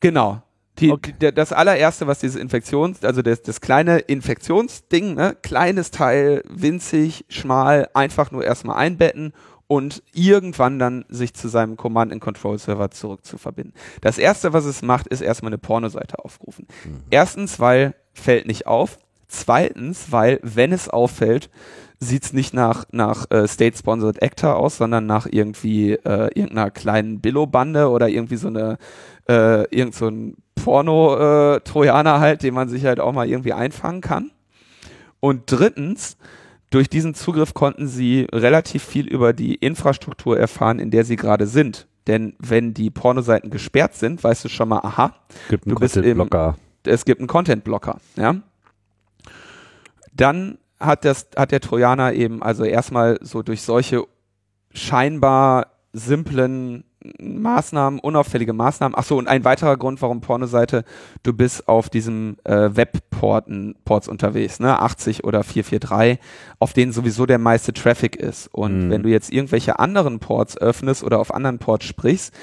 Genau. 0.00 0.42
Die, 0.80 0.90
Okay. 0.90 1.14
die, 1.20 1.32
das 1.32 1.52
allererste, 1.52 2.06
was 2.06 2.18
diese 2.18 2.40
Infektions, 2.40 3.04
also 3.04 3.22
das, 3.22 3.42
das 3.42 3.60
kleine 3.60 3.98
Infektionsding, 3.98 5.14
ne, 5.14 5.36
kleines 5.42 5.90
Teil, 5.90 6.42
winzig, 6.48 7.24
schmal, 7.28 7.88
einfach 7.94 8.30
nur 8.32 8.44
erstmal 8.44 8.76
einbetten 8.76 9.32
und 9.66 10.02
irgendwann 10.12 10.78
dann 10.78 11.04
sich 11.08 11.32
zu 11.34 11.48
seinem 11.48 11.76
Command 11.76 12.12
and 12.12 12.20
Control 12.20 12.58
Server 12.58 12.90
zurück 12.90 13.24
zu 13.24 13.38
verbinden. 13.38 13.72
Das 14.00 14.18
erste, 14.18 14.52
was 14.52 14.64
es 14.64 14.82
macht, 14.82 15.06
ist 15.06 15.20
erstmal 15.20 15.50
eine 15.50 15.58
Pornoseite 15.58 16.18
aufrufen. 16.24 16.66
Erstens, 17.10 17.60
weil 17.60 17.94
fällt 18.12 18.46
nicht 18.46 18.66
auf. 18.66 18.98
Zweitens, 19.28 20.12
weil 20.12 20.38
wenn 20.42 20.72
es 20.72 20.88
auffällt, 20.88 21.50
sieht's 21.98 22.32
nicht 22.32 22.52
nach, 22.52 22.84
nach 22.92 23.30
äh, 23.30 23.48
State-Sponsored 23.48 24.22
Actor 24.22 24.56
aus, 24.56 24.76
sondern 24.76 25.06
nach 25.06 25.26
irgendwie 25.30 25.92
äh, 25.92 26.28
irgendeiner 26.34 26.70
kleinen 26.70 27.20
Billo-Bande 27.20 27.88
oder 27.88 28.08
irgendwie 28.08 28.36
so 28.36 28.48
eine 28.48 28.76
äh, 29.28 29.64
irgend 29.74 29.94
so 29.94 30.08
ein 30.08 30.36
Porno-Trojaner 30.64 32.20
halt, 32.20 32.42
den 32.42 32.54
man 32.54 32.68
sich 32.68 32.84
halt 32.86 33.00
auch 33.00 33.12
mal 33.12 33.28
irgendwie 33.28 33.52
einfangen 33.52 34.00
kann. 34.00 34.30
Und 35.20 35.42
drittens, 35.46 36.16
durch 36.70 36.88
diesen 36.88 37.14
Zugriff 37.14 37.54
konnten 37.54 37.86
sie 37.86 38.26
relativ 38.32 38.82
viel 38.82 39.06
über 39.06 39.32
die 39.32 39.54
Infrastruktur 39.54 40.38
erfahren, 40.38 40.78
in 40.78 40.90
der 40.90 41.04
sie 41.04 41.16
gerade 41.16 41.46
sind. 41.46 41.86
Denn 42.06 42.34
wenn 42.38 42.74
die 42.74 42.90
Pornoseiten 42.90 43.50
gesperrt 43.50 43.94
sind, 43.94 44.22
weißt 44.24 44.44
du 44.44 44.48
schon 44.48 44.68
mal, 44.68 44.80
aha, 44.80 45.14
Gibt 45.48 45.66
einen 45.66 45.74
Du 45.74 45.80
bist 45.80 45.96
im- 45.96 46.02
Content-Blocker. 46.02 46.56
es 46.84 47.04
gibt 47.04 47.20
einen 47.20 47.28
Content-Blocker, 47.28 47.98
ja. 48.16 48.36
Dann 50.12 50.58
hat 50.80 51.04
das, 51.04 51.28
hat 51.36 51.50
der 51.52 51.60
Trojaner 51.60 52.12
eben 52.12 52.42
also 52.42 52.64
erstmal 52.64 53.18
so 53.22 53.42
durch 53.42 53.62
solche 53.62 54.04
scheinbar 54.72 55.68
simplen 55.92 56.84
Maßnahmen, 57.20 58.00
unauffällige 58.00 58.52
Maßnahmen. 58.52 58.96
Ach 58.98 59.04
so, 59.04 59.18
und 59.18 59.28
ein 59.28 59.44
weiterer 59.44 59.76
Grund, 59.76 60.00
warum 60.00 60.20
Pornoseite, 60.20 60.84
du 61.22 61.32
bist 61.34 61.68
auf 61.68 61.90
diesem 61.90 62.36
äh, 62.44 62.70
Webporten 62.74 63.74
Ports 63.84 64.08
unterwegs, 64.08 64.58
ne, 64.60 64.80
80 64.80 65.24
oder 65.24 65.42
443, 65.44 66.18
auf 66.58 66.72
denen 66.72 66.92
sowieso 66.92 67.26
der 67.26 67.38
meiste 67.38 67.72
Traffic 67.74 68.16
ist. 68.16 68.48
Und 68.54 68.86
Mhm. 68.86 68.90
wenn 68.90 69.02
du 69.02 69.10
jetzt 69.10 69.30
irgendwelche 69.32 69.78
anderen 69.78 70.18
Ports 70.18 70.56
öffnest 70.56 71.04
oder 71.04 71.18
auf 71.18 71.34
anderen 71.34 71.58
Ports 71.58 71.84
sprichst, 71.84 72.34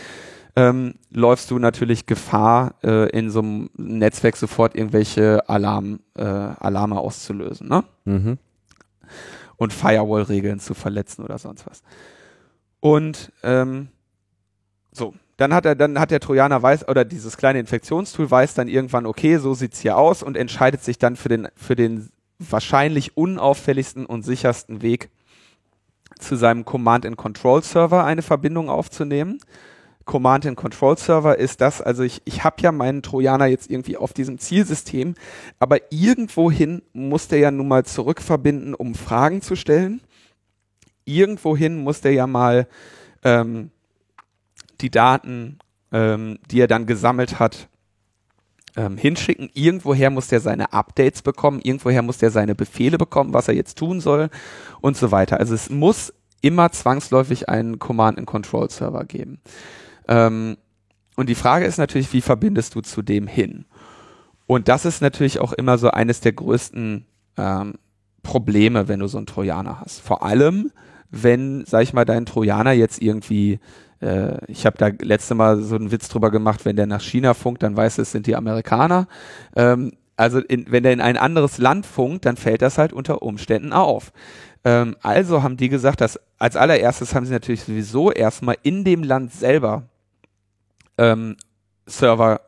ähm, 0.55 0.95
läufst 1.09 1.49
du 1.49 1.59
natürlich 1.59 2.05
Gefahr, 2.05 2.75
äh, 2.83 3.09
in 3.17 3.29
so 3.31 3.39
einem 3.39 3.69
Netzwerk 3.77 4.35
sofort 4.37 4.75
irgendwelche 4.75 5.47
Alarm, 5.49 6.01
äh, 6.17 6.23
Alarme 6.23 6.99
auszulösen, 6.99 7.67
ne? 7.69 7.83
Mhm. 8.05 8.37
und 9.57 9.73
Firewall-Regeln 9.73 10.59
zu 10.59 10.73
verletzen 10.73 11.23
oder 11.23 11.37
sonst 11.37 11.65
was. 11.67 11.83
Und 12.79 13.31
ähm, 13.43 13.89
so, 14.91 15.13
dann 15.37 15.53
hat 15.53 15.65
er, 15.65 15.75
dann 15.75 15.99
hat 15.99 16.11
der 16.11 16.19
Trojaner 16.19 16.61
weiß 16.61 16.87
oder 16.87 17.05
dieses 17.05 17.37
kleine 17.37 17.59
Infektionstool 17.59 18.29
weiß 18.29 18.53
dann 18.53 18.67
irgendwann, 18.67 19.05
okay, 19.05 19.37
so 19.37 19.53
sieht's 19.53 19.79
hier 19.79 19.97
aus 19.97 20.21
und 20.21 20.37
entscheidet 20.37 20.83
sich 20.83 20.99
dann 20.99 21.15
für 21.15 21.29
den 21.29 21.47
für 21.55 21.75
den 21.75 22.09
wahrscheinlich 22.37 23.17
unauffälligsten 23.17 24.05
und 24.05 24.23
sichersten 24.23 24.81
Weg 24.81 25.09
zu 26.19 26.35
seinem 26.35 26.65
Command 26.65 27.05
and 27.05 27.17
Control 27.17 27.63
Server 27.63 28.03
eine 28.03 28.21
Verbindung 28.21 28.69
aufzunehmen. 28.69 29.39
Command 30.05 30.45
and 30.45 30.57
Control 30.57 30.97
Server 30.97 31.37
ist 31.37 31.61
das, 31.61 31.81
also 31.81 32.03
ich, 32.03 32.21
ich 32.25 32.43
habe 32.43 32.57
ja 32.61 32.71
meinen 32.71 33.03
Trojaner 33.03 33.45
jetzt 33.45 33.69
irgendwie 33.69 33.97
auf 33.97 34.13
diesem 34.13 34.39
Zielsystem, 34.39 35.15
aber 35.59 35.91
irgendwohin 35.91 36.81
muss 36.93 37.27
der 37.27 37.39
ja 37.39 37.51
nun 37.51 37.67
mal 37.67 37.85
zurückverbinden, 37.85 38.73
um 38.73 38.95
Fragen 38.95 39.41
zu 39.41 39.55
stellen. 39.55 40.01
Irgendwohin 41.05 41.83
muss 41.83 42.01
der 42.01 42.13
ja 42.13 42.27
mal 42.27 42.67
ähm, 43.23 43.71
die 44.81 44.89
Daten, 44.89 45.59
ähm, 45.91 46.39
die 46.49 46.59
er 46.59 46.67
dann 46.67 46.85
gesammelt 46.85 47.39
hat, 47.39 47.69
ähm, 48.75 48.97
hinschicken. 48.97 49.49
Irgendwoher 49.53 50.09
muss 50.09 50.27
der 50.27 50.39
seine 50.39 50.73
Updates 50.73 51.21
bekommen, 51.21 51.59
irgendwoher 51.61 52.01
muss 52.01 52.17
der 52.17 52.31
seine 52.31 52.55
Befehle 52.55 52.97
bekommen, 52.97 53.33
was 53.33 53.47
er 53.47 53.53
jetzt 53.53 53.77
tun 53.77 53.99
soll 53.99 54.29
und 54.81 54.97
so 54.97 55.11
weiter. 55.11 55.39
Also 55.39 55.53
es 55.53 55.69
muss 55.69 56.13
immer 56.41 56.71
zwangsläufig 56.71 57.49
einen 57.49 57.79
Command-and-Control-Server 57.79 59.05
geben. 59.05 59.39
Ähm, 60.07 60.57
und 61.15 61.29
die 61.29 61.35
Frage 61.35 61.65
ist 61.65 61.77
natürlich, 61.77 62.13
wie 62.13 62.21
verbindest 62.21 62.75
du 62.75 62.81
zu 62.81 63.01
dem 63.01 63.27
hin? 63.27 63.65
Und 64.47 64.67
das 64.67 64.85
ist 64.85 65.01
natürlich 65.01 65.39
auch 65.39 65.53
immer 65.53 65.77
so 65.77 65.91
eines 65.91 66.19
der 66.19 66.33
größten 66.33 67.05
ähm, 67.37 67.73
Probleme, 68.23 68.87
wenn 68.87 68.99
du 68.99 69.07
so 69.07 69.17
einen 69.17 69.27
Trojaner 69.27 69.79
hast. 69.79 70.01
Vor 70.01 70.23
allem, 70.23 70.71
wenn, 71.09 71.63
sag 71.65 71.83
ich 71.83 71.93
mal, 71.93 72.05
dein 72.05 72.25
Trojaner 72.25 72.71
jetzt 72.71 73.01
irgendwie, 73.01 73.59
äh, 74.01 74.37
ich 74.47 74.65
habe 74.65 74.77
da 74.77 74.89
letzte 75.01 75.35
Mal 75.35 75.61
so 75.61 75.75
einen 75.75 75.91
Witz 75.91 76.09
drüber 76.09 76.31
gemacht, 76.31 76.65
wenn 76.65 76.75
der 76.75 76.87
nach 76.87 77.01
China 77.01 77.33
funkt, 77.33 77.63
dann 77.63 77.77
weiß 77.77 77.99
es 77.99 78.11
sind 78.11 78.27
die 78.27 78.35
Amerikaner. 78.35 79.07
Ähm, 79.55 79.93
also 80.17 80.39
in, 80.39 80.65
wenn 80.69 80.83
der 80.83 80.93
in 80.93 81.01
ein 81.01 81.17
anderes 81.17 81.57
Land 81.57 81.85
funkt, 81.85 82.25
dann 82.25 82.37
fällt 82.37 82.61
das 82.61 82.77
halt 82.77 82.93
unter 82.93 83.21
Umständen 83.21 83.73
auf. 83.73 84.11
Ähm, 84.63 84.95
also 85.01 85.43
haben 85.43 85.57
die 85.57 85.69
gesagt, 85.69 86.01
dass 86.01 86.19
als 86.37 86.55
allererstes 86.55 87.15
haben 87.15 87.25
sie 87.25 87.33
natürlich 87.33 87.63
sowieso 87.63 88.11
erstmal 88.11 88.57
in 88.63 88.83
dem 88.83 89.03
Land 89.03 89.33
selber 89.33 89.83
ähm, 90.97 91.37
Server 91.85 92.41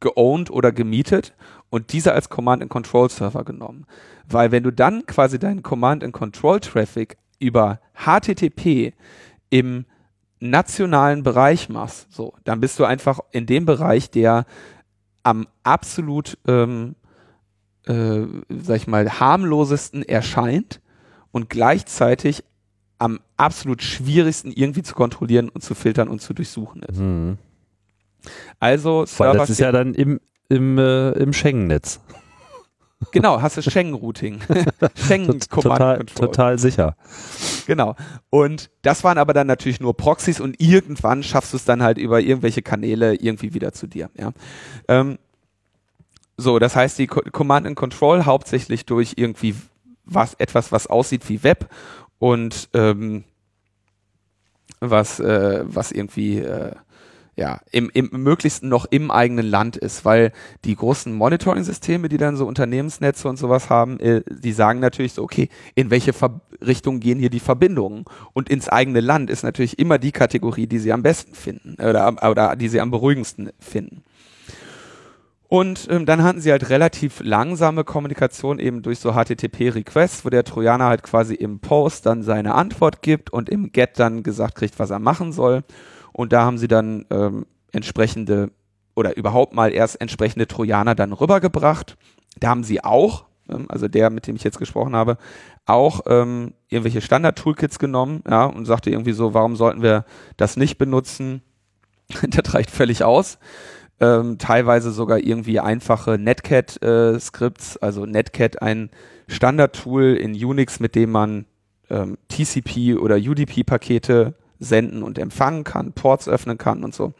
geowned 0.00 0.50
oder 0.50 0.72
gemietet 0.72 1.34
und 1.68 1.92
diese 1.92 2.12
als 2.12 2.28
Command-and-Control-Server 2.28 3.44
genommen. 3.44 3.86
Weil 4.28 4.50
wenn 4.52 4.62
du 4.62 4.72
dann 4.72 5.06
quasi 5.06 5.38
deinen 5.38 5.62
Command-and-Control-Traffic 5.62 7.16
über 7.38 7.80
HTTP 7.94 8.92
im 9.50 9.84
nationalen 10.40 11.22
Bereich 11.22 11.68
machst, 11.68 12.12
so, 12.12 12.34
dann 12.44 12.60
bist 12.60 12.78
du 12.78 12.84
einfach 12.84 13.20
in 13.30 13.46
dem 13.46 13.66
Bereich, 13.66 14.10
der 14.10 14.46
am 15.22 15.46
absolut, 15.62 16.38
ähm, 16.48 16.96
äh, 17.86 18.22
sag 18.48 18.76
ich 18.76 18.86
mal, 18.86 19.20
harmlosesten 19.20 20.02
erscheint 20.02 20.80
und 21.30 21.50
gleichzeitig 21.50 22.44
am 22.98 23.20
absolut 23.36 23.82
schwierigsten 23.82 24.52
irgendwie 24.52 24.82
zu 24.82 24.94
kontrollieren 24.94 25.48
und 25.48 25.62
zu 25.62 25.74
filtern 25.74 26.08
und 26.08 26.20
zu 26.20 26.34
durchsuchen 26.34 26.82
ist. 26.82 26.98
Mhm. 26.98 27.38
Also 28.58 29.00
Weil 29.00 29.06
Server 29.06 29.38
das 29.38 29.50
ist 29.50 29.60
ja 29.60 29.72
dann 29.72 29.94
im, 29.94 30.20
im, 30.48 30.78
äh, 30.78 31.12
im 31.12 31.32
Schengen-Netz. 31.32 32.00
Genau, 33.12 33.40
hast 33.40 33.56
du 33.56 33.62
Schengen-Routing. 33.62 34.40
Schengen 34.94 35.40
Command 35.48 35.50
Total, 35.50 35.96
Control. 35.96 36.26
total 36.26 36.58
sicher. 36.58 36.96
Genau. 37.66 37.96
Und 38.28 38.70
das 38.82 39.04
waren 39.04 39.18
aber 39.18 39.32
dann 39.32 39.46
natürlich 39.46 39.80
nur 39.80 39.96
Proxys 39.96 40.40
und 40.40 40.60
irgendwann 40.60 41.22
schaffst 41.22 41.52
du 41.52 41.56
es 41.56 41.64
dann 41.64 41.82
halt 41.82 41.98
über 41.98 42.20
irgendwelche 42.20 42.62
Kanäle 42.62 43.14
irgendwie 43.14 43.54
wieder 43.54 43.72
zu 43.72 43.86
dir. 43.86 44.10
Ja. 44.18 44.32
Ähm, 44.88 45.18
so, 46.36 46.58
das 46.58 46.76
heißt, 46.76 46.98
die 46.98 47.06
Co 47.06 47.20
Command 47.32 47.66
and 47.66 47.76
Control 47.76 48.24
hauptsächlich 48.24 48.86
durch 48.86 49.14
irgendwie 49.16 49.54
was, 50.04 50.34
etwas, 50.34 50.72
was 50.72 50.86
aussieht 50.86 51.28
wie 51.28 51.42
Web 51.42 51.68
und 52.18 52.68
ähm, 52.74 53.24
was, 54.80 55.20
äh, 55.20 55.64
was 55.64 55.92
irgendwie 55.92 56.38
äh, 56.38 56.72
ja, 57.40 57.58
im, 57.72 57.90
im 57.94 58.10
möglichsten 58.12 58.68
noch 58.68 58.84
im 58.90 59.10
eigenen 59.10 59.46
Land 59.46 59.78
ist, 59.78 60.04
weil 60.04 60.32
die 60.66 60.76
großen 60.76 61.10
Monitoring-Systeme, 61.14 62.10
die 62.10 62.18
dann 62.18 62.36
so 62.36 62.46
Unternehmensnetze 62.46 63.26
und 63.28 63.38
sowas 63.38 63.70
haben, 63.70 63.98
äh, 63.98 64.22
die 64.28 64.52
sagen 64.52 64.78
natürlich 64.78 65.14
so, 65.14 65.22
okay, 65.22 65.48
in 65.74 65.90
welche 65.90 66.12
Ver 66.12 66.42
Richtung 66.60 67.00
gehen 67.00 67.18
hier 67.18 67.30
die 67.30 67.40
Verbindungen? 67.40 68.04
Und 68.34 68.50
ins 68.50 68.68
eigene 68.68 69.00
Land 69.00 69.30
ist 69.30 69.42
natürlich 69.42 69.78
immer 69.78 69.96
die 69.96 70.12
Kategorie, 70.12 70.66
die 70.66 70.78
sie 70.78 70.92
am 70.92 71.02
besten 71.02 71.34
finden 71.34 71.76
oder, 71.82 72.04
am- 72.04 72.18
oder 72.18 72.56
die 72.56 72.68
sie 72.68 72.78
am 72.78 72.90
beruhigendsten 72.90 73.50
finden. 73.58 74.04
Und 75.48 75.88
ähm, 75.90 76.04
dann 76.04 76.22
hatten 76.22 76.42
sie 76.42 76.50
halt 76.50 76.68
relativ 76.68 77.22
langsame 77.24 77.84
Kommunikation 77.84 78.58
eben 78.58 78.82
durch 78.82 78.98
so 78.98 79.12
HTTP-Requests, 79.12 80.26
wo 80.26 80.28
der 80.28 80.44
Trojaner 80.44 80.84
halt 80.84 81.02
quasi 81.02 81.34
im 81.34 81.60
Post 81.60 82.04
dann 82.04 82.22
seine 82.22 82.54
Antwort 82.54 83.00
gibt 83.00 83.30
und 83.32 83.48
im 83.48 83.72
Get 83.72 83.98
dann 83.98 84.22
gesagt 84.22 84.56
kriegt, 84.56 84.78
was 84.78 84.90
er 84.90 84.98
machen 84.98 85.32
soll. 85.32 85.64
Und 86.20 86.34
da 86.34 86.42
haben 86.42 86.58
sie 86.58 86.68
dann 86.68 87.06
ähm, 87.08 87.46
entsprechende 87.72 88.50
oder 88.94 89.16
überhaupt 89.16 89.54
mal 89.54 89.72
erst 89.72 89.98
entsprechende 90.02 90.46
Trojaner 90.46 90.94
dann 90.94 91.14
rübergebracht. 91.14 91.96
Da 92.38 92.48
haben 92.48 92.62
sie 92.62 92.84
auch, 92.84 93.24
ähm, 93.48 93.64
also 93.70 93.88
der, 93.88 94.10
mit 94.10 94.26
dem 94.26 94.36
ich 94.36 94.44
jetzt 94.44 94.58
gesprochen 94.58 94.94
habe, 94.94 95.16
auch 95.64 96.02
ähm, 96.08 96.52
irgendwelche 96.68 97.00
Standard-Toolkits 97.00 97.78
genommen, 97.78 98.22
ja, 98.28 98.44
und 98.44 98.66
sagte 98.66 98.90
irgendwie 98.90 99.14
so, 99.14 99.32
warum 99.32 99.56
sollten 99.56 99.80
wir 99.80 100.04
das 100.36 100.58
nicht 100.58 100.76
benutzen? 100.76 101.40
das 102.28 102.52
reicht 102.52 102.70
völlig 102.70 103.02
aus. 103.02 103.38
Ähm, 103.98 104.36
teilweise 104.36 104.92
sogar 104.92 105.20
irgendwie 105.20 105.58
einfache 105.58 106.18
Netcat-Skripts, 106.18 107.76
äh, 107.76 107.78
also 107.80 108.04
Netcat 108.04 108.60
ein 108.60 108.90
Standard-Tool 109.26 110.16
in 110.16 110.32
Unix, 110.32 110.80
mit 110.80 110.96
dem 110.96 111.12
man 111.12 111.46
ähm, 111.88 112.18
TCP 112.28 112.96
oder 112.96 113.16
UDP-Pakete 113.16 114.34
senden 114.60 115.02
und 115.02 115.18
empfangen 115.18 115.64
kann, 115.64 115.92
Ports 115.92 116.28
öffnen 116.28 116.58
kann 116.58 116.84
und 116.84 116.94
so. 116.94 117.12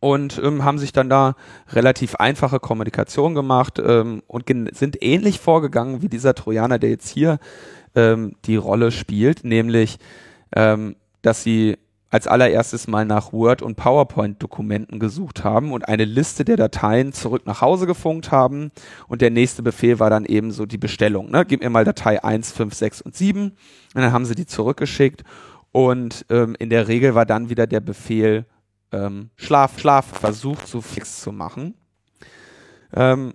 Und 0.00 0.40
ähm, 0.44 0.64
haben 0.64 0.78
sich 0.78 0.92
dann 0.92 1.08
da 1.08 1.34
relativ 1.72 2.16
einfache 2.16 2.60
Kommunikation 2.60 3.34
gemacht 3.34 3.80
ähm, 3.84 4.22
und 4.26 4.44
sind 4.76 5.02
ähnlich 5.02 5.40
vorgegangen 5.40 6.02
wie 6.02 6.08
dieser 6.08 6.34
Trojaner, 6.34 6.78
der 6.78 6.90
jetzt 6.90 7.08
hier 7.08 7.38
ähm, 7.96 8.36
die 8.44 8.56
Rolle 8.56 8.92
spielt, 8.92 9.42
nämlich 9.44 9.98
ähm, 10.54 10.94
dass 11.22 11.42
sie 11.42 11.78
als 12.10 12.26
allererstes 12.26 12.88
mal 12.88 13.04
nach 13.04 13.32
Word- 13.32 13.60
und 13.60 13.76
PowerPoint-Dokumenten 13.76 14.98
gesucht 14.98 15.44
haben 15.44 15.72
und 15.72 15.88
eine 15.88 16.06
Liste 16.06 16.44
der 16.44 16.56
Dateien 16.56 17.12
zurück 17.12 17.42
nach 17.44 17.60
Hause 17.60 17.86
gefunkt 17.86 18.30
haben. 18.30 18.70
Und 19.08 19.20
der 19.20 19.30
nächste 19.30 19.62
Befehl 19.62 19.98
war 19.98 20.08
dann 20.08 20.24
eben 20.24 20.50
so 20.50 20.64
die 20.64 20.78
Bestellung. 20.78 21.30
Ne? 21.30 21.44
Gib 21.44 21.60
mir 21.60 21.68
mal 21.68 21.84
Datei 21.84 22.22
1, 22.24 22.52
5, 22.52 22.74
6 22.74 23.02
und 23.02 23.14
7. 23.14 23.42
Und 23.50 23.54
dann 23.94 24.12
haben 24.12 24.24
sie 24.24 24.34
die 24.34 24.46
zurückgeschickt. 24.46 25.22
Und 25.72 26.26
ähm, 26.30 26.56
in 26.58 26.70
der 26.70 26.88
Regel 26.88 27.14
war 27.14 27.26
dann 27.26 27.50
wieder 27.50 27.66
der 27.66 27.80
Befehl 27.80 28.46
ähm, 28.92 29.30
Schlaf, 29.36 29.78
Schlaf 29.78 30.06
versucht 30.06 30.66
so 30.66 30.80
fix 30.80 31.20
zu 31.20 31.32
machen. 31.32 31.74
Ähm, 32.94 33.34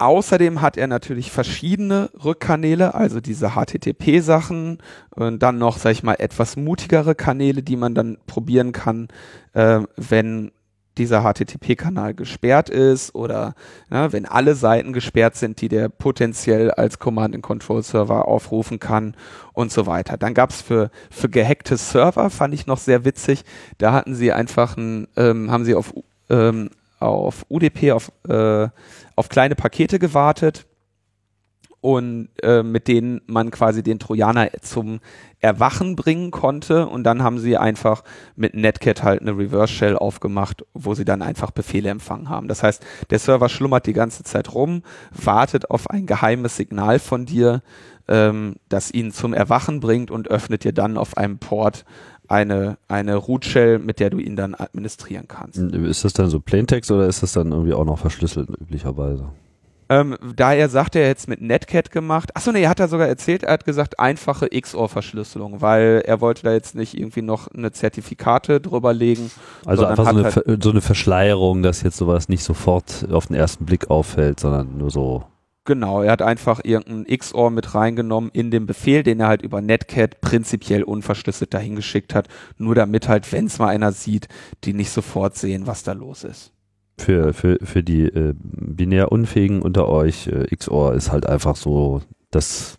Außerdem 0.00 0.62
hat 0.62 0.78
er 0.78 0.86
natürlich 0.86 1.30
verschiedene 1.30 2.08
Rückkanäle, 2.24 2.94
also 2.94 3.20
diese 3.20 3.50
HTTP-Sachen 3.50 4.78
und 5.10 5.42
dann 5.42 5.58
noch, 5.58 5.76
sag 5.76 5.90
ich 5.92 6.02
mal, 6.02 6.14
etwas 6.14 6.56
mutigere 6.56 7.14
Kanäle, 7.14 7.62
die 7.62 7.76
man 7.76 7.94
dann 7.94 8.16
probieren 8.26 8.72
kann, 8.72 9.08
äh, 9.52 9.80
wenn 9.96 10.52
dieser 10.98 11.22
HTTP-Kanal 11.22 12.14
gesperrt 12.14 12.68
ist 12.68 13.14
oder 13.14 13.54
ja, 13.90 14.12
wenn 14.12 14.26
alle 14.26 14.54
Seiten 14.54 14.92
gesperrt 14.92 15.36
sind, 15.36 15.60
die 15.60 15.68
der 15.68 15.88
potenziell 15.88 16.70
als 16.70 16.98
Command-and-Control-Server 16.98 18.26
aufrufen 18.26 18.80
kann 18.80 19.14
und 19.52 19.72
so 19.72 19.86
weiter. 19.86 20.16
Dann 20.16 20.34
gab's 20.34 20.60
für, 20.62 20.90
für 21.10 21.28
gehackte 21.28 21.76
Server, 21.76 22.30
fand 22.30 22.54
ich 22.54 22.66
noch 22.66 22.78
sehr 22.78 23.04
witzig, 23.04 23.44
da 23.78 23.92
hatten 23.92 24.14
sie 24.14 24.32
einfach 24.32 24.76
ein, 24.76 25.08
ähm, 25.16 25.50
haben 25.50 25.64
sie 25.64 25.74
auf 25.74 25.94
ähm, 26.28 26.70
auf 27.00 27.46
UDP, 27.48 27.92
auf, 27.92 28.12
äh, 28.28 28.68
auf 29.16 29.28
kleine 29.30 29.54
Pakete 29.54 29.98
gewartet 29.98 30.66
und 31.80 32.28
äh, 32.42 32.62
mit 32.62 32.88
denen 32.88 33.22
man 33.26 33.50
quasi 33.50 33.82
den 33.82 33.98
Trojaner 33.98 34.50
zum 34.60 35.00
Erwachen 35.38 35.96
bringen 35.96 36.30
konnte 36.30 36.86
und 36.86 37.04
dann 37.04 37.22
haben 37.22 37.38
sie 37.38 37.56
einfach 37.56 38.04
mit 38.36 38.54
Netcat 38.54 39.02
halt 39.02 39.22
eine 39.22 39.36
Reverse 39.36 39.72
Shell 39.72 39.96
aufgemacht, 39.96 40.64
wo 40.74 40.94
sie 40.94 41.06
dann 41.06 41.22
einfach 41.22 41.50
Befehle 41.50 41.88
empfangen 41.88 42.28
haben. 42.28 42.48
Das 42.48 42.62
heißt, 42.62 42.84
der 43.08 43.18
Server 43.18 43.48
schlummert 43.48 43.86
die 43.86 43.94
ganze 43.94 44.22
Zeit 44.22 44.52
rum, 44.54 44.82
wartet 45.12 45.70
auf 45.70 45.88
ein 45.88 46.04
geheimes 46.06 46.56
Signal 46.56 46.98
von 46.98 47.24
dir, 47.24 47.62
ähm, 48.08 48.56
das 48.68 48.92
ihn 48.92 49.12
zum 49.12 49.32
Erwachen 49.32 49.80
bringt 49.80 50.10
und 50.10 50.28
öffnet 50.28 50.64
dir 50.64 50.72
dann 50.72 50.98
auf 50.98 51.16
einem 51.16 51.38
Port 51.38 51.86
eine, 52.28 52.76
eine 52.86 53.16
Root 53.16 53.44
Shell, 53.44 53.78
mit 53.78 53.98
der 53.98 54.10
du 54.10 54.18
ihn 54.18 54.36
dann 54.36 54.54
administrieren 54.54 55.26
kannst. 55.26 55.58
Ist 55.58 56.04
das 56.04 56.12
dann 56.12 56.28
so 56.28 56.40
Plaintext 56.40 56.90
oder 56.90 57.06
ist 57.08 57.22
das 57.22 57.32
dann 57.32 57.50
irgendwie 57.50 57.72
auch 57.72 57.84
noch 57.84 57.98
verschlüsselt 57.98 58.50
üblicherweise? 58.50 59.30
Ähm, 59.90 60.16
da 60.36 60.54
er 60.54 60.68
sagt, 60.68 60.94
er 60.94 61.08
jetzt 61.08 61.28
mit 61.28 61.42
Netcat 61.42 61.90
gemacht. 61.90 62.36
Achso, 62.36 62.52
nee, 62.52 62.62
er 62.62 62.70
hat 62.70 62.78
er 62.78 62.86
sogar 62.86 63.08
erzählt, 63.08 63.42
er 63.42 63.54
hat 63.54 63.64
gesagt, 63.64 63.98
einfache 63.98 64.48
XOR-Verschlüsselung, 64.48 65.60
weil 65.60 66.04
er 66.06 66.20
wollte 66.20 66.44
da 66.44 66.52
jetzt 66.52 66.76
nicht 66.76 66.96
irgendwie 66.96 67.22
noch 67.22 67.48
eine 67.48 67.72
Zertifikate 67.72 68.60
drüber 68.60 68.94
legen. 68.94 69.32
Also 69.66 69.84
einfach 69.84 70.04
so 70.04 70.16
eine, 70.16 70.22
halt 70.32 70.62
so 70.62 70.70
eine 70.70 70.80
Verschleierung, 70.80 71.64
dass 71.64 71.82
jetzt 71.82 71.96
sowas 71.96 72.28
nicht 72.28 72.44
sofort 72.44 73.08
auf 73.10 73.26
den 73.26 73.34
ersten 73.34 73.66
Blick 73.66 73.90
auffällt, 73.90 74.38
sondern 74.38 74.78
nur 74.78 74.90
so 74.90 75.24
Genau, 75.64 76.02
er 76.02 76.12
hat 76.12 76.22
einfach 76.22 76.60
irgendein 76.64 77.18
XOR 77.18 77.50
mit 77.50 77.74
reingenommen 77.74 78.30
in 78.32 78.50
den 78.50 78.66
Befehl, 78.66 79.02
den 79.02 79.20
er 79.20 79.26
halt 79.26 79.42
über 79.42 79.60
Netcat 79.60 80.20
prinzipiell 80.20 80.82
unverschlüsselt 80.82 81.52
dahingeschickt 81.52 82.14
hat, 82.14 82.28
nur 82.56 82.74
damit 82.74 83.08
halt, 83.08 83.30
wenn 83.32 83.46
es 83.46 83.58
mal 83.58 83.68
einer 83.68 83.92
sieht, 83.92 84.28
die 84.64 84.72
nicht 84.72 84.90
sofort 84.90 85.36
sehen, 85.36 85.66
was 85.66 85.82
da 85.82 85.92
los 85.92 86.24
ist. 86.24 86.52
Für, 87.00 87.32
für, 87.32 87.58
für 87.62 87.82
die 87.82 88.04
äh, 88.04 88.34
binär 88.36 89.10
Unfähigen 89.10 89.62
unter 89.62 89.88
euch, 89.88 90.26
äh, 90.26 90.54
XOR 90.54 90.94
ist 90.94 91.10
halt 91.10 91.26
einfach 91.26 91.56
so 91.56 92.02
das 92.30 92.78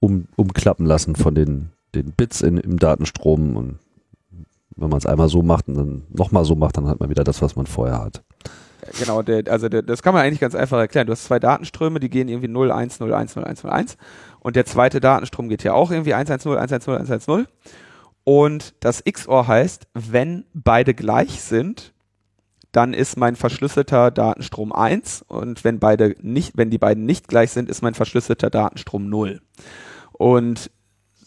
um, 0.00 0.26
Umklappen 0.36 0.86
lassen 0.86 1.16
von 1.16 1.34
den, 1.34 1.70
den 1.94 2.12
Bits 2.12 2.40
in, 2.40 2.56
im 2.56 2.78
Datenstrom 2.78 3.56
und 3.56 3.78
wenn 4.78 4.90
man 4.90 4.98
es 4.98 5.06
einmal 5.06 5.28
so 5.28 5.42
macht 5.42 5.68
und 5.68 5.74
dann 5.74 6.02
nochmal 6.08 6.44
so 6.44 6.54
macht, 6.54 6.76
dann 6.76 6.86
hat 6.86 7.00
man 7.00 7.08
wieder 7.10 7.24
das, 7.24 7.40
was 7.42 7.56
man 7.56 7.66
vorher 7.66 8.00
hat 8.00 8.22
genau, 8.98 9.22
der, 9.22 9.44
also 9.48 9.68
der, 9.68 9.82
das 9.82 10.02
kann 10.02 10.14
man 10.14 10.22
eigentlich 10.22 10.40
ganz 10.40 10.54
einfach 10.54 10.78
erklären. 10.78 11.06
Du 11.06 11.12
hast 11.12 11.24
zwei 11.24 11.38
Datenströme, 11.38 12.00
die 12.00 12.10
gehen 12.10 12.28
irgendwie 12.28 12.48
0, 12.48 12.70
1, 12.70 13.00
0, 13.00 13.12
1, 13.12 13.36
0, 13.36 13.44
1, 13.44 13.64
0, 13.64 13.72
1. 13.72 13.96
Und 14.40 14.56
der 14.56 14.66
zweite 14.66 15.00
Datenstrom 15.00 15.48
geht 15.48 15.64
ja 15.64 15.72
auch 15.72 15.90
irgendwie 15.90 16.14
1, 16.14 16.30
1, 16.30 16.44
0, 16.44 16.58
1, 16.58 16.72
1, 16.72 16.86
0, 16.86 16.98
1, 16.98 17.10
1, 17.10 17.26
0. 17.26 17.46
Und 18.24 18.74
das 18.80 19.04
XOR 19.04 19.46
heißt, 19.46 19.86
wenn 19.94 20.44
beide 20.52 20.94
gleich 20.94 21.40
sind, 21.40 21.92
dann 22.76 22.92
ist 22.92 23.16
mein 23.16 23.36
verschlüsselter 23.36 24.10
Datenstrom 24.10 24.70
1 24.70 25.24
und 25.28 25.64
wenn 25.64 25.78
beide 25.78 26.14
nicht, 26.20 26.58
wenn 26.58 26.68
die 26.68 26.76
beiden 26.76 27.06
nicht 27.06 27.26
gleich 27.26 27.50
sind, 27.50 27.70
ist 27.70 27.80
mein 27.80 27.94
verschlüsselter 27.94 28.50
Datenstrom 28.50 29.08
0. 29.08 29.40
Und 30.12 30.70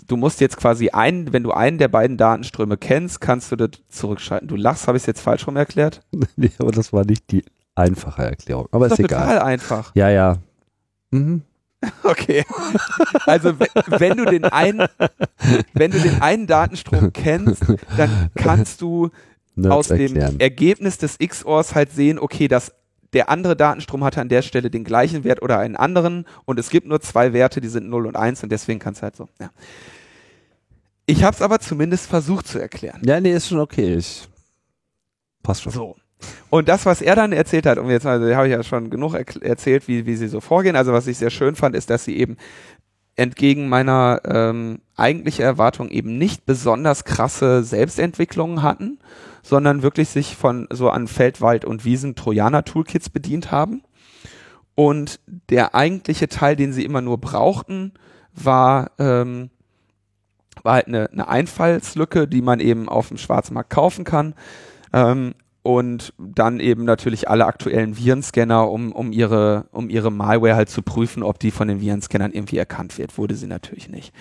du 0.08 0.16
musst 0.16 0.42
jetzt 0.42 0.58
quasi 0.58 0.90
einen, 0.90 1.34
wenn 1.34 1.42
du 1.42 1.52
einen 1.52 1.80
der 1.80 1.88
beiden 1.88 2.18
Datenströme 2.18 2.78
kennst, 2.78 3.20
kannst 3.20 3.52
du 3.52 3.56
das 3.56 3.72
zurückschalten. 3.90 4.48
Du 4.48 4.56
lachst, 4.56 4.88
habe 4.88 4.98
ich 4.98 5.04
es 5.04 5.08
jetzt 5.08 5.22
falsch 5.22 5.48
rum 5.48 5.56
erklärt? 5.58 6.02
nee, 6.36 6.52
aber 6.60 6.72
das 6.72 6.94
war 6.94 7.04
nicht 7.04 7.32
die 7.32 7.44
einfache 7.74 8.26
Erklärung. 8.26 8.68
Aber 8.72 8.88
das 8.88 9.00
ist, 9.00 9.06
ist 9.06 9.06
egal. 9.06 9.22
total 9.22 9.40
einfach. 9.40 9.92
Ja, 9.96 10.10
ja. 10.10 10.38
Mhm. 11.10 11.42
Okay. 12.04 12.44
Also 13.26 13.54
wenn 13.58 14.18
du 14.18 14.26
den 14.26 14.44
einen, 14.44 14.88
wenn 15.74 15.92
du 15.92 16.00
den 16.00 16.22
einen 16.22 16.46
Datenstrom 16.46 17.14
kennst, 17.14 17.64
dann 17.98 18.30
kannst 18.36 18.82
du 18.82 19.10
Nerds 19.62 19.76
aus 19.76 19.88
dem 19.90 20.00
erklären. 20.00 20.40
Ergebnis 20.40 20.98
des 20.98 21.18
XORs 21.18 21.76
halt 21.76 21.92
sehen, 21.92 22.20
okay, 22.20 22.48
das 22.48 22.74
der 23.14 23.30
andere 23.30 23.56
Datenstrom 23.56 24.04
hatte 24.04 24.22
an 24.22 24.30
der 24.30 24.44
Stelle 24.44 24.70
den 24.70 24.84
gleichen 24.84 25.24
Wert 25.24 25.42
oder 25.42 25.58
einen 25.58 25.76
anderen 25.76 26.26
und 26.46 26.60
es 26.60 26.70
gibt 26.70 26.88
nur 26.88 27.02
zwei 27.02 27.34
Werte, 27.34 27.60
die 27.60 27.68
sind 27.68 27.90
0 27.90 28.06
und 28.06 28.16
1 28.16 28.44
und 28.44 28.52
deswegen 28.52 28.80
kann 28.80 28.94
es 28.94 29.02
halt 29.02 29.16
so. 29.16 29.28
Ja. 29.40 29.50
Ich 31.08 31.24
habe 31.24 31.36
es 31.36 31.42
aber 31.42 31.60
zumindest 31.60 32.06
versucht 32.06 32.48
zu 32.48 32.60
erklären. 32.60 33.02
Ja, 33.04 33.20
nee, 33.20 33.34
ist 33.34 33.48
schon 33.48 33.60
okay. 33.60 33.96
Ich 33.96 34.28
passt 35.42 35.64
schon. 35.64 35.74
So. 35.74 35.96
Und 36.50 36.68
das, 36.68 36.86
was 36.86 37.02
er 37.02 37.16
dann 37.16 37.32
erzählt 37.32 37.66
hat, 37.66 37.78
und 37.78 37.90
jetzt 37.90 38.06
also, 38.06 38.34
habe 38.36 38.48
ich 38.48 38.52
ja 38.52 38.62
schon 38.62 38.90
genug 38.90 39.14
er 39.14 39.26
erzählt, 39.42 39.88
wie, 39.88 40.06
wie 40.06 40.16
sie 40.16 40.28
so 40.28 40.42
vorgehen. 40.42 40.76
Also 40.76 40.92
was 40.92 41.08
ich 41.08 41.18
sehr 41.18 41.30
schön 41.30 41.56
fand, 41.56 41.76
ist, 41.76 41.90
dass 41.90 42.04
sie 42.04 42.18
eben 42.18 42.38
entgegen 43.20 43.70
meiner 43.70 44.22
ähm, 44.26 44.80
eigentlichen 44.96 45.44
Erwartung 45.44 45.90
eben 45.90 46.18
nicht 46.18 46.46
besonders 46.46 47.04
krasse 47.04 47.64
Selbstentwicklungen 47.64 48.64
hatten, 48.64 49.00
sondern 49.44 49.84
wirklich 49.84 50.10
sich 50.10 50.36
von 50.36 50.68
so 50.72 50.90
an 50.90 51.08
Feldwald 51.08 51.66
und 51.66 51.86
Wiesen 51.86 52.16
Trojaner 52.16 52.66
Toolkits 52.66 53.10
bedient 53.10 53.52
haben. 53.52 53.84
Und 54.76 55.20
der 55.28 55.76
eigentliche 55.76 56.30
Teil, 56.30 56.56
den 56.56 56.72
sie 56.72 56.86
immer 56.86 57.02
nur 57.02 57.18
brauchten, 57.18 57.94
war 58.34 58.92
ähm, 58.98 59.50
war 60.64 60.76
halt 60.76 60.88
eine, 60.88 61.10
eine 61.12 61.28
Einfallslücke, 61.28 62.28
die 62.28 62.42
man 62.42 62.60
eben 62.60 62.90
auf 62.90 63.10
dem 63.10 63.18
Schwarzmarkt 63.18 63.70
kaufen 63.70 64.04
kann. 64.04 64.34
Ähm, 64.94 65.36
und 65.62 66.14
dann 66.18 66.60
eben 66.60 66.86
natürlich 66.86 67.30
alle 67.30 67.46
aktuellen 67.46 67.98
Virenscanner, 67.98 68.70
um, 68.70 68.92
um, 68.92 69.12
ihre, 69.12 69.66
um 69.72 69.90
ihre 69.90 70.12
Malware 70.12 70.56
halt 70.56 70.70
zu 70.70 70.82
prüfen, 70.82 71.24
ob 71.24 71.40
die 71.40 71.52
von 71.52 71.68
den 71.68 71.82
Virenscannern 71.82 72.32
irgendwie 72.32 72.58
erkannt 72.58 72.98
wird. 72.98 73.18
Wurde 73.18 73.36
sie 73.36 73.48
natürlich 73.48 73.90
nicht. 73.90 74.14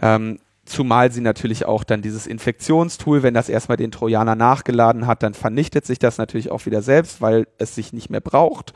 Ähm, 0.00 0.38
zumal 0.64 1.12
sie 1.12 1.20
natürlich 1.20 1.66
auch 1.66 1.84
dann 1.84 2.00
dieses 2.00 2.26
Infektionstool, 2.26 3.22
wenn 3.22 3.34
das 3.34 3.48
erstmal 3.48 3.76
den 3.76 3.90
Trojaner 3.90 4.36
nachgeladen 4.36 5.06
hat, 5.06 5.22
dann 5.22 5.34
vernichtet 5.34 5.84
sich 5.84 5.98
das 5.98 6.16
natürlich 6.18 6.50
auch 6.50 6.64
wieder 6.66 6.80
selbst, 6.80 7.20
weil 7.20 7.46
es 7.58 7.74
sich 7.74 7.92
nicht 7.92 8.08
mehr 8.08 8.20
braucht 8.20 8.72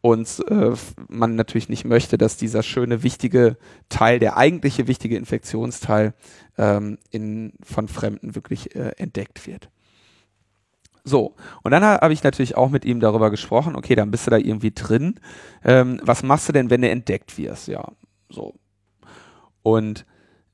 und 0.00 0.44
äh, 0.48 0.72
man 1.08 1.34
natürlich 1.34 1.68
nicht 1.68 1.84
möchte, 1.84 2.18
dass 2.18 2.36
dieser 2.36 2.62
schöne, 2.62 3.02
wichtige 3.02 3.56
Teil, 3.88 4.18
der 4.18 4.36
eigentliche 4.36 4.86
wichtige 4.86 5.16
Infektionsteil 5.16 6.14
ähm, 6.56 6.98
in, 7.10 7.52
von 7.62 7.88
Fremden 7.88 8.34
wirklich 8.34 8.74
äh, 8.76 8.92
entdeckt 8.96 9.46
wird. 9.46 9.70
So, 11.08 11.34
und 11.62 11.70
dann 11.70 11.82
habe 11.82 12.12
ich 12.12 12.22
natürlich 12.22 12.56
auch 12.56 12.68
mit 12.68 12.84
ihm 12.84 13.00
darüber 13.00 13.30
gesprochen, 13.30 13.76
okay, 13.76 13.94
dann 13.94 14.10
bist 14.10 14.26
du 14.26 14.30
da 14.30 14.36
irgendwie 14.36 14.72
drin. 14.72 15.18
Ähm, 15.64 16.00
was 16.02 16.22
machst 16.22 16.48
du 16.48 16.52
denn, 16.52 16.68
wenn 16.68 16.82
du 16.82 16.90
entdeckt 16.90 17.38
wirst? 17.38 17.68
Ja, 17.68 17.92
so. 18.28 18.54
Und 19.62 20.04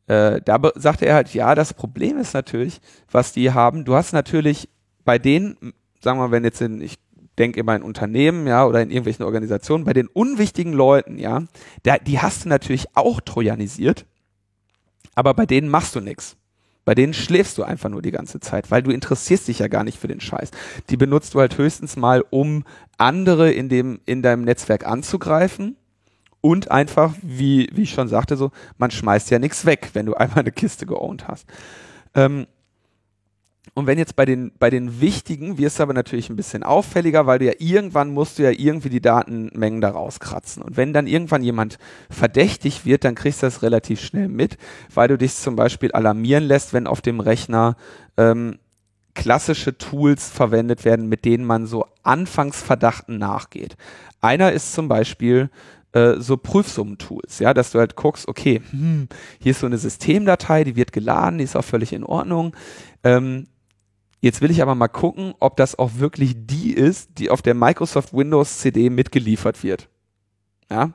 äh, 0.07 0.41
da 0.45 0.61
sagte 0.77 1.07
er 1.07 1.17
halt, 1.17 1.35
ja, 1.35 1.55
das 1.55 1.75
Problem 1.75 2.19
ist 2.19 2.35
natürlich, 2.35 2.81
was 3.11 3.33
die 3.33 3.53
haben, 3.53 3.85
du 3.85 3.95
hast 3.95 4.13
natürlich 4.13 4.69
bei 5.05 5.19
denen, 5.19 5.57
sagen 6.01 6.19
wir 6.19 6.29
mal, 6.29 6.31
wenn 6.31 6.45
jetzt 6.45 6.61
in, 6.61 6.81
ich 6.81 6.99
denk 7.37 7.57
immer 7.57 7.75
in 7.75 7.83
Unternehmen, 7.83 8.47
ja, 8.47 8.65
oder 8.65 8.81
in 8.81 8.91
irgendwelchen 8.91 9.25
Organisationen, 9.25 9.85
bei 9.85 9.93
den 9.93 10.07
unwichtigen 10.07 10.73
Leuten, 10.73 11.19
ja, 11.19 11.43
der, 11.85 11.99
die 11.99 12.21
hast 12.21 12.45
du 12.45 12.49
natürlich 12.49 12.87
auch 12.95 13.21
trojanisiert, 13.21 14.07
aber 15.17 15.35
bei 15.35 15.47
denen 15.47 15.69
machst 15.69 15.97
du 15.97 16.01
nichts. 16.01 16.37
Bei 16.85 16.95
denen 16.95 17.15
schläfst 17.15 17.59
du 17.59 17.63
einfach 17.63 17.89
nur 17.89 18.03
die 18.03 18.11
ganze 18.11 18.41
Zeit, 18.41 18.71
weil 18.71 18.83
du 18.83 18.91
interessierst 18.91 19.49
dich 19.49 19.59
ja 19.59 19.69
gar 19.69 19.85
nicht 19.85 19.99
für 19.99 20.09
den 20.09 20.21
Scheiß. 20.21 20.51
Die 20.91 20.97
benutzt 20.97 21.35
du 21.35 21.41
halt 21.41 21.57
höchstens 21.57 21.97
mal, 21.97 22.25
um 22.31 22.65
andere 22.99 23.51
in 23.51 23.69
dem, 23.69 24.01
in 24.07 24.23
deinem 24.23 24.45
Netzwerk 24.45 24.87
anzugreifen. 24.87 25.77
Und 26.41 26.71
einfach, 26.71 27.15
wie, 27.23 27.71
wie 27.73 27.85
ich 27.85 27.93
schon 27.93 28.09
sagte, 28.09 28.37
so, 28.37 28.51
man 28.77 28.91
schmeißt 28.91 29.31
ja 29.31 29.39
nichts 29.39 29.65
weg, 29.65 29.91
wenn 29.95 30.05
du 30.05 30.15
einmal 30.15 30.41
eine 30.41 30.53
Kiste 30.53 30.85
geowned 30.85 31.27
hast. 31.27 31.47
Ähm, 32.15 32.47
und 33.73 33.87
wenn 33.87 33.99
jetzt 33.99 34.15
bei 34.15 34.27
den, 34.27 34.53
bei 34.59 34.69
den 34.69 35.01
wichtigen, 35.01 35.57
wirst 35.57 35.79
du 35.79 35.83
aber 35.83 35.95
natürlich 35.95 36.29
ein 36.29 36.37
bisschen 36.37 36.63
auffälliger, 36.63 37.27
weil 37.27 37.39
du 37.39 37.47
ja 37.47 37.55
irgendwann 37.59 38.13
musst 38.13 38.39
du 38.39 38.43
ja 38.43 38.51
irgendwie 38.51 38.91
die 38.91 39.01
Datenmengen 39.01 39.81
da 39.81 39.91
rauskratzen. 39.91 40.63
Und 40.63 40.77
wenn 40.77 40.93
dann 40.93 41.07
irgendwann 41.07 41.43
jemand 41.43 41.79
verdächtig 42.11 42.85
wird, 42.85 43.05
dann 43.05 43.15
kriegst 43.15 43.43
du 43.43 43.47
das 43.47 43.63
relativ 43.63 44.01
schnell 44.01 44.29
mit, 44.29 44.59
weil 44.93 45.09
du 45.09 45.17
dich 45.17 45.35
zum 45.35 45.57
Beispiel 45.57 45.93
alarmieren 45.93 46.45
lässt, 46.45 46.73
wenn 46.75 46.87
auf 46.87 47.01
dem 47.01 47.21
Rechner 47.21 47.77
ähm, 48.17 48.59
klassische 49.15 49.79
Tools 49.79 50.29
verwendet 50.29 50.85
werden, 50.85 51.09
mit 51.09 51.25
denen 51.25 51.45
man 51.45 51.67
so 51.67 51.87
Anfangsverdachten 52.03 53.19
nachgeht. 53.19 53.77
Einer 54.21 54.53
ist 54.53 54.73
zum 54.73 54.89
Beispiel 54.89 55.51
äh, 55.93 56.15
so 56.19 56.37
Prüfsummen-Tools, 56.37 57.39
ja, 57.39 57.55
dass 57.55 57.73
du 57.73 57.79
halt 57.79 57.97
guckst, 57.97 58.29
okay, 58.29 58.61
hm, 58.71 59.09
hier 59.41 59.53
ist 59.53 59.61
so 59.61 59.67
eine 59.67 59.79
Systemdatei, 59.79 60.65
die 60.65 60.77
wird 60.77 60.93
geladen, 60.93 61.39
die 61.39 61.45
ist 61.45 61.57
auch 61.57 61.65
völlig 61.65 61.93
in 61.93 62.05
Ordnung. 62.05 62.55
Ähm, 63.05 63.47
Jetzt 64.25 64.41
will 64.41 64.51
ich 64.51 64.63
aber 64.63 64.75
mal 64.75 64.89
gucken, 64.89 65.35
ob 65.39 65.59
das 65.59 65.79
auch 65.79 65.97
wirklich 65.97 66.33
die 66.35 66.73
ist, 66.73 67.19
die 67.19 67.29
auf 67.29 67.43
der 67.43 67.53
Microsoft 67.53 68.15
Windows 68.15 68.57
CD 68.57 68.89
mitgeliefert 68.89 69.63
wird. 69.63 69.91
Ja. 70.71 70.95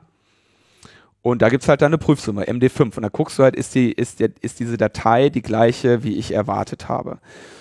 Und 1.22 1.40
da 1.40 1.48
gibt's 1.48 1.68
halt 1.68 1.80
dann 1.80 1.90
eine 1.90 1.98
Prüfsumme, 1.98 2.46
MD5. 2.46 2.96
Und 2.96 3.02
da 3.02 3.08
guckst 3.08 3.38
du 3.38 3.44
halt, 3.44 3.54
ist, 3.54 3.76
die, 3.76 3.92
ist, 3.92 4.18
der, 4.18 4.30
ist 4.40 4.58
diese 4.58 4.76
Datei 4.76 5.28
die 5.28 5.42
gleiche, 5.42 6.02
wie 6.02 6.16
ich 6.16 6.34
erwartet 6.34 6.88
habe. 6.88 7.20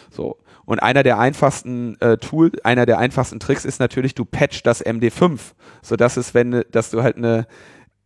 So. 0.10 0.40
Und 0.66 0.80
einer 0.80 1.04
der 1.04 1.20
einfachsten 1.20 2.02
äh, 2.02 2.18
Tool, 2.18 2.52
einer 2.64 2.88
der 2.88 2.98
einfachsten 2.98 3.40
Tricks 3.40 3.64
ist 3.64 3.80
natürlich, 3.80 4.16
du 4.16 4.26
patch 4.26 4.64
das 4.64 4.84
MD5, 4.84 5.40
so 5.84 5.96
dass 5.96 6.18
es, 6.18 6.34
wenn, 6.34 6.64
dass 6.72 6.90
du 6.90 7.04
halt 7.04 7.18
eine, 7.18 7.46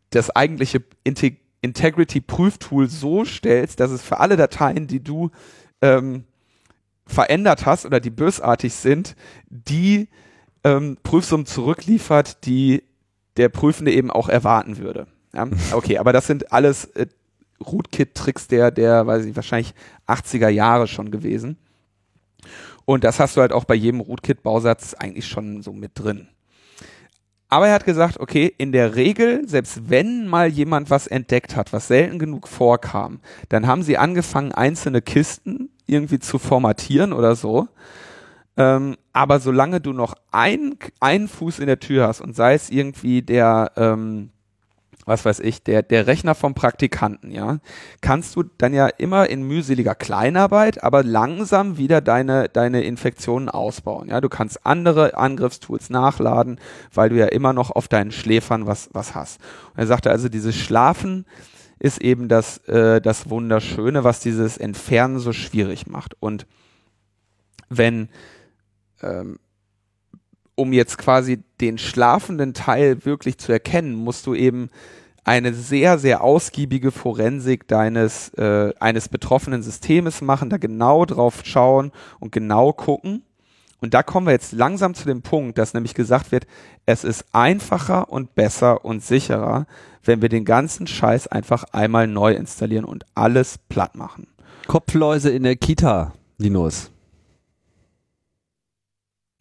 das 0.10 0.32
eigentliche 0.32 0.84
Integ 1.06 1.40
Integrity-Prüftool 1.62 2.90
so 2.90 3.24
stellst, 3.24 3.80
dass 3.80 3.90
es 3.90 4.02
für 4.02 4.20
alle 4.20 4.36
Dateien, 4.36 4.86
die 4.86 5.02
du 5.02 5.32
ähm, 5.82 6.26
verändert 7.06 7.66
hast 7.66 7.86
oder 7.86 8.00
die 8.00 8.10
bösartig 8.10 8.74
sind, 8.74 9.16
die 9.50 10.08
ähm, 10.64 10.98
Prüfsummen 11.04 11.46
zurückliefert, 11.46 12.46
die 12.46 12.84
der 13.38 13.50
Prüfende 13.50 13.92
eben 13.92 14.12
auch 14.12 14.30
erwarten 14.30 14.78
würde. 14.78 15.08
Ja? 15.34 15.48
Okay, 15.74 15.98
aber 15.98 16.14
das 16.14 16.28
sind 16.28 16.52
alles 16.52 16.86
äh, 16.86 17.08
Rootkit-Tricks 17.60 18.48
der, 18.48 18.72
der, 18.72 19.08
weiß 19.08 19.26
ich, 19.26 19.36
wahrscheinlich 19.36 19.74
80er 20.08 20.50
Jahre 20.50 20.88
schon 20.88 21.12
gewesen. 21.12 21.58
Und 22.86 23.04
das 23.04 23.20
hast 23.20 23.38
du 23.38 23.42
halt 23.42 23.54
auch 23.54 23.64
bei 23.64 23.76
jedem 23.76 24.02
Rootkit-Bausatz 24.02 24.96
eigentlich 24.96 25.28
schon 25.28 25.62
so 25.62 25.72
mit 25.72 25.92
drin. 25.96 26.28
Aber 27.48 27.68
er 27.68 27.76
hat 27.76 27.86
gesagt, 27.86 28.20
okay, 28.20 28.52
in 28.58 28.72
der 28.72 28.96
Regel, 28.96 29.48
selbst 29.48 29.90
wenn 29.90 30.28
mal 30.28 30.50
jemand 30.50 30.90
was 30.90 31.06
entdeckt 31.06 31.56
hat, 31.56 31.72
was 31.72 31.88
selten 31.88 32.18
genug 32.18 32.48
vorkam, 32.48 33.20
dann 33.50 33.68
haben 33.68 33.84
sie 33.84 33.98
angefangen, 33.98 34.52
einzelne 34.52 35.04
Kisten 35.04 35.70
irgendwie 35.86 36.20
zu 36.20 36.40
formatieren 36.40 37.14
oder 37.14 37.36
so. 37.36 37.68
Ähm, 38.56 38.98
aber 39.14 39.40
solange 39.40 39.82
du 39.82 39.94
noch 39.94 40.16
ein, 40.32 40.76
einen 41.00 41.28
Fuß 41.28 41.60
in 41.60 41.68
der 41.68 41.80
Tür 41.80 42.08
hast 42.08 42.22
und 42.22 42.36
sei 42.36 42.54
es 42.54 42.70
irgendwie 42.70 43.24
der, 43.24 43.72
ähm, 43.78 44.30
was 45.06 45.26
weiß 45.26 45.40
ich, 45.40 45.64
der, 45.64 45.82
der 45.82 46.08
Rechner 46.08 46.36
vom 46.36 46.54
Praktikanten, 46.54 47.32
ja, 47.32 47.58
kannst 48.02 48.36
du 48.36 48.44
dann 48.58 48.74
ja 48.74 48.88
immer 48.88 49.30
in 49.30 49.44
mühseliger 49.44 49.96
Kleinarbeit, 49.96 50.84
aber 50.84 51.04
langsam 51.04 51.78
wieder 51.78 52.00
deine, 52.00 52.48
deine 52.48 52.84
Infektionen 52.84 53.50
ausbauen. 53.50 54.10
Ja, 54.10 54.22
du 54.22 54.30
kannst 54.30 54.66
andere 54.66 55.18
Angriffstools 55.18 55.90
nachladen, 55.90 56.60
weil 56.94 57.10
du 57.10 57.18
ja 57.18 57.26
immer 57.26 57.54
noch 57.54 57.72
auf 57.72 57.88
deinen 57.88 58.12
Schläfern 58.12 58.68
was, 58.68 58.90
was 58.94 59.16
hast. 59.16 59.42
Und 59.74 59.80
er 59.80 59.88
sagte 59.88 60.12
also, 60.12 60.30
dieses 60.30 60.56
Schlafen 60.56 61.26
ist 61.84 62.02
eben 62.02 62.30
das, 62.30 62.60
äh, 62.60 63.02
das 63.02 63.30
Wunderschöne, 63.30 64.06
was 64.06 64.22
dieses 64.22 64.58
Entfernen 64.58 65.20
so 65.20 65.34
schwierig 65.34 65.86
macht. 65.86 66.16
Und 66.22 66.48
wenn, 67.68 68.08
ähm, 69.02 69.38
um 70.56 70.72
jetzt 70.72 70.98
quasi 70.98 71.44
den 71.60 71.78
schlafenden 71.78 72.54
Teil 72.54 73.04
wirklich 73.04 73.38
zu 73.38 73.52
erkennen, 73.52 73.96
musst 73.96 74.26
du 74.28 74.34
eben 74.34 74.70
eine 75.26 75.54
sehr, 75.54 76.00
sehr 76.00 76.24
ausgiebige 76.24 76.92
Forensik 76.92 77.68
deines, 77.68 78.30
äh, 78.36 78.74
eines 78.80 79.10
betroffenen 79.10 79.62
Systems 79.62 80.22
machen, 80.22 80.50
da 80.50 80.56
genau 80.56 81.06
drauf 81.06 81.42
schauen 81.44 81.92
und 82.22 82.32
genau 82.32 82.72
gucken. 82.72 83.24
Und 83.84 83.94
da 83.94 84.02
kommen 84.02 84.28
wir 84.28 84.32
jetzt 84.32 84.54
langsam 84.54 84.94
zu 84.94 85.04
dem 85.04 85.24
Punkt, 85.24 85.58
dass 85.58 85.74
nämlich 85.74 85.94
gesagt 85.94 86.32
wird, 86.32 86.48
es 86.86 87.04
ist 87.04 87.26
einfacher 87.34 88.10
und 88.10 88.34
besser 88.34 88.86
und 88.86 89.04
sicherer, 89.04 89.68
wenn 90.06 90.22
wir 90.22 90.30
den 90.30 90.46
ganzen 90.46 90.88
Scheiß 90.88 91.28
einfach 91.28 91.66
einmal 91.74 92.08
neu 92.08 92.32
installieren 92.32 92.86
und 92.86 93.04
alles 93.14 93.58
platt 93.68 93.96
machen. 93.96 94.28
Kopfläuse 94.68 95.32
in 95.32 95.44
der 95.44 95.58
Kita, 95.58 96.14
Linus. 96.38 96.93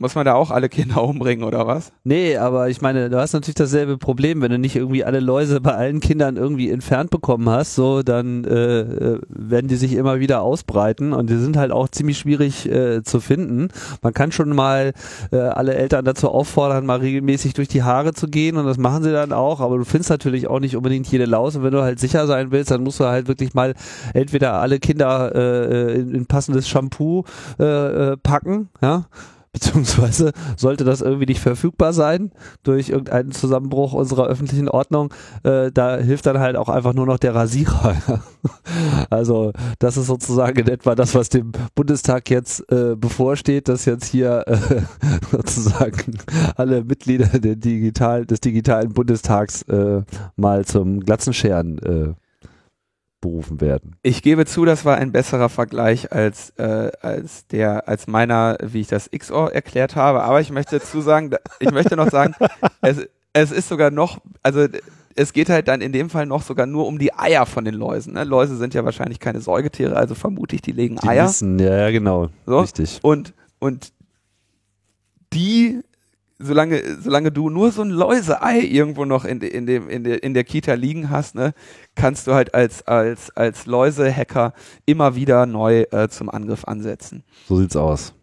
Muss 0.02 0.16
man 0.16 0.24
da 0.24 0.34
auch 0.34 0.50
alle 0.50 0.68
Kinder 0.68 1.00
umbringen 1.04 1.44
oder 1.44 1.64
was? 1.68 1.92
Nee, 2.02 2.36
aber 2.36 2.68
ich 2.68 2.80
meine, 2.80 3.08
du 3.08 3.20
hast 3.20 3.34
natürlich 3.34 3.54
dasselbe 3.54 3.98
Problem, 3.98 4.42
wenn 4.42 4.50
du 4.50 4.58
nicht 4.58 4.74
irgendwie 4.74 5.04
alle 5.04 5.20
Läuse 5.20 5.60
bei 5.60 5.76
allen 5.76 6.00
Kindern 6.00 6.36
irgendwie 6.36 6.70
entfernt 6.70 7.10
bekommen 7.10 7.48
hast, 7.48 7.76
so 7.76 8.02
dann 8.02 8.42
äh, 8.42 8.80
äh, 8.80 9.20
werden 9.28 9.68
die 9.68 9.76
sich 9.76 9.92
immer 9.92 10.18
wieder 10.18 10.42
ausbreiten 10.42 11.12
und 11.12 11.30
die 11.30 11.36
sind 11.36 11.56
halt 11.56 11.70
auch 11.70 11.86
ziemlich 11.86 12.18
schwierig 12.18 12.68
äh, 12.68 13.04
zu 13.04 13.20
finden. 13.20 13.68
Man 14.02 14.12
kann 14.12 14.32
schon 14.32 14.48
mal 14.48 14.92
äh, 15.30 15.36
alle 15.36 15.74
Eltern 15.74 16.04
dazu 16.04 16.30
auffordern, 16.30 16.84
mal 16.84 16.98
regelmäßig 16.98 17.54
durch 17.54 17.68
die 17.68 17.84
Haare 17.84 18.12
zu 18.12 18.26
gehen 18.26 18.56
und 18.56 18.66
das 18.66 18.78
machen 18.78 19.04
sie 19.04 19.12
dann 19.12 19.32
auch, 19.32 19.60
aber 19.60 19.78
du 19.78 19.84
findest 19.84 20.10
natürlich 20.10 20.48
auch 20.48 20.58
nicht 20.58 20.74
unbedingt 20.74 21.06
jede 21.06 21.26
Laus 21.26 21.54
und 21.54 21.62
wenn 21.62 21.72
du 21.72 21.82
halt 21.82 22.00
sicher 22.00 22.26
sein 22.26 22.50
willst, 22.50 22.72
dann 22.72 22.82
musst 22.82 22.98
du 22.98 23.04
halt 23.04 23.28
wirklich 23.28 23.54
mal 23.54 23.74
entweder 24.14 24.54
alle 24.54 24.80
Kinder 24.80 25.32
äh, 25.32 26.00
in, 26.00 26.12
in 26.12 26.26
passendes 26.26 26.68
Shampoo 26.68 27.22
äh, 27.60 27.64
äh 27.64 28.16
packen, 28.16 28.68
ja, 28.80 29.04
beziehungsweise 29.62 30.32
sollte 30.56 30.84
das 30.84 31.02
irgendwie 31.02 31.26
nicht 31.26 31.40
verfügbar 31.40 31.92
sein 31.92 32.32
durch 32.62 32.88
irgendeinen 32.88 33.32
Zusammenbruch 33.32 33.92
unserer 33.92 34.26
öffentlichen 34.26 34.68
Ordnung, 34.68 35.12
äh, 35.42 35.70
da 35.70 35.98
hilft 35.98 36.24
dann 36.24 36.38
halt 36.38 36.56
auch 36.56 36.70
einfach 36.70 36.94
nur 36.94 37.06
noch 37.06 37.18
der 37.18 37.34
Rasierer. 37.34 37.96
also 39.10 39.52
das 39.78 39.98
ist 39.98 40.06
sozusagen 40.06 40.58
in 40.58 40.68
etwa 40.68 40.94
das, 40.94 41.14
was 41.14 41.28
dem 41.28 41.52
Bundestag 41.74 42.30
jetzt 42.30 42.70
äh, 42.72 42.96
bevorsteht, 42.96 43.68
dass 43.68 43.84
jetzt 43.84 44.06
hier 44.06 44.44
äh, 44.46 44.82
sozusagen 45.30 46.18
alle 46.56 46.82
Mitglieder 46.82 47.26
der 47.38 47.56
digital, 47.56 48.24
des 48.24 48.40
digitalen 48.40 48.94
Bundestags 48.94 49.62
äh, 49.62 50.02
mal 50.36 50.64
zum 50.64 51.00
Glatzenscheren 51.00 51.78
äh, 51.78 52.21
berufen 53.22 53.62
werden. 53.62 53.96
Ich 54.02 54.22
gebe 54.22 54.44
zu, 54.44 54.66
das 54.66 54.84
war 54.84 54.98
ein 54.98 55.12
besserer 55.12 55.48
Vergleich 55.48 56.12
als, 56.12 56.50
äh, 56.58 56.92
als 57.00 57.46
der, 57.46 57.88
als 57.88 58.06
meiner, 58.06 58.58
wie 58.60 58.80
ich 58.80 58.88
das 58.88 59.10
XOR 59.10 59.54
erklärt 59.54 59.96
habe. 59.96 60.22
Aber 60.24 60.42
ich 60.42 60.50
möchte 60.50 60.78
dazu 60.78 61.00
sagen, 61.00 61.30
ich 61.58 61.70
möchte 61.70 61.96
noch 61.96 62.10
sagen, 62.10 62.34
es, 62.82 63.08
es 63.32 63.50
ist 63.50 63.68
sogar 63.68 63.90
noch, 63.90 64.18
also 64.42 64.66
es 65.14 65.32
geht 65.32 65.48
halt 65.48 65.68
dann 65.68 65.80
in 65.80 65.92
dem 65.92 66.10
Fall 66.10 66.26
noch 66.26 66.42
sogar 66.42 66.66
nur 66.66 66.86
um 66.86 66.98
die 66.98 67.14
Eier 67.14 67.46
von 67.46 67.64
den 67.64 67.74
Läusen. 67.74 68.14
Ne? 68.14 68.24
Läuse 68.24 68.56
sind 68.56 68.74
ja 68.74 68.84
wahrscheinlich 68.84 69.20
keine 69.20 69.40
Säugetiere, 69.40 69.96
also 69.96 70.14
vermute 70.14 70.56
ich, 70.56 70.62
die 70.62 70.72
legen 70.72 70.98
die 71.02 71.08
Eier. 71.08 71.28
Wissen, 71.28 71.58
ja, 71.58 71.90
genau. 71.90 72.28
So. 72.44 72.60
Richtig. 72.60 72.98
Und, 73.02 73.32
und 73.58 73.92
die 75.32 75.80
solange, 76.42 76.82
solange 77.00 77.30
du 77.30 77.50
nur 77.50 77.72
so 77.72 77.82
ein 77.82 77.90
Läuseei 77.90 78.60
irgendwo 78.60 79.04
noch 79.04 79.24
in, 79.24 79.40
in, 79.40 79.66
dem, 79.66 79.88
in, 79.88 80.04
der, 80.04 80.22
in 80.22 80.34
der 80.34 80.44
Kita 80.44 80.74
liegen 80.74 81.10
hast, 81.10 81.34
ne, 81.34 81.54
kannst 81.94 82.26
du 82.26 82.34
halt 82.34 82.54
als, 82.54 82.86
als, 82.86 83.30
als 83.36 83.66
Läuse-Hacker 83.66 84.52
immer 84.86 85.14
wieder 85.14 85.46
neu 85.46 85.82
äh, 85.90 86.08
zum 86.08 86.28
Angriff 86.28 86.64
ansetzen. 86.64 87.24
So 87.48 87.56
sieht's 87.56 87.76
aus. 87.76 88.14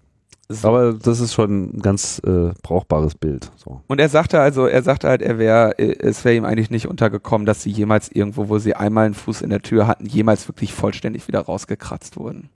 So. 0.52 0.68
Aber 0.68 0.94
das 0.94 1.20
ist 1.20 1.34
schon 1.34 1.76
ein 1.76 1.82
ganz 1.82 2.20
äh, 2.26 2.52
brauchbares 2.64 3.14
Bild. 3.14 3.52
So. 3.56 3.82
Und 3.88 4.00
er 4.00 4.10
sagte 4.10 4.40
also, 4.40 4.66
er 4.66 4.82
sagte 4.82 5.08
halt, 5.08 5.22
er 5.22 5.38
wäre, 5.38 5.78
es 5.78 6.26
wäre 6.26 6.36
ihm 6.36 6.44
eigentlich 6.44 6.72
nicht 6.72 6.88
untergekommen, 6.88 7.46
dass 7.46 7.62
sie 7.62 7.70
jemals 7.70 8.10
irgendwo, 8.12 8.50
wo 8.50 8.58
sie 8.58 8.74
einmal 8.74 9.06
einen 9.06 9.14
Fuß 9.14 9.42
in 9.42 9.52
der 9.52 9.62
Tür 9.62 9.86
hatten, 9.86 10.08
jemals 10.08 10.48
wirklich 10.48 10.74
vollständig 10.74 11.28
wieder 11.28 11.42
rausgekratzt 11.42 12.18
wurden. 12.18 12.50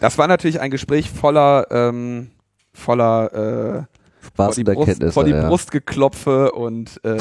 Das 0.00 0.18
war 0.18 0.28
natürlich 0.28 0.60
ein 0.60 0.70
Gespräch 0.70 1.10
voller 1.10 1.66
ähm, 1.70 2.30
voller 2.78 3.82
äh, 3.82 3.84
Spaß 4.26 4.54
vor 4.54 4.54
die, 4.54 4.64
Brust, 4.64 5.04
vor 5.12 5.24
die 5.24 5.32
ja. 5.32 5.48
Brust 5.48 5.70
geklopfe 5.70 6.52
und 6.52 7.00
äh, 7.04 7.12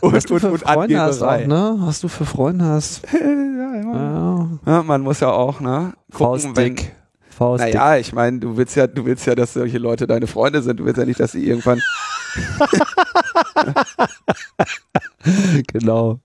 und, 0.00 0.12
Was 0.12 0.24
du 0.24 0.38
für 0.38 0.50
und, 0.50 0.60
Freunde 0.60 1.00
hast 1.00 1.22
auch, 1.22 1.46
ne? 1.46 1.76
Was 1.80 2.00
du 2.00 2.08
für 2.08 2.24
Freunde 2.24 2.64
hast. 2.64 3.02
ja, 3.12 3.74
ja. 3.74 4.48
ja, 4.66 4.82
man 4.82 5.02
muss 5.02 5.20
ja 5.20 5.30
auch, 5.30 5.60
ne? 5.60 5.92
Gucken, 6.12 6.40
Faustdick. 6.40 6.96
Faust 7.36 7.62
naja, 7.62 7.98
ich 7.98 8.14
meine, 8.14 8.38
du 8.38 8.56
willst 8.56 8.76
ja, 8.76 8.86
du 8.86 9.04
willst 9.04 9.26
ja, 9.26 9.34
dass 9.34 9.52
solche 9.52 9.76
Leute 9.76 10.06
deine 10.06 10.26
Freunde 10.26 10.62
sind. 10.62 10.80
Du 10.80 10.86
willst 10.86 10.98
ja 10.98 11.04
nicht, 11.04 11.20
dass 11.20 11.32
sie 11.32 11.46
irgendwann. 11.46 11.82
genau. 15.66 16.20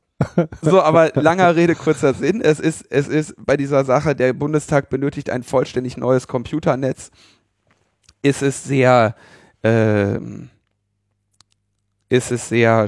So, 0.61 0.82
aber 0.82 1.11
langer 1.15 1.55
Rede, 1.55 1.76
kurzer 1.76 2.13
Sinn. 2.13 2.41
Es 2.41 2.59
ist, 2.59 2.86
es 2.89 3.07
ist 3.07 3.36
bei 3.38 3.57
dieser 3.57 3.86
Sache, 3.86 4.15
der 4.15 4.34
Bundestag 4.34 4.89
benötigt 4.89 5.30
ein 5.30 5.43
vollständig 5.43 5.97
neues 5.97 6.28
Computernetz. 6.28 7.11
Ist 8.22 8.41
es 8.41 8.63
sehr, 8.63 9.15
ähm, 9.63 10.49
ist 12.09 12.32
es 12.32 12.49
sehr 12.49 12.88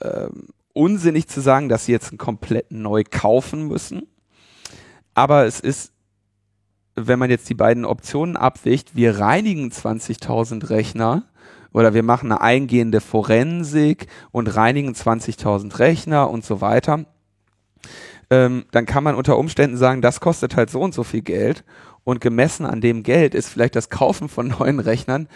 äh, 0.00 0.26
unsinnig 0.72 1.28
zu 1.28 1.40
sagen, 1.40 1.68
dass 1.68 1.86
sie 1.86 1.92
jetzt 1.92 2.12
ein 2.12 2.18
komplett 2.18 2.70
neu 2.70 3.04
kaufen 3.08 3.68
müssen. 3.68 4.06
Aber 5.14 5.46
es 5.46 5.60
ist 5.60 5.94
wenn 6.96 7.18
man 7.18 7.30
jetzt 7.30 7.48
die 7.48 7.54
beiden 7.54 7.84
Optionen 7.84 8.36
abwicht, 8.36 8.94
wir 8.94 9.18
reinigen 9.18 9.70
20.000 9.70 10.70
Rechner 10.70 11.24
oder 11.74 11.92
wir 11.92 12.04
machen 12.04 12.32
eine 12.32 12.40
eingehende 12.40 13.02
Forensik 13.02 14.06
und 14.30 14.46
reinigen 14.46 14.94
20.000 14.94 15.78
Rechner 15.80 16.30
und 16.30 16.44
so 16.44 16.62
weiter, 16.62 17.04
ähm, 18.30 18.64
dann 18.70 18.86
kann 18.86 19.04
man 19.04 19.16
unter 19.16 19.36
Umständen 19.36 19.76
sagen, 19.76 20.00
das 20.00 20.20
kostet 20.20 20.56
halt 20.56 20.70
so 20.70 20.80
und 20.80 20.94
so 20.94 21.02
viel 21.02 21.20
Geld 21.20 21.64
und 22.04 22.20
gemessen 22.20 22.64
an 22.64 22.80
dem 22.80 23.02
Geld 23.02 23.34
ist 23.34 23.48
vielleicht 23.48 23.76
das 23.76 23.90
Kaufen 23.90 24.28
von 24.28 24.48
neuen 24.58 24.78
Rechnern, 24.78 25.28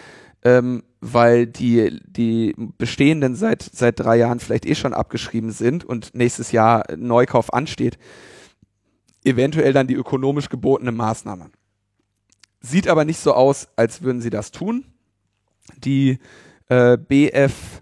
ähm, 0.43 0.83
weil 1.01 1.45
die, 1.45 1.99
die 2.07 2.55
bestehenden 2.77 3.35
seit, 3.35 3.61
seit 3.61 3.99
drei 3.99 4.15
Jahren 4.15 4.39
vielleicht 4.39 4.65
eh 4.65 4.75
schon 4.75 4.93
abgeschrieben 4.93 5.51
sind 5.51 5.83
und 5.83 6.15
nächstes 6.15 6.53
Jahr 6.53 6.85
Neukauf 6.95 7.53
ansteht, 7.53 7.99
eventuell 9.25 9.73
dann 9.73 9.87
die 9.87 9.95
ökonomisch 9.95 10.47
gebotene 10.47 10.93
Maßnahme. 10.93 11.51
Sieht 12.61 12.87
aber 12.87 13.03
nicht 13.03 13.19
so 13.19 13.33
aus, 13.33 13.67
als 13.75 14.01
würden 14.01 14.21
sie 14.21 14.29
das 14.29 14.51
tun. 14.51 14.85
Die 15.77 16.19
äh, 16.67 16.97
BF 16.97 17.81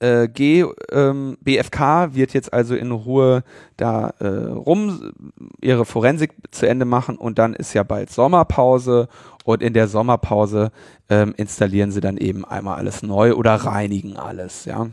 äh, 0.00 0.28
G, 0.28 0.64
ähm, 0.92 1.38
BFK 1.40 2.14
wird 2.14 2.34
jetzt 2.34 2.52
also 2.52 2.74
in 2.74 2.90
Ruhe 2.90 3.42
da 3.76 4.10
äh, 4.18 4.26
rum 4.26 5.12
ihre 5.60 5.84
Forensik 5.84 6.32
zu 6.50 6.68
Ende 6.68 6.84
machen 6.84 7.16
und 7.16 7.38
dann 7.38 7.54
ist 7.54 7.74
ja 7.74 7.82
bald 7.84 8.10
Sommerpause 8.10 9.08
und 9.44 9.62
in 9.62 9.72
der 9.72 9.88
Sommerpause 9.88 10.72
ähm, 11.08 11.32
installieren 11.36 11.90
sie 11.90 12.00
dann 12.00 12.16
eben 12.16 12.44
einmal 12.44 12.76
alles 12.76 13.02
neu 13.02 13.34
oder 13.34 13.54
reinigen 13.54 14.16
alles, 14.16 14.64
ja. 14.64 14.88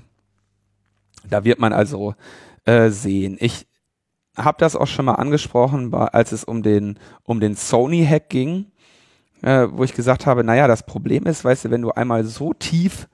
Da 1.30 1.44
wird 1.44 1.60
man 1.60 1.74
also 1.74 2.16
äh, 2.66 2.90
sehen. 2.90 3.38
Ich 3.40 3.68
habe 4.38 4.58
das 4.60 4.76
auch 4.76 4.88
schon 4.88 5.06
mal 5.06 5.16
angesprochen, 5.16 5.94
als 5.94 6.32
es 6.32 6.44
um 6.44 6.64
den, 6.64 6.98
um 7.24 7.40
den 7.40 7.56
Sony-Hack 7.56 8.30
ging, 8.30 8.68
äh, 9.42 9.68
wo 9.72 9.84
ich 9.84 9.94
gesagt 9.94 10.26
habe, 10.26 10.44
naja, 10.44 10.68
das 10.68 10.84
Problem 10.84 11.26
ist, 11.26 11.44
weißt 11.44 11.66
du, 11.66 11.72
wenn 11.72 11.82
du 11.82 11.92
einmal 11.92 12.24
so 12.24 12.54
tief, 12.54 13.08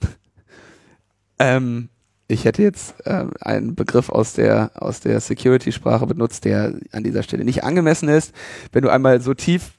ähm, 1.38 1.88
ich 2.28 2.44
hätte 2.44 2.62
jetzt 2.62 2.94
äh, 3.06 3.26
einen 3.40 3.74
Begriff 3.74 4.08
aus 4.08 4.32
der, 4.34 4.70
aus 4.74 5.00
der 5.00 5.20
Security-Sprache 5.20 6.06
benutzt, 6.06 6.44
der 6.44 6.74
an 6.92 7.04
dieser 7.04 7.22
Stelle 7.22 7.44
nicht 7.44 7.64
angemessen 7.64 8.08
ist, 8.08 8.34
wenn 8.72 8.82
du 8.82 8.90
einmal 8.90 9.20
so 9.20 9.34
tief, 9.34 9.72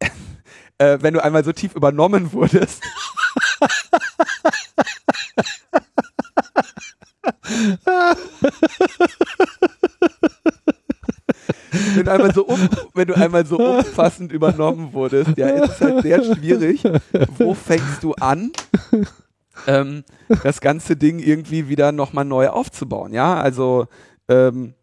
äh, 0.78 0.98
wenn 1.00 1.14
du 1.14 1.22
einmal 1.22 1.44
so 1.44 1.52
tief 1.52 1.74
übernommen 1.74 2.32
wurdest, 2.32 2.82
wenn 11.94 12.04
du 12.04 12.12
einmal 12.12 12.34
so, 12.34 12.46
um, 12.46 12.68
wenn 12.94 13.08
du 13.08 13.14
einmal 13.14 13.46
so 13.46 13.58
umfassend 13.58 14.32
übernommen 14.32 14.92
wurdest, 14.92 15.36
ja, 15.36 15.48
ist 15.48 15.72
es 15.72 15.80
halt 15.80 16.02
sehr 16.02 16.22
schwierig. 16.22 16.82
Wo 17.38 17.54
fängst 17.54 18.02
du 18.02 18.14
an? 18.14 18.52
Ähm, 19.66 20.04
das 20.42 20.60
ganze 20.60 20.96
Ding 20.96 21.18
irgendwie 21.18 21.68
wieder 21.68 21.92
nochmal 21.92 22.24
neu 22.24 22.48
aufzubauen, 22.48 23.12
ja, 23.12 23.36
also 23.36 23.86
ähm, 24.28 24.74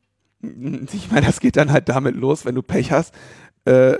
ich 0.42 1.10
meine, 1.12 1.26
das 1.26 1.40
geht 1.40 1.56
dann 1.56 1.72
halt 1.72 1.90
damit 1.90 2.16
los, 2.16 2.46
wenn 2.46 2.56
du 2.56 2.62
Pech 2.62 2.92
hast, 2.92 3.14
äh, 3.66 3.98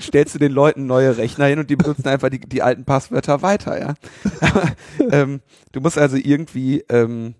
stellst 0.00 0.34
du 0.34 0.38
den 0.38 0.52
Leuten 0.52 0.86
neue 0.86 1.16
Rechner 1.16 1.46
hin 1.46 1.58
und 1.58 1.70
die 1.70 1.76
benutzen 1.76 2.06
einfach 2.08 2.28
die, 2.28 2.40
die 2.40 2.62
alten 2.62 2.84
Passwörter 2.84 3.42
weiter, 3.42 3.78
ja. 3.78 3.94
Ähm, 5.10 5.40
du 5.72 5.80
musst 5.80 5.96
also 5.96 6.16
irgendwie 6.16 6.84
ähm, 6.88 7.34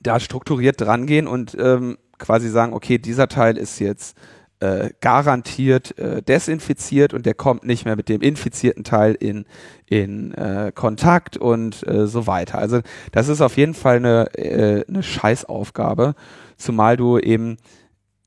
da 0.00 0.20
strukturiert 0.20 0.80
drangehen 0.80 1.26
und 1.26 1.56
ähm, 1.58 1.98
quasi 2.18 2.48
sagen, 2.48 2.72
okay, 2.72 2.98
dieser 2.98 3.28
Teil 3.28 3.56
ist 3.56 3.78
jetzt 3.78 4.16
äh, 4.60 4.90
garantiert 5.00 5.96
äh, 5.98 6.22
desinfiziert 6.22 7.14
und 7.14 7.24
der 7.24 7.34
kommt 7.34 7.64
nicht 7.64 7.86
mehr 7.86 7.96
mit 7.96 8.08
dem 8.08 8.20
infizierten 8.20 8.84
Teil 8.84 9.14
in, 9.14 9.46
in 9.86 10.34
äh, 10.34 10.70
Kontakt 10.74 11.36
und 11.38 11.86
äh, 11.88 12.06
so 12.06 12.26
weiter. 12.26 12.58
Also 12.58 12.80
das 13.12 13.28
ist 13.28 13.40
auf 13.40 13.56
jeden 13.56 13.74
Fall 13.74 13.96
eine, 13.96 14.34
äh, 14.34 14.84
eine 14.86 15.02
Scheißaufgabe, 15.02 16.14
zumal 16.58 16.96
du 16.98 17.18
eben 17.18 17.56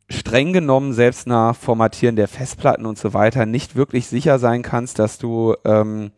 streng 0.09 0.53
genommen 0.53 0.93
selbst 0.93 1.27
nach 1.27 1.55
Formatieren 1.55 2.15
der 2.15 2.27
Festplatten 2.27 2.85
und 2.85 2.97
so 2.97 3.13
weiter 3.13 3.45
nicht 3.45 3.75
wirklich 3.75 4.07
sicher 4.07 4.39
sein 4.39 4.63
kannst, 4.63 4.99
dass 4.99 5.17
du 5.17 5.55
ähm, 5.65 6.11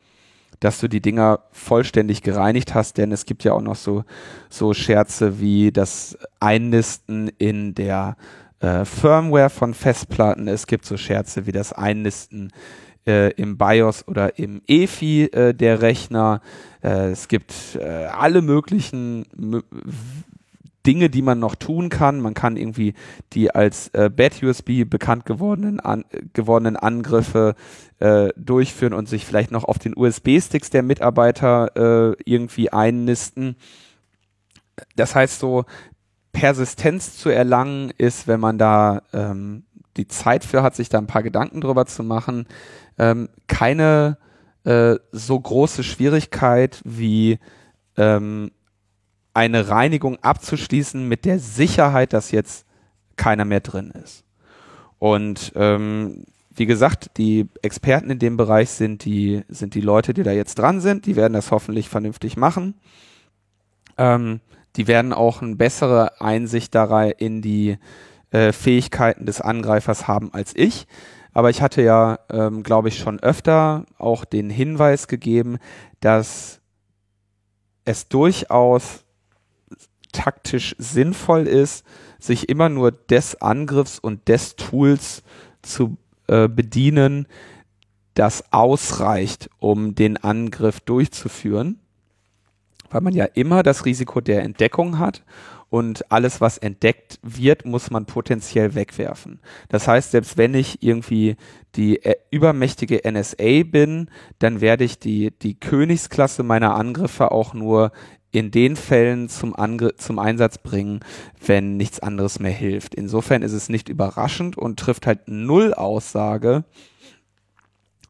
dass 0.60 0.80
du 0.80 0.88
die 0.88 1.02
Dinger 1.02 1.40
vollständig 1.52 2.22
gereinigt 2.22 2.74
hast, 2.74 2.98
denn 2.98 3.12
es 3.12 3.26
gibt 3.26 3.44
ja 3.44 3.54
auch 3.54 3.62
noch 3.62 3.76
so 3.76 4.04
so 4.50 4.74
Scherze 4.74 5.40
wie 5.40 5.72
das 5.72 6.18
Einnisten 6.40 7.30
in 7.38 7.76
der 7.76 8.18
äh, 8.60 8.86
Firmware 8.86 9.50
von 9.50 9.74
Festplatten. 9.74 10.48
Es 10.48 10.68
gibt 10.68 10.86
so 10.86 10.98
Scherze 10.98 11.46
wie 11.46 11.52
das 11.52 11.74
Einnisten 11.74 12.52
äh, 13.06 13.32
im 13.34 13.58
BIOS 13.58 14.08
oder 14.08 14.38
im 14.40 14.62
EFI 14.68 15.26
äh, 15.26 15.54
der 15.54 15.82
Rechner. 15.82 16.42
Äh, 16.84 17.12
es 17.12 17.28
gibt 17.28 17.54
äh, 17.76 18.06
alle 18.06 18.42
möglichen 18.42 19.26
Dinge, 20.86 21.10
die 21.10 21.22
man 21.22 21.40
noch 21.40 21.56
tun 21.56 21.90
kann. 21.90 22.22
Man 22.22 22.34
kann 22.34 22.58
irgendwie 22.58 22.94
die 23.34 23.54
als 23.54 23.90
äh, 23.90 24.10
Bad 24.10 24.42
USB 24.44 24.84
bekannt 24.86 25.26
gewordenen, 25.26 25.80
an, 25.80 26.06
gewordenen 26.34 26.76
Angriffe 26.76 27.56
äh, 28.00 28.30
durchführen 28.38 28.94
und 28.94 29.10
sich 29.10 29.26
vielleicht 29.26 29.52
noch 29.52 29.64
auf 29.64 29.80
den 29.80 29.96
USB-Sticks 29.96 30.70
der 30.70 30.84
Mitarbeiter 30.84 32.14
äh, 32.14 32.16
irgendwie 32.26 32.72
einnisten. 32.72 33.56
Das 34.96 35.16
heißt 35.16 35.40
so, 35.40 35.66
Persistenz 36.32 37.18
zu 37.18 37.30
erlangen 37.30 37.92
ist, 37.98 38.28
wenn 38.28 38.40
man 38.40 38.58
da 38.58 39.02
ähm, 39.14 39.64
die 39.96 40.08
Zeit 40.08 40.44
für 40.44 40.64
hat, 40.64 40.76
sich 40.76 40.90
da 40.90 40.98
ein 40.98 41.08
paar 41.08 41.24
Gedanken 41.24 41.62
drüber 41.62 41.86
zu 41.86 42.04
machen, 42.04 42.46
ähm, 42.98 43.30
keine 43.48 44.18
äh, 44.66 44.96
so 45.12 45.40
große 45.40 45.84
Schwierigkeit 45.84 46.82
wie 46.84 47.40
ähm, 47.98 48.52
eine 49.36 49.70
Reinigung 49.70 50.18
abzuschließen 50.24 51.08
mit 51.08 51.26
der 51.26 51.40
Sicherheit, 51.40 52.14
dass 52.14 52.32
jetzt 52.32 52.66
keiner 53.18 53.46
mehr 53.46 53.60
drin 53.60 53.92
ist. 53.92 54.24
Und 54.98 55.52
ähm, 55.56 56.24
wie 56.50 56.66
gesagt, 56.66 57.18
die 57.18 57.50
Experten 57.62 58.10
in 58.10 58.20
dem 58.20 58.38
Bereich 58.38 58.70
sind 58.70 59.04
die, 59.04 59.44
sind 59.50 59.76
die 59.76 59.82
Leute, 59.82 60.14
die 60.14 60.24
da 60.24 60.32
jetzt 60.32 60.56
dran 60.56 60.80
sind. 60.80 61.06
Die 61.06 61.18
werden 61.18 61.34
das 61.34 61.52
hoffentlich 61.52 61.90
vernünftig 61.90 62.38
machen. 62.38 62.76
Ähm, 63.98 64.40
die 64.78 64.88
werden 64.88 65.12
auch 65.12 65.42
eine 65.42 65.56
bessere 65.56 66.22
Einsicht 66.22 66.74
darin 66.74 67.14
in 67.18 67.42
die 67.42 67.78
äh, 68.32 68.54
Fähigkeiten 68.54 69.26
des 69.26 69.42
Angreifers 69.42 70.08
haben 70.08 70.34
als 70.34 70.56
ich. 70.56 70.88
Aber 71.34 71.50
ich 71.50 71.62
hatte 71.62 71.82
ja, 71.82 72.20
ähm, 72.30 72.64
glaube 72.64 72.88
ich, 72.88 72.98
schon 72.98 73.20
öfter 73.20 73.86
auch 73.98 74.24
den 74.24 74.50
Hinweis 74.50 75.10
gegeben, 75.10 75.58
dass 76.00 76.62
es 77.84 78.08
durchaus 78.08 79.05
taktisch 80.16 80.76
sinnvoll 80.80 81.48
ist, 81.48 81.86
sich 82.20 82.48
immer 82.50 82.70
nur 82.70 82.92
des 82.92 83.42
Angriffs 83.42 84.00
und 84.00 84.28
des 84.30 84.56
Tools 84.56 85.22
zu 85.62 85.98
äh, 86.28 86.48
bedienen, 86.48 87.28
das 88.14 88.46
ausreicht, 88.54 89.50
um 89.60 89.94
den 89.94 90.16
Angriff 90.18 90.80
durchzuführen, 90.80 91.80
weil 92.90 93.02
man 93.02 93.14
ja 93.14 93.26
immer 93.26 93.62
das 93.62 93.84
Risiko 93.84 94.22
der 94.22 94.44
Entdeckung 94.44 95.00
hat 95.00 95.24
und 95.70 96.10
alles, 96.10 96.40
was 96.40 96.58
entdeckt 96.58 97.20
wird, 97.22 97.66
muss 97.66 97.92
man 97.92 98.06
potenziell 98.06 98.76
wegwerfen. 98.76 99.42
Das 99.68 99.90
heißt, 99.90 100.12
selbst 100.12 100.38
wenn 100.38 100.54
ich 100.54 100.82
irgendwie 100.82 101.36
die 101.76 102.02
äh, 102.04 102.16
übermächtige 102.32 103.02
NSA 103.04 103.64
bin, 103.66 104.10
dann 104.40 104.62
werde 104.62 104.86
ich 104.86 104.98
die, 104.98 105.32
die 105.38 105.60
Königsklasse 105.60 106.44
meiner 106.44 106.76
Angriffe 106.76 107.32
auch 107.32 107.54
nur 107.54 107.92
in 108.36 108.52
den 108.52 108.76
Fällen 108.76 109.30
zum, 109.30 109.56
Angr 109.56 109.96
zum 109.96 110.20
Einsatz 110.20 110.58
bringen, 110.58 111.00
wenn 111.46 111.78
nichts 111.78 112.02
anderes 112.02 112.40
mehr 112.40 112.52
hilft. 112.52 112.94
Insofern 112.94 113.42
ist 113.44 113.54
es 113.54 113.70
nicht 113.70 113.88
überraschend 113.88 114.58
und 114.58 114.78
trifft 114.78 115.08
halt 115.08 115.22
null 115.28 115.74
Aussage, 115.74 116.66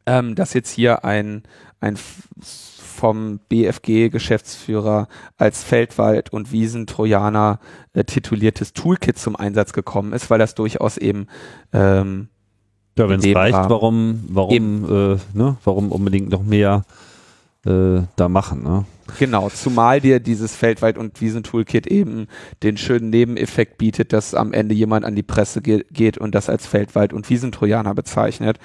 ähm, 0.04 0.34
dass 0.34 0.52
jetzt 0.52 0.70
hier 0.70 1.04
ein, 1.04 1.44
ein 1.78 1.96
vom 2.40 3.38
BFG-Geschäftsführer 3.48 5.06
als 5.36 5.62
Feldwald- 5.62 6.32
und 6.32 6.50
Wiesentrojaner 6.50 7.60
äh, 7.92 8.02
tituliertes 8.02 8.72
Toolkit 8.72 9.18
zum 9.18 9.36
Einsatz 9.36 9.72
gekommen 9.72 10.12
ist, 10.12 10.28
weil 10.28 10.40
das 10.40 10.56
durchaus 10.56 10.96
eben 10.96 11.28
ähm, 11.72 12.30
ja, 12.98 13.08
wenn 13.08 13.20
es 13.20 13.32
reicht, 13.32 13.54
war. 13.54 13.70
warum, 13.70 14.24
warum, 14.28 14.84
äh, 14.84 15.18
ne, 15.34 15.56
warum 15.62 15.92
unbedingt 15.92 16.30
noch 16.30 16.42
mehr 16.42 16.84
äh, 17.64 18.00
da 18.16 18.28
machen, 18.28 18.64
ne? 18.64 18.86
Genau, 19.18 19.48
zumal 19.50 20.00
dir 20.00 20.20
dieses 20.20 20.54
Feldwald- 20.54 20.98
und 20.98 21.20
Wiesentoolkit 21.20 21.86
eben 21.86 22.26
den 22.62 22.76
schönen 22.76 23.10
Nebeneffekt 23.10 23.78
bietet, 23.78 24.12
dass 24.12 24.34
am 24.34 24.52
Ende 24.52 24.74
jemand 24.74 25.04
an 25.04 25.14
die 25.14 25.22
Presse 25.22 25.62
ge 25.62 25.84
geht 25.90 26.18
und 26.18 26.34
das 26.34 26.48
als 26.48 26.66
Feldwald- 26.66 27.12
und 27.12 27.28
Wiesentrojaner 27.30 27.94
bezeichnet, 27.94 28.58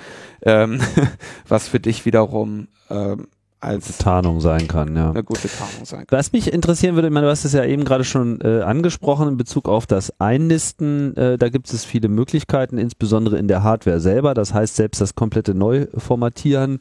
ähm, 0.43 0.79
was 1.47 1.67
für 1.67 1.79
dich 1.79 2.05
wiederum 2.05 2.67
ähm, 2.89 3.27
als 3.61 3.99
Tarnung 3.99 4.41
sein 4.41 4.67
kann, 4.67 4.95
ja. 4.95 5.11
eine 5.11 5.23
gute 5.23 5.47
Tarnung 5.47 5.85
sein 5.85 6.07
kann. 6.07 6.17
Was 6.17 6.33
mich 6.33 6.51
interessieren 6.51 6.95
würde, 6.95 7.09
ich 7.09 7.13
meine, 7.13 7.27
du 7.27 7.31
hast 7.31 7.45
es 7.45 7.53
ja 7.53 7.63
eben 7.63 7.85
gerade 7.85 8.03
schon 8.03 8.41
äh, 8.41 8.61
angesprochen 8.61 9.27
in 9.27 9.37
Bezug 9.37 9.69
auf 9.69 9.85
das 9.85 10.19
Einnisten. 10.19 11.15
Äh, 11.15 11.37
da 11.37 11.49
gibt 11.49 11.71
es 11.71 11.85
viele 11.85 12.09
Möglichkeiten, 12.09 12.79
insbesondere 12.79 13.37
in 13.37 13.47
der 13.47 13.61
Hardware 13.61 13.99
selber. 13.99 14.33
Das 14.33 14.55
heißt, 14.55 14.75
selbst 14.75 14.99
das 14.99 15.13
komplette 15.13 15.53
Neuformatieren, 15.53 16.79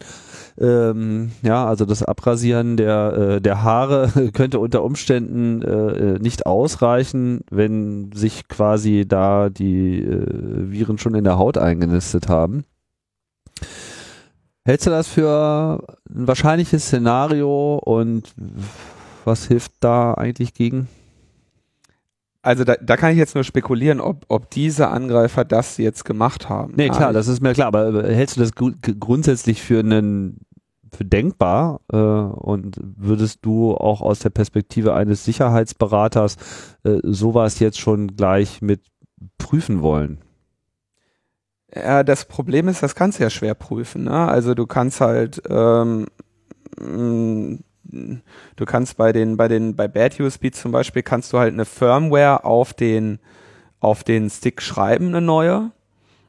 ähm, 0.60 1.32
ja, 1.42 1.66
also 1.66 1.86
das 1.86 2.02
Abrasieren 2.02 2.76
der, 2.76 3.12
äh, 3.36 3.40
der 3.40 3.62
Haare 3.62 4.30
könnte 4.34 4.58
unter 4.58 4.84
Umständen 4.84 5.62
äh, 5.62 6.18
nicht 6.18 6.44
ausreichen, 6.46 7.40
wenn 7.50 8.12
sich 8.12 8.46
quasi 8.48 9.06
da 9.08 9.48
die 9.48 10.02
äh, 10.02 10.70
Viren 10.70 10.98
schon 10.98 11.14
in 11.14 11.24
der 11.24 11.38
Haut 11.38 11.56
eingenistet 11.56 12.28
haben. 12.28 12.64
Hältst 14.64 14.86
du 14.86 14.90
das 14.90 15.08
für 15.08 15.82
ein 16.08 16.26
wahrscheinliches 16.26 16.84
Szenario 16.84 17.76
und 17.82 18.34
was 19.24 19.46
hilft 19.46 19.72
da 19.80 20.12
eigentlich 20.14 20.52
gegen? 20.52 20.88
Also 22.42 22.64
da, 22.64 22.74
da 22.80 22.96
kann 22.96 23.12
ich 23.12 23.18
jetzt 23.18 23.34
nur 23.34 23.44
spekulieren, 23.44 24.00
ob, 24.00 24.24
ob 24.28 24.50
diese 24.50 24.88
Angreifer 24.88 25.44
das 25.44 25.76
jetzt 25.78 26.04
gemacht 26.04 26.48
haben. 26.48 26.74
Nee, 26.76 26.88
klar, 26.88 27.12
das 27.12 27.28
ist 27.28 27.42
mir 27.42 27.52
klar, 27.52 27.68
aber 27.68 28.02
hältst 28.04 28.36
du 28.36 28.40
das 28.40 28.52
grundsätzlich 28.54 29.62
für 29.62 29.80
einen 29.80 30.40
für 30.92 31.04
denkbar 31.04 31.80
äh, 31.92 31.96
und 31.96 32.76
würdest 32.80 33.40
du 33.42 33.74
auch 33.74 34.00
aus 34.00 34.20
der 34.20 34.30
Perspektive 34.30 34.94
eines 34.94 35.24
Sicherheitsberaters 35.24 36.36
äh, 36.84 36.98
sowas 37.02 37.58
jetzt 37.58 37.78
schon 37.78 38.16
gleich 38.16 38.62
mit 38.62 38.82
prüfen 39.38 39.82
wollen? 39.82 40.18
Ja, 41.74 42.02
das 42.02 42.24
Problem 42.24 42.68
ist, 42.68 42.82
das 42.82 42.94
kannst 42.94 43.18
du 43.18 43.22
ja 43.22 43.30
schwer 43.30 43.54
prüfen. 43.54 44.04
Ne? 44.04 44.28
Also 44.28 44.54
du 44.54 44.66
kannst 44.66 45.00
halt, 45.00 45.40
ähm, 45.48 46.06
mh, 46.80 47.58
du 48.56 48.64
kannst 48.64 48.96
bei 48.96 49.12
den, 49.12 49.36
bei 49.36 49.48
den, 49.48 49.76
bei 49.76 49.88
Bad 49.88 50.18
USB 50.20 50.52
zum 50.52 50.72
Beispiel 50.72 51.02
kannst 51.02 51.32
du 51.32 51.38
halt 51.38 51.52
eine 51.52 51.64
Firmware 51.64 52.44
auf 52.44 52.74
den, 52.74 53.18
auf 53.78 54.04
den 54.04 54.30
Stick 54.30 54.62
schreiben, 54.62 55.08
eine 55.08 55.20
neue, 55.20 55.70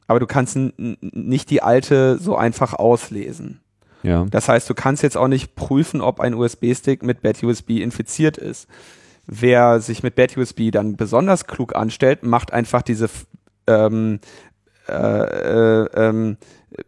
aber 0.06 0.20
du 0.20 0.26
kannst 0.26 0.58
nicht 0.76 1.50
die 1.50 1.62
alte 1.62 2.18
so 2.18 2.36
einfach 2.36 2.74
auslesen. 2.74 3.60
Ja. 4.02 4.26
Das 4.30 4.48
heißt, 4.48 4.68
du 4.68 4.74
kannst 4.74 5.02
jetzt 5.02 5.16
auch 5.16 5.28
nicht 5.28 5.54
prüfen, 5.54 6.00
ob 6.00 6.20
ein 6.20 6.34
USB-Stick 6.34 7.02
mit 7.02 7.22
Bad 7.22 7.42
USB 7.42 7.70
infiziert 7.70 8.36
ist. 8.36 8.68
Wer 9.26 9.80
sich 9.80 10.02
mit 10.02 10.16
Bad 10.16 10.36
USB 10.36 10.70
dann 10.72 10.96
besonders 10.96 11.46
klug 11.46 11.76
anstellt, 11.76 12.24
macht 12.24 12.52
einfach 12.52 12.82
diese 12.82 13.08
ähm, 13.68 14.18
äh, 14.88 14.92
äh, 14.92 15.88
ähm, 15.94 16.36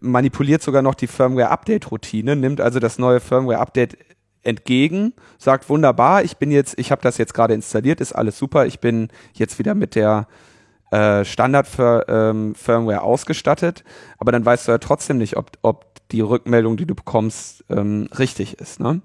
manipuliert 0.00 0.62
sogar 0.62 0.82
noch 0.82 0.94
die 0.94 1.06
Firmware-Update-Routine, 1.06 2.36
nimmt 2.36 2.60
also 2.60 2.80
das 2.80 2.98
neue 2.98 3.20
Firmware-Update 3.20 3.96
entgegen, 4.42 5.12
sagt 5.38 5.68
wunderbar, 5.68 6.24
ich 6.24 6.36
bin 6.36 6.50
jetzt, 6.50 6.78
ich 6.78 6.90
habe 6.90 7.02
das 7.02 7.18
jetzt 7.18 7.34
gerade 7.34 7.54
installiert, 7.54 8.00
ist 8.00 8.12
alles 8.12 8.38
super, 8.38 8.66
ich 8.66 8.80
bin 8.80 9.08
jetzt 9.32 9.58
wieder 9.58 9.74
mit 9.74 9.94
der 9.94 10.26
äh, 10.90 11.24
Standard-Firmware 11.24 13.02
ausgestattet, 13.02 13.84
aber 14.18 14.32
dann 14.32 14.44
weißt 14.44 14.68
du 14.68 14.72
ja 14.72 14.78
trotzdem 14.78 15.18
nicht, 15.18 15.36
ob, 15.36 15.52
ob 15.62 15.86
die 16.10 16.20
Rückmeldung, 16.20 16.76
die 16.76 16.86
du 16.86 16.94
bekommst, 16.94 17.64
ähm, 17.70 18.08
richtig 18.18 18.58
ist. 18.58 18.80
Ne? 18.80 19.00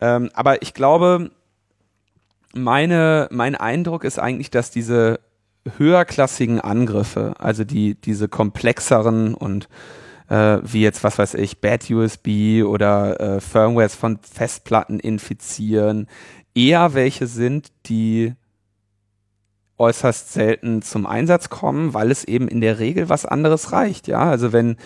Ähm, 0.00 0.30
aber 0.34 0.62
ich 0.62 0.74
glaube, 0.74 1.30
meine, 2.54 3.28
mein 3.30 3.54
Eindruck 3.54 4.04
ist 4.04 4.18
eigentlich, 4.18 4.50
dass 4.50 4.70
diese 4.70 5.20
höherklassigen 5.78 6.60
Angriffe, 6.60 7.34
also 7.38 7.64
die, 7.64 7.94
diese 7.94 8.28
komplexeren 8.28 9.34
und 9.34 9.68
äh, 10.28 10.58
wie 10.62 10.82
jetzt, 10.82 11.04
was 11.04 11.18
weiß 11.18 11.34
ich, 11.34 11.60
Bad 11.60 11.90
USB 11.90 12.62
oder 12.64 13.20
äh, 13.20 13.40
Firmwares 13.40 13.94
von 13.94 14.18
Festplatten 14.18 15.00
infizieren, 15.00 16.06
eher 16.54 16.94
welche 16.94 17.26
sind, 17.26 17.68
die 17.86 18.34
äußerst 19.78 20.32
selten 20.32 20.82
zum 20.82 21.06
Einsatz 21.06 21.48
kommen, 21.48 21.94
weil 21.94 22.10
es 22.10 22.24
eben 22.24 22.48
in 22.48 22.60
der 22.60 22.78
Regel 22.78 23.08
was 23.08 23.26
anderes 23.26 23.72
reicht, 23.72 24.06
ja. 24.08 24.20
Also 24.20 24.52
wenn 24.52 24.76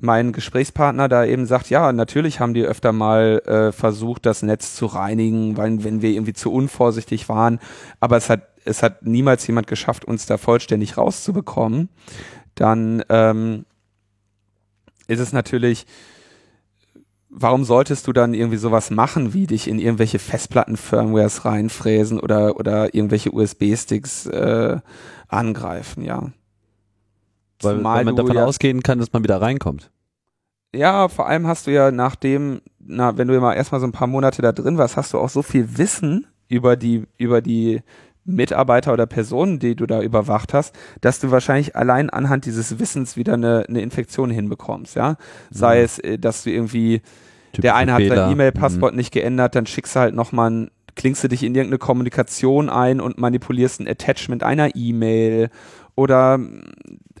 mein 0.00 0.32
Gesprächspartner 0.32 1.08
da 1.08 1.24
eben 1.24 1.46
sagt, 1.46 1.70
ja, 1.70 1.92
natürlich 1.92 2.40
haben 2.40 2.54
die 2.54 2.64
öfter 2.64 2.92
mal 2.92 3.42
äh, 3.46 3.72
versucht, 3.72 4.26
das 4.26 4.42
Netz 4.42 4.74
zu 4.74 4.86
reinigen, 4.86 5.56
weil 5.56 5.84
wenn 5.84 6.02
wir 6.02 6.10
irgendwie 6.10 6.32
zu 6.32 6.52
unvorsichtig 6.52 7.28
waren, 7.28 7.60
aber 8.00 8.16
es 8.16 8.28
hat 8.28 8.48
es 8.64 8.82
hat 8.82 9.04
niemals 9.04 9.46
jemand 9.46 9.66
geschafft, 9.66 10.04
uns 10.04 10.26
da 10.26 10.38
vollständig 10.38 10.96
rauszubekommen, 10.96 11.88
dann 12.54 13.02
ähm, 13.08 13.64
ist 15.08 15.20
es 15.20 15.32
natürlich, 15.32 15.86
warum 17.34 17.64
solltest 17.64 18.06
du 18.06 18.12
dann 18.12 18.34
irgendwie 18.34 18.58
sowas 18.58 18.90
machen, 18.90 19.32
wie 19.32 19.46
dich 19.46 19.66
in 19.66 19.78
irgendwelche 19.78 20.18
Festplatten-Firmwares 20.18 21.44
reinfräsen 21.44 22.20
oder, 22.20 22.56
oder 22.56 22.94
irgendwelche 22.94 23.32
USB-Sticks 23.32 24.26
äh, 24.26 24.78
angreifen, 25.28 26.04
ja. 26.04 26.30
Weil, 27.60 27.76
Zumal 27.76 27.98
weil 27.98 28.04
man 28.04 28.16
davon 28.16 28.36
ja, 28.36 28.44
ausgehen 28.44 28.82
kann, 28.82 28.98
dass 28.98 29.12
man 29.12 29.22
wieder 29.22 29.40
reinkommt. 29.40 29.90
ja, 30.74 31.08
vor 31.08 31.26
allem 31.26 31.46
hast 31.46 31.66
du 31.66 31.70
ja 31.70 31.90
nachdem, 31.90 32.60
na, 32.78 33.16
wenn 33.16 33.28
du 33.28 33.40
mal 33.40 33.54
erstmal 33.54 33.80
so 33.80 33.86
ein 33.86 33.92
paar 33.92 34.08
Monate 34.08 34.42
da 34.42 34.52
drin 34.52 34.78
warst, 34.78 34.96
hast 34.96 35.14
du 35.14 35.18
auch 35.18 35.30
so 35.30 35.42
viel 35.42 35.78
Wissen 35.78 36.26
über 36.48 36.76
die, 36.76 37.06
über 37.16 37.40
die 37.40 37.80
Mitarbeiter 38.24 38.92
oder 38.92 39.06
Personen, 39.06 39.58
die 39.58 39.74
du 39.74 39.86
da 39.86 40.00
überwacht 40.00 40.54
hast, 40.54 40.74
dass 41.00 41.18
du 41.18 41.30
wahrscheinlich 41.30 41.74
allein 41.74 42.08
anhand 42.10 42.46
dieses 42.46 42.78
Wissens 42.78 43.16
wieder 43.16 43.34
eine, 43.34 43.64
eine 43.68 43.80
Infektion 43.80 44.30
hinbekommst, 44.30 44.94
ja. 44.96 45.16
Sei 45.50 45.78
Mhm. 45.78 45.84
es, 45.84 45.98
äh, 45.98 46.18
dass 46.18 46.44
du 46.44 46.50
irgendwie 46.50 47.00
Typische 47.52 47.62
der 47.62 47.76
eine 47.76 47.92
hat 47.94 48.00
Fehler. 48.02 48.16
sein 48.16 48.32
E-Mail-Passwort 48.32 48.94
nicht 48.94 49.12
geändert, 49.12 49.54
dann 49.56 49.66
schickst 49.66 49.96
du 49.96 50.00
halt 50.00 50.14
nochmal 50.14 50.50
ein, 50.50 50.70
klingst 50.94 51.24
du 51.24 51.28
dich 51.28 51.42
in 51.42 51.54
irgendeine 51.54 51.78
Kommunikation 51.78 52.68
ein 52.70 53.00
und 53.00 53.18
manipulierst 53.18 53.80
ein 53.80 53.88
Attachment 53.88 54.42
einer 54.42 54.76
E-Mail 54.76 55.50
oder 55.94 56.38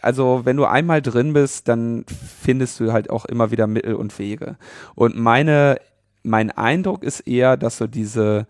also 0.00 0.42
wenn 0.44 0.56
du 0.56 0.64
einmal 0.64 1.02
drin 1.02 1.32
bist, 1.32 1.68
dann 1.68 2.04
findest 2.42 2.80
du 2.80 2.92
halt 2.92 3.10
auch 3.10 3.24
immer 3.24 3.50
wieder 3.50 3.66
Mittel 3.66 3.94
und 3.94 4.18
Wege. 4.18 4.56
Und 4.94 5.16
meine, 5.16 5.76
mein 6.22 6.50
Eindruck 6.50 7.02
ist 7.04 7.20
eher, 7.20 7.56
dass 7.56 7.78
so 7.78 7.86
diese 7.86 8.46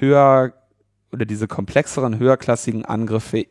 höher 0.00 0.52
oder 1.12 1.24
diese 1.24 1.48
komplexeren, 1.48 2.18
höherklassigen 2.18 2.84
Angriffe 2.84 3.46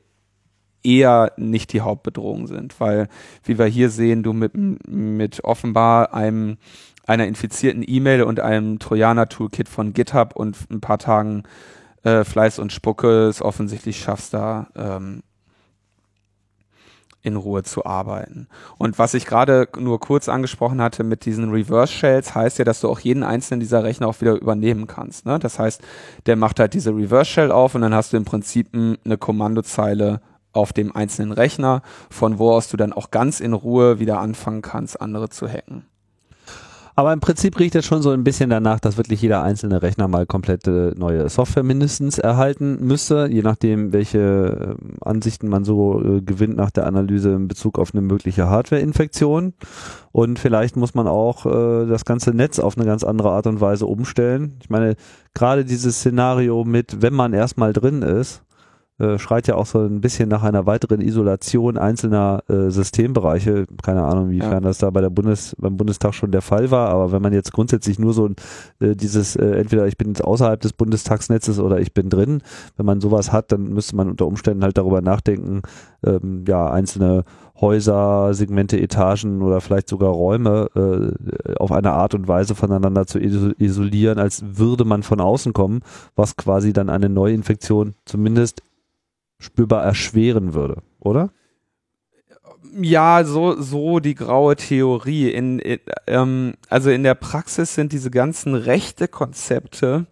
eher 0.83 1.31
nicht 1.37 1.73
die 1.73 1.81
Hauptbedrohung 1.81 2.47
sind, 2.47 2.79
weil, 2.79 3.07
wie 3.43 3.57
wir 3.57 3.65
hier 3.65 3.89
sehen, 3.89 4.23
du 4.23 4.33
mit, 4.33 4.53
mit 4.87 5.43
offenbar 5.43 6.13
einem 6.13 6.57
einer 7.07 7.27
infizierten 7.27 7.83
E-Mail 7.85 8.23
und 8.23 8.39
einem 8.39 8.79
Trojaner-Toolkit 8.79 9.69
von 9.69 9.93
GitHub 9.93 10.35
und 10.35 10.57
ein 10.71 10.81
paar 10.81 10.97
Tagen 10.97 11.43
äh, 12.03 12.23
Fleiß 12.23 12.59
und 12.59 12.73
Spucke 12.73 13.27
es 13.27 13.41
offensichtlich 13.41 13.99
schaffst, 13.99 14.33
da 14.33 14.67
ähm, 14.75 15.21
in 17.25 17.35
Ruhe 17.35 17.63
zu 17.63 17.85
arbeiten. 17.85 18.47
Und 18.77 18.99
was 18.99 19.13
ich 19.15 19.25
gerade 19.25 19.67
nur 19.77 19.99
kurz 19.99 20.29
angesprochen 20.29 20.81
hatte 20.81 21.03
mit 21.03 21.25
diesen 21.25 21.51
Reverse 21.51 21.91
Shells, 21.91 22.35
heißt 22.35 22.59
ja, 22.59 22.65
dass 22.65 22.81
du 22.81 22.89
auch 22.89 22.99
jeden 22.99 23.23
einzelnen 23.23 23.59
dieser 23.59 23.83
Rechner 23.83 24.07
auch 24.07 24.21
wieder 24.21 24.33
übernehmen 24.33 24.85
kannst. 24.87 25.25
Ne? 25.25 25.39
Das 25.39 25.57
heißt, 25.57 25.81
der 26.27 26.35
macht 26.35 26.59
halt 26.59 26.73
diese 26.73 26.91
Reverse 26.91 27.31
Shell 27.31 27.51
auf 27.51 27.75
und 27.75 27.81
dann 27.81 27.95
hast 27.95 28.13
du 28.13 28.17
im 28.17 28.25
Prinzip 28.25 28.69
eine 28.73 29.17
Kommandozeile 29.17 30.21
auf 30.53 30.71
dem 30.71 30.95
einzelnen 30.95 31.31
Rechner, 31.31 31.81
von 32.09 32.39
wo 32.39 32.51
aus 32.51 32.69
du 32.69 32.77
dann 32.77 32.93
auch 32.93 33.11
ganz 33.11 33.39
in 33.39 33.53
Ruhe 33.53 33.99
wieder 33.99 34.19
anfangen 34.19 34.61
kannst, 34.61 35.01
andere 35.01 35.29
zu 35.29 35.47
hacken. 35.49 35.85
Aber 36.97 37.11
im 37.11 37.19
Prinzip 37.19 37.59
riecht 37.59 37.75
es 37.75 37.85
schon 37.85 38.01
so 38.01 38.11
ein 38.11 38.23
bisschen 38.23 38.49
danach, 38.49 38.79
dass 38.79 38.95
wirklich 38.95 39.21
jeder 39.21 39.43
einzelne 39.43 39.81
Rechner 39.81 40.07
mal 40.07 40.25
komplette 40.25 40.93
neue 40.97 41.27
Software 41.27 41.63
mindestens 41.63 42.19
erhalten 42.19 42.77
müsste, 42.79 43.27
je 43.29 43.41
nachdem, 43.41 43.91
welche 43.91 44.77
ähm, 44.79 44.95
Ansichten 45.01 45.49
man 45.49 45.65
so 45.65 46.01
äh, 46.01 46.21
gewinnt 46.21 46.55
nach 46.55 46.71
der 46.71 46.87
Analyse 46.87 47.33
in 47.33 47.49
Bezug 47.49 47.79
auf 47.79 47.93
eine 47.93 48.01
mögliche 48.01 48.49
Hardware-Infektion. 48.49 49.53
Und 50.13 50.39
vielleicht 50.39 50.77
muss 50.77 50.93
man 50.93 51.07
auch 51.07 51.45
äh, 51.45 51.85
das 51.85 52.05
ganze 52.05 52.31
Netz 52.31 52.59
auf 52.59 52.77
eine 52.77 52.85
ganz 52.85 53.03
andere 53.03 53.31
Art 53.31 53.47
und 53.47 53.59
Weise 53.59 53.87
umstellen. 53.87 54.57
Ich 54.61 54.69
meine, 54.69 54.95
gerade 55.33 55.65
dieses 55.65 55.97
Szenario 55.97 56.63
mit, 56.63 57.01
wenn 57.01 57.13
man 57.13 57.33
erstmal 57.33 57.73
drin 57.73 58.03
ist, 58.03 58.44
äh, 58.97 59.17
schreit 59.19 59.47
ja 59.47 59.55
auch 59.55 59.65
so 59.65 59.79
ein 59.79 59.99
bisschen 59.99 60.29
nach 60.29 60.43
einer 60.43 60.65
weiteren 60.65 61.01
Isolation 61.01 61.77
einzelner 61.77 62.43
äh, 62.47 62.69
Systembereiche. 62.69 63.65
Keine 63.83 64.03
Ahnung, 64.03 64.29
wiefern 64.29 64.51
ja. 64.51 64.59
das 64.61 64.77
da 64.77 64.89
bei 64.89 65.01
der 65.01 65.09
Bundes, 65.09 65.55
beim 65.59 65.75
Bundestag 65.75 66.13
schon 66.13 66.31
der 66.31 66.41
Fall 66.41 66.71
war, 66.71 66.89
aber 66.89 67.11
wenn 67.11 67.21
man 67.21 67.33
jetzt 67.33 67.51
grundsätzlich 67.51 67.99
nur 67.99 68.13
so 68.13 68.29
äh, 68.79 68.95
dieses, 68.95 69.35
äh, 69.35 69.57
entweder 69.57 69.87
ich 69.87 69.97
bin 69.97 70.09
jetzt 70.09 70.23
außerhalb 70.23 70.61
des 70.61 70.73
Bundestagsnetzes 70.73 71.59
oder 71.59 71.79
ich 71.79 71.93
bin 71.93 72.09
drin, 72.09 72.41
wenn 72.77 72.85
man 72.85 73.01
sowas 73.01 73.31
hat, 73.31 73.51
dann 73.51 73.63
müsste 73.65 73.95
man 73.95 74.09
unter 74.09 74.27
Umständen 74.27 74.63
halt 74.63 74.77
darüber 74.77 75.01
nachdenken, 75.01 75.61
ähm, 76.05 76.45
ja, 76.47 76.69
einzelne 76.71 77.25
Häuser, 77.59 78.33
Segmente, 78.33 78.79
Etagen 78.79 79.41
oder 79.41 79.61
vielleicht 79.61 79.87
sogar 79.87 80.09
Räume 80.09 80.69
äh, 80.75 81.55
auf 81.55 81.71
eine 81.71 81.93
Art 81.93 82.13
und 82.13 82.27
Weise 82.27 82.53
voneinander 82.53 83.07
zu 83.07 83.17
isolieren, 83.19 84.19
als 84.19 84.43
würde 84.45 84.83
man 84.83 85.03
von 85.03 85.21
außen 85.21 85.53
kommen, 85.53 85.81
was 86.15 86.35
quasi 86.35 86.73
dann 86.73 86.89
eine 86.89 87.07
Neuinfektion 87.07 87.95
zumindest 88.03 88.61
spürbar 89.45 89.83
erschweren 89.83 90.53
würde, 90.53 90.81
oder? 90.99 91.31
Ja, 92.77 93.23
so, 93.23 93.61
so 93.61 93.99
die 93.99 94.15
graue 94.15 94.55
Theorie. 94.55 95.29
In, 95.29 95.59
in 95.59 95.79
ähm, 96.07 96.55
also 96.69 96.89
in 96.89 97.03
der 97.03 97.15
Praxis 97.15 97.73
sind 97.75 97.93
diese 97.93 98.11
ganzen 98.11 98.55
rechte 98.55 99.07
Konzepte 99.07 100.07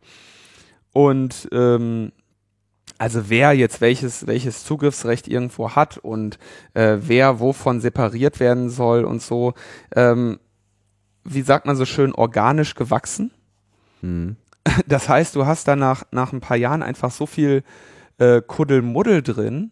und 0.93 1.49
ähm, 1.51 2.13
also 2.97 3.29
wer 3.29 3.53
jetzt 3.53 3.81
welches, 3.81 4.27
welches 4.27 4.63
Zugriffsrecht 4.63 5.27
irgendwo 5.27 5.71
hat 5.71 5.97
und 5.97 6.37
äh, 6.73 6.97
wer 7.01 7.39
wovon 7.39 7.81
separiert 7.81 8.39
werden 8.39 8.69
soll 8.69 9.03
und 9.03 9.21
so, 9.21 9.55
ähm, 9.95 10.39
wie 11.25 11.41
sagt 11.41 11.65
man 11.65 11.75
so 11.75 11.85
schön, 11.85 12.13
organisch 12.13 12.75
gewachsen. 12.75 13.31
Hm. 14.01 14.37
Das 14.87 15.09
heißt, 15.09 15.35
du 15.35 15.45
hast 15.45 15.67
danach 15.67 16.03
nach 16.11 16.31
ein 16.31 16.39
paar 16.39 16.55
Jahren 16.55 16.83
einfach 16.83 17.11
so 17.11 17.25
viel 17.25 17.63
äh, 18.23 18.41
Kuddelmuddel 18.45 19.21
drin, 19.21 19.71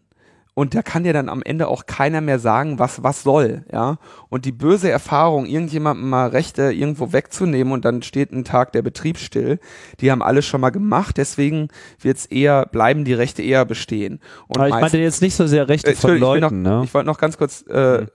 und 0.54 0.74
da 0.74 0.82
kann 0.82 1.04
dir 1.04 1.14
dann 1.14 1.30
am 1.30 1.42
Ende 1.42 1.66
auch 1.66 1.86
keiner 1.86 2.20
mehr 2.20 2.38
sagen, 2.38 2.78
was 2.78 3.02
was 3.02 3.22
soll, 3.22 3.64
ja. 3.72 3.96
Und 4.28 4.44
die 4.44 4.52
böse 4.52 4.90
Erfahrung, 4.90 5.46
irgendjemandem 5.46 6.10
mal 6.10 6.28
Rechte 6.28 6.72
irgendwo 6.72 7.14
wegzunehmen 7.14 7.72
und 7.72 7.86
dann 7.86 8.02
steht 8.02 8.32
ein 8.32 8.44
Tag 8.44 8.72
der 8.72 8.82
Betrieb 8.82 9.16
still, 9.16 9.58
die 10.00 10.10
haben 10.10 10.22
alle 10.22 10.42
schon 10.42 10.60
mal 10.60 10.68
gemacht, 10.68 11.16
deswegen 11.16 11.68
wird's 11.98 12.26
eher, 12.26 12.66
bleiben 12.66 13.06
die 13.06 13.14
Rechte 13.14 13.42
eher 13.42 13.64
bestehen. 13.64 14.20
Und 14.46 14.58
Aber 14.58 14.68
ich 14.68 14.74
meinte 14.74 14.98
jetzt 14.98 15.22
nicht 15.22 15.36
so 15.36 15.46
sehr 15.46 15.68
Rechte 15.70 15.92
äh, 15.92 15.94
von 15.94 16.18
Leuten, 16.18 16.44
ich 16.44 16.52
ne? 16.62 16.82
Ich 16.84 16.92
wollte 16.92 17.06
noch 17.06 17.18
ganz 17.18 17.38
kurz, 17.38 17.64
äh, 17.70 18.02
mhm. 18.02 18.06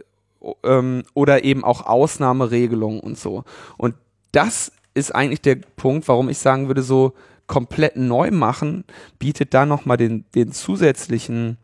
ähm, 0.64 1.04
oder 1.16 1.44
eben 1.44 1.64
auch 1.64 1.88
Ausnahmeregelungen 1.88 3.00
und 3.00 3.18
so. 3.18 3.46
Und 3.78 3.96
das 4.32 4.72
ist 4.94 5.16
eigentlich 5.16 5.42
der 5.42 5.58
Punkt, 5.76 6.08
warum 6.08 6.30
ich 6.30 6.38
sagen 6.38 6.68
würde, 6.68 6.84
so 6.84 7.14
komplett 7.48 7.96
neu 7.96 8.32
machen, 8.32 8.84
bietet 9.20 9.54
da 9.54 9.66
nochmal 9.66 9.98
den, 9.98 10.26
den 10.36 10.52
zusätzlichen 10.52 11.58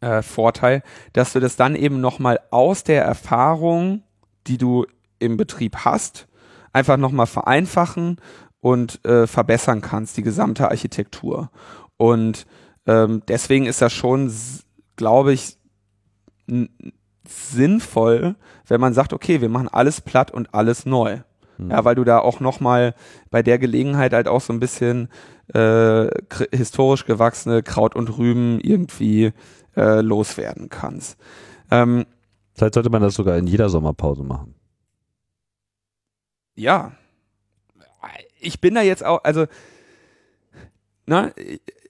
äh, 0.00 0.22
Vorteil, 0.22 0.82
dass 1.12 1.32
du 1.32 1.40
das 1.40 1.56
dann 1.56 1.76
eben 1.76 2.00
nochmal 2.00 2.40
aus 2.50 2.84
der 2.84 3.04
Erfahrung, 3.04 4.02
die 4.46 4.58
du 4.58 4.86
im 5.18 5.36
Betrieb 5.36 5.84
hast, 5.84 6.26
einfach 6.72 6.96
nochmal 6.96 7.26
vereinfachen 7.26 8.16
und 8.60 9.04
äh, 9.04 9.26
verbessern 9.26 9.80
kannst, 9.80 10.16
die 10.16 10.22
gesamte 10.22 10.68
Architektur. 10.68 11.50
Und 11.96 12.46
ähm, 12.86 13.22
deswegen 13.28 13.66
ist 13.66 13.82
das 13.82 13.92
schon, 13.92 14.32
glaube 14.96 15.32
ich, 15.32 15.58
sinnvoll, 17.26 18.36
wenn 18.66 18.80
man 18.80 18.94
sagt, 18.94 19.12
okay, 19.12 19.40
wir 19.40 19.48
machen 19.48 19.68
alles 19.68 20.00
platt 20.00 20.30
und 20.30 20.54
alles 20.54 20.86
neu. 20.86 21.20
Mhm. 21.58 21.70
Ja, 21.70 21.84
weil 21.84 21.94
du 21.94 22.04
da 22.04 22.18
auch 22.20 22.40
nochmal 22.40 22.94
bei 23.30 23.42
der 23.42 23.58
Gelegenheit 23.58 24.12
halt 24.12 24.28
auch 24.28 24.40
so 24.40 24.52
ein 24.52 24.60
bisschen 24.60 25.08
äh, 25.52 26.08
historisch 26.52 27.04
gewachsene 27.04 27.62
Kraut 27.62 27.94
und 27.94 28.16
Rüben 28.16 28.60
irgendwie 28.60 29.32
äh, 29.76 30.00
loswerden 30.00 30.68
kannst. 30.68 31.18
Ähm, 31.70 32.06
Vielleicht 32.54 32.74
sollte 32.74 32.90
man 32.90 33.02
das 33.02 33.14
sogar 33.14 33.36
in 33.36 33.46
jeder 33.46 33.68
Sommerpause 33.68 34.24
machen. 34.24 34.54
Ja. 36.56 36.92
Ich 38.40 38.60
bin 38.60 38.74
da 38.74 38.82
jetzt 38.82 39.04
auch, 39.04 39.22
also, 39.24 39.46
na, 41.06 41.30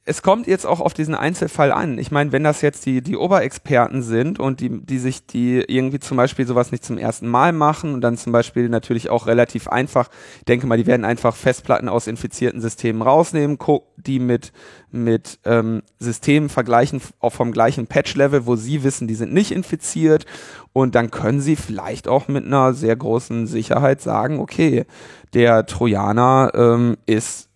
es 0.09 0.22
kommt 0.22 0.47
jetzt 0.47 0.64
auch 0.64 0.80
auf 0.80 0.94
diesen 0.94 1.14
Einzelfall 1.14 1.70
an. 1.70 1.98
Ich 1.98 2.10
meine, 2.10 2.32
wenn 2.32 2.43
das 2.43 2.62
jetzt 2.62 2.86
die, 2.86 3.02
die 3.02 3.18
Oberexperten 3.18 4.01
sind 4.01 4.40
und 4.40 4.60
die, 4.60 4.70
die 4.70 4.98
sich 4.98 5.26
die 5.26 5.59
irgendwie 5.59 5.98
zum 5.98 6.16
Beispiel 6.16 6.47
sowas 6.47 6.72
nicht 6.72 6.82
zum 6.82 6.97
ersten 6.97 7.28
Mal 7.28 7.52
machen 7.52 7.93
und 7.93 8.01
dann 8.01 8.16
zum 8.16 8.32
Beispiel 8.32 8.70
natürlich 8.70 9.10
auch 9.10 9.26
relativ 9.26 9.68
einfach, 9.68 10.09
denke 10.48 10.66
mal, 10.66 10.78
die 10.78 10.86
werden 10.86 11.05
einfach 11.05 11.36
Festplatten 11.36 11.90
aus 11.90 12.06
infizierten 12.06 12.62
Systemen 12.62 13.02
rausnehmen, 13.02 13.59
die 13.98 14.18
mit, 14.18 14.52
mit 14.90 15.40
ähm, 15.44 15.82
Systemen 15.98 16.48
vergleichen, 16.48 17.02
auch 17.20 17.35
vom 17.35 17.52
gleichen 17.52 17.86
Patch-Level, 17.86 18.47
wo 18.47 18.56
sie 18.56 18.85
wissen, 18.85 19.09
die 19.09 19.14
sind 19.14 19.35
nicht 19.35 19.52
infiziert 19.52 20.24
und 20.72 20.94
dann 20.94 21.10
können 21.10 21.43
sie 21.43 21.56
vielleicht 21.56 22.09
auch 22.09 22.28
mit 22.28 22.47
einer 22.47 22.72
sehr 22.72 22.97
großen 22.97 23.47
Sicherheit 23.47 24.01
sagen, 24.01 24.40
okay, 24.40 24.86
der 25.35 25.66
Trojaner 25.66 26.52
ähm, 26.55 26.97
ist 27.05 27.47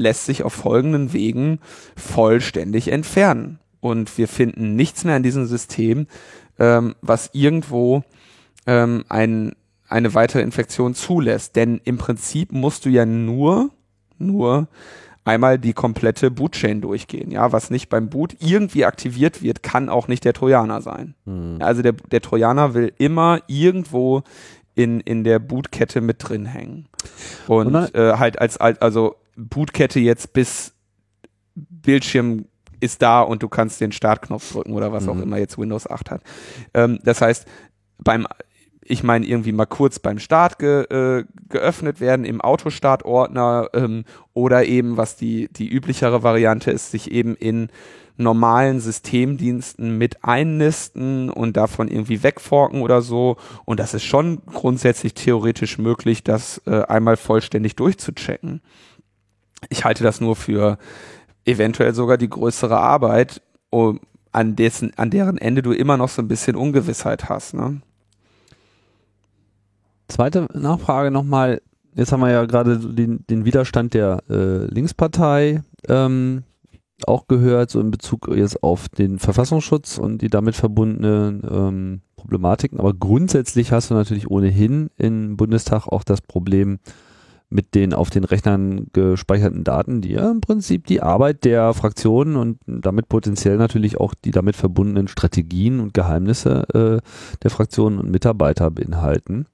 lässt 0.00 0.24
sich 0.24 0.42
auf 0.42 0.52
folgenden 0.52 1.12
Wegen 1.12 1.60
vollständig 1.96 2.90
entfernen. 2.90 3.58
Und 3.80 4.16
wir 4.18 4.28
finden 4.28 4.74
nichts 4.74 5.04
mehr 5.04 5.16
in 5.16 5.22
diesem 5.22 5.46
System, 5.46 6.06
ähm, 6.58 6.94
was 7.00 7.30
irgendwo 7.32 8.02
ähm, 8.66 9.04
ein, 9.08 9.52
eine 9.88 10.14
weitere 10.14 10.42
Infektion 10.42 10.94
zulässt. 10.94 11.56
Denn 11.56 11.80
im 11.84 11.98
Prinzip 11.98 12.52
musst 12.52 12.84
du 12.84 12.88
ja 12.88 13.06
nur, 13.06 13.70
nur 14.18 14.68
einmal 15.24 15.58
die 15.58 15.72
komplette 15.72 16.30
Bootchain 16.30 16.80
durchgehen. 16.80 17.30
Ja, 17.30 17.52
was 17.52 17.70
nicht 17.70 17.88
beim 17.88 18.08
Boot 18.08 18.36
irgendwie 18.40 18.84
aktiviert 18.84 19.42
wird, 19.42 19.62
kann 19.62 19.88
auch 19.88 20.08
nicht 20.08 20.24
der 20.24 20.32
Trojaner 20.32 20.82
sein. 20.82 21.14
Mhm. 21.24 21.58
Also 21.60 21.82
der, 21.82 21.92
der 21.92 22.22
Trojaner 22.22 22.74
will 22.74 22.92
immer 22.98 23.40
irgendwo 23.46 24.22
in, 24.74 25.00
in 25.00 25.24
der 25.24 25.38
Bootkette 25.38 26.00
mit 26.00 26.16
drin 26.26 26.46
hängen. 26.46 26.86
Und, 27.46 27.74
Und 27.74 27.94
äh, 27.94 28.14
halt 28.16 28.40
als, 28.40 28.56
also 28.58 29.16
Bootkette 29.48 30.00
jetzt 30.00 30.32
bis 30.32 30.74
Bildschirm 31.54 32.46
ist 32.80 33.02
da 33.02 33.20
und 33.20 33.42
du 33.42 33.48
kannst 33.48 33.80
den 33.80 33.92
Startknopf 33.92 34.52
drücken 34.52 34.72
oder 34.72 34.92
was 34.92 35.04
mhm. 35.04 35.10
auch 35.10 35.20
immer 35.20 35.38
jetzt 35.38 35.58
Windows 35.58 35.88
8 35.88 36.10
hat. 36.10 36.22
Ähm, 36.74 36.98
das 37.04 37.20
heißt, 37.20 37.46
beim, 37.98 38.26
ich 38.82 39.02
meine 39.02 39.26
irgendwie 39.26 39.52
mal 39.52 39.66
kurz 39.66 39.98
beim 39.98 40.18
Start 40.18 40.58
ge, 40.58 40.84
äh, 40.84 41.24
geöffnet 41.48 42.00
werden 42.00 42.24
im 42.24 42.40
Autostartordner 42.40 43.68
ähm, 43.74 44.04
oder 44.32 44.64
eben, 44.64 44.96
was 44.96 45.16
die, 45.16 45.48
die 45.52 45.68
üblichere 45.68 46.22
Variante 46.22 46.70
ist, 46.70 46.90
sich 46.90 47.10
eben 47.10 47.36
in 47.36 47.68
normalen 48.16 48.80
Systemdiensten 48.80 49.96
mit 49.96 50.24
einnisten 50.24 51.30
und 51.30 51.56
davon 51.56 51.88
irgendwie 51.88 52.22
wegforken 52.22 52.82
oder 52.82 53.02
so. 53.02 53.36
Und 53.64 53.80
das 53.80 53.94
ist 53.94 54.04
schon 54.04 54.42
grundsätzlich 54.44 55.14
theoretisch 55.14 55.78
möglich, 55.78 56.22
das 56.22 56.60
äh, 56.66 56.82
einmal 56.82 57.16
vollständig 57.16 57.76
durchzuchecken. 57.76 58.60
Ich 59.68 59.84
halte 59.84 60.02
das 60.02 60.20
nur 60.20 60.36
für 60.36 60.78
eventuell 61.44 61.94
sogar 61.94 62.16
die 62.16 62.28
größere 62.28 62.78
Arbeit, 62.78 63.42
um, 63.70 64.00
an, 64.32 64.56
dessen, 64.56 64.92
an 64.96 65.10
deren 65.10 65.38
Ende 65.38 65.62
du 65.62 65.72
immer 65.72 65.96
noch 65.96 66.08
so 66.08 66.22
ein 66.22 66.28
bisschen 66.28 66.56
Ungewissheit 66.56 67.28
hast. 67.28 67.54
Ne? 67.54 67.80
Zweite 70.08 70.46
Nachfrage 70.52 71.10
nochmal. 71.10 71.60
Jetzt 71.94 72.12
haben 72.12 72.20
wir 72.20 72.30
ja 72.30 72.44
gerade 72.44 72.78
den, 72.78 73.24
den 73.28 73.44
Widerstand 73.44 73.94
der 73.94 74.22
äh, 74.30 74.64
Linkspartei 74.66 75.62
ähm, 75.88 76.44
auch 77.06 77.26
gehört, 77.26 77.70
so 77.70 77.80
in 77.80 77.90
Bezug 77.90 78.30
jetzt 78.34 78.62
auf 78.62 78.88
den 78.88 79.18
Verfassungsschutz 79.18 79.98
und 79.98 80.22
die 80.22 80.28
damit 80.28 80.54
verbundenen 80.54 81.42
ähm, 81.50 82.00
Problematiken. 82.16 82.78
Aber 82.78 82.94
grundsätzlich 82.94 83.72
hast 83.72 83.90
du 83.90 83.94
natürlich 83.94 84.30
ohnehin 84.30 84.90
im 84.98 85.36
Bundestag 85.36 85.88
auch 85.88 86.04
das 86.04 86.20
Problem, 86.20 86.78
mit 87.50 87.74
den 87.74 87.92
auf 87.92 88.10
den 88.10 88.24
Rechnern 88.24 88.86
gespeicherten 88.92 89.64
Daten, 89.64 90.00
die 90.00 90.12
ja 90.12 90.30
im 90.30 90.40
Prinzip 90.40 90.86
die 90.86 91.02
Arbeit 91.02 91.44
der 91.44 91.74
Fraktionen 91.74 92.36
und 92.36 92.58
damit 92.66 93.08
potenziell 93.08 93.56
natürlich 93.56 93.98
auch 93.98 94.14
die 94.14 94.30
damit 94.30 94.56
verbundenen 94.56 95.08
Strategien 95.08 95.80
und 95.80 95.92
Geheimnisse 95.92 96.64
äh, 96.72 97.06
der 97.42 97.50
Fraktionen 97.50 97.98
und 97.98 98.10
Mitarbeiter 98.10 98.70
beinhalten. 98.70 99.46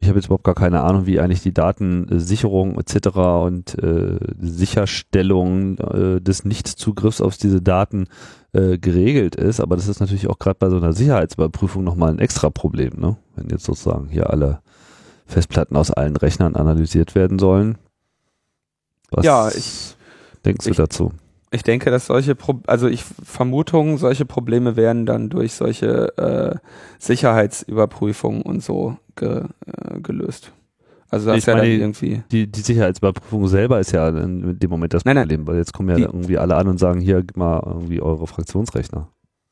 Ich 0.00 0.08
habe 0.08 0.18
jetzt 0.18 0.26
überhaupt 0.26 0.44
gar 0.44 0.54
keine 0.54 0.82
Ahnung, 0.82 1.06
wie 1.06 1.18
eigentlich 1.18 1.42
die 1.42 1.54
Datensicherung 1.54 2.78
etc. 2.78 3.08
und 3.16 3.78
äh, 3.82 4.18
Sicherstellung 4.38 5.78
äh, 5.78 6.20
des 6.20 6.44
Nichtzugriffs 6.44 7.22
auf 7.22 7.38
diese 7.38 7.62
Daten 7.62 8.08
äh, 8.52 8.76
geregelt 8.76 9.34
ist. 9.34 9.60
Aber 9.60 9.76
das 9.76 9.88
ist 9.88 10.00
natürlich 10.00 10.28
auch 10.28 10.38
gerade 10.38 10.58
bei 10.58 10.68
so 10.68 10.76
einer 10.76 10.92
Sicherheitsüberprüfung 10.92 11.82
nochmal 11.84 12.10
ein 12.10 12.18
extra 12.18 12.50
Problem, 12.50 12.92
ne? 12.98 13.16
wenn 13.36 13.48
jetzt 13.48 13.64
sozusagen 13.64 14.08
hier 14.08 14.28
alle 14.28 14.60
Festplatten 15.26 15.76
aus 15.76 15.90
allen 15.90 16.16
Rechnern 16.16 16.54
analysiert 16.56 17.14
werden 17.14 17.38
sollen. 17.38 17.78
Was 19.10 19.24
ja, 19.24 19.48
ich, 19.48 19.96
denkst 20.44 20.64
du 20.64 20.70
ich, 20.70 20.76
dazu? 20.76 21.12
Ich 21.50 21.62
denke, 21.62 21.90
dass 21.90 22.06
solche, 22.06 22.34
Pro 22.34 22.60
also 22.66 22.88
ich 22.88 23.04
Vermutungen, 23.04 23.96
solche 23.96 24.24
Probleme 24.24 24.76
werden 24.76 25.06
dann 25.06 25.30
durch 25.30 25.54
solche 25.54 26.16
äh, 26.18 26.56
Sicherheitsüberprüfungen 26.98 28.42
und 28.42 28.62
so 28.62 28.96
ge 29.16 29.44
äh, 29.66 30.00
gelöst. 30.00 30.52
Also 31.10 31.26
das 31.26 31.34
Ich 31.36 31.38
ist 31.42 31.46
ja 31.46 31.54
meine, 31.54 31.70
dann 31.70 31.80
irgendwie. 31.80 32.22
Die, 32.32 32.50
die 32.50 32.60
Sicherheitsüberprüfung 32.60 33.46
selber 33.46 33.78
ist 33.78 33.92
ja 33.92 34.08
in 34.08 34.58
dem 34.58 34.70
Moment 34.70 34.94
das 34.94 35.04
Nein, 35.04 35.14
nein. 35.14 35.28
Problem, 35.28 35.46
weil 35.46 35.56
jetzt 35.58 35.72
kommen 35.72 35.90
ja 35.90 35.94
Die- 35.96 36.02
irgendwie 36.02 36.38
alle 36.38 36.56
an 36.56 36.66
und 36.66 36.78
sagen, 36.78 37.00
hier, 37.00 37.22
gib 37.22 37.36
mal 37.36 37.62
irgendwie 37.64 38.00
eure 38.02 38.26
Fraktionsrechner. 38.26 39.08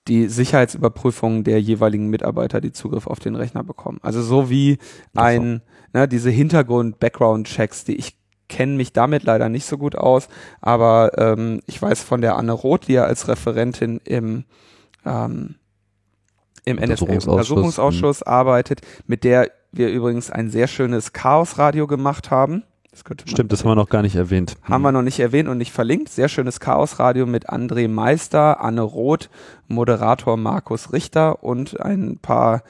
Die 0.08 0.26
Sicherheitsüberprüfung 0.28 1.44
der 1.44 1.60
jeweiligen 1.60 2.08
Mitarbeiter, 2.08 2.60
die 2.60 2.72
Zugriff 2.72 3.06
auf 3.06 3.20
den 3.20 3.36
Rechner 3.36 3.62
bekommen. 3.62 3.98
Also 4.02 4.22
so 4.22 4.50
wie 4.50 4.78
ein, 5.14 5.62
ne, 5.92 6.08
diese 6.08 6.30
Hintergrund-Background-Checks, 6.30 7.84
die 7.84 7.96
ich 7.96 8.16
kenne 8.48 8.74
mich 8.74 8.92
damit 8.92 9.22
leider 9.22 9.48
nicht 9.48 9.64
so 9.64 9.78
gut 9.78 9.96
aus, 9.96 10.28
aber 10.60 11.12
ähm, 11.16 11.60
ich 11.66 11.80
weiß 11.80 12.02
von 12.02 12.20
der 12.20 12.36
Anne 12.36 12.52
Roth, 12.52 12.88
die 12.88 12.94
ja 12.94 13.04
als 13.04 13.26
Referentin 13.28 14.00
im 14.04 14.44
ähm, 15.06 15.54
im 16.64 16.78
Untersuchungsausschuss, 16.78 17.48
NSA-Untersuchungsausschuss 17.48 18.22
arbeitet, 18.22 18.82
mit 19.06 19.24
der 19.24 19.50
wir 19.72 19.88
übrigens 19.88 20.30
ein 20.30 20.50
sehr 20.50 20.68
schönes 20.68 21.12
Chaos-Radio 21.12 21.86
gemacht 21.86 22.30
haben. 22.30 22.62
Das 22.92 23.04
könnte 23.04 23.24
man 23.24 23.32
Stimmt, 23.32 23.52
das 23.52 23.64
haben 23.64 23.70
wir 23.70 23.74
noch 23.74 23.88
gar 23.88 24.02
nicht 24.02 24.16
erwähnt. 24.16 24.56
haben 24.62 24.82
wir 24.82 24.92
noch 24.92 25.02
nicht 25.02 25.18
erwähnt 25.18 25.48
und 25.48 25.58
nicht 25.58 25.72
verlinkt. 25.72 26.10
Sehr 26.10 26.28
schönes 26.28 26.60
Chaosradio 26.60 27.24
mit 27.26 27.48
André 27.50 27.88
Meister, 27.88 28.60
Anne 28.60 28.82
Roth, 28.82 29.30
Moderator 29.66 30.36
Markus 30.36 30.92
Richter 30.92 31.42
und 31.42 31.80
ein 31.80 32.18
paar 32.20 32.62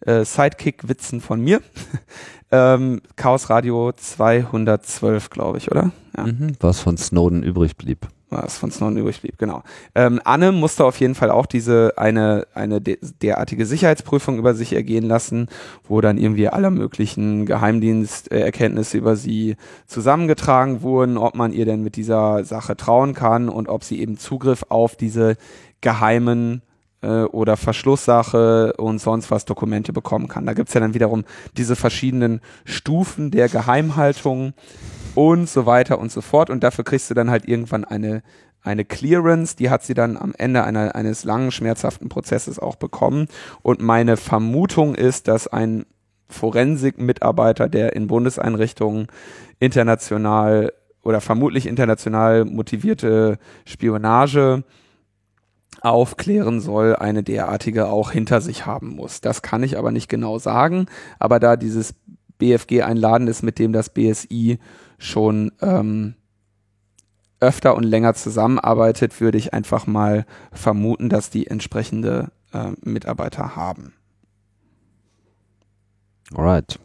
äh, 0.00 0.24
Sidekick-Witzen 0.24 1.20
von 1.20 1.40
mir. 1.40 1.60
ähm, 2.50 3.00
Chaosradio 3.16 3.92
212, 3.92 5.30
glaube 5.30 5.58
ich, 5.58 5.70
oder? 5.70 5.92
Ja 6.16 6.20
Mhm, 6.24 6.56
was 6.60 6.80
von 6.80 6.96
Snowden 6.96 7.42
übrig 7.42 7.76
blieb. 7.76 8.08
was 8.32 8.58
von 8.58 8.70
Snowden 8.70 8.96
übrig 8.96 9.20
blieb, 9.20 9.38
genau. 9.38 9.62
Ähm, 9.94 10.20
Anne 10.24 10.52
musste 10.52 10.84
auf 10.84 11.00
jeden 11.00 11.16
Fall 11.16 11.30
auch 11.30 11.46
diese 11.46 11.94
eine 11.96 12.46
eine 12.54 12.80
de 12.80 12.98
derartige 13.22 13.66
Sicherheitsprüfung 13.66 14.38
über 14.38 14.54
sich 14.54 14.72
ergehen 14.72 15.04
lassen, 15.04 15.48
wo 15.88 16.00
dann 16.00 16.16
irgendwie 16.16 16.48
alle 16.48 16.70
möglichen 16.70 17.44
Geheimdiensterkenntnisse 17.44 18.98
über 18.98 19.16
sie 19.16 19.56
zusammengetragen 19.86 20.82
wurden, 20.82 21.18
ob 21.18 21.34
man 21.34 21.52
ihr 21.52 21.64
denn 21.64 21.82
mit 21.82 21.96
dieser 21.96 22.44
Sache 22.44 22.76
trauen 22.76 23.14
kann 23.14 23.48
und 23.48 23.68
ob 23.68 23.82
sie 23.82 24.00
eben 24.00 24.16
Zugriff 24.16 24.64
auf 24.68 24.94
diese 24.94 25.36
geheimen 25.80 26.62
äh, 27.02 27.22
oder 27.22 27.56
Verschlusssache 27.56 28.74
und 28.74 29.00
sonst 29.00 29.30
was 29.30 29.44
Dokumente 29.44 29.92
bekommen 29.92 30.28
kann. 30.28 30.46
Da 30.46 30.52
gibt's 30.52 30.74
ja 30.74 30.80
dann 30.80 30.94
wiederum 30.94 31.24
diese 31.56 31.76
verschiedenen 31.76 32.40
Stufen 32.64 33.30
der 33.30 33.48
Geheimhaltung 33.48 34.54
und 35.14 35.48
so 35.48 35.66
weiter 35.66 35.98
und 35.98 36.12
so 36.12 36.20
fort. 36.20 36.50
Und 36.50 36.62
dafür 36.62 36.84
kriegst 36.84 37.10
du 37.10 37.14
dann 37.14 37.30
halt 37.30 37.48
irgendwann 37.48 37.84
eine, 37.84 38.22
eine 38.62 38.84
Clearance, 38.84 39.56
die 39.56 39.70
hat 39.70 39.82
sie 39.82 39.94
dann 39.94 40.16
am 40.16 40.34
Ende 40.36 40.64
einer, 40.64 40.94
eines 40.94 41.24
langen, 41.24 41.50
schmerzhaften 41.50 42.08
Prozesses 42.08 42.58
auch 42.58 42.76
bekommen. 42.76 43.26
Und 43.62 43.80
meine 43.80 44.16
Vermutung 44.16 44.94
ist, 44.94 45.28
dass 45.28 45.48
ein 45.48 45.86
Forensik-Mitarbeiter, 46.28 47.68
der 47.68 47.94
in 47.96 48.06
Bundeseinrichtungen 48.06 49.08
international 49.58 50.72
oder 51.02 51.20
vermutlich 51.20 51.66
international 51.66 52.44
motivierte 52.44 53.38
Spionage 53.64 54.64
aufklären 55.80 56.60
soll, 56.60 56.96
eine 56.96 57.22
derartige 57.22 57.88
auch 57.88 58.10
hinter 58.10 58.40
sich 58.40 58.66
haben 58.66 58.88
muss. 58.90 59.20
Das 59.20 59.42
kann 59.42 59.62
ich 59.62 59.78
aber 59.78 59.92
nicht 59.92 60.08
genau 60.08 60.38
sagen. 60.38 60.86
Aber 61.18 61.40
da 61.40 61.56
dieses 61.56 61.94
BFG 62.38 62.82
ein 62.82 62.96
Laden 62.96 63.28
ist, 63.28 63.42
mit 63.42 63.58
dem 63.58 63.72
das 63.72 63.90
BSI 63.90 64.58
schon 64.98 65.52
ähm, 65.60 66.14
öfter 67.40 67.74
und 67.74 67.84
länger 67.84 68.14
zusammenarbeitet, 68.14 69.20
würde 69.20 69.38
ich 69.38 69.54
einfach 69.54 69.86
mal 69.86 70.26
vermuten, 70.52 71.08
dass 71.08 71.30
die 71.30 71.46
entsprechende 71.46 72.30
äh, 72.52 72.72
Mitarbeiter 72.82 73.56
haben. 73.56 73.94
Alright. 76.34 76.78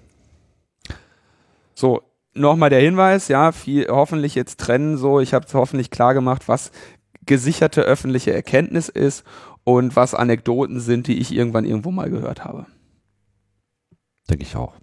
So, 1.75 2.01
nochmal 2.33 2.69
der 2.69 2.79
Hinweis, 2.79 3.27
ja, 3.27 3.51
viel, 3.51 3.87
hoffentlich 3.89 4.33
jetzt 4.35 4.59
trennen 4.59 4.97
so, 4.97 5.19
ich 5.19 5.33
habe 5.33 5.45
hoffentlich 5.53 5.91
klar 5.91 6.13
gemacht, 6.13 6.47
was 6.47 6.71
gesicherte 7.25 7.81
öffentliche 7.81 8.33
Erkenntnis 8.33 8.89
ist 8.89 9.23
und 9.63 9.95
was 9.95 10.13
Anekdoten 10.13 10.79
sind, 10.79 11.07
die 11.07 11.19
ich 11.19 11.33
irgendwann 11.33 11.65
irgendwo 11.65 11.91
mal 11.91 12.09
gehört 12.09 12.43
habe. 12.43 12.65
Denke 14.29 14.43
ich 14.43 14.55
auch. 14.55 14.73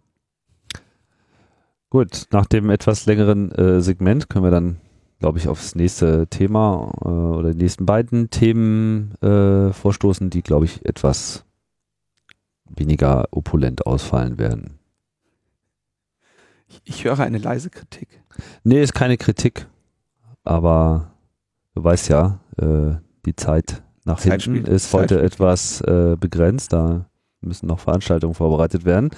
Gut, 1.91 2.27
nach 2.31 2.47
dem 2.47 2.71
etwas 2.71 3.07
längeren 3.07 3.53
äh, 3.53 3.81
Segment 3.81 4.31
können 4.31 4.45
wir 4.45 4.51
dann, 4.51 4.81
glaube 5.19 5.39
ich, 5.39 5.49
aufs 5.49 5.75
nächste 5.75 6.27
Thema 6.29 6.91
äh, 7.05 7.09
oder 7.09 7.53
die 7.53 7.63
nächsten 7.63 7.85
beiden 7.85 8.31
Themen 8.31 9.15
äh, 9.21 9.73
vorstoßen, 9.73 10.31
die, 10.31 10.43
glaube 10.43 10.65
ich, 10.65 10.87
etwas 10.87 11.45
weniger 12.65 13.29
opulent 13.31 13.87
ausfallen 13.87 14.39
werden. 14.39 14.79
Ich, 16.67 16.81
ich 16.85 17.05
höre 17.05 17.21
eine 17.21 17.39
leise 17.39 17.69
Kritik. 17.69 18.23
Nee, 18.65 18.83
ist 18.83 18.95
keine 18.95 19.19
Kritik, 19.19 19.67
aber 20.45 21.12
du 21.75 21.85
weißt 21.85 22.09
ja, 22.09 22.41
äh, 22.59 22.97
die 23.27 23.37
Zeit 23.37 23.83
nach 24.05 24.19
Zeit 24.19 24.43
hinten 24.43 24.67
ist 24.67 24.93
heute 24.93 25.17
spielt. 25.17 25.33
etwas 25.33 25.81
äh, 25.83 26.17
begrenzt, 26.19 26.73
da 26.73 27.07
müssen 27.41 27.67
noch 27.67 27.81
Veranstaltungen 27.81 28.35
vorbereitet 28.35 28.85
werden. 28.85 29.11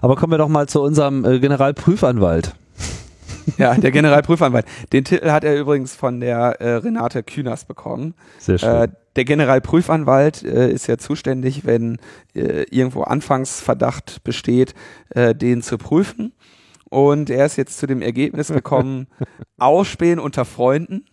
Aber 0.00 0.16
kommen 0.16 0.32
wir 0.32 0.38
doch 0.38 0.48
mal 0.48 0.68
zu 0.68 0.82
unserem 0.82 1.24
äh, 1.24 1.38
Generalprüfanwalt. 1.38 2.54
Ja, 3.56 3.74
der 3.74 3.92
Generalprüfanwalt. 3.92 4.66
Den 4.92 5.04
Titel 5.04 5.30
hat 5.30 5.42
er 5.42 5.58
übrigens 5.58 5.94
von 5.94 6.20
der 6.20 6.60
äh, 6.60 6.74
Renate 6.74 7.22
Künast 7.22 7.66
bekommen. 7.66 8.12
Sehr 8.38 8.58
schön. 8.58 8.68
Äh, 8.68 8.88
der 9.16 9.24
Generalprüfanwalt 9.24 10.42
äh, 10.42 10.70
ist 10.70 10.86
ja 10.86 10.98
zuständig, 10.98 11.64
wenn 11.64 11.96
äh, 12.34 12.64
irgendwo 12.70 13.04
Anfangsverdacht 13.04 14.22
besteht, 14.22 14.74
äh, 15.10 15.34
den 15.34 15.62
zu 15.62 15.78
prüfen. 15.78 16.34
Und 16.90 17.30
er 17.30 17.46
ist 17.46 17.56
jetzt 17.56 17.78
zu 17.78 17.86
dem 17.86 18.02
Ergebnis 18.02 18.48
gekommen, 18.52 19.06
Ausspähen 19.56 20.18
unter 20.18 20.44
Freunden 20.44 21.06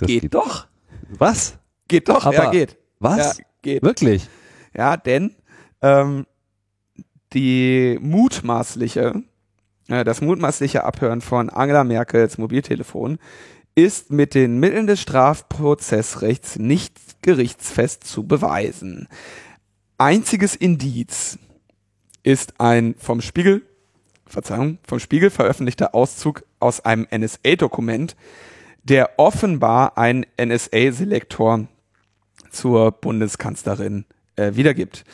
Das 0.00 0.08
geht, 0.08 0.34
doch. 0.34 0.66
Was? 1.10 1.58
Geht 1.88 2.08
doch, 2.08 2.24
Aber 2.24 2.34
ja, 2.34 2.50
geht. 2.50 2.76
Was? 2.98 3.38
Ja, 3.38 3.44
geht. 3.62 3.82
Wirklich? 3.82 4.28
Ja, 4.74 4.96
denn 4.96 5.34
ähm, 5.82 6.26
die 7.32 7.98
mutmaßliche, 8.00 9.22
äh, 9.88 10.04
das 10.04 10.20
mutmaßliche 10.20 10.84
Abhören 10.84 11.20
von 11.20 11.50
Angela 11.50 11.84
Merkels 11.84 12.38
Mobiltelefon 12.38 13.18
ist 13.74 14.10
mit 14.10 14.34
den 14.34 14.58
Mitteln 14.58 14.86
des 14.86 15.00
Strafprozessrechts 15.00 16.58
nicht 16.58 17.22
gerichtsfest 17.22 18.04
zu 18.04 18.26
beweisen. 18.26 19.08
Einziges 19.98 20.56
Indiz 20.56 21.38
ist 22.22 22.54
ein 22.58 22.94
vom 22.98 23.20
Spiegel, 23.20 23.62
Verzeihung, 24.26 24.78
vom 24.86 24.98
Spiegel 24.98 25.30
veröffentlichter 25.30 25.94
Auszug 25.94 26.44
aus 26.58 26.80
einem 26.84 27.06
NSA-Dokument, 27.10 28.16
der 28.82 29.18
offenbar 29.18 29.98
einen 29.98 30.24
NSA-Selektor 30.40 31.66
zur 32.50 32.92
Bundeskanzlerin 32.92 34.04
äh, 34.36 34.54
wiedergibt. 34.54 35.04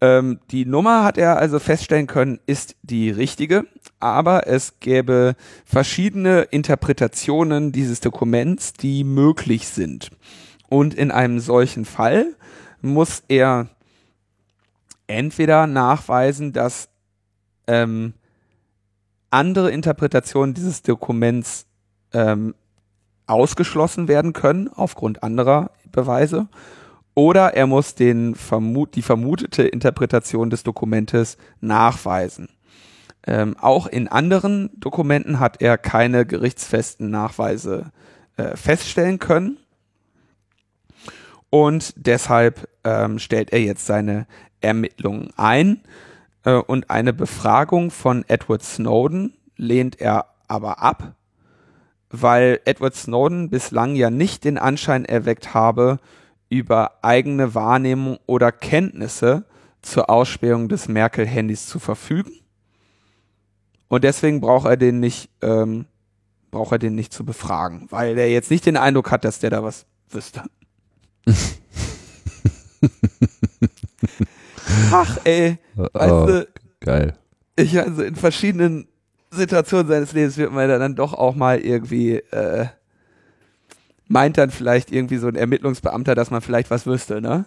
Ähm, 0.00 0.38
die 0.50 0.64
Nummer 0.64 1.02
hat 1.02 1.18
er 1.18 1.38
also 1.38 1.58
feststellen 1.58 2.06
können, 2.06 2.38
ist 2.46 2.76
die 2.82 3.10
richtige, 3.10 3.64
aber 3.98 4.46
es 4.46 4.78
gäbe 4.78 5.34
verschiedene 5.64 6.42
Interpretationen 6.42 7.72
dieses 7.72 8.00
Dokuments, 8.00 8.74
die 8.74 9.02
möglich 9.02 9.66
sind. 9.68 10.10
Und 10.68 10.94
in 10.94 11.10
einem 11.10 11.40
solchen 11.40 11.84
Fall 11.84 12.36
muss 12.80 13.24
er 13.28 13.68
entweder 15.08 15.66
nachweisen, 15.66 16.52
dass 16.52 16.90
ähm, 17.66 18.14
andere 19.30 19.70
Interpretationen 19.70 20.54
dieses 20.54 20.82
Dokuments 20.82 21.66
ähm, 22.12 22.54
ausgeschlossen 23.28 24.08
werden 24.08 24.32
können 24.32 24.68
aufgrund 24.68 25.22
anderer 25.22 25.70
Beweise 25.90 26.48
oder 27.18 27.54
er 27.54 27.66
muss 27.66 27.96
den 27.96 28.36
vermut, 28.36 28.94
die 28.94 29.02
vermutete 29.02 29.64
Interpretation 29.64 30.50
des 30.50 30.62
Dokumentes 30.62 31.36
nachweisen. 31.60 32.48
Ähm, 33.26 33.56
auch 33.60 33.88
in 33.88 34.06
anderen 34.06 34.70
Dokumenten 34.78 35.40
hat 35.40 35.60
er 35.60 35.78
keine 35.78 36.24
gerichtsfesten 36.26 37.10
Nachweise 37.10 37.90
äh, 38.36 38.56
feststellen 38.56 39.18
können. 39.18 39.58
Und 41.50 41.92
deshalb 41.96 42.68
ähm, 42.84 43.18
stellt 43.18 43.52
er 43.52 43.62
jetzt 43.62 43.84
seine 43.84 44.28
Ermittlungen 44.60 45.30
ein. 45.36 45.80
Äh, 46.44 46.52
und 46.52 46.88
eine 46.88 47.12
Befragung 47.12 47.90
von 47.90 48.24
Edward 48.28 48.62
Snowden 48.62 49.34
lehnt 49.56 50.00
er 50.00 50.26
aber 50.46 50.80
ab, 50.80 51.16
weil 52.10 52.60
Edward 52.64 52.94
Snowden 52.94 53.50
bislang 53.50 53.94
ja 53.94 54.10
nicht 54.10 54.44
den 54.44 54.58
Anschein 54.58 55.04
erweckt 55.04 55.54
habe, 55.54 55.98
über 56.48 56.92
eigene 57.02 57.54
Wahrnehmung 57.54 58.18
oder 58.26 58.52
Kenntnisse 58.52 59.44
zur 59.82 60.08
Ausspähung 60.10 60.68
des 60.68 60.88
Merkel-Handys 60.88 61.66
zu 61.66 61.78
verfügen. 61.78 62.32
Und 63.88 64.04
deswegen 64.04 64.40
braucht 64.40 64.66
er 64.66 64.76
den 64.76 65.00
nicht, 65.00 65.30
ähm, 65.42 65.86
braucht 66.50 66.72
er 66.72 66.78
den 66.78 66.94
nicht 66.94 67.12
zu 67.12 67.24
befragen, 67.24 67.86
weil 67.90 68.18
er 68.18 68.30
jetzt 68.30 68.50
nicht 68.50 68.66
den 68.66 68.76
Eindruck 68.76 69.10
hat, 69.10 69.24
dass 69.24 69.38
der 69.38 69.50
da 69.50 69.62
was 69.62 69.86
wüsste. 70.10 70.42
Ach 74.90 75.18
ey, 75.24 75.58
weißt 75.74 76.12
oh, 76.12 76.26
du, 76.26 76.48
geil. 76.80 77.16
ich 77.56 77.78
also 77.78 78.02
in 78.02 78.16
verschiedenen 78.16 78.88
Situation 79.30 79.86
seines 79.86 80.12
Lebens 80.12 80.36
wird 80.36 80.52
man 80.52 80.68
dann 80.68 80.94
doch 80.94 81.12
auch 81.12 81.34
mal 81.34 81.58
irgendwie, 81.58 82.16
äh, 82.16 82.66
meint 84.06 84.38
dann 84.38 84.50
vielleicht 84.50 84.90
irgendwie 84.90 85.18
so 85.18 85.28
ein 85.28 85.34
Ermittlungsbeamter, 85.36 86.14
dass 86.14 86.30
man 86.30 86.40
vielleicht 86.40 86.70
was 86.70 86.86
wüsste, 86.86 87.20
ne? 87.20 87.44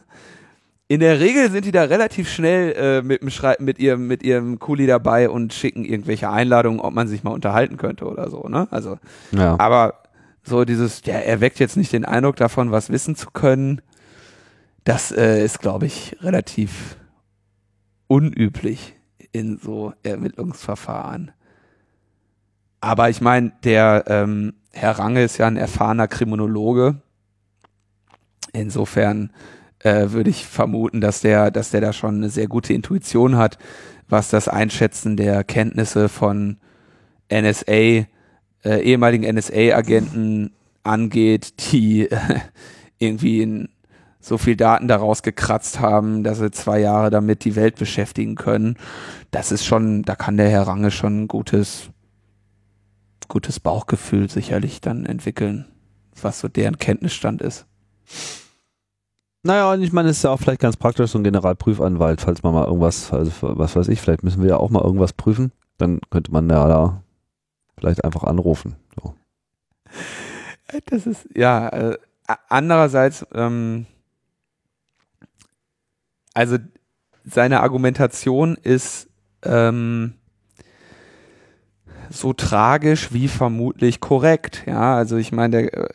In 0.87 0.99
der 0.99 1.21
Regel 1.21 1.49
sind 1.49 1.63
die 1.63 1.71
da 1.71 1.83
relativ 1.83 2.29
schnell 2.29 2.73
äh, 2.73 3.01
mit, 3.01 3.21
dem 3.21 3.29
Schrei 3.29 3.55
mit 3.59 3.79
ihrem 3.79 4.07
mit 4.07 4.23
ihrem 4.23 4.59
Kuli 4.59 4.87
dabei 4.87 5.29
und 5.29 5.53
schicken 5.53 5.85
irgendwelche 5.85 6.29
Einladungen, 6.29 6.81
ob 6.81 6.93
man 6.93 7.07
sich 7.07 7.23
mal 7.23 7.31
unterhalten 7.31 7.77
könnte 7.77 8.05
oder 8.05 8.29
so, 8.29 8.47
ne? 8.49 8.67
Also, 8.71 8.97
Ja. 9.31 9.57
aber 9.57 10.01
so 10.43 10.65
dieses, 10.65 11.01
ja, 11.05 11.15
er 11.15 11.39
weckt 11.39 11.59
jetzt 11.59 11.77
nicht 11.77 11.93
den 11.93 12.03
Eindruck 12.03 12.35
davon, 12.35 12.71
was 12.71 12.89
wissen 12.89 13.15
zu 13.15 13.31
können. 13.31 13.81
Das 14.83 15.11
äh, 15.11 15.43
ist, 15.45 15.59
glaube 15.59 15.85
ich, 15.85 16.17
relativ 16.21 16.97
unüblich 18.07 18.95
in 19.31 19.57
so 19.57 19.93
Ermittlungsverfahren. 20.03 21.31
Aber 22.81 23.09
ich 23.09 23.21
meine, 23.21 23.53
der 23.63 24.05
ähm, 24.07 24.53
Herr 24.71 24.99
Range 24.99 25.23
ist 25.23 25.37
ja 25.37 25.47
ein 25.47 25.57
erfahrener 25.57 26.07
Kriminologe. 26.07 26.95
Insofern 28.53 29.31
äh, 29.79 30.11
würde 30.11 30.29
ich 30.29 30.45
vermuten, 30.45 31.01
dass 31.01 31.21
der, 31.21 31.51
dass 31.51 31.71
der 31.71 31.81
da 31.81 31.93
schon 31.93 32.15
eine 32.15 32.29
sehr 32.29 32.47
gute 32.47 32.73
Intuition 32.73 33.37
hat, 33.37 33.57
was 34.09 34.29
das 34.29 34.47
Einschätzen 34.47 35.15
der 35.15 35.43
Kenntnisse 35.43 36.09
von 36.09 36.57
NSA, 37.31 37.71
äh, 37.71 38.07
ehemaligen 38.63 39.23
NSA-Agenten 39.35 40.51
angeht, 40.83 41.71
die 41.71 42.09
äh, 42.11 42.17
irgendwie 42.97 43.41
in 43.41 43.69
so 44.19 44.37
viel 44.37 44.55
Daten 44.55 44.87
daraus 44.87 45.23
gekratzt 45.23 45.79
haben, 45.79 46.23
dass 46.23 46.37
sie 46.37 46.51
zwei 46.51 46.79
Jahre 46.79 47.09
damit 47.09 47.43
die 47.43 47.55
Welt 47.55 47.77
beschäftigen 47.77 48.35
können. 48.35 48.77
Das 49.31 49.51
ist 49.51 49.65
schon, 49.65 50.03
da 50.03 50.15
kann 50.15 50.37
der 50.37 50.49
Herr 50.49 50.67
Range 50.67 50.91
schon 50.91 51.23
ein 51.23 51.27
gutes, 51.27 51.89
gutes 53.31 53.61
Bauchgefühl 53.61 54.29
sicherlich 54.29 54.81
dann 54.81 55.05
entwickeln, 55.05 55.65
was 56.21 56.39
so 56.41 56.49
deren 56.49 56.77
Kenntnisstand 56.77 57.41
ist. 57.41 57.65
Naja, 59.43 59.71
und 59.71 59.81
ich 59.81 59.93
meine, 59.93 60.09
es 60.09 60.17
ist 60.17 60.23
ja 60.23 60.31
auch 60.31 60.39
vielleicht 60.39 60.59
ganz 60.59 60.75
praktisch, 60.75 61.11
so 61.11 61.17
ein 61.17 61.23
Generalprüfanwalt, 61.23 62.21
falls 62.21 62.43
man 62.43 62.53
mal 62.53 62.65
irgendwas, 62.65 63.11
also 63.11 63.31
was 63.41 63.75
weiß 63.75 63.87
ich, 63.87 64.01
vielleicht 64.01 64.23
müssen 64.23 64.43
wir 64.43 64.49
ja 64.49 64.57
auch 64.57 64.69
mal 64.69 64.83
irgendwas 64.83 65.13
prüfen, 65.13 65.51
dann 65.77 65.99
könnte 66.11 66.31
man 66.31 66.49
ja 66.49 66.67
da 66.67 67.01
vielleicht 67.77 68.03
einfach 68.03 68.23
anrufen. 68.23 68.75
So. 69.01 69.15
Das 70.85 71.07
ist, 71.07 71.27
ja, 71.33 71.69
äh, 71.69 71.97
andererseits, 72.49 73.25
ähm, 73.33 73.85
also 76.33 76.57
seine 77.23 77.61
Argumentation 77.61 78.57
ist 78.57 79.07
ähm, 79.43 80.15
so 82.11 82.33
tragisch 82.33 83.13
wie 83.13 83.27
vermutlich 83.27 83.99
korrekt. 83.99 84.63
Ja, 84.65 84.95
also 84.95 85.17
ich 85.17 85.31
meine, 85.31 85.63
der, 85.63 85.73
äh, 85.73 85.89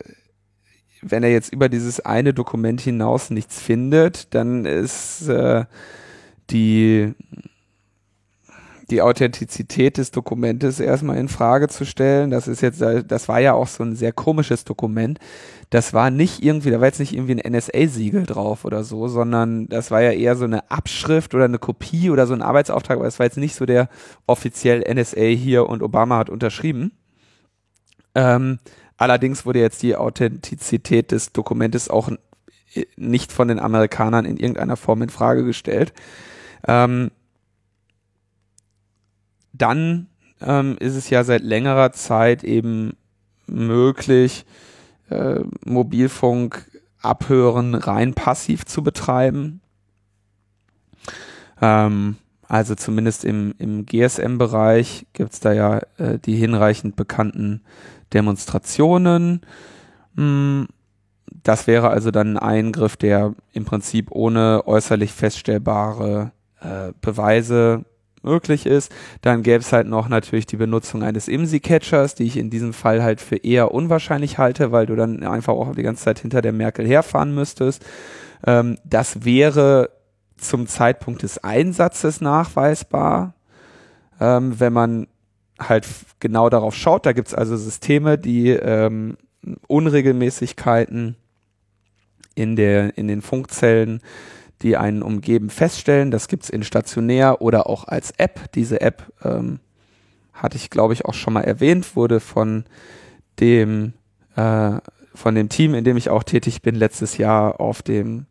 wenn 1.02 1.22
er 1.22 1.30
jetzt 1.30 1.52
über 1.52 1.68
dieses 1.68 2.00
eine 2.00 2.34
Dokument 2.34 2.80
hinaus 2.80 3.30
nichts 3.30 3.60
findet, 3.60 4.34
dann 4.34 4.64
ist 4.64 5.28
äh, 5.28 5.64
die 6.50 7.14
die 8.90 9.02
Authentizität 9.02 9.98
des 9.98 10.12
Dokumentes 10.12 10.78
erstmal 10.78 11.16
in 11.18 11.28
Frage 11.28 11.68
zu 11.68 11.84
stellen. 11.84 12.30
Das 12.30 12.46
ist 12.46 12.60
jetzt, 12.60 12.80
das 12.80 13.28
war 13.28 13.40
ja 13.40 13.52
auch 13.54 13.66
so 13.66 13.82
ein 13.82 13.96
sehr 13.96 14.12
komisches 14.12 14.64
Dokument. 14.64 15.18
Das 15.70 15.92
war 15.92 16.10
nicht 16.10 16.44
irgendwie, 16.44 16.70
da 16.70 16.80
war 16.80 16.86
jetzt 16.86 17.00
nicht 17.00 17.12
irgendwie 17.12 17.42
ein 17.42 17.52
NSA-Siegel 17.52 18.24
drauf 18.24 18.64
oder 18.64 18.84
so, 18.84 19.08
sondern 19.08 19.68
das 19.68 19.90
war 19.90 20.02
ja 20.02 20.12
eher 20.12 20.36
so 20.36 20.44
eine 20.44 20.70
Abschrift 20.70 21.34
oder 21.34 21.46
eine 21.46 21.58
Kopie 21.58 22.10
oder 22.10 22.26
so 22.26 22.34
ein 22.34 22.42
Arbeitsauftrag, 22.42 22.98
aber 22.98 23.08
es 23.08 23.18
war 23.18 23.26
jetzt 23.26 23.38
nicht 23.38 23.56
so 23.56 23.66
der 23.66 23.88
offiziell 24.26 24.84
NSA 24.92 25.22
hier 25.22 25.68
und 25.68 25.82
Obama 25.82 26.18
hat 26.18 26.30
unterschrieben. 26.30 26.92
Ähm, 28.14 28.58
allerdings 28.96 29.44
wurde 29.44 29.58
jetzt 29.58 29.82
die 29.82 29.96
Authentizität 29.96 31.10
des 31.10 31.32
Dokumentes 31.32 31.90
auch 31.90 32.10
nicht 32.96 33.32
von 33.32 33.48
den 33.48 33.58
Amerikanern 33.58 34.24
in 34.24 34.36
irgendeiner 34.36 34.76
Form 34.76 35.02
in 35.02 35.08
Frage 35.08 35.44
gestellt. 35.44 35.92
Ähm, 36.68 37.10
dann 39.58 40.08
ähm, 40.40 40.76
ist 40.78 40.96
es 40.96 41.10
ja 41.10 41.24
seit 41.24 41.42
längerer 41.42 41.92
Zeit 41.92 42.44
eben 42.44 42.96
möglich, 43.46 44.44
äh, 45.10 45.40
Mobilfunk 45.64 46.70
abhören 47.00 47.74
rein 47.74 48.14
passiv 48.14 48.64
zu 48.64 48.82
betreiben. 48.82 49.60
Ähm, 51.60 52.16
also 52.48 52.74
zumindest 52.74 53.24
im, 53.24 53.54
im 53.58 53.86
GSM-Bereich 53.86 55.06
gibt 55.12 55.32
es 55.32 55.40
da 55.40 55.52
ja 55.52 55.80
äh, 55.98 56.18
die 56.18 56.36
hinreichend 56.36 56.96
bekannten 56.96 57.62
Demonstrationen. 58.12 59.40
Hm, 60.16 60.68
das 61.42 61.66
wäre 61.66 61.90
also 61.90 62.10
dann 62.10 62.36
ein 62.36 62.66
Eingriff, 62.66 62.96
der 62.96 63.34
im 63.52 63.64
Prinzip 63.64 64.10
ohne 64.10 64.66
äußerlich 64.66 65.12
feststellbare 65.12 66.32
äh, 66.60 66.92
Beweise 67.00 67.84
möglich 68.26 68.66
ist. 68.66 68.92
Dann 69.22 69.42
gäbe 69.42 69.60
es 69.60 69.72
halt 69.72 69.86
noch 69.86 70.08
natürlich 70.08 70.46
die 70.46 70.56
Benutzung 70.56 71.02
eines 71.02 71.28
IMSI-Catchers, 71.28 72.14
die 72.14 72.24
ich 72.24 72.36
in 72.36 72.50
diesem 72.50 72.72
Fall 72.72 73.02
halt 73.02 73.20
für 73.20 73.36
eher 73.36 73.72
unwahrscheinlich 73.72 74.38
halte, 74.38 74.72
weil 74.72 74.86
du 74.86 74.96
dann 74.96 75.22
einfach 75.22 75.54
auch 75.54 75.74
die 75.74 75.82
ganze 75.82 76.04
Zeit 76.04 76.18
hinter 76.18 76.42
der 76.42 76.52
Merkel 76.52 76.86
herfahren 76.86 77.34
müsstest. 77.34 77.84
Ähm, 78.46 78.76
das 78.84 79.24
wäre 79.24 79.90
zum 80.36 80.66
Zeitpunkt 80.66 81.22
des 81.22 81.42
Einsatzes 81.42 82.20
nachweisbar, 82.20 83.34
ähm, 84.20 84.60
wenn 84.60 84.72
man 84.72 85.06
halt 85.58 85.86
genau 86.20 86.50
darauf 86.50 86.74
schaut. 86.74 87.06
Da 87.06 87.12
gibt 87.12 87.28
es 87.28 87.34
also 87.34 87.56
Systeme, 87.56 88.18
die 88.18 88.50
ähm, 88.50 89.16
Unregelmäßigkeiten 89.68 91.16
in, 92.34 92.56
der, 92.56 92.96
in 92.98 93.08
den 93.08 93.22
Funkzellen 93.22 94.00
die 94.62 94.76
einen 94.76 95.02
umgeben, 95.02 95.50
feststellen. 95.50 96.10
Das 96.10 96.28
gibt's 96.28 96.50
in 96.50 96.62
stationär 96.62 97.40
oder 97.42 97.68
auch 97.68 97.84
als 97.84 98.12
App. 98.12 98.52
Diese 98.52 98.80
App 98.80 99.12
ähm, 99.22 99.60
hatte 100.32 100.56
ich, 100.56 100.70
glaube 100.70 100.92
ich, 100.92 101.04
auch 101.04 101.14
schon 101.14 101.32
mal 101.34 101.42
erwähnt, 101.42 101.96
wurde 101.96 102.20
von 102.20 102.64
dem, 103.40 103.92
äh, 104.36 104.78
von 105.14 105.34
dem 105.34 105.48
Team, 105.48 105.74
in 105.74 105.84
dem 105.84 105.96
ich 105.96 106.10
auch 106.10 106.22
tätig 106.22 106.62
bin, 106.62 106.74
letztes 106.74 107.18
Jahr 107.18 107.60
auf 107.60 107.82
dem 107.82 108.26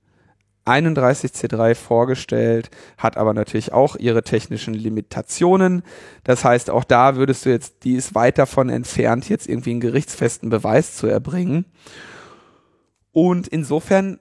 31C3 0.65 1.75
vorgestellt, 1.75 2.71
hat 2.97 3.17
aber 3.17 3.33
natürlich 3.33 3.71
auch 3.71 3.95
ihre 3.95 4.23
technischen 4.23 4.73
Limitationen. 4.73 5.83
Das 6.23 6.43
heißt, 6.43 6.71
auch 6.71 6.83
da 6.83 7.15
würdest 7.15 7.45
du 7.45 7.51
jetzt, 7.51 7.83
die 7.83 7.93
ist 7.93 8.15
weit 8.15 8.39
davon 8.39 8.69
entfernt, 8.69 9.29
jetzt 9.29 9.47
irgendwie 9.47 9.71
einen 9.71 9.79
gerichtsfesten 9.79 10.49
Beweis 10.49 10.95
zu 10.95 11.05
erbringen. 11.05 11.65
Und 13.11 13.47
insofern 13.47 14.19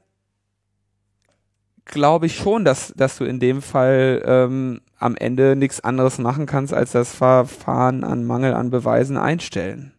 glaube 1.84 2.26
ich 2.26 2.36
schon, 2.36 2.64
dass, 2.64 2.92
dass 2.96 3.18
du 3.18 3.24
in 3.24 3.40
dem 3.40 3.62
Fall 3.62 4.22
ähm, 4.24 4.80
am 4.98 5.16
Ende 5.16 5.56
nichts 5.56 5.80
anderes 5.80 6.18
machen 6.18 6.46
kannst, 6.46 6.72
als 6.72 6.92
das 6.92 7.14
Verfahren 7.14 8.04
an 8.04 8.24
Mangel 8.24 8.54
an 8.54 8.70
Beweisen 8.70 9.16
einstellen. 9.16 9.92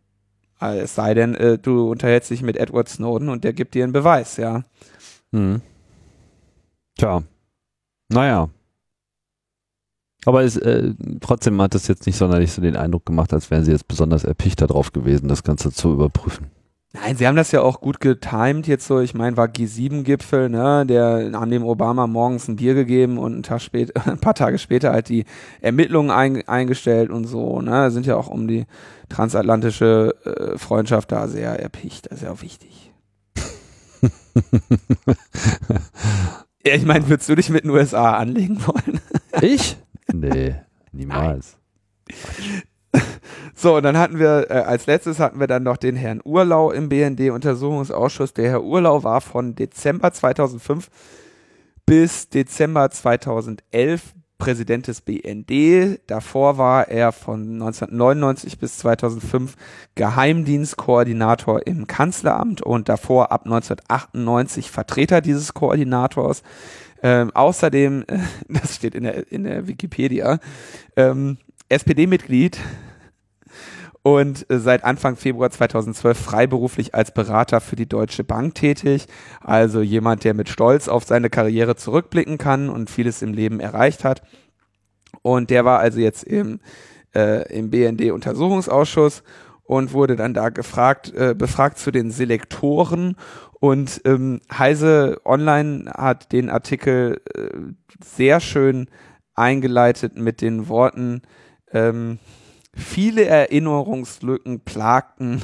Also 0.57 0.79
es 0.79 0.95
sei 0.95 1.13
denn, 1.13 1.35
äh, 1.35 1.57
du 1.57 1.91
unterhältst 1.91 2.31
dich 2.31 2.41
mit 2.41 2.57
Edward 2.57 2.89
Snowden 2.89 3.29
und 3.29 3.43
der 3.43 3.53
gibt 3.53 3.75
dir 3.75 3.83
einen 3.83 3.93
Beweis, 3.93 4.37
ja. 4.37 4.63
Hm. 5.31 5.61
Tja. 6.97 7.23
Naja. 8.09 8.49
Aber 10.25 10.43
es, 10.43 10.57
äh, 10.57 10.93
trotzdem 11.21 11.61
hat 11.61 11.75
das 11.75 11.87
jetzt 11.87 12.07
nicht 12.07 12.17
sonderlich 12.17 12.51
so 12.51 12.61
den 12.61 12.75
Eindruck 12.75 13.05
gemacht, 13.05 13.31
als 13.31 13.51
wären 13.51 13.63
sie 13.63 13.71
jetzt 13.71 13.87
besonders 13.87 14.23
erpicht 14.23 14.61
darauf 14.61 14.91
gewesen, 14.91 15.27
das 15.27 15.43
Ganze 15.43 15.71
zu 15.71 15.93
überprüfen. 15.93 16.47
Nein, 16.95 17.17
sie 17.17 17.27
haben 17.27 17.35
das 17.35 17.51
ja 17.51 17.61
auch 17.61 17.81
gut 17.81 17.99
getimed 17.99 18.67
jetzt 18.67 18.87
so. 18.87 19.01
Ich 19.01 19.13
meine, 19.13 19.35
war 19.35 19.47
G7-Gipfel, 19.47 20.47
ne? 20.49 20.85
Der 20.85 21.29
haben 21.33 21.51
dem 21.51 21.65
Obama 21.65 22.07
morgens 22.07 22.47
ein 22.47 22.55
Bier 22.55 22.73
gegeben 22.73 23.17
und 23.17 23.33
einen 23.33 23.43
Tag 23.43 23.61
später, 23.61 24.07
ein 24.09 24.19
paar 24.19 24.33
Tage 24.33 24.57
später 24.57 24.93
halt 24.93 25.09
die 25.09 25.25
Ermittlungen 25.59 26.09
ein, 26.09 26.47
eingestellt 26.47 27.09
und 27.09 27.25
so. 27.25 27.59
Ne, 27.59 27.91
sind 27.91 28.05
ja 28.05 28.15
auch 28.15 28.27
um 28.27 28.47
die 28.47 28.65
transatlantische 29.09 30.15
äh, 30.23 30.57
Freundschaft 30.57 31.11
da 31.11 31.27
sehr 31.27 31.59
erpicht. 31.59 32.09
Das 32.09 32.19
ist 32.19 32.23
ja 32.23 32.31
auch 32.31 32.41
wichtig. 32.41 32.93
ja, 36.65 36.75
ich 36.75 36.85
meine, 36.85 37.09
würdest 37.09 37.27
du 37.27 37.35
dich 37.35 37.49
mit 37.49 37.65
den 37.65 37.71
USA 37.71 38.15
anlegen 38.15 38.65
wollen? 38.65 39.01
Ich? 39.41 39.75
Nee, 40.13 40.55
niemals. 40.93 41.57
So, 43.57 43.77
und 43.77 43.83
dann 43.83 43.97
hatten 43.97 44.19
wir, 44.19 44.47
äh, 44.49 44.53
als 44.53 44.85
letztes 44.85 45.19
hatten 45.19 45.39
wir 45.39 45.47
dann 45.47 45.63
noch 45.63 45.77
den 45.77 45.95
Herrn 45.95 46.21
Urlau 46.23 46.71
im 46.71 46.89
BND-Untersuchungsausschuss. 46.89 48.33
Der 48.33 48.49
Herr 48.49 48.63
Urlau 48.63 49.03
war 49.03 49.21
von 49.21 49.55
Dezember 49.55 50.11
2005 50.11 50.89
bis 51.85 52.27
Dezember 52.27 52.89
2011 52.89 54.13
Präsident 54.37 54.87
des 54.87 54.99
BND. 54.99 56.01
Davor 56.07 56.57
war 56.57 56.89
er 56.89 57.13
von 57.13 57.53
1999 57.53 58.59
bis 58.59 58.77
2005 58.79 59.55
Geheimdienstkoordinator 59.95 61.65
im 61.65 61.87
Kanzleramt 61.87 62.61
und 62.61 62.89
davor 62.89 63.31
ab 63.31 63.45
1998 63.45 64.69
Vertreter 64.69 65.21
dieses 65.21 65.53
Koordinators. 65.53 66.43
Ähm, 67.01 67.31
außerdem, 67.33 68.03
das 68.49 68.75
steht 68.75 68.95
in 68.95 69.03
der, 69.03 69.31
in 69.31 69.45
der 69.45 69.67
Wikipedia, 69.67 70.39
ähm, 70.97 71.37
SPD-Mitglied 71.69 72.59
und 74.05 74.47
äh, 74.51 74.59
seit 74.59 74.83
Anfang 74.83 75.15
Februar 75.15 75.49
2012 75.49 76.15
freiberuflich 76.15 76.93
als 76.93 77.11
Berater 77.11 77.59
für 77.59 77.75
die 77.75 77.89
Deutsche 77.89 78.23
Bank 78.23 78.53
tätig. 78.53 79.07
Also 79.41 79.81
jemand, 79.81 80.23
der 80.23 80.35
mit 80.35 80.47
Stolz 80.47 80.87
auf 80.87 81.05
seine 81.05 81.31
Karriere 81.31 81.75
zurückblicken 81.75 82.37
kann 82.37 82.69
und 82.69 82.91
vieles 82.91 83.23
im 83.23 83.33
Leben 83.33 83.59
erreicht 83.59 84.03
hat. 84.03 84.21
Und 85.23 85.49
der 85.49 85.65
war 85.65 85.79
also 85.79 85.99
jetzt 85.99 86.23
im, 86.23 86.59
äh, 87.15 87.51
im 87.51 87.71
BND-Untersuchungsausschuss 87.71 89.23
und 89.63 89.91
wurde 89.91 90.15
dann 90.15 90.35
da 90.35 90.49
gefragt, 90.49 91.11
äh, 91.15 91.33
befragt 91.35 91.79
zu 91.79 91.89
den 91.89 92.11
Selektoren. 92.11 93.15
Und 93.59 94.01
ähm, 94.05 94.39
Heise 94.55 95.19
Online 95.25 95.91
hat 95.91 96.31
den 96.31 96.51
Artikel 96.51 97.21
äh, 97.33 97.49
sehr 98.03 98.39
schön 98.39 98.87
eingeleitet 99.33 100.15
mit 100.15 100.41
den 100.41 100.67
Worten, 100.69 101.23
ähm, 101.71 102.19
viele 102.75 103.25
Erinnerungslücken 103.25 104.59
plagten 104.59 105.43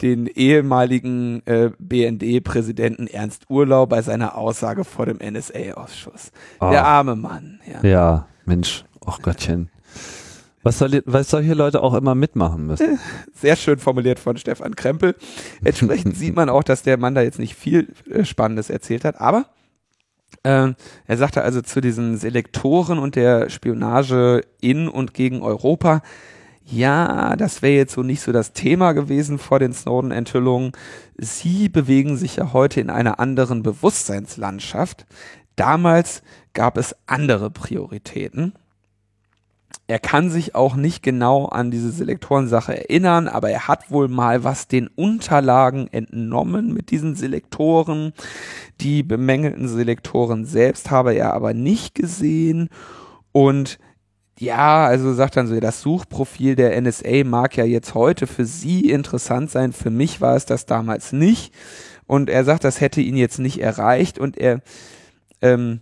den 0.00 0.26
ehemaligen 0.26 1.42
äh, 1.46 1.70
BND-Präsidenten 1.78 3.06
Ernst 3.06 3.50
Urlau 3.50 3.86
bei 3.86 4.02
seiner 4.02 4.36
Aussage 4.36 4.84
vor 4.84 5.06
dem 5.06 5.18
NSA-Ausschuss. 5.18 6.30
Oh. 6.60 6.70
Der 6.70 6.86
arme 6.86 7.16
Mann. 7.16 7.60
Ja, 7.82 7.88
ja 7.88 8.28
Mensch, 8.44 8.84
ach 9.04 9.20
Gottchen. 9.20 9.70
Was, 10.62 10.78
soll, 10.78 11.02
was 11.06 11.30
solche 11.30 11.54
Leute 11.54 11.82
auch 11.82 11.94
immer 11.94 12.14
mitmachen 12.14 12.66
müssen. 12.66 12.98
Sehr 13.34 13.56
schön 13.56 13.78
formuliert 13.78 14.18
von 14.18 14.36
Stefan 14.36 14.74
Krempel. 14.76 15.14
Entsprechend 15.64 16.16
sieht 16.16 16.34
man 16.34 16.48
auch, 16.48 16.64
dass 16.64 16.82
der 16.82 16.98
Mann 16.98 17.14
da 17.14 17.22
jetzt 17.22 17.38
nicht 17.38 17.54
viel 17.54 17.88
äh, 18.10 18.24
Spannendes 18.24 18.70
erzählt 18.70 19.04
hat, 19.04 19.20
aber 19.20 19.46
äh, 20.42 20.72
er 21.06 21.16
sagte 21.16 21.42
also 21.42 21.62
zu 21.62 21.80
diesen 21.80 22.16
Selektoren 22.18 22.98
und 22.98 23.16
der 23.16 23.50
Spionage 23.50 24.42
in 24.60 24.88
und 24.88 25.14
gegen 25.14 25.42
Europa, 25.42 26.02
ja, 26.70 27.34
das 27.36 27.62
wäre 27.62 27.76
jetzt 27.76 27.94
so 27.94 28.02
nicht 28.02 28.20
so 28.20 28.30
das 28.30 28.52
Thema 28.52 28.92
gewesen 28.92 29.38
vor 29.38 29.58
den 29.58 29.72
Snowden-Enthüllungen. 29.72 30.72
Sie 31.16 31.68
bewegen 31.68 32.16
sich 32.16 32.36
ja 32.36 32.52
heute 32.52 32.80
in 32.80 32.90
einer 32.90 33.18
anderen 33.20 33.62
Bewusstseinslandschaft. 33.62 35.06
Damals 35.56 36.22
gab 36.52 36.76
es 36.76 36.94
andere 37.06 37.50
Prioritäten. 37.50 38.52
Er 39.86 39.98
kann 39.98 40.28
sich 40.28 40.54
auch 40.54 40.76
nicht 40.76 41.02
genau 41.02 41.46
an 41.46 41.70
diese 41.70 41.90
Selektorensache 41.90 42.76
erinnern, 42.76 43.28
aber 43.28 43.48
er 43.48 43.66
hat 43.66 43.90
wohl 43.90 44.08
mal 44.08 44.44
was 44.44 44.68
den 44.68 44.88
Unterlagen 44.88 45.88
entnommen 45.90 46.74
mit 46.74 46.90
diesen 46.90 47.14
Selektoren. 47.16 48.12
Die 48.82 49.02
bemängelten 49.02 49.68
Selektoren 49.68 50.44
selbst 50.44 50.90
habe 50.90 51.14
er 51.14 51.32
aber 51.32 51.54
nicht 51.54 51.94
gesehen 51.94 52.68
und 53.32 53.78
ja, 54.38 54.86
also 54.86 55.12
sagt 55.14 55.36
dann 55.36 55.48
so, 55.48 55.58
das 55.58 55.80
Suchprofil 55.80 56.54
der 56.54 56.80
NSA 56.80 57.24
mag 57.24 57.56
ja 57.56 57.64
jetzt 57.64 57.94
heute 57.94 58.26
für 58.26 58.44
Sie 58.44 58.88
interessant 58.88 59.50
sein, 59.50 59.72
für 59.72 59.90
mich 59.90 60.20
war 60.20 60.36
es 60.36 60.46
das 60.46 60.64
damals 60.64 61.12
nicht. 61.12 61.52
Und 62.06 62.30
er 62.30 62.44
sagt, 62.44 62.64
das 62.64 62.80
hätte 62.80 63.00
ihn 63.00 63.16
jetzt 63.16 63.38
nicht 63.38 63.60
erreicht 63.60 64.18
und 64.18 64.38
er 64.38 64.62
ähm, 65.42 65.80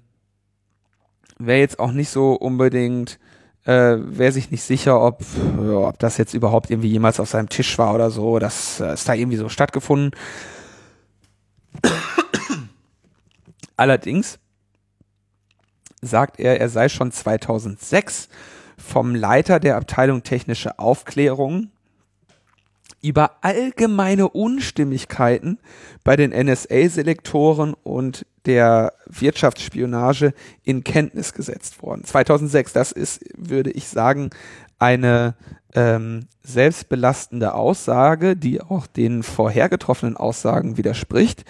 wäre 1.39 1.61
jetzt 1.61 1.79
auch 1.79 1.93
nicht 1.93 2.09
so 2.09 2.33
unbedingt, 2.33 3.19
äh, 3.65 3.97
wäre 3.99 4.33
sich 4.33 4.51
nicht 4.51 4.63
sicher, 4.63 5.01
ob, 5.03 5.23
ob 5.59 5.99
das 5.99 6.17
jetzt 6.17 6.35
überhaupt 6.35 6.71
irgendwie 6.71 6.91
jemals 6.91 7.21
auf 7.21 7.29
seinem 7.29 7.49
Tisch 7.49 7.79
war 7.79 7.95
oder 7.95 8.11
so. 8.11 8.39
Das 8.39 8.81
äh, 8.81 8.95
ist 8.95 9.09
da 9.09 9.15
irgendwie 9.15 9.37
so 9.37 9.49
stattgefunden. 9.49 10.13
Allerdings 13.77 14.39
sagt 16.07 16.41
er, 16.41 16.61
er 16.61 16.69
sei 16.69 16.89
schon 16.89 17.13
2006 17.13 18.29
vom 18.77 19.15
Leiter 19.15 19.61
der 19.61 19.77
Abteilung 19.77 20.23
Technische 20.23 20.79
Aufklärung 20.79 21.71
über 23.03 23.33
allgemeine 23.43 24.29
Unstimmigkeiten 24.29 25.59
bei 26.03 26.17
den 26.17 26.31
NSA-Selektoren 26.31 27.75
und 27.75 28.27
der 28.47 28.95
Wirtschaftsspionage 29.07 30.33
in 30.65 30.83
Kenntnis 30.83 31.33
gesetzt 31.33 31.83
worden. 31.83 32.05
2006, 32.05 32.73
das 32.73 32.93
ist, 32.93 33.25
würde 33.37 33.71
ich 33.71 33.89
sagen, 33.89 34.31
eine 34.79 35.35
ähm, 35.75 36.27
selbstbelastende 36.43 37.55
Aussage, 37.55 38.37
die 38.37 38.61
auch 38.61 38.87
den 38.87 39.23
vorher 39.23 39.69
getroffenen 39.69 40.17
Aussagen 40.17 40.77
widerspricht. 40.77 41.45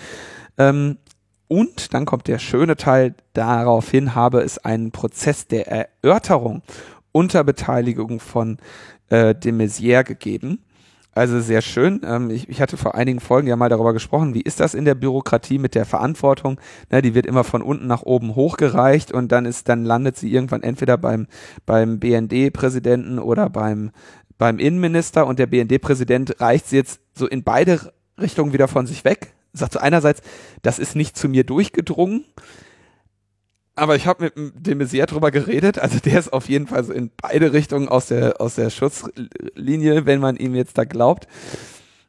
Ähm, 0.59 0.99
und 1.49 1.95
dann 1.95 2.05
kommt 2.05 2.29
der 2.29 2.39
schöne 2.39 2.77
Teil, 2.77 3.15
daraufhin 3.33 4.15
habe 4.15 4.41
es 4.41 4.59
einen 4.59 4.91
Prozess 4.91 5.47
der 5.47 5.69
Erörterung 5.69 6.63
unter 7.13 7.45
Beteiligung 7.45 8.21
von 8.21 8.59
äh, 9.09 9.35
de 9.35 9.53
Maizière 9.53 10.05
gegeben. 10.05 10.59
Also 11.17 11.41
sehr 11.41 11.63
schön. 11.63 12.03
Ähm, 12.05 12.29
ich, 12.29 12.47
ich, 12.51 12.61
hatte 12.61 12.77
vor 12.77 12.95
einigen 12.95 13.21
Folgen 13.21 13.49
ja 13.49 13.57
mal 13.57 13.71
darüber 13.71 13.95
gesprochen, 13.95 14.35
wie 14.35 14.43
ist 14.43 14.61
das 14.61 14.75
in 14.75 14.85
der 14.85 14.95
Bürokratie 14.95 15.59
mit 15.59 15.75
der 15.75 15.87
Verantwortung? 15.87 16.61
Ne, 16.91 17.01
die 17.01 17.15
wird 17.15 17.25
immer 17.25 17.43
von 17.43 17.63
unten 17.63 17.87
nach 17.87 18.03
oben 18.03 18.35
hochgereicht 18.35 19.13
und 19.13 19.33
dann 19.33 19.47
ist, 19.47 19.71
dann 19.71 19.87
landet 19.87 20.19
sie 20.19 20.31
irgendwann 20.31 20.63
entweder 20.63 20.99
beim, 20.99 21.27
beim 21.65 22.01
BND-Präsidenten 22.01 23.19
oder 23.19 23.49
beim, 23.49 23.93
beim 24.37 24.59
Innenminister 24.59 25.27
und 25.27 25.39
der 25.39 25.47
BND-Präsident 25.47 26.39
reicht 26.39 26.67
sie 26.67 26.77
jetzt 26.77 27.01
so 27.15 27.27
in 27.27 27.45
beide 27.45 27.81
Richtungen 28.21 28.53
wieder 28.53 28.69
von 28.69 28.87
sich 28.87 29.03
weg. 29.07 29.33
Sagt 29.57 29.73
so 29.73 29.79
einerseits, 29.79 30.23
das 30.63 30.79
ist 30.79 30.97
nicht 30.97 31.17
zu 31.17 31.29
mir 31.29 31.45
durchgedrungen, 31.45 32.25
aber 33.77 33.95
ich 33.95 34.07
habe 34.07 34.33
mit 34.35 34.67
dem 34.67 34.79
Messier 34.79 35.05
drüber 35.05 35.31
geredet. 35.31 35.79
Also 35.79 35.99
der 36.01 36.19
ist 36.19 36.33
auf 36.33 36.49
jeden 36.49 36.67
Fall 36.67 36.83
so 36.83 36.93
in 36.95 37.11
beide 37.17 37.53
Richtungen 37.53 37.89
aus 37.89 38.07
der, 38.07 38.41
aus 38.41 38.55
der 38.55 38.71
Schutzlinie, 38.71 40.07
wenn 40.07 40.19
man 40.19 40.37
ihm 40.37 40.55
jetzt 40.55 40.79
da 40.79 40.85
glaubt. 40.85 41.29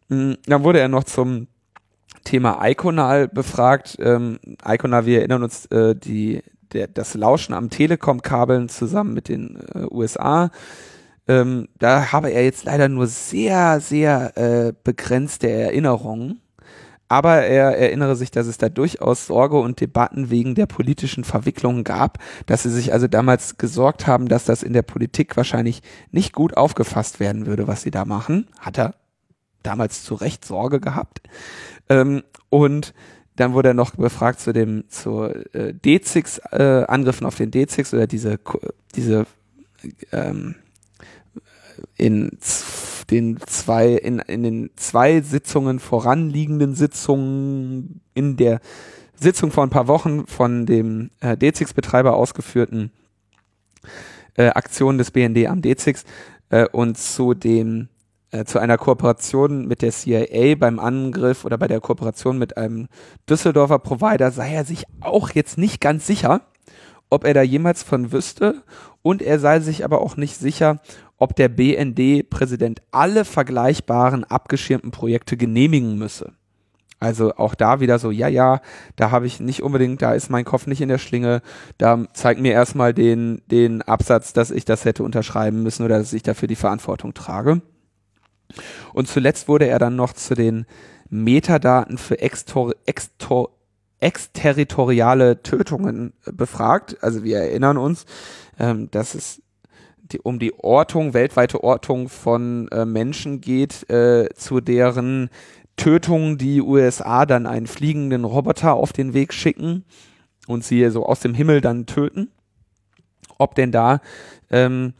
Hm, 0.10 0.38
dann 0.45 0.64
wurde 0.64 0.80
er 0.80 0.88
noch 0.88 1.03
zum 1.03 1.48
Thema 2.24 2.65
Iconal 2.65 3.28
befragt. 3.28 3.98
Ähm, 3.99 4.40
Iconal, 4.65 5.06
wir 5.06 5.19
erinnern 5.19 5.44
uns, 5.44 5.65
äh, 5.68 5.94
die, 5.94 6.41
der, 6.72 6.88
das 6.88 7.14
Lauschen 7.15 7.53
am 7.53 7.69
Telekom-Kabeln 7.69 8.69
zusammen 8.69 9.14
mit 9.14 9.28
den 9.28 9.60
äh, 9.76 9.86
USA. 9.91 10.52
Ähm, 11.28 11.68
da 11.80 12.14
habe 12.14 12.32
er 12.32 12.45
jetzt 12.45 12.64
leider 12.64 12.88
nur 12.88 13.07
sehr, 13.07 13.82
sehr 13.82 14.38
äh, 14.38 14.74
begrenzte 14.84 15.49
Erinnerungen. 15.49 16.41
Aber 17.10 17.44
er 17.44 17.78
erinnere 17.78 18.16
sich, 18.16 18.32
dass 18.32 18.48
es 18.48 18.58
da 18.58 18.70
durchaus 18.70 19.28
Sorge 19.28 19.58
und 19.60 19.80
Debatten 19.80 20.30
wegen 20.30 20.56
der 20.56 20.66
politischen 20.66 21.24
Verwicklungen 21.24 21.84
gab, 21.84 22.20
dass 22.46 22.64
sie 22.64 22.70
sich 22.70 22.92
also 22.92 23.08
damals 23.08 23.58
gesorgt 23.58 24.08
haben, 24.08 24.28
dass 24.28 24.46
das 24.46 24.64
in 24.64 24.74
der 24.74 24.82
Politik 24.82 25.38
wahrscheinlich 25.38 25.82
nicht 26.12 26.34
gut 26.34 26.58
aufgefasst 26.58 27.20
werden 27.20 27.46
würde, 27.46 27.68
was 27.68 27.82
sie 27.82 27.92
da 27.92 28.04
machen. 28.04 28.48
Hat 28.60 28.78
er 28.78 28.96
damals 29.64 30.04
zu 30.04 30.16
Recht 30.16 30.46
Sorge 30.46 30.80
gehabt. 30.80 31.22
Ähm, 31.90 32.24
und 32.50 32.94
dann 33.38 33.54
wurde 33.54 33.70
er 33.70 33.74
noch 33.74 33.96
befragt 33.96 34.40
zu 34.40 34.52
dem 34.52 34.86
zu 34.90 35.26
äh, 35.26 35.74
D6 35.74 36.52
äh, 36.52 36.86
Angriffen 36.86 37.26
auf 37.26 37.36
den 37.36 37.52
D6 37.52 37.94
oder 37.94 38.08
diese 38.08 38.40
diese 38.96 39.28
ähm, 40.12 40.56
in 41.96 42.38
den 43.10 43.40
zwei, 43.46 43.94
in, 43.94 44.20
in 44.20 44.44
den 44.44 44.70
zwei 44.76 45.22
Sitzungen 45.22 45.80
voranliegenden 45.80 46.76
Sitzungen 46.76 48.02
in 48.14 48.38
der 48.38 48.60
Sitzung 49.16 49.52
vor 49.52 49.64
ein 49.64 49.70
paar 49.70 49.88
Wochen 49.88 50.28
von 50.28 50.66
dem 50.66 51.10
äh, 51.22 51.32
D6-Betreiber 51.32 52.16
ausgeführten 52.16 52.92
äh, 54.36 54.48
Aktionen 54.50 54.98
des 54.98 55.12
BND 55.12 55.48
am 55.48 55.62
D6 55.62 56.04
äh, 56.50 56.68
und 56.72 56.98
zu 56.98 57.34
dem 57.34 57.90
äh, 58.32 58.46
zu 58.46 58.60
einer 58.60 58.78
Kooperation 58.78 59.68
mit 59.68 59.82
der 59.82 59.92
CIA 59.92 60.56
beim 60.56 60.80
Angriff 60.80 61.46
oder 61.46 61.58
bei 61.58 61.68
der 61.68 61.80
Kooperation 61.80 62.38
mit 62.38 62.58
einem 62.58 62.88
Düsseldorfer 63.30 63.80
Provider 63.80 64.32
sei 64.32 64.54
er 64.54 64.66
sich 64.66 64.84
auch 65.00 65.32
jetzt 65.32 65.58
nicht 65.58 65.82
ganz 65.82 66.06
sicher, 66.06 66.42
ob 67.10 67.26
er 67.26 67.34
da 67.34 67.42
jemals 67.42 67.84
von 67.84 68.12
wüsste 68.12 68.64
und 69.02 69.22
er 69.22 69.40
sei 69.40 69.60
sich 69.60 69.86
aber 69.86 70.02
auch 70.02 70.18
nicht 70.18 70.38
sicher, 70.38 70.82
ob 71.18 71.36
der 71.36 71.50
BND-Präsident 71.50 72.82
alle 72.92 73.26
vergleichbaren 73.26 74.24
abgeschirmten 74.24 74.92
Projekte 74.92 75.38
genehmigen 75.38 75.98
müsse. 75.98 76.34
Also 77.00 77.36
auch 77.36 77.54
da 77.54 77.80
wieder 77.80 78.00
so, 78.00 78.10
ja, 78.10 78.28
ja, 78.28 78.60
da 78.96 79.12
habe 79.12 79.28
ich 79.28 79.40
nicht 79.40 79.62
unbedingt, 79.62 80.02
da 80.02 80.14
ist 80.14 80.32
mein 80.32 80.46
Kopf 80.46 80.66
nicht 80.66 80.82
in 80.82 80.90
der 80.90 80.98
Schlinge, 80.98 81.42
da 81.78 82.06
zeigt 82.14 82.42
mir 82.42 82.54
erstmal 82.54 82.94
den, 82.94 83.42
den 83.52 83.84
Absatz, 83.84 84.34
dass 84.34 84.50
ich 84.50 84.66
das 84.66 84.84
hätte 84.84 85.04
unterschreiben 85.04 85.62
müssen 85.62 85.86
oder 85.86 86.00
dass 86.00 86.14
ich 86.14 86.24
dafür 86.24 86.48
die 86.48 86.56
Verantwortung 86.56 87.14
trage. 87.14 87.62
Und 88.94 89.08
zuletzt 89.08 89.48
wurde 89.48 89.68
er 89.68 89.78
dann 89.78 89.96
noch 89.96 90.14
zu 90.14 90.34
den 90.34 90.66
Metadaten 91.10 91.98
für 92.00 92.20
extor, 92.20 92.74
extor, 92.86 93.52
exterritoriale 93.99 95.41
Tötungen 95.41 96.14
befragt. 96.26 96.98
Also 97.02 97.24
wir 97.24 97.40
erinnern 97.40 97.78
uns, 97.78 98.06
ähm, 98.60 98.90
dass 98.91 99.15
es 99.15 99.41
die, 100.11 100.19
um 100.19 100.40
die 100.40 100.53
Ortung, 100.60 101.14
weltweite 101.14 101.64
Ortung 101.64 102.10
von 102.10 102.68
äh, 102.69 102.86
Menschen 102.86 103.41
geht, 103.41 103.90
äh, 103.90 104.30
zu 104.36 104.61
deren 104.61 105.30
Tötung 105.76 106.38
die 106.38 106.61
USA 106.61 107.26
dann 107.26 107.45
einen 107.45 107.68
fliegenden 107.68 108.24
Roboter 108.24 108.74
auf 108.74 108.94
den 108.94 109.14
Weg 109.14 109.34
schicken 109.34 109.84
und 110.48 110.64
sie 110.64 110.90
so 110.90 111.06
aus 111.06 111.19
dem 111.19 111.34
Himmel 111.34 111.61
dann 111.61 111.86
töten. 111.86 112.32
Ob 113.38 113.53
denn 113.53 113.72
da 113.72 113.99
ähm, 114.49 114.94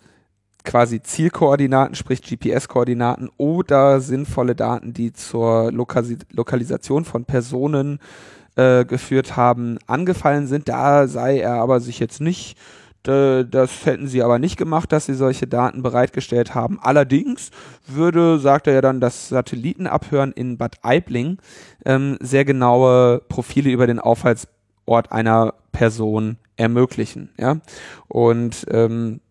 quasi 0.64 1.02
Zielkoordinaten, 1.02 1.96
sprich 1.96 2.22
GPS-Koordinaten 2.22 3.30
oder 3.38 4.02
sinnvolle 4.02 4.56
Daten, 4.56 4.94
die 4.94 5.14
zur 5.14 5.72
Lokalis 5.72 6.20
Lokalisation 6.32 7.06
von 7.06 7.26
Personen 7.26 7.96
äh, 7.96 8.37
geführt 8.58 9.38
haben, 9.38 9.78
angefallen 9.86 10.48
sind. 10.48 10.68
Da 10.68 11.08
sei 11.08 11.40
er 11.40 11.54
aber 11.56 11.80
sich 11.80 12.00
jetzt 12.00 12.22
nicht 12.22 12.58
das 13.04 13.86
hätten 13.86 14.08
sie 14.08 14.22
aber 14.22 14.38
nicht 14.38 14.58
gemacht, 14.58 14.92
dass 14.92 15.06
sie 15.06 15.14
solche 15.14 15.48
Daten 15.48 15.82
bereitgestellt 15.82 16.56
haben. 16.56 16.78
Allerdings 16.82 17.52
würde, 17.86 18.38
sagt 18.38 18.68
er 18.68 18.74
ja 18.74 18.82
dann, 18.82 19.00
das 19.00 19.30
Satellitenabhören 19.30 20.34
in 20.34 20.58
Bad 20.58 20.76
Aibling 20.82 21.38
ähm, 21.86 22.18
sehr 22.20 22.44
genaue 22.44 23.22
Profile 23.30 23.70
über 23.70 23.88
den 23.88 24.00
Aufhaltsort 24.00 25.12
einer 25.12 25.54
Person 25.72 26.38
ermöglichen. 26.58 27.30
Ja? 27.40 27.62
Und 28.10 28.66
ähm, 28.72 29.22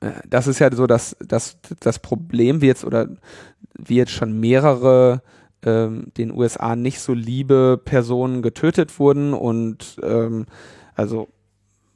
äh, 0.00 0.10
das 0.28 0.46
ist 0.46 0.58
ja 0.58 0.70
so 0.74 0.86
dass 0.86 1.16
das, 1.20 1.56
das 1.80 2.00
Problem, 2.00 2.60
wie 2.60 2.66
jetzt 2.66 2.84
oder 2.84 3.08
wie 3.78 3.96
jetzt 3.96 4.12
schon 4.12 4.38
mehrere 4.38 5.22
ähm, 5.64 6.12
den 6.16 6.32
USA 6.32 6.76
nicht 6.76 7.00
so 7.00 7.14
liebe 7.14 7.80
Personen 7.82 8.42
getötet 8.42 8.98
wurden 8.98 9.34
und 9.34 9.96
ähm, 10.02 10.46
also 10.94 11.28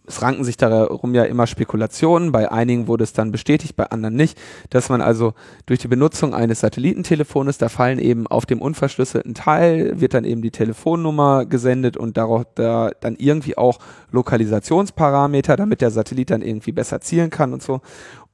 es 0.07 0.23
ranken 0.23 0.45
sich 0.45 0.57
darum 0.57 1.15
ja 1.15 1.25
immer 1.25 1.47
Spekulationen. 1.47 2.33
Bei 2.33 2.51
einigen 2.51 2.87
wurde 2.87 3.05
es 3.05 3.13
dann 3.13 3.33
bestätigt, 3.33 3.77
bei 3.77 3.91
anderen 3.91 4.15
nicht, 4.15 4.39
dass 4.71 4.89
man 4.89 5.01
also 5.01 5.35
durch 5.67 5.81
die 5.81 5.89
Benutzung 5.89 6.35
eines 6.35 6.61
Satellitentelefones, 6.61 7.59
da 7.59 7.69
fallen 7.69 7.99
eben 7.99 8.27
auf 8.27 8.47
dem 8.47 8.63
unverschlüsselten 8.63 9.35
Teil, 9.35 10.01
wird 10.01 10.15
dann 10.15 10.25
eben 10.25 10.43
die 10.43 10.51
Telefonnummer 10.51 11.45
gesendet 11.45 11.97
und 11.97 12.17
darauf 12.17 12.45
da 12.55 12.91
dann 13.01 13.17
irgendwie 13.17 13.59
auch 13.59 13.79
Lokalisationsparameter, 14.13 15.57
damit 15.57 15.81
der 15.81 15.91
Satellit 15.91 16.31
dann 16.31 16.43
irgendwie 16.43 16.73
besser 16.73 17.01
zielen 17.01 17.31
kann 17.31 17.53
und 17.53 17.63
so. 17.63 17.81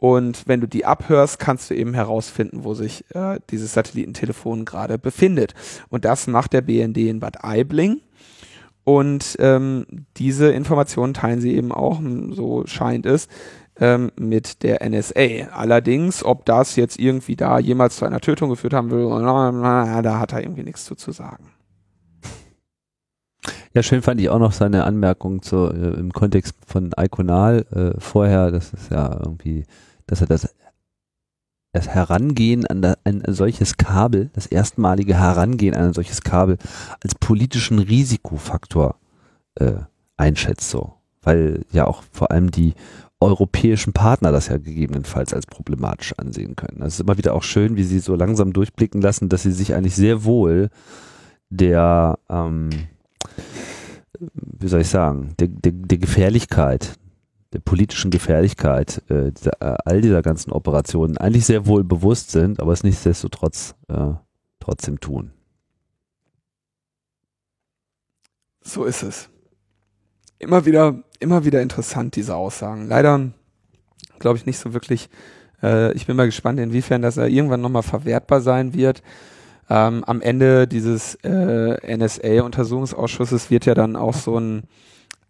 Und 0.03 0.49
wenn 0.49 0.61
du 0.61 0.67
die 0.67 0.85
abhörst, 0.85 1.39
kannst 1.39 1.71
du 1.71 1.77
eben 1.77 1.95
herausfinden, 1.95 2.65
wo 2.65 2.75
sich 2.75 3.05
äh, 3.15 3.39
dieses 3.51 3.73
Satellitentelefon 3.73 4.65
gerade 4.65 4.99
befindet. 4.99 5.55
Und 5.91 6.05
das 6.05 6.27
macht 6.27 6.55
der 6.55 6.63
BND 6.63 6.97
in 6.97 7.21
Bad 7.21 7.45
Aibling 7.45 8.01
und 8.83 9.37
ähm, 9.39 9.87
diese 10.17 10.51
Informationen 10.51 11.15
teilen 11.15 11.41
sie 11.41 11.55
eben 11.55 11.71
auch, 11.71 12.01
so 12.31 12.65
scheint 12.67 13.07
es, 13.07 13.29
ähm, 13.77 14.11
mit 14.19 14.65
der 14.65 14.85
NSA. 14.85 15.53
Allerdings, 15.53 16.25
ob 16.25 16.47
das 16.47 16.75
jetzt 16.75 16.99
irgendwie 16.99 17.37
da 17.37 17.61
jemals 17.61 17.95
zu 17.95 18.05
einer 18.05 18.21
Tötung 18.21 18.51
geführt 18.51 18.75
haben 18.75 18.91
will, 18.91 19.09
da 19.09 20.19
hat 20.19 20.33
er 20.33 20.43
irgendwie 20.43 20.65
nichts 20.65 20.85
zu, 20.85 20.97
zu 20.97 21.13
sagen. 21.13 21.53
Ja, 23.73 23.85
schön 23.85 24.03
fand 24.03 24.21
ich 24.21 24.31
auch 24.31 24.41
noch 24.41 24.53
seine 24.53 24.83
Anmerkung 24.83 25.43
zu, 25.43 25.69
äh, 25.69 25.95
im 25.95 26.13
Kontext 26.13 26.57
von 26.67 26.91
Iconal 26.99 27.65
äh, 27.71 28.01
vorher, 28.01 28.51
das 28.51 28.73
ist 28.73 28.91
ja 28.91 29.17
irgendwie, 29.25 29.65
dass 30.13 30.21
er 30.21 30.27
das 30.27 30.55
das 31.73 31.89
Herangehen 31.89 32.67
an, 32.67 32.83
da, 32.83 32.97
ein 33.05 33.23
solches 33.29 33.79
Kabel, 33.79 34.31
das 34.35 34.47
erstmalige 34.47 35.19
Herangehen 35.19 35.75
an 35.75 35.87
ein 35.87 35.93
solches 35.95 36.21
Kabel 36.21 36.59
als 37.03 37.15
politischen 37.15 37.79
Risikofaktor 37.79 38.97
äh, 39.55 39.77
einschätzt 40.19 40.69
so. 40.69 40.93
Weil 41.23 41.65
ja 41.73 41.87
auch 41.87 42.03
vor 42.13 42.31
allem 42.31 42.51
die 42.51 42.75
europäischen 43.21 43.93
Partner 43.93 44.33
das 44.33 44.49
ja 44.49 44.59
gegebenenfalls 44.59 45.33
als 45.33 45.47
problematisch 45.47 46.13
ansehen 46.19 46.57
können. 46.57 46.81
Das 46.81 46.95
ist 46.95 47.01
immer 47.01 47.17
wieder 47.17 47.35
auch 47.35 47.45
schön, 47.45 47.77
wie 47.77 47.85
sie 47.85 48.01
so 48.01 48.17
langsam 48.17 48.53
durchblicken 48.53 49.01
lassen, 49.01 49.29
dass 49.29 49.43
sie 49.43 49.53
sich 49.53 49.75
eigentlich 49.75 49.97
sehr 49.97 50.25
wohl 50.25 50.69
der, 51.49 52.19
ähm, 52.29 52.71
wie 54.35 54.69
soll 54.69 54.81
ich 54.81 54.89
sagen, 54.89 55.35
der, 55.39 55.49
der, 55.49 55.73
der 55.73 55.99
Gefährlichkeit 55.99 56.99
der 57.53 57.61
politischen 57.61 58.11
Gefährlichkeit 58.11 59.03
äh, 59.09 59.31
dieser, 59.33 59.61
äh, 59.61 59.77
all 59.85 60.01
dieser 60.01 60.23
ganzen 60.23 60.53
Operationen 60.53 61.19
eigentlich 61.19 61.45
sehr 61.45 61.67
wohl 61.67 61.85
bewusst 61.85 62.31
sind, 62.31 62.61
aber 62.61 62.73
es 62.73 62.83
nichtsdestotrotz 62.83 63.75
äh, 63.89 64.13
trotzdem 64.59 65.01
tun. 65.01 65.33
So 68.63 68.85
ist 68.85 69.03
es. 69.03 69.29
Immer 70.39 70.65
wieder, 70.65 71.03
immer 71.21 71.45
wieder 71.45 71.61
interessant, 71.61 72.17
diese 72.17 72.35
Aussagen. 72.35 72.89
Leider 72.89 73.31
glaube 74.19 74.39
ich 74.39 74.47
nicht 74.47 74.59
so 74.59 74.73
wirklich. 74.73 75.09
Äh, 75.63 75.93
ich 75.93 76.07
bin 76.07 76.17
mal 76.17 76.27
gespannt, 76.27 76.59
inwiefern 76.59 77.03
das 77.03 77.17
irgendwann 77.17 77.61
nochmal 77.61 77.83
verwertbar 77.83 78.41
sein 78.41 78.73
wird. 78.73 79.03
Ähm, 79.69 80.05
am 80.05 80.21
Ende 80.21 80.67
dieses 80.67 81.17
äh, 81.23 81.97
NSA-Untersuchungsausschusses 81.97 83.51
wird 83.51 83.67
ja 83.67 83.75
dann 83.75 83.97
auch 83.97 84.15
so 84.15 84.39
ein 84.39 84.65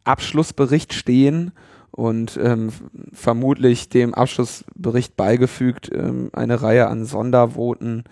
Abschlussbericht 0.04 0.94
stehen 0.94 1.52
und 1.92 2.38
ähm, 2.42 2.72
vermutlich 3.12 3.88
dem 3.88 4.14
Abschlussbericht 4.14 5.16
beigefügt 5.16 5.90
ähm, 5.92 6.30
eine 6.32 6.62
Reihe 6.62 6.88
an 6.88 7.04
Sondervoten 7.04 8.04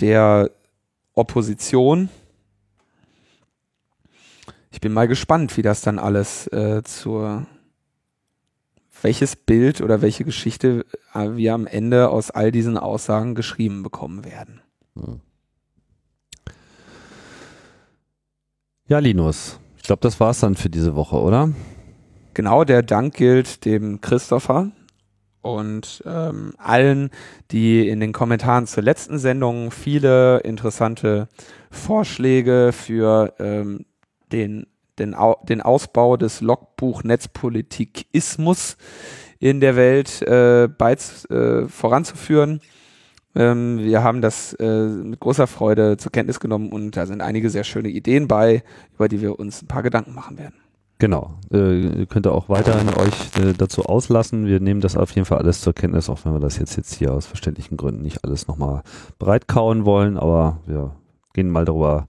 der 0.00 0.50
Opposition. 1.14 2.08
Ich 4.70 4.80
bin 4.80 4.92
mal 4.92 5.08
gespannt, 5.08 5.56
wie 5.56 5.62
das 5.62 5.80
dann 5.80 5.98
alles 5.98 6.46
äh, 6.48 6.82
zur 6.84 7.46
welches 9.02 9.36
Bild 9.36 9.80
oder 9.80 10.02
welche 10.02 10.24
Geschichte 10.24 10.84
äh, 11.14 11.30
wir 11.36 11.54
am 11.54 11.66
Ende 11.66 12.10
aus 12.10 12.30
all 12.30 12.50
diesen 12.50 12.76
Aussagen 12.76 13.34
geschrieben 13.34 13.82
bekommen 13.82 14.24
werden. 14.24 14.60
Ja, 18.88 18.98
Linus, 18.98 19.60
ich 19.76 19.84
glaube, 19.84 20.00
das 20.00 20.18
war's 20.18 20.40
dann 20.40 20.56
für 20.56 20.70
diese 20.70 20.96
Woche, 20.96 21.16
oder? 21.20 21.52
Genau, 22.38 22.62
der 22.62 22.84
Dank 22.84 23.14
gilt 23.14 23.64
dem 23.64 24.00
Christopher 24.00 24.70
und 25.42 26.04
ähm, 26.06 26.52
allen, 26.56 27.10
die 27.50 27.88
in 27.88 27.98
den 27.98 28.12
Kommentaren 28.12 28.68
zur 28.68 28.84
letzten 28.84 29.18
Sendung 29.18 29.72
viele 29.72 30.38
interessante 30.44 31.26
Vorschläge 31.72 32.70
für 32.72 33.34
ähm, 33.40 33.86
den, 34.30 34.68
den, 35.00 35.16
Au 35.16 35.42
den 35.48 35.60
Ausbau 35.60 36.16
des 36.16 36.40
Logbuch 36.40 37.02
Netzpolitikismus 37.02 38.76
in 39.40 39.58
der 39.58 39.74
Welt 39.74 40.22
äh, 40.22 40.66
äh, 40.66 41.66
voranzuführen. 41.66 42.60
Ähm, 43.34 43.80
wir 43.80 44.04
haben 44.04 44.20
das 44.20 44.52
äh, 44.60 44.86
mit 44.86 45.18
großer 45.18 45.48
Freude 45.48 45.96
zur 45.96 46.12
Kenntnis 46.12 46.38
genommen 46.38 46.70
und 46.70 46.96
da 46.96 47.04
sind 47.06 47.20
einige 47.20 47.50
sehr 47.50 47.64
schöne 47.64 47.88
Ideen 47.88 48.28
bei, 48.28 48.62
über 48.94 49.08
die 49.08 49.20
wir 49.20 49.40
uns 49.40 49.62
ein 49.62 49.66
paar 49.66 49.82
Gedanken 49.82 50.14
machen 50.14 50.38
werden. 50.38 50.67
Genau. 50.98 51.38
Äh, 51.52 52.06
könnt 52.06 52.26
ihr 52.26 52.32
auch 52.32 52.48
weiterhin 52.48 52.88
euch 52.88 53.38
äh, 53.38 53.52
dazu 53.56 53.84
auslassen. 53.84 54.46
Wir 54.46 54.58
nehmen 54.58 54.80
das 54.80 54.96
auf 54.96 55.12
jeden 55.12 55.26
Fall 55.26 55.38
alles 55.38 55.60
zur 55.60 55.72
Kenntnis, 55.72 56.08
auch 56.08 56.24
wenn 56.24 56.32
wir 56.32 56.40
das 56.40 56.58
jetzt, 56.58 56.76
jetzt 56.76 56.94
hier 56.94 57.14
aus 57.14 57.26
verständlichen 57.26 57.76
Gründen 57.76 58.02
nicht 58.02 58.24
alles 58.24 58.48
nochmal 58.48 58.82
breitkauen 59.18 59.84
wollen, 59.84 60.16
aber 60.16 60.58
wir 60.66 60.96
gehen 61.34 61.50
mal 61.50 61.64
darüber 61.64 62.08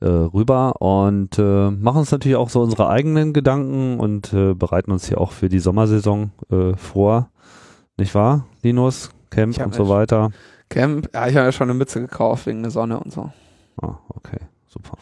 äh, 0.00 0.06
rüber 0.06 0.80
und 0.80 1.38
äh, 1.38 1.70
machen 1.70 1.98
uns 1.98 2.12
natürlich 2.12 2.36
auch 2.36 2.50
so 2.50 2.62
unsere 2.62 2.88
eigenen 2.88 3.32
Gedanken 3.32 3.98
und 3.98 4.32
äh, 4.32 4.54
bereiten 4.54 4.92
uns 4.92 5.08
hier 5.08 5.20
auch 5.20 5.32
für 5.32 5.48
die 5.48 5.58
Sommersaison 5.58 6.30
äh, 6.50 6.74
vor. 6.76 7.30
Nicht 7.96 8.14
wahr, 8.14 8.46
Linus? 8.62 9.10
Camp 9.30 9.58
und 9.58 9.74
so 9.74 9.88
weiter. 9.88 10.30
Camp, 10.68 11.10
ja, 11.12 11.26
ich 11.26 11.36
habe 11.36 11.46
ja 11.46 11.52
schon 11.52 11.68
eine 11.68 11.78
Mütze 11.78 12.00
gekauft 12.00 12.46
wegen 12.46 12.62
der 12.62 12.70
Sonne 12.70 12.98
und 12.98 13.12
so. 13.12 13.30
Ah, 13.80 13.98
okay, 14.08 14.38
super. 14.66 14.96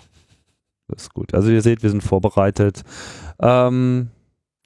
Das 0.89 1.03
ist 1.03 1.15
gut. 1.15 1.35
Also 1.35 1.51
ihr 1.51 1.63
seht, 1.63 1.83
wir 1.83 1.91
sind 1.91 2.03
vorbereitet. 2.03 2.83
Ähm, 3.41 4.09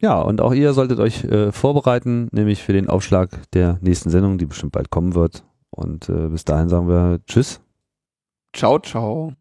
ja, 0.00 0.20
und 0.20 0.40
auch 0.40 0.52
ihr 0.52 0.72
solltet 0.72 0.98
euch 0.98 1.24
äh, 1.24 1.52
vorbereiten, 1.52 2.28
nämlich 2.32 2.62
für 2.62 2.72
den 2.72 2.88
Aufschlag 2.88 3.30
der 3.52 3.78
nächsten 3.80 4.10
Sendung, 4.10 4.38
die 4.38 4.46
bestimmt 4.46 4.72
bald 4.72 4.90
kommen 4.90 5.14
wird. 5.14 5.44
Und 5.70 6.08
äh, 6.08 6.28
bis 6.28 6.44
dahin 6.44 6.68
sagen 6.68 6.88
wir 6.88 7.20
Tschüss. 7.26 7.60
Ciao, 8.54 8.78
ciao. 8.78 9.32